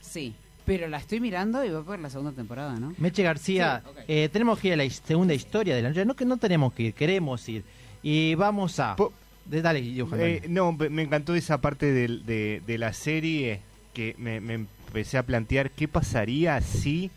sí. 0.00 0.34
Pero 0.66 0.88
la 0.88 0.96
estoy 0.98 1.20
mirando 1.20 1.62
y 1.64 1.68
va 1.70 1.82
por 1.82 1.98
la 1.98 2.08
segunda 2.08 2.32
temporada, 2.32 2.74
¿no? 2.78 2.94
Meche 2.96 3.22
García, 3.22 3.82
Sí, 3.84 4.02
eh, 4.08 4.28
tenemos 4.32 4.58
que 4.58 4.68
ir 4.68 4.72
a 4.74 4.76
la 4.78 4.88
segunda 4.88 5.34
historia 5.34 5.76
de 5.76 5.82
la 5.82 5.90
noche. 5.90 6.04
No 6.06 6.14
que 6.14 6.24
no 6.24 6.38
tenemos 6.38 6.72
que 6.72 6.84
ir, 6.84 6.94
queremos 6.94 7.46
ir. 7.50 7.64
Y 8.02 8.34
vamos 8.34 8.80
a... 8.80 8.96
Po- 8.96 9.12
de- 9.44 9.60
dale, 9.60 9.80
dale. 9.94 10.36
Eh, 10.36 10.42
no, 10.48 10.72
me 10.72 11.02
encantó 11.02 11.34
esa 11.34 11.58
parte 11.60 11.92
de, 11.92 12.62
de 12.66 12.78
la 12.78 12.94
serie 12.94 13.60
que 13.92 14.14
me, 14.18 14.40
me 14.40 14.54
empecé 14.54 15.18
a 15.18 15.22
plantear 15.22 15.70
qué 15.70 15.86
pasaría 15.86 16.58
si 16.62 17.10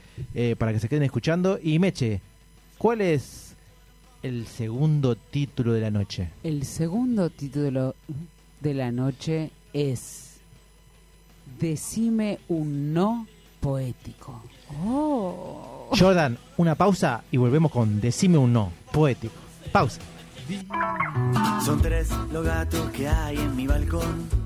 para 0.59 0.73
que 0.73 0.81
se 0.81 0.89
queden 0.89 1.02
escuchando. 1.02 1.59
Y 1.62 1.78
Meche, 1.78 2.20
¿cuál 2.78 3.01
es 3.01 3.45
el 4.22 4.47
segundo 4.47 5.16
título 5.16 5.72
de 5.72 5.80
la 5.80 5.90
noche? 5.90 6.30
El 6.43 6.64
segundo 6.64 7.30
título 7.30 7.94
de 8.60 8.74
la 8.74 8.90
noche 8.90 9.51
es 9.72 10.40
Decime 11.60 12.38
un 12.48 12.93
no 12.93 13.26
poético. 13.60 14.43
Oh. 14.84 15.90
Jordan, 15.97 16.38
una 16.56 16.74
pausa 16.74 17.24
y 17.30 17.36
volvemos 17.36 17.70
con 17.70 18.01
Decime 18.01 18.38
un 18.38 18.52
no, 18.52 18.72
poético. 18.93 19.34
Pausa. 19.72 20.01
Son 21.64 21.80
tres 21.80 22.10
los 22.32 22.44
gatos 22.44 22.90
que 22.90 23.09
hay 23.09 23.36
en 23.36 23.56
mi 23.56 23.66
balcón. 23.66 24.45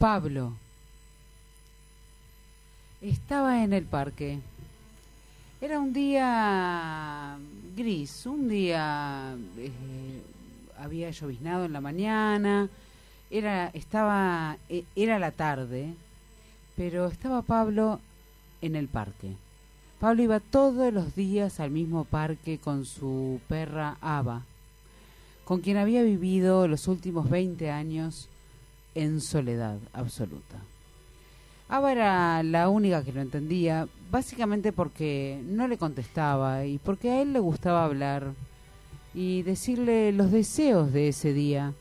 Pablo 0.00 0.54
estaba 3.02 3.62
en 3.62 3.74
el 3.74 3.84
parque. 3.84 4.38
Era 5.60 5.78
un 5.78 5.92
día 5.92 7.36
gris, 7.76 8.24
un 8.24 8.48
día 8.48 9.36
eh, 9.58 9.70
había 10.78 11.10
lloviznado 11.10 11.66
en 11.66 11.74
la 11.74 11.82
mañana, 11.82 12.70
era 13.30 13.66
estaba 13.74 14.56
eh, 14.70 14.84
era 14.96 15.18
la 15.18 15.32
tarde, 15.32 15.92
pero 16.78 17.08
estaba 17.08 17.42
Pablo 17.42 18.00
en 18.62 18.76
el 18.76 18.88
parque. 18.88 19.36
Pablo 20.00 20.22
iba 20.22 20.40
todos 20.40 20.94
los 20.94 21.14
días 21.14 21.60
al 21.60 21.72
mismo 21.72 22.06
parque 22.06 22.56
con 22.56 22.86
su 22.86 23.38
perra 23.48 23.98
Ava, 24.00 24.44
con 25.44 25.60
quien 25.60 25.76
había 25.76 26.02
vivido 26.02 26.68
los 26.68 26.88
últimos 26.88 27.28
20 27.28 27.70
años 27.70 28.30
en 28.94 29.20
soledad 29.20 29.78
absoluta. 29.92 30.56
Ava 31.68 31.92
era 31.92 32.42
la 32.42 32.68
única 32.68 33.04
que 33.04 33.12
lo 33.12 33.20
entendía, 33.20 33.86
básicamente 34.10 34.72
porque 34.72 35.40
no 35.44 35.68
le 35.68 35.78
contestaba 35.78 36.64
y 36.64 36.78
porque 36.78 37.10
a 37.10 37.22
él 37.22 37.32
le 37.32 37.38
gustaba 37.38 37.84
hablar 37.84 38.32
y 39.14 39.42
decirle 39.42 40.10
los 40.12 40.32
deseos 40.32 40.92
de 40.92 41.08
ese 41.08 41.32
día 41.32 41.72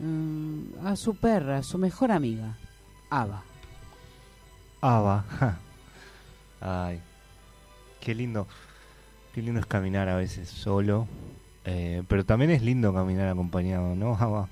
mm, 0.00 0.84
a 0.86 0.96
su 0.96 1.14
perra, 1.14 1.58
a 1.58 1.62
su 1.62 1.78
mejor 1.78 2.10
amiga, 2.10 2.56
Ava. 3.10 3.42
Ava. 4.80 5.24
Ay. 6.60 7.00
Qué 8.00 8.14
lindo. 8.14 8.46
Qué 9.34 9.42
lindo 9.42 9.60
es 9.60 9.66
caminar 9.66 10.08
a 10.08 10.16
veces 10.16 10.48
solo. 10.48 11.06
eh, 11.64 12.02
pero 12.08 12.24
también 12.24 12.50
es 12.50 12.62
lindo 12.62 12.92
caminar 12.94 13.28
acompañado, 13.28 13.94
¿no, 13.94 14.14
Ava? 14.16 14.48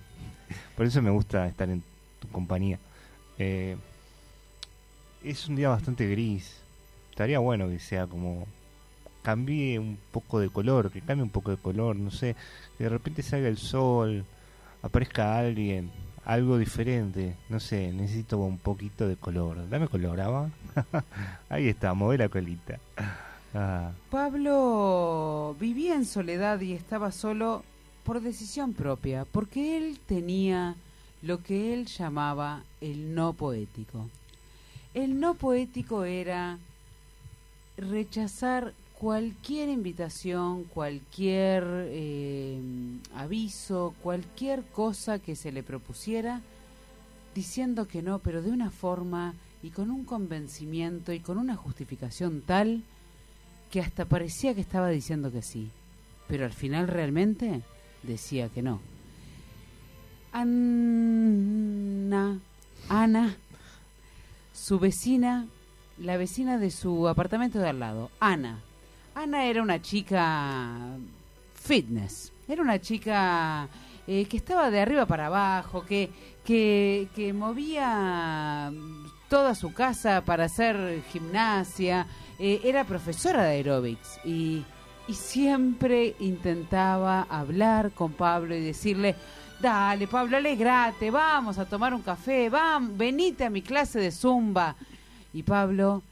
Por 0.77 0.87
eso 0.87 1.03
me 1.03 1.11
gusta 1.11 1.47
estar 1.47 1.69
en 1.69 1.83
tu 2.20 2.29
compañía. 2.29 2.79
Eh, 3.39 3.77
es 5.23 5.49
un 5.49 5.57
día 5.57 5.69
bastante 5.69 6.09
gris. 6.09 6.61
Estaría 7.11 7.39
bueno 7.39 7.69
que 7.69 7.79
sea 7.79 8.07
como. 8.07 8.47
Cambie 9.23 9.79
un 9.79 9.99
poco 10.12 10.41
de 10.41 10.49
color, 10.49 10.91
que 10.91 11.01
cambie 11.01 11.23
un 11.23 11.31
poco 11.31 11.51
de 11.51 11.57
color, 11.57 11.97
no 11.97 12.11
sé. 12.11 12.35
Que 12.77 12.85
de 12.85 12.91
repente 12.91 13.23
salga 13.23 13.49
el 13.49 13.59
sol, 13.59 14.25
aparezca 14.81 15.37
alguien, 15.39 15.91
algo 16.25 16.57
diferente. 16.57 17.35
No 17.49 17.61
sé, 17.61 17.93
necesito 17.93 18.39
un 18.39 18.59
poquito 18.59 19.07
de 19.07 19.16
color. 19.16 19.69
Dame 19.69 19.89
color, 19.89 20.20
Ava. 20.20 20.51
Ahí 21.49 21.69
está, 21.69 21.93
mueve 21.95 22.19
la 22.19 22.29
colita. 22.29 22.79
Ah, 23.55 23.93
Pablo 24.11 25.57
vivía 25.59 25.95
en 25.95 26.05
soledad 26.05 26.61
y 26.61 26.75
estaba 26.75 27.11
solo 27.12 27.65
por 28.09 28.22
decisión 28.22 28.72
propia, 28.72 29.26
porque 29.26 29.76
él 29.76 30.01
tenía 30.06 30.76
lo 31.20 31.43
que 31.43 31.74
él 31.74 31.85
llamaba 31.85 32.62
el 32.80 33.14
no 33.14 33.35
poético. 33.35 34.09
El 34.94 35.20
no 35.20 35.35
poético 35.35 36.05
era 36.05 36.59
rechazar 37.76 38.72
cualquier 38.98 39.68
invitación, 39.68 40.64
cualquier 40.64 41.64
eh, 41.68 42.59
aviso, 43.14 43.94
cualquier 44.02 44.62
cosa 44.62 45.18
que 45.18 45.36
se 45.36 45.52
le 45.52 45.62
propusiera, 45.62 46.40
diciendo 47.35 47.86
que 47.86 48.01
no, 48.01 48.20
pero 48.20 48.40
de 48.40 48.51
una 48.51 48.70
forma 48.70 49.35
y 49.62 49.68
con 49.68 49.90
un 49.90 50.06
convencimiento 50.06 51.12
y 51.12 51.20
con 51.20 51.36
una 51.36 51.56
justificación 51.56 52.40
tal 52.40 52.85
que 53.70 53.82
hasta 53.82 54.06
parecía 54.06 54.55
que 54.55 54.62
estaba 54.62 54.89
diciendo 54.89 55.30
que 55.30 55.43
sí, 55.43 55.68
pero 56.26 56.47
al 56.47 56.55
final 56.55 56.89
realmente 56.89 57.60
decía 58.03 58.49
que 58.49 58.62
no. 58.62 58.81
Ana, 60.33 62.39
Ana, 62.89 63.37
su 64.53 64.79
vecina, 64.79 65.47
la 65.99 66.16
vecina 66.16 66.59
de 66.59 66.70
su 66.70 67.09
apartamento 67.09 67.59
de 67.59 67.69
al 67.69 67.81
lado, 67.81 68.11
Ana. 68.20 68.61
Ana 69.15 69.47
era 69.47 69.62
una 69.62 69.83
chica 69.83 70.97
fitness, 71.55 72.33
era 72.47 72.62
una 72.62 72.81
chica 72.81 73.69
eh, 74.07 74.27
que 74.27 74.37
estaba 74.37 74.70
de 74.70 74.81
arriba 74.81 75.07
para 75.07 75.27
abajo, 75.27 75.85
que, 75.85 76.11
que, 76.45 77.09
que 77.15 77.33
movía 77.33 78.73
toda 79.29 79.55
su 79.55 79.73
casa 79.73 80.23
para 80.25 80.45
hacer 80.45 81.03
gimnasia, 81.12 82.07
eh, 82.39 82.61
era 82.62 82.85
profesora 82.85 83.43
de 83.43 83.51
aeróbics 83.51 84.20
y, 84.25 84.65
y 85.09 85.14
siempre 85.14 86.14
intentaba 86.20 87.22
hablar 87.22 87.93
con 87.93 88.12
Pablo 88.12 88.55
y 88.55 88.60
decirle, 88.60 89.16
dale 89.59 90.06
Pablo, 90.06 90.36
alegrate, 90.36 91.10
vamos 91.10 91.59
a 91.59 91.64
tomar 91.64 91.94
un 91.94 92.02
café, 92.02 92.51
vamos, 92.51 92.97
venite 92.97 93.44
a 93.47 93.51
mi 93.51 93.62
clase 93.62 93.98
de 93.98 94.12
zumba. 94.12 94.76
Y 95.32 95.43
Pablo 95.43 96.02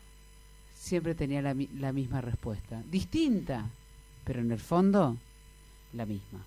siempre 0.75 1.15
tenía 1.15 1.43
la, 1.43 1.55
la 1.79 1.93
misma 1.93 2.23
respuesta, 2.23 2.83
distinta, 2.91 3.67
pero 4.25 4.41
en 4.41 4.51
el 4.51 4.61
fondo 4.61 5.17
la 5.93 6.07
misma. 6.07 6.41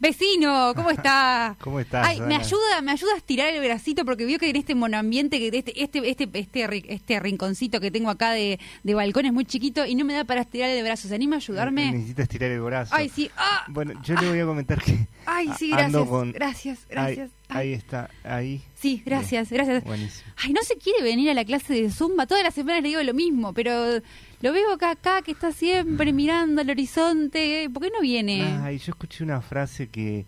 Vecino, 0.00 0.72
¿cómo 0.76 0.90
está? 0.90 1.56
¿Cómo 1.60 1.80
estás? 1.80 2.06
Ay, 2.06 2.20
me 2.20 2.36
ayuda, 2.36 2.80
me 2.82 2.92
ayuda 2.92 3.14
a 3.14 3.16
estirar 3.16 3.48
el 3.48 3.60
bracito 3.60 4.04
porque 4.04 4.24
vio 4.24 4.38
que 4.38 4.48
en 4.48 4.56
este 4.56 4.74
monoambiente, 4.76 5.38
que 5.38 5.48
este, 5.58 5.82
este, 5.82 6.08
este, 6.08 6.28
este, 6.34 6.94
este 6.94 7.20
rinconcito 7.20 7.80
que 7.80 7.90
tengo 7.90 8.08
acá 8.10 8.30
de, 8.30 8.60
de 8.84 8.94
balcón 8.94 9.26
es 9.26 9.32
muy 9.32 9.44
chiquito 9.44 9.84
y 9.86 9.94
no 9.96 10.04
me 10.04 10.14
da 10.14 10.24
para 10.24 10.42
estirar 10.42 10.70
el 10.70 10.84
brazo. 10.84 11.08
¿Se 11.08 11.14
anima 11.14 11.36
a 11.36 11.38
ayudarme? 11.38 11.90
Necesitas 11.90 12.28
tirar 12.28 12.50
el 12.52 12.60
brazo. 12.60 12.94
Ay, 12.94 13.08
sí. 13.08 13.28
Ah, 13.36 13.64
Bueno, 13.68 14.00
yo 14.04 14.14
le 14.14 14.28
voy 14.28 14.38
a 14.38 14.46
comentar 14.46 14.80
que. 14.80 15.06
ay, 15.26 15.48
sí, 15.58 15.72
ando 15.72 15.98
gracias. 16.04 16.08
con- 16.08 16.32
Gracias, 16.32 16.78
gracias. 16.88 17.30
Ay, 17.48 17.56
ahí 17.58 17.72
está, 17.72 18.10
ahí. 18.24 18.62
sí, 18.74 19.02
gracias, 19.04 19.50
gracias. 19.50 19.82
Buenísimo. 19.82 20.30
Ay, 20.36 20.52
no 20.52 20.62
se 20.62 20.76
quiere 20.76 21.02
venir 21.02 21.30
a 21.30 21.34
la 21.34 21.44
clase 21.44 21.74
de 21.74 21.90
Zumba. 21.90 22.26
Todas 22.26 22.44
las 22.44 22.54
semanas 22.54 22.82
le 22.82 22.90
digo 22.90 23.02
lo 23.02 23.14
mismo, 23.14 23.52
pero 23.52 24.00
lo 24.40 24.52
veo 24.52 24.72
acá, 24.72 24.92
acá, 24.92 25.22
que 25.22 25.32
está 25.32 25.52
siempre 25.52 26.12
mirando 26.12 26.60
al 26.60 26.70
horizonte. 26.70 27.68
¿Por 27.72 27.82
qué 27.82 27.90
no 27.90 28.00
viene? 28.00 28.42
Ay, 28.62 28.78
yo 28.78 28.92
escuché 28.92 29.24
una 29.24 29.40
frase 29.40 29.88
que, 29.88 30.26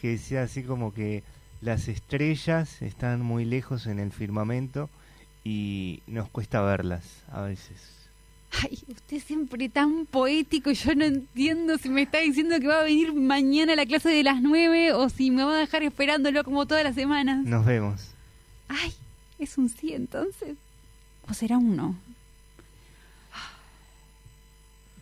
que 0.00 0.08
decía 0.08 0.42
así 0.42 0.62
como 0.62 0.94
que 0.94 1.22
las 1.60 1.88
estrellas 1.88 2.80
están 2.80 3.20
muy 3.20 3.44
lejos 3.44 3.86
en 3.86 3.98
el 3.98 4.12
firmamento 4.12 4.88
y 5.44 6.02
nos 6.06 6.28
cuesta 6.30 6.62
verlas 6.62 7.04
a 7.30 7.42
veces. 7.42 8.00
Ay, 8.62 8.78
usted 8.88 9.20
siempre 9.20 9.68
tan 9.68 10.06
poético 10.06 10.70
y 10.70 10.74
yo 10.74 10.94
no 10.94 11.04
entiendo 11.04 11.78
si 11.78 11.88
me 11.88 12.02
está 12.02 12.18
diciendo 12.18 12.58
que 12.58 12.66
va 12.66 12.80
a 12.80 12.84
venir 12.84 13.12
mañana 13.14 13.74
a 13.74 13.76
la 13.76 13.86
clase 13.86 14.08
de 14.08 14.24
las 14.24 14.42
nueve 14.42 14.92
o 14.92 15.08
si 15.08 15.30
me 15.30 15.44
va 15.44 15.54
a 15.54 15.58
dejar 15.58 15.82
esperándolo 15.82 16.42
como 16.42 16.66
todas 16.66 16.82
las 16.82 16.94
semanas. 16.94 17.44
Nos 17.44 17.64
vemos. 17.64 18.08
Ay, 18.68 18.92
es 19.38 19.56
un 19.56 19.68
sí 19.68 19.92
entonces. 19.92 20.56
¿O 21.28 21.34
será 21.34 21.58
un 21.58 21.76
no? 21.76 21.96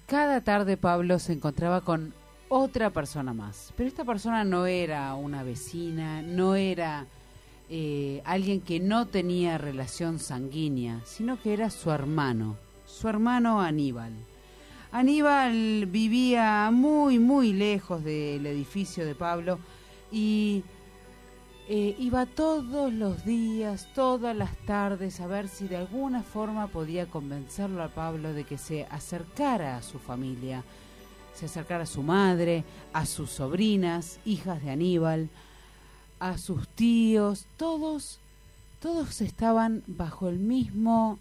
Cada 0.08 0.40
tarde 0.40 0.78
Pablo 0.78 1.18
se 1.18 1.34
encontraba 1.34 1.82
con 1.82 2.14
otra 2.48 2.88
persona 2.88 3.34
más, 3.34 3.74
pero 3.76 3.90
esta 3.90 4.06
persona 4.06 4.42
no 4.42 4.64
era 4.64 5.14
una 5.14 5.42
vecina, 5.42 6.22
no 6.22 6.54
era 6.54 7.04
eh, 7.68 8.22
alguien 8.24 8.62
que 8.62 8.80
no 8.80 9.06
tenía 9.06 9.58
relación 9.58 10.18
sanguínea, 10.18 11.02
sino 11.04 11.38
que 11.38 11.52
era 11.52 11.68
su 11.68 11.90
hermano, 11.90 12.56
su 12.86 13.06
hermano 13.06 13.60
Aníbal. 13.60 14.14
Aníbal 14.92 15.84
vivía 15.84 16.70
muy, 16.72 17.18
muy 17.18 17.52
lejos 17.52 18.02
del 18.02 18.46
edificio 18.46 19.04
de 19.04 19.14
Pablo 19.14 19.58
y 20.10 20.64
eh, 21.70 21.94
iba 21.98 22.24
todos 22.24 22.90
los 22.90 23.26
días, 23.26 23.88
todas 23.94 24.34
las 24.34 24.56
tardes, 24.64 25.20
a 25.20 25.26
ver 25.26 25.48
si 25.48 25.68
de 25.68 25.76
alguna 25.76 26.22
forma 26.22 26.68
podía 26.68 27.04
convencerlo 27.06 27.82
a 27.82 27.88
Pablo 27.88 28.32
de 28.32 28.44
que 28.44 28.56
se 28.56 28.86
acercara 28.90 29.76
a 29.76 29.82
su 29.82 29.98
familia, 29.98 30.64
se 31.34 31.44
acercara 31.44 31.82
a 31.82 31.86
su 31.86 32.02
madre, 32.02 32.64
a 32.94 33.04
sus 33.04 33.30
sobrinas, 33.30 34.18
hijas 34.24 34.62
de 34.62 34.70
Aníbal, 34.70 35.28
a 36.20 36.38
sus 36.38 36.66
tíos, 36.68 37.44
todos, 37.58 38.18
todos 38.80 39.20
estaban 39.20 39.82
bajo 39.86 40.30
el 40.30 40.38
mismo 40.38 41.18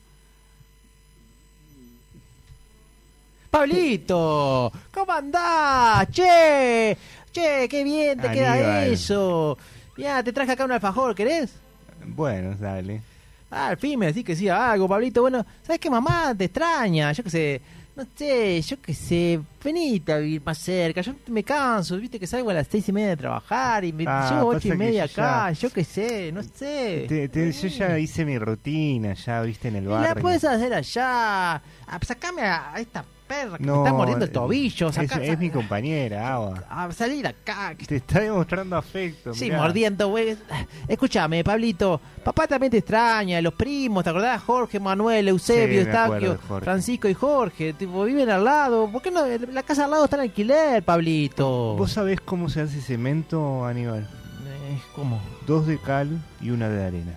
Pablito, 3.50 4.72
¿cómo 4.94 5.12
andás? 5.12 6.08
Che, 6.12 6.98
che, 7.32 7.68
qué 7.68 7.84
bien 7.84 8.18
te 8.20 8.32
queda 8.32 8.86
eso. 8.86 9.58
Ya, 9.98 10.22
te 10.24 10.32
traje 10.32 10.52
acá 10.52 10.66
un 10.66 10.72
alfajor, 10.72 11.16
¿querés? 11.16 11.54
Bueno, 12.06 12.56
dale. 12.60 13.02
Ah, 13.50 13.70
al 13.70 13.78
fin 13.78 13.98
me 13.98 14.08
decís 14.08 14.24
que 14.26 14.36
sí 14.36 14.48
algo, 14.50 14.88
Pablito. 14.88 15.22
Bueno, 15.22 15.46
¿sabes 15.64 15.80
qué, 15.80 15.90
mamá? 15.90 16.34
Te 16.38 16.46
extraña. 16.46 17.12
Yo 17.14 17.24
qué 17.24 17.30
sé, 17.30 17.62
no 17.96 18.06
sé, 18.16 18.62
yo 18.62 18.80
qué 18.82 18.94
sé. 18.94 19.40
Venite 19.64 20.14
a 20.14 20.18
vivir 20.18 20.42
más 20.46 20.58
cerca. 20.58 21.02
Yo 21.02 21.14
me 21.28 21.44
canso, 21.44 21.98
viste 21.98 22.20
que 22.20 22.28
salgo 22.28 22.50
a 22.50 22.54
las 22.54 22.68
seis 22.68 22.88
y 22.90 22.92
media 22.92 23.10
de 23.10 23.18
trabajar 23.18 23.84
y 23.86 23.94
me 23.94 24.04
Ah, 24.08 24.30
llevo 24.30 24.50
ocho 24.50 24.68
y 24.68 24.72
media 24.78 25.06
ya- 25.06 25.46
acá. 25.46 25.52
Yo 25.54 25.70
qué 25.72 25.84
sé, 25.84 26.32
no 26.32 26.44
sé. 26.44 27.06
Te- 27.08 27.30
te- 27.30 27.52
yo 27.52 27.68
ya 27.70 27.98
hice 27.98 28.26
mi 28.26 28.38
rutina, 28.38 29.14
ya 29.14 29.42
viste 29.42 29.70
en 29.70 29.78
el 29.78 29.84
Y 29.86 29.88
barrio. 29.88 30.14
la 30.16 30.22
puedes 30.22 30.44
hacer 30.44 30.74
allá. 30.74 31.56
Ah, 31.56 32.00
sacame 32.06 32.42
a, 32.44 32.74
a 32.74 32.80
esta 32.82 33.04
perra 33.28 33.58
que 33.58 33.64
No, 33.66 33.76
me 33.76 33.80
está 33.90 33.94
mordiendo 33.94 34.26
el 34.26 34.32
eh, 34.32 34.34
tobillo. 34.34 34.90
es, 34.90 35.40
mi 35.40 35.50
compañera, 35.50 36.34
Ava. 36.34 36.64
a 36.70 36.92
salir 36.92 37.28
acá. 37.28 37.76
Te 37.86 37.98
está 37.98 38.20
demostrando 38.22 38.76
afecto. 38.78 39.34
Sí, 39.34 39.46
mirá. 39.46 39.58
mordiendo, 39.62 40.08
güey. 40.10 40.38
Escúchame, 40.88 41.44
Pablito. 41.44 42.00
Papá 42.24 42.48
también 42.48 42.72
te 42.72 42.78
extraña, 42.80 43.42
los 43.42 43.54
primos, 43.54 44.04
¿te 44.04 44.10
acordás? 44.10 44.42
Jorge, 44.44 44.80
Manuel, 44.80 45.28
Eusebio, 45.28 45.82
Sí, 45.84 45.88
Estaquio. 45.90 46.38
Francisco 46.62 47.08
y 47.08 47.14
Jorge. 47.14 47.74
Tipo, 47.74 48.04
viven 48.06 48.30
al 48.30 48.44
lado. 48.44 48.90
¿Por 48.92 49.02
qué 49.02 49.12
no? 49.12 49.22
La 49.52 49.64
casa 49.64 49.86
al 49.86 49.92
lado 49.92 50.06
está 50.06 50.18
en 50.18 50.24
alquiler, 50.24 50.84
Pablito. 50.84 51.76
¿Vos 51.78 51.92
sabés 51.92 52.20
cómo 52.22 52.50
se 52.50 52.62
hace 52.62 52.82
cemento, 52.82 53.66
Aníbal? 53.66 54.02
Eh, 54.02 54.80
¿Cómo? 54.96 55.20
Dos 55.46 55.68
de 55.68 55.78
cal 55.78 56.20
y 56.42 56.50
una 56.50 56.70
de 56.70 56.84
arena. 56.86 57.14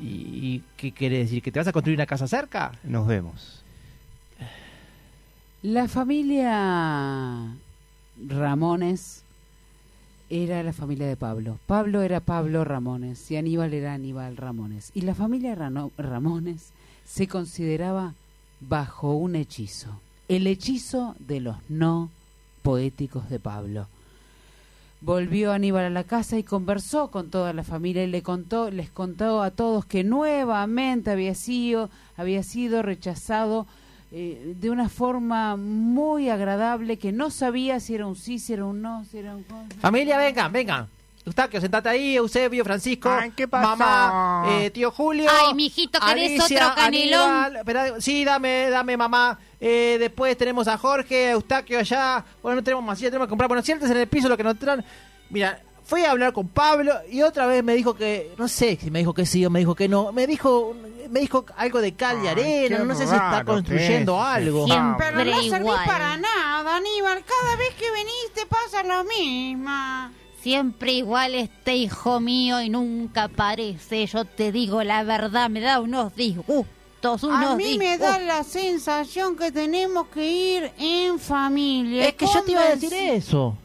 ¿Y, 0.00 0.06
y 0.06 0.62
qué 0.76 0.92
quiere 0.92 1.18
decir? 1.18 1.42
¿Que 1.42 1.50
te 1.50 1.58
vas 1.58 1.66
a 1.68 1.72
construir 1.72 1.96
una 1.98 2.06
casa 2.06 2.26
cerca? 2.28 2.72
Nos 2.84 3.06
vemos. 3.06 3.64
La 5.62 5.88
familia 5.88 7.56
Ramones 8.28 9.22
era 10.28 10.62
la 10.62 10.74
familia 10.74 11.06
de 11.06 11.16
Pablo. 11.16 11.58
Pablo 11.66 12.02
era 12.02 12.20
Pablo 12.20 12.62
Ramones 12.62 13.30
y 13.30 13.36
Aníbal 13.36 13.72
era 13.72 13.94
Aníbal 13.94 14.36
Ramones. 14.36 14.90
Y 14.92 15.00
la 15.00 15.14
familia 15.14 15.54
Ramones 15.96 16.72
se 17.06 17.26
consideraba 17.26 18.12
bajo 18.60 19.14
un 19.14 19.34
hechizo, 19.34 19.98
el 20.28 20.46
hechizo 20.46 21.16
de 21.20 21.40
los 21.40 21.56
no 21.70 22.10
poéticos 22.62 23.30
de 23.30 23.40
Pablo. 23.40 23.88
Volvió 25.00 25.52
Aníbal 25.52 25.86
a 25.86 25.90
la 25.90 26.04
casa 26.04 26.38
y 26.38 26.42
conversó 26.42 27.10
con 27.10 27.30
toda 27.30 27.54
la 27.54 27.64
familia 27.64 28.04
y 28.04 28.08
le 28.08 28.22
contó, 28.22 28.70
les 28.70 28.90
contó 28.90 29.42
a 29.42 29.50
todos 29.50 29.86
que 29.86 30.04
nuevamente 30.04 31.10
había 31.10 31.34
sido, 31.34 31.88
había 32.16 32.42
sido 32.42 32.82
rechazado 32.82 33.66
eh, 34.18 34.54
de 34.58 34.70
una 34.70 34.88
forma 34.88 35.56
muy 35.56 36.30
agradable 36.30 36.96
que 36.96 37.12
no 37.12 37.28
sabía 37.28 37.80
si 37.80 37.96
era 37.96 38.06
un 38.06 38.16
sí, 38.16 38.38
si 38.38 38.54
era 38.54 38.64
un 38.64 38.80
no, 38.80 39.04
si 39.04 39.18
era 39.18 39.36
un... 39.36 39.44
Familia, 39.78 40.16
vengan, 40.16 40.50
vengan. 40.50 40.88
Eustaquio, 41.26 41.60
sentate 41.60 41.90
ahí, 41.90 42.16
Eusebio, 42.16 42.64
Francisco, 42.64 43.10
Ay, 43.10 43.32
¿qué 43.36 43.46
pasó? 43.46 43.76
mamá, 43.76 44.44
eh, 44.48 44.70
tío 44.70 44.90
Julio. 44.90 45.28
Ay, 45.30 45.52
mijito, 45.52 46.00
¿querés 46.00 46.40
otro 46.40 46.74
canelón? 46.74 47.30
Aníbal, 47.30 48.00
sí, 48.00 48.24
dame, 48.24 48.70
dame, 48.70 48.96
mamá. 48.96 49.38
Eh, 49.60 49.98
después 50.00 50.34
tenemos 50.38 50.66
a 50.66 50.78
Jorge, 50.78 51.26
a 51.26 51.30
Eustaquio 51.32 51.78
allá. 51.78 52.24
Bueno, 52.42 52.56
no 52.56 52.64
tenemos 52.64 52.82
más 52.82 52.96
silla, 52.96 53.10
tenemos 53.10 53.26
que 53.26 53.30
comprar. 53.30 53.48
Bueno, 53.48 53.62
siéntense 53.62 53.92
en 53.92 54.00
el 54.00 54.08
piso 54.08 54.30
lo 54.30 54.36
que 54.38 54.44
nos 54.44 54.58
traen. 54.58 54.82
Mira, 55.28 55.60
fui 55.86 56.04
a 56.04 56.10
hablar 56.10 56.32
con 56.32 56.48
Pablo 56.48 56.92
y 57.10 57.22
otra 57.22 57.46
vez 57.46 57.62
me 57.62 57.74
dijo 57.74 57.94
que, 57.94 58.34
no 58.36 58.48
sé 58.48 58.76
si 58.80 58.90
me 58.90 58.98
dijo 58.98 59.14
que 59.14 59.24
sí 59.24 59.46
o 59.46 59.50
me 59.50 59.60
dijo 59.60 59.74
que 59.74 59.88
no. 59.88 60.12
Me 60.12 60.26
dijo, 60.26 60.74
me 61.08 61.20
dijo 61.20 61.46
algo 61.56 61.80
de 61.80 61.94
cal 61.94 62.18
y 62.24 62.26
arena. 62.26 62.80
No 62.80 62.94
sé 62.94 63.06
si 63.06 63.14
está 63.14 63.44
construyendo 63.44 64.20
algo. 64.20 64.66
Siempre 64.66 65.06
Pero 65.14 65.24
no 65.24 65.42
servís 65.42 65.60
igual. 65.60 65.86
para 65.86 66.16
nada, 66.16 66.76
Aníbal. 66.76 67.24
Cada 67.24 67.56
vez 67.56 67.72
que 67.74 67.90
veniste 67.90 68.46
pasa 68.48 68.82
lo 68.82 69.04
mismo. 69.04 69.70
Siempre 70.42 70.92
igual 70.92 71.34
este 71.34 71.76
hijo 71.76 72.20
mío 72.20 72.60
y 72.60 72.68
nunca 72.68 73.28
parece. 73.28 74.06
Yo 74.06 74.24
te 74.24 74.50
digo 74.52 74.82
la 74.82 75.04
verdad, 75.04 75.48
me 75.50 75.60
da 75.60 75.80
unos 75.80 76.14
disgustos, 76.16 77.22
unos 77.22 77.52
A 77.52 77.56
mí 77.56 77.78
me 77.78 77.96
da 77.96 78.18
la 78.18 78.42
sensación 78.42 79.36
que 79.36 79.52
tenemos 79.52 80.08
que 80.08 80.26
ir 80.26 80.72
en 80.78 81.18
familia. 81.20 82.08
Es 82.08 82.14
que 82.14 82.26
yo 82.26 82.42
te 82.42 82.52
iba 82.52 82.62
a 82.62 82.74
decir 82.74 82.92
eso. 82.92 83.56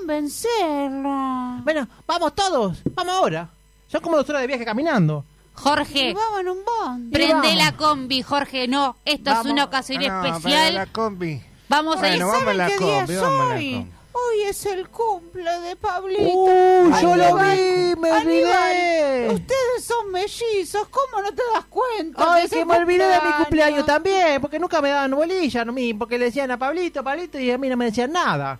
Convencerla. 0.00 1.60
Bueno, 1.62 1.86
vamos 2.06 2.34
todos, 2.34 2.78
vamos 2.94 3.14
ahora. 3.14 3.48
Son 3.88 4.00
como 4.00 4.16
dos 4.16 4.28
horas 4.28 4.42
de 4.42 4.46
viaje 4.46 4.64
caminando. 4.64 5.24
Jorge, 5.54 6.10
Y 6.10 6.14
vamos 6.14 6.40
en 6.40 6.48
un 6.48 6.58
bondi. 6.64 7.10
prende 7.10 7.54
la 7.54 7.76
combi, 7.76 8.22
Jorge. 8.22 8.66
No, 8.68 8.96
esto 9.04 9.30
es 9.32 9.44
una 9.46 9.64
ocasión 9.64 10.02
Ah, 10.04 10.22
no, 10.22 10.36
especial. 10.36 10.74
la 10.74 10.86
combi. 10.86 11.42
Vamos 11.68 11.96
a 12.02 12.08
ir. 12.08 12.22
Bueno, 12.22 12.28
vamos 12.28 12.48
a 12.48 12.54
la 12.54 12.64
¿Saben 12.68 12.78
qué 12.78 12.84
día 12.84 12.98
combi, 13.00 13.16
vamos 13.16 13.40
a 13.40 13.44
la 13.44 13.54
soy? 13.56 13.72
combi. 13.74 13.92
Hoy 14.12 14.40
es 14.42 14.66
el 14.66 14.88
cumple 14.88 15.60
de 15.60 15.76
Pablito. 15.76 16.22
¡Uh! 16.22 16.90
yo 17.00 17.16
lo 17.16 17.24
Aníbal, 17.24 17.56
vi, 17.56 18.00
me 18.00 18.12
olvidé. 18.12 18.52
Aníbal, 18.52 19.34
ustedes 19.34 19.84
son 19.84 20.10
mellizos, 20.10 20.88
¿cómo 20.88 21.22
no 21.22 21.28
te 21.32 21.42
das 21.54 21.64
cuenta? 21.66 22.34
Ay, 22.34 22.44
es 22.44 22.50
que 22.50 22.64
me 22.64 22.76
olvidé 22.76 23.04
de 23.06 23.14
mi 23.14 23.14
cumpleaños? 23.20 23.36
cumpleaños 23.46 23.86
también, 23.86 24.40
porque 24.40 24.58
nunca 24.58 24.80
me 24.80 24.90
daban 24.90 25.12
bolilla, 25.12 25.64
no 25.64 25.72
mí, 25.72 25.94
porque 25.94 26.18
le 26.18 26.26
decían 26.26 26.50
a 26.50 26.58
Pablito, 26.58 27.04
Pablito, 27.04 27.38
y 27.38 27.50
a 27.50 27.58
mí 27.58 27.68
no 27.68 27.76
me 27.76 27.84
decían 27.86 28.10
nada. 28.12 28.58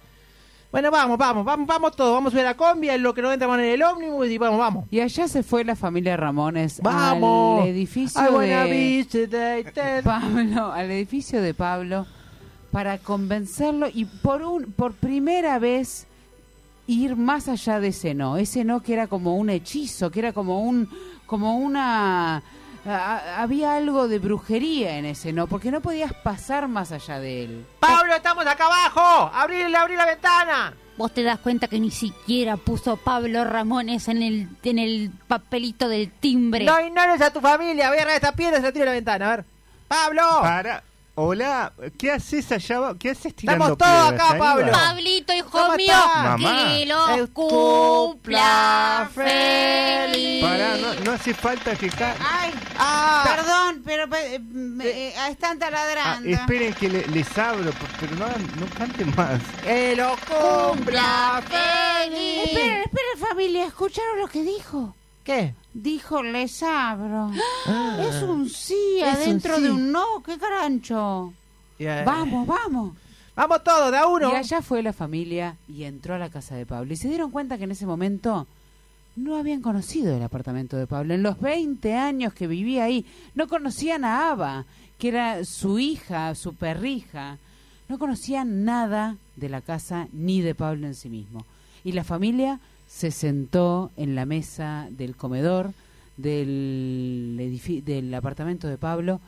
Bueno, 0.73 0.93
vamos, 0.93 1.19
vamos, 1.19 1.45
vamos, 1.45 1.67
vamos 1.67 1.97
todos, 1.97 2.15
vamos 2.15 2.33
a 2.33 2.41
a 2.41 2.43
la 2.45 2.57
combi, 2.57 2.91
en 2.91 3.03
lo 3.03 3.13
que 3.13 3.23
nos 3.23 3.33
entramos 3.33 3.59
en 3.59 3.65
el 3.65 3.83
ómnibus 3.83 4.29
y 4.29 4.39
vamos, 4.39 4.59
vamos. 4.59 4.85
Y 4.93 5.01
allá 5.01 5.27
se 5.27 5.43
fue 5.43 5.65
la 5.65 5.75
familia 5.75 6.17
Ramones 6.17 6.81
Vamos. 6.81 7.63
al 7.63 7.69
edificio 7.69 8.23
de. 9.27 10.01
Pablo, 10.05 10.73
al 10.73 10.91
edificio 10.93 11.43
de 11.43 11.55
Pablo 11.55 12.07
para 12.71 12.99
convencerlo 12.99 13.89
y 13.93 14.05
por 14.05 14.43
un 14.43 14.73
por 14.73 14.95
primera 14.95 15.59
vez 15.59 16.07
ir 16.87 17.17
más 17.17 17.49
allá 17.49 17.81
de 17.81 17.89
ese 17.89 18.15
no, 18.15 18.37
ese 18.37 18.65
no 18.65 18.81
que 18.81 18.93
era 18.93 19.09
como 19.09 19.37
un 19.37 19.51
hechizo, 19.51 20.13
que 20.13 20.21
era 20.21 20.33
como 20.33 20.63
un 20.63 20.89
como 21.27 21.57
una 21.57 22.45
a- 22.87 23.43
había 23.43 23.75
algo 23.75 24.09
de 24.09 24.19
brujería 24.19 24.97
en 24.99 25.05
ese 25.07 25.33
no, 25.33 25.47
porque 25.47 25.71
no 25.71 25.81
podías 25.81 26.13
pasar 26.13 26.69
más 26.69 26.93
allá 26.93 27.19
de 27.19 27.45
él. 27.45 27.67
Pablo, 27.81 28.15
estamos 28.15 28.47
acá 28.47 28.67
abajo, 28.67 29.31
abrí, 29.35 29.63
abrí 29.75 29.97
la 29.97 30.07
ventana. 30.07 30.75
Vos 30.97 31.15
te 31.15 31.23
das 31.23 31.39
cuenta 31.39 31.67
que 31.67 31.81
ni 31.81 31.91
siquiera 31.91 32.57
puso 32.59 32.97
Pablo 32.99 33.45
Ramones 33.45 34.09
en 34.09 34.23
el, 34.23 34.49
en 34.63 34.79
el 34.79 35.11
papelito 35.29 35.89
del 35.89 36.11
timbre. 36.11 36.65
No 36.67 36.79
ignores 36.81 37.21
a 37.23 37.33
tu 37.33 37.41
familia, 37.41 37.89
voy 37.89 37.97
a 37.99 38.01
agarrar 38.03 38.17
esta 38.17 38.33
piedra 38.33 38.59
y 38.59 38.61
se 38.61 38.67
la 38.67 38.73
tiro 38.73 38.83
a 38.83 38.87
la 38.87 38.93
ventana, 38.93 39.27
a 39.33 39.37
ver. 39.37 39.45
Pablo, 39.89 40.23
Para. 40.43 40.83
Hola, 41.31 41.75
¿qué 41.99 42.13
haces 42.13 42.51
allá? 42.51 42.95
¿Qué 42.99 43.11
haces 43.11 43.37
tirando 43.37 43.73
Estamos 43.75 43.77
todos 43.77 44.13
acá, 44.13 44.39
Pablo. 44.39 44.73
Pablito, 44.73 45.35
hijo 45.35 45.51
¿Cómo 45.51 45.77
mío, 45.77 45.93
que 46.39 46.87
lo 46.87 47.09
El 47.15 47.29
cumpla 47.29 49.07
feliz. 49.15 50.43
Pará, 50.43 50.77
no, 50.79 50.95
no 51.05 51.13
hace 51.13 51.35
falta 51.35 51.77
que 51.77 51.91
ca... 51.91 52.15
Ay, 52.27 52.51
Ah. 52.79 53.23
perdón, 53.37 53.83
pero 53.85 54.05
eh, 54.17 54.39
me- 54.41 54.87
eh, 54.87 55.13
están 55.29 55.59
Ah, 55.59 55.67
taladrando. 55.67 56.27
esperen 56.31 56.73
que 56.73 56.89
le- 56.89 57.07
les 57.09 57.37
abro, 57.37 57.71
pero 58.01 58.17
no, 58.17 58.27
no 58.27 58.67
canten 58.79 59.15
más. 59.15 59.41
que 59.63 59.95
lo 59.97 60.17
cumpla 60.27 61.43
feliz. 61.47 62.45
Esperen, 62.47 62.81
esperen 62.81 63.19
familia, 63.29 63.67
¿escucharon 63.67 64.21
lo 64.21 64.27
que 64.27 64.43
dijo? 64.43 64.97
¿Qué? 65.23 65.55
Dijo 65.73 66.23
les 66.23 66.63
abro. 66.63 67.31
Ah. 67.67 67.99
Es 68.01 68.23
un 68.23 68.49
sí 68.49 68.99
un 68.99 69.09
adentro 69.09 69.57
sí. 69.57 69.63
de 69.63 69.71
un 69.71 69.93
no, 69.93 70.23
qué 70.25 70.39
carancho. 70.39 71.33
Ya. 71.79 72.05
Vamos, 72.05 72.47
vamos. 72.47 72.97
Vamos 73.37 73.65
todos, 73.65 73.91
de 73.91 73.97
a 73.97 74.07
uno. 74.07 74.33
Y 74.33 74.37
allá 74.37 74.61
fue 74.61 74.83
la 74.83 74.93
familia 74.93 75.57
y 75.69 75.85
entró 75.85 76.15
a 76.15 76.19
la 76.19 76.29
casa 76.29 76.57
de 76.57 76.67
Pablo. 76.67 76.93
Y 76.93 76.97
se 76.97 77.09
dieron 77.09 77.31
cuenta 77.31 77.57
que 77.57 77.65
en 77.65 77.71
ese 77.71 77.87
momento 77.87 78.47
no 79.17 79.37
habían 79.37 79.63
conocido 79.63 80.15
el 80.15 80.23
apartamento 80.23 80.77
de 80.77 80.87
Pablo. 80.87 81.15
En 81.15 81.23
los 81.23 81.41
20 81.41 81.95
años 81.95 82.35
que 82.35 82.47
vivía 82.47 82.85
ahí, 82.85 83.07
no 83.35 83.49
conocían 83.49 84.05
a 84.05 84.31
Ava, 84.31 84.67
que 84.99 85.09
era 85.09 85.45
su 85.45 85.79
hija, 85.79 86.35
su 86.35 86.55
perrija. 86.55 87.39
No 87.89 87.99
conocían 87.99 88.65
nada 88.65 89.17
de 89.37 89.49
la 89.49 89.61
casa 89.61 90.09
ni 90.13 90.43
de 90.43 90.55
Pablo 90.55 90.87
en 90.87 90.95
sí 90.95 91.09
mismo. 91.09 91.47
Y 91.83 91.93
la 91.93 92.05
familia 92.05 92.61
se 92.91 93.13
sentó 93.13 93.93
en 93.97 94.17
la 94.17 94.27
mesa 94.27 94.89
del 94.91 95.15
comedor 95.15 95.73
del, 96.17 97.61
del 97.85 98.15
apartamento 98.15 98.67
de 98.67 98.79
Pablo 98.79 99.21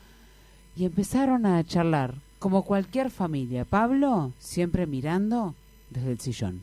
y 0.77 0.85
empezaron 0.85 1.47
a 1.47 1.63
charlar 1.63 2.17
como 2.41 2.65
cualquier 2.65 3.11
familia. 3.11 3.65
Pablo 3.65 4.33
siempre 4.41 4.87
mirando 4.87 5.55
desde 5.91 6.11
el 6.11 6.19
sillón. 6.19 6.63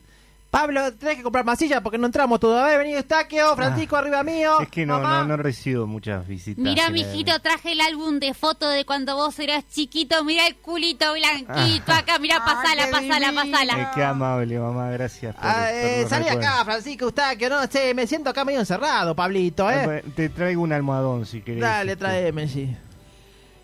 Pablo, 0.50 0.92
tenés 0.94 1.16
que 1.18 1.22
comprar 1.22 1.44
masilla 1.44 1.80
porque 1.80 1.96
no 1.96 2.06
entramos 2.06 2.40
todavía. 2.40 2.76
Vení, 2.76 2.94
Eustaquio, 2.94 3.54
Francisco, 3.54 3.94
arriba 3.94 4.24
mío. 4.24 4.56
Ah. 4.58 4.62
Es 4.64 4.68
que 4.68 4.84
no, 4.84 4.98
mamá. 4.98 5.20
no, 5.20 5.28
no 5.28 5.36
recibo 5.36 5.86
muchas 5.86 6.26
visitas. 6.26 6.60
Mirá, 6.60 6.90
mijito, 6.90 7.38
traje 7.40 7.70
el 7.70 7.80
álbum 7.80 8.18
de 8.18 8.34
fotos 8.34 8.72
de 8.74 8.84
cuando 8.84 9.14
vos 9.14 9.38
eras 9.38 9.64
chiquito. 9.68 10.24
Mirá 10.24 10.48
el 10.48 10.56
culito 10.56 11.04
blanquito 11.12 11.92
acá. 11.92 12.18
Mirá, 12.18 12.38
pasala, 12.44 12.88
pasala, 12.90 13.32
pasala. 13.32 13.80
Eh, 13.80 13.88
qué 13.94 14.02
amable, 14.02 14.58
mamá, 14.58 14.90
gracias. 14.90 15.36
Por, 15.36 15.44
Ah, 15.46 15.70
eh, 15.72 16.04
salí 16.08 16.24
recuerdos. 16.24 16.50
acá, 16.52 16.64
Francisco, 16.64 17.04
Eustaquio. 17.04 17.48
No 17.48 17.66
sé, 17.68 17.94
me 17.94 18.08
siento 18.08 18.30
acá 18.30 18.44
medio 18.44 18.58
encerrado, 18.58 19.14
Pablito, 19.14 19.70
Eh, 19.70 19.74
¿eh? 19.76 19.82
pues, 19.84 20.14
Te 20.16 20.28
traigo 20.30 20.62
un 20.62 20.72
almohadón 20.72 21.26
si 21.26 21.42
querés. 21.42 21.60
Dale, 21.60 21.92
este. 21.92 22.04
tráeme, 22.04 22.48
sí. 22.48 22.76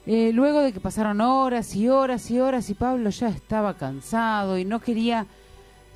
Eh, 0.06 0.30
luego 0.32 0.60
de 0.60 0.72
que 0.72 0.78
pasaron 0.78 1.20
horas 1.20 1.74
y 1.74 1.88
horas 1.88 2.30
y 2.30 2.38
horas 2.38 2.70
y 2.70 2.74
Pablo 2.74 3.10
ya 3.10 3.26
estaba 3.26 3.74
cansado 3.74 4.56
y 4.56 4.64
no 4.64 4.78
quería 4.78 5.26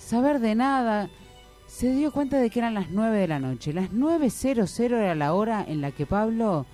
saber 0.00 0.40
de 0.40 0.54
nada, 0.54 1.08
se 1.66 1.92
dio 1.92 2.10
cuenta 2.10 2.38
de 2.38 2.50
que 2.50 2.58
eran 2.58 2.74
las 2.74 2.90
9 2.90 3.18
de 3.18 3.28
la 3.28 3.38
noche. 3.38 3.72
Las 3.72 3.90
9.00 3.90 4.96
era 4.96 5.14
la 5.14 5.34
hora 5.34 5.64
en 5.66 5.80
la 5.80 5.92
que 5.92 6.06
Pablo, 6.06 6.66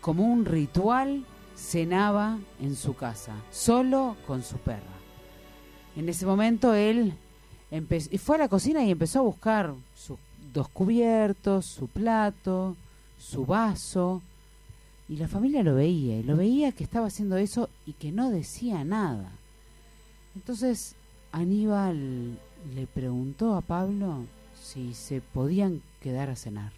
como 0.00 0.24
un 0.24 0.44
ritual, 0.44 1.24
cenaba 1.56 2.38
en 2.60 2.76
su 2.76 2.94
casa, 2.94 3.34
solo 3.50 4.16
con 4.26 4.42
su 4.42 4.56
perra. 4.58 4.82
En 5.96 6.08
ese 6.08 6.26
momento 6.26 6.74
él 6.74 7.14
fue 8.22 8.36
a 8.36 8.40
la 8.40 8.48
cocina 8.48 8.84
y 8.84 8.90
empezó 8.90 9.20
a 9.20 9.22
buscar 9.22 9.74
sus 9.94 10.18
dos 10.52 10.68
cubiertos, 10.68 11.66
su 11.66 11.88
plato, 11.88 12.76
su 13.18 13.46
vaso. 13.46 14.22
Y 15.08 15.16
la 15.16 15.28
familia 15.28 15.62
lo 15.62 15.74
veía, 15.74 16.16
y 16.18 16.22
lo 16.22 16.36
veía 16.36 16.72
que 16.72 16.84
estaba 16.84 17.08
haciendo 17.08 17.36
eso 17.36 17.68
y 17.84 17.92
que 17.92 18.10
no 18.10 18.30
decía 18.30 18.84
nada. 18.84 19.30
Entonces 20.34 20.96
Aníbal 21.34 22.38
le 22.76 22.86
preguntó 22.86 23.56
a 23.56 23.60
Pablo 23.60 24.24
si 24.60 24.94
se 24.94 25.20
podían 25.20 25.82
quedar 26.00 26.30
a 26.30 26.36
cenar. 26.36 26.70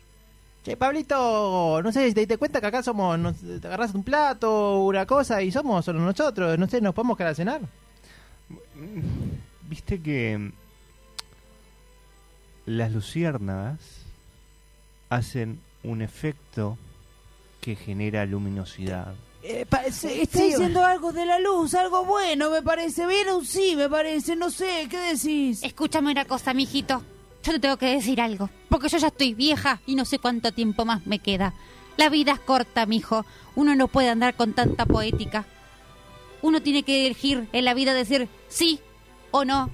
Che, 0.65 0.77
Pablito, 0.77 1.81
no 1.83 1.93
sé 1.93 2.09
si 2.09 2.15
te 2.15 2.20
diste 2.20 2.39
cuenta 2.39 2.61
que 2.61 2.66
acá 2.66 2.83
somos, 2.83 3.19
nos, 3.19 3.37
te 3.37 3.66
agarras 3.66 3.95
un 3.95 4.03
plato, 4.03 4.83
una 4.83 5.05
cosa 5.05 5.43
y 5.43 5.53
somos 5.53 5.85
solo 5.85 6.01
nosotros. 6.01 6.59
No 6.59 6.66
sé, 6.69 6.81
¿nos 6.81 6.95
podemos 6.95 7.16
quedar 7.19 7.33
a 7.33 7.35
cenar? 7.35 7.61
Mm, 8.74 9.69
Viste 9.69 10.01
que 10.01 10.39
mm, 10.39 10.53
las 12.66 12.93
luciérnagas 12.93 13.78
hacen 15.11 15.61
un 15.85 16.01
efecto 16.03 16.78
que 17.61 17.77
genera 17.77 18.24
luminosidad. 18.24 19.15
Eh, 19.48 19.64
Está 19.86 20.43
diciendo 20.43 20.85
algo 20.85 21.12
de 21.12 21.24
la 21.24 21.39
luz, 21.39 21.74
algo 21.74 22.05
bueno, 22.05 22.51
me 22.51 22.62
parece. 22.62 23.06
Bien 23.06 23.28
un 23.31 23.47
sí, 23.47 23.77
me 23.77 23.89
parece. 23.89 24.35
No 24.35 24.51
sé, 24.51 24.89
¿qué 24.90 24.98
decís? 24.98 25.62
Escúchame 25.62 26.10
una 26.10 26.24
cosa, 26.24 26.52
mijito. 26.52 27.05
Yo 27.44 27.52
te 27.52 27.60
tengo 27.60 27.77
que 27.77 27.94
decir 27.94 28.20
algo. 28.20 28.51
Porque 28.68 28.89
yo 28.89 28.98
ya 28.98 29.06
estoy 29.06 29.35
vieja 29.35 29.81
y 29.86 29.94
no 29.94 30.05
sé 30.05 30.18
cuánto 30.18 30.51
tiempo 30.51 30.85
más 30.85 31.06
me 31.06 31.20
queda. 31.20 31.55
La 31.97 32.09
vida 32.09 32.32
es 32.32 32.40
corta, 32.40 32.86
mijo. 32.86 33.24
Uno 33.55 33.77
no 33.77 33.86
puede 33.86 34.09
andar 34.09 34.35
con 34.35 34.52
tanta 34.52 34.85
poética. 34.85 35.47
Uno 36.43 36.60
tiene 36.60 36.82
que 36.82 37.06
elegir 37.06 37.48
en 37.52 37.64
la 37.64 37.74
vida 37.74 37.94
decir 37.94 38.28
sí 38.48 38.81
o 39.31 39.44
no. 39.44 39.70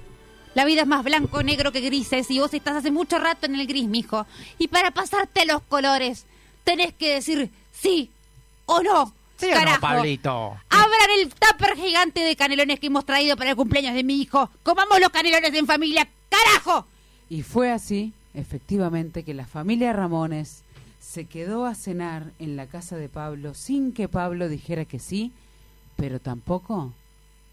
La 0.53 0.65
vida 0.65 0.81
es 0.81 0.87
más 0.87 1.03
blanco, 1.03 1.41
negro 1.41 1.71
que 1.71 1.81
grises 1.81 2.29
y 2.29 2.37
vos 2.37 2.53
estás 2.53 2.75
hace 2.75 2.91
mucho 2.91 3.17
rato 3.17 3.47
en 3.47 3.55
el 3.55 3.65
gris, 3.65 3.87
mijo. 3.87 4.27
Y 4.59 4.67
para 4.67 4.91
pasarte 4.91 5.47
los 5.47 5.63
colores, 5.63 6.27
tenés 6.63 6.93
que 6.93 7.15
decir 7.15 7.49
sí 7.71 8.11
o 8.67 8.83
no. 8.83 9.13
¿Sí 9.45 9.51
o 9.51 9.65
no. 9.65 9.79
Pablito? 9.79 10.57
Abran 10.69 11.09
el 11.19 11.29
tupper 11.29 11.75
gigante 11.75 12.21
de 12.21 12.35
canelones 12.35 12.79
que 12.79 12.87
hemos 12.87 13.05
traído 13.05 13.35
para 13.37 13.51
el 13.51 13.55
cumpleaños 13.55 13.93
de 13.95 14.03
mi 14.03 14.21
hijo. 14.21 14.49
Comamos 14.63 14.99
los 14.99 15.09
canelones 15.09 15.53
en 15.53 15.65
familia. 15.67 16.07
¡Carajo! 16.29 16.85
Y 17.29 17.41
fue 17.41 17.71
así, 17.71 18.13
efectivamente, 18.33 19.23
que 19.23 19.33
la 19.33 19.45
familia 19.45 19.93
Ramones 19.93 20.63
se 20.99 21.25
quedó 21.25 21.65
a 21.65 21.75
cenar 21.75 22.31
en 22.39 22.55
la 22.55 22.67
casa 22.67 22.95
de 22.95 23.09
Pablo 23.09 23.53
sin 23.53 23.93
que 23.93 24.07
Pablo 24.07 24.47
dijera 24.49 24.85
que 24.85 24.99
sí, 24.99 25.31
pero 25.95 26.19
tampoco 26.19 26.91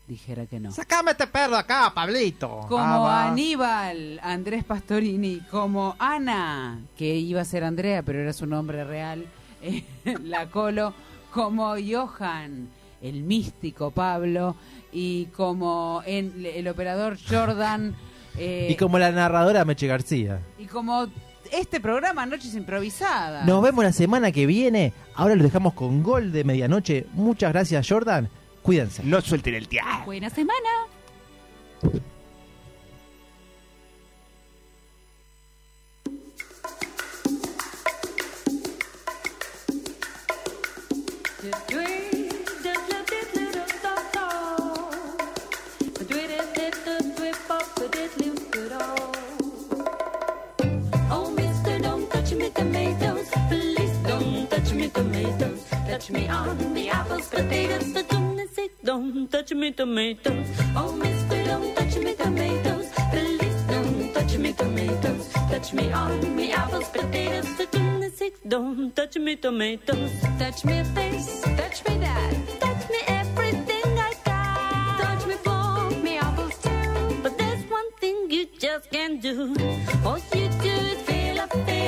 dijera 0.07 0.47
que 0.47 0.59
no. 0.61 0.73
Sacame 0.73 1.13
este 1.13 1.27
perro 1.27 1.53
de 1.53 1.59
acá, 1.61 1.93
Pablito. 1.95 2.67
Como 2.69 3.07
Ah. 3.07 3.29
Aníbal, 3.31 4.19
Andrés 4.23 4.65
Pastorini, 4.65 5.41
como 5.51 5.95
Ana, 5.99 6.81
que 6.97 7.17
iba 7.17 7.41
a 7.41 7.45
ser 7.45 7.63
Andrea, 7.65 8.03
pero 8.03 8.21
era 8.21 8.33
su 8.33 8.47
nombre 8.47 8.83
real, 8.85 9.27
eh, 9.63 9.85
la 10.25 10.49
Colo, 10.51 10.95
como 11.33 11.75
Johan, 11.77 12.69
el 13.03 13.23
místico 13.23 13.91
Pablo, 13.91 14.57
y 14.93 15.27
como 15.27 16.03
en- 16.07 16.45
el 16.45 16.67
operador 16.69 17.17
Jordan, 17.29 17.95
eh, 18.39 18.69
Y 18.71 18.77
como 18.77 18.99
la 18.99 19.11
narradora 19.13 19.65
Meche 19.65 19.87
García. 19.87 20.41
y 20.59 20.67
como 20.67 21.07
este 21.53 21.81
programa 21.81 22.27
Noches 22.27 22.55
Improvisadas. 22.55 23.45
Nos 23.47 23.63
vemos 23.63 23.83
la 23.85 23.93
semana 23.93 24.31
que 24.33 24.47
viene. 24.47 24.93
Ahora 25.15 25.35
los 25.35 25.43
dejamos 25.45 25.75
con 25.75 26.03
gol 26.03 26.31
de 26.33 26.45
medianoche. 26.45 27.07
Muchas 27.15 27.53
gracias, 27.53 27.89
Jordan. 27.89 28.29
Cuídense. 28.63 29.03
No 29.05 29.21
suelten 29.21 29.55
el 29.55 29.67
teatro. 29.69 30.05
Buena 30.05 30.31
semana. 30.31 30.69
Me 52.51 52.63
tomatoes. 52.63 53.31
Please 53.49 53.97
don't 54.07 54.51
touch 54.51 54.73
me 54.73 54.89
tomatoes. 54.89 55.65
Touch 55.89 56.11
me 56.11 56.29
on 56.29 56.75
the 56.75 56.89
apples, 56.89 57.29
potatoes, 57.29 57.93
for 57.93 58.03
goodness 58.03 58.51
sake, 58.55 58.73
don't 58.85 59.31
touch 59.31 59.53
me 59.53 59.73
tomatoes. 59.73 60.47
Oh, 60.77 60.93
mister, 60.93 61.45
don't 61.45 61.77
touch 61.77 61.97
me 61.97 62.15
tomatoes. 62.15 62.91
Please 63.11 63.63
don't 63.69 64.15
touch 64.15 64.37
me 64.39 64.53
tomatoes. 64.53 65.33
Touch 65.51 65.73
me 65.73 65.93
on 65.93 66.37
the 66.37 66.53
apples, 66.53 66.89
potatoes, 66.89 67.49
for 67.49 67.67
goodness 67.67 68.17
sake, 68.19 68.37
don't 68.47 68.95
touch 68.97 69.17
me 69.17 69.37
tomatoes. 69.37 70.13
Touch 70.39 70.65
me 70.65 70.83
face, 70.95 71.43
touch 71.43 71.85
me 71.87 71.99
that, 71.99 72.35
touch 72.61 72.89
me 72.91 73.01
everything 73.07 73.99
I 73.99 74.13
got. 74.25 75.01
Touch 75.01 75.27
me 75.27 75.35
for 75.35 75.91
me 76.03 76.19
apples 76.19 76.57
too. 76.59 77.21
But 77.23 77.37
there's 77.37 77.65
one 77.71 77.91
thing 78.01 78.31
you 78.31 78.47
just 78.59 78.91
can't 78.91 79.21
do. 79.21 79.55
All 80.05 80.19
you 80.35 80.49
do 80.63 80.69
is 80.69 81.10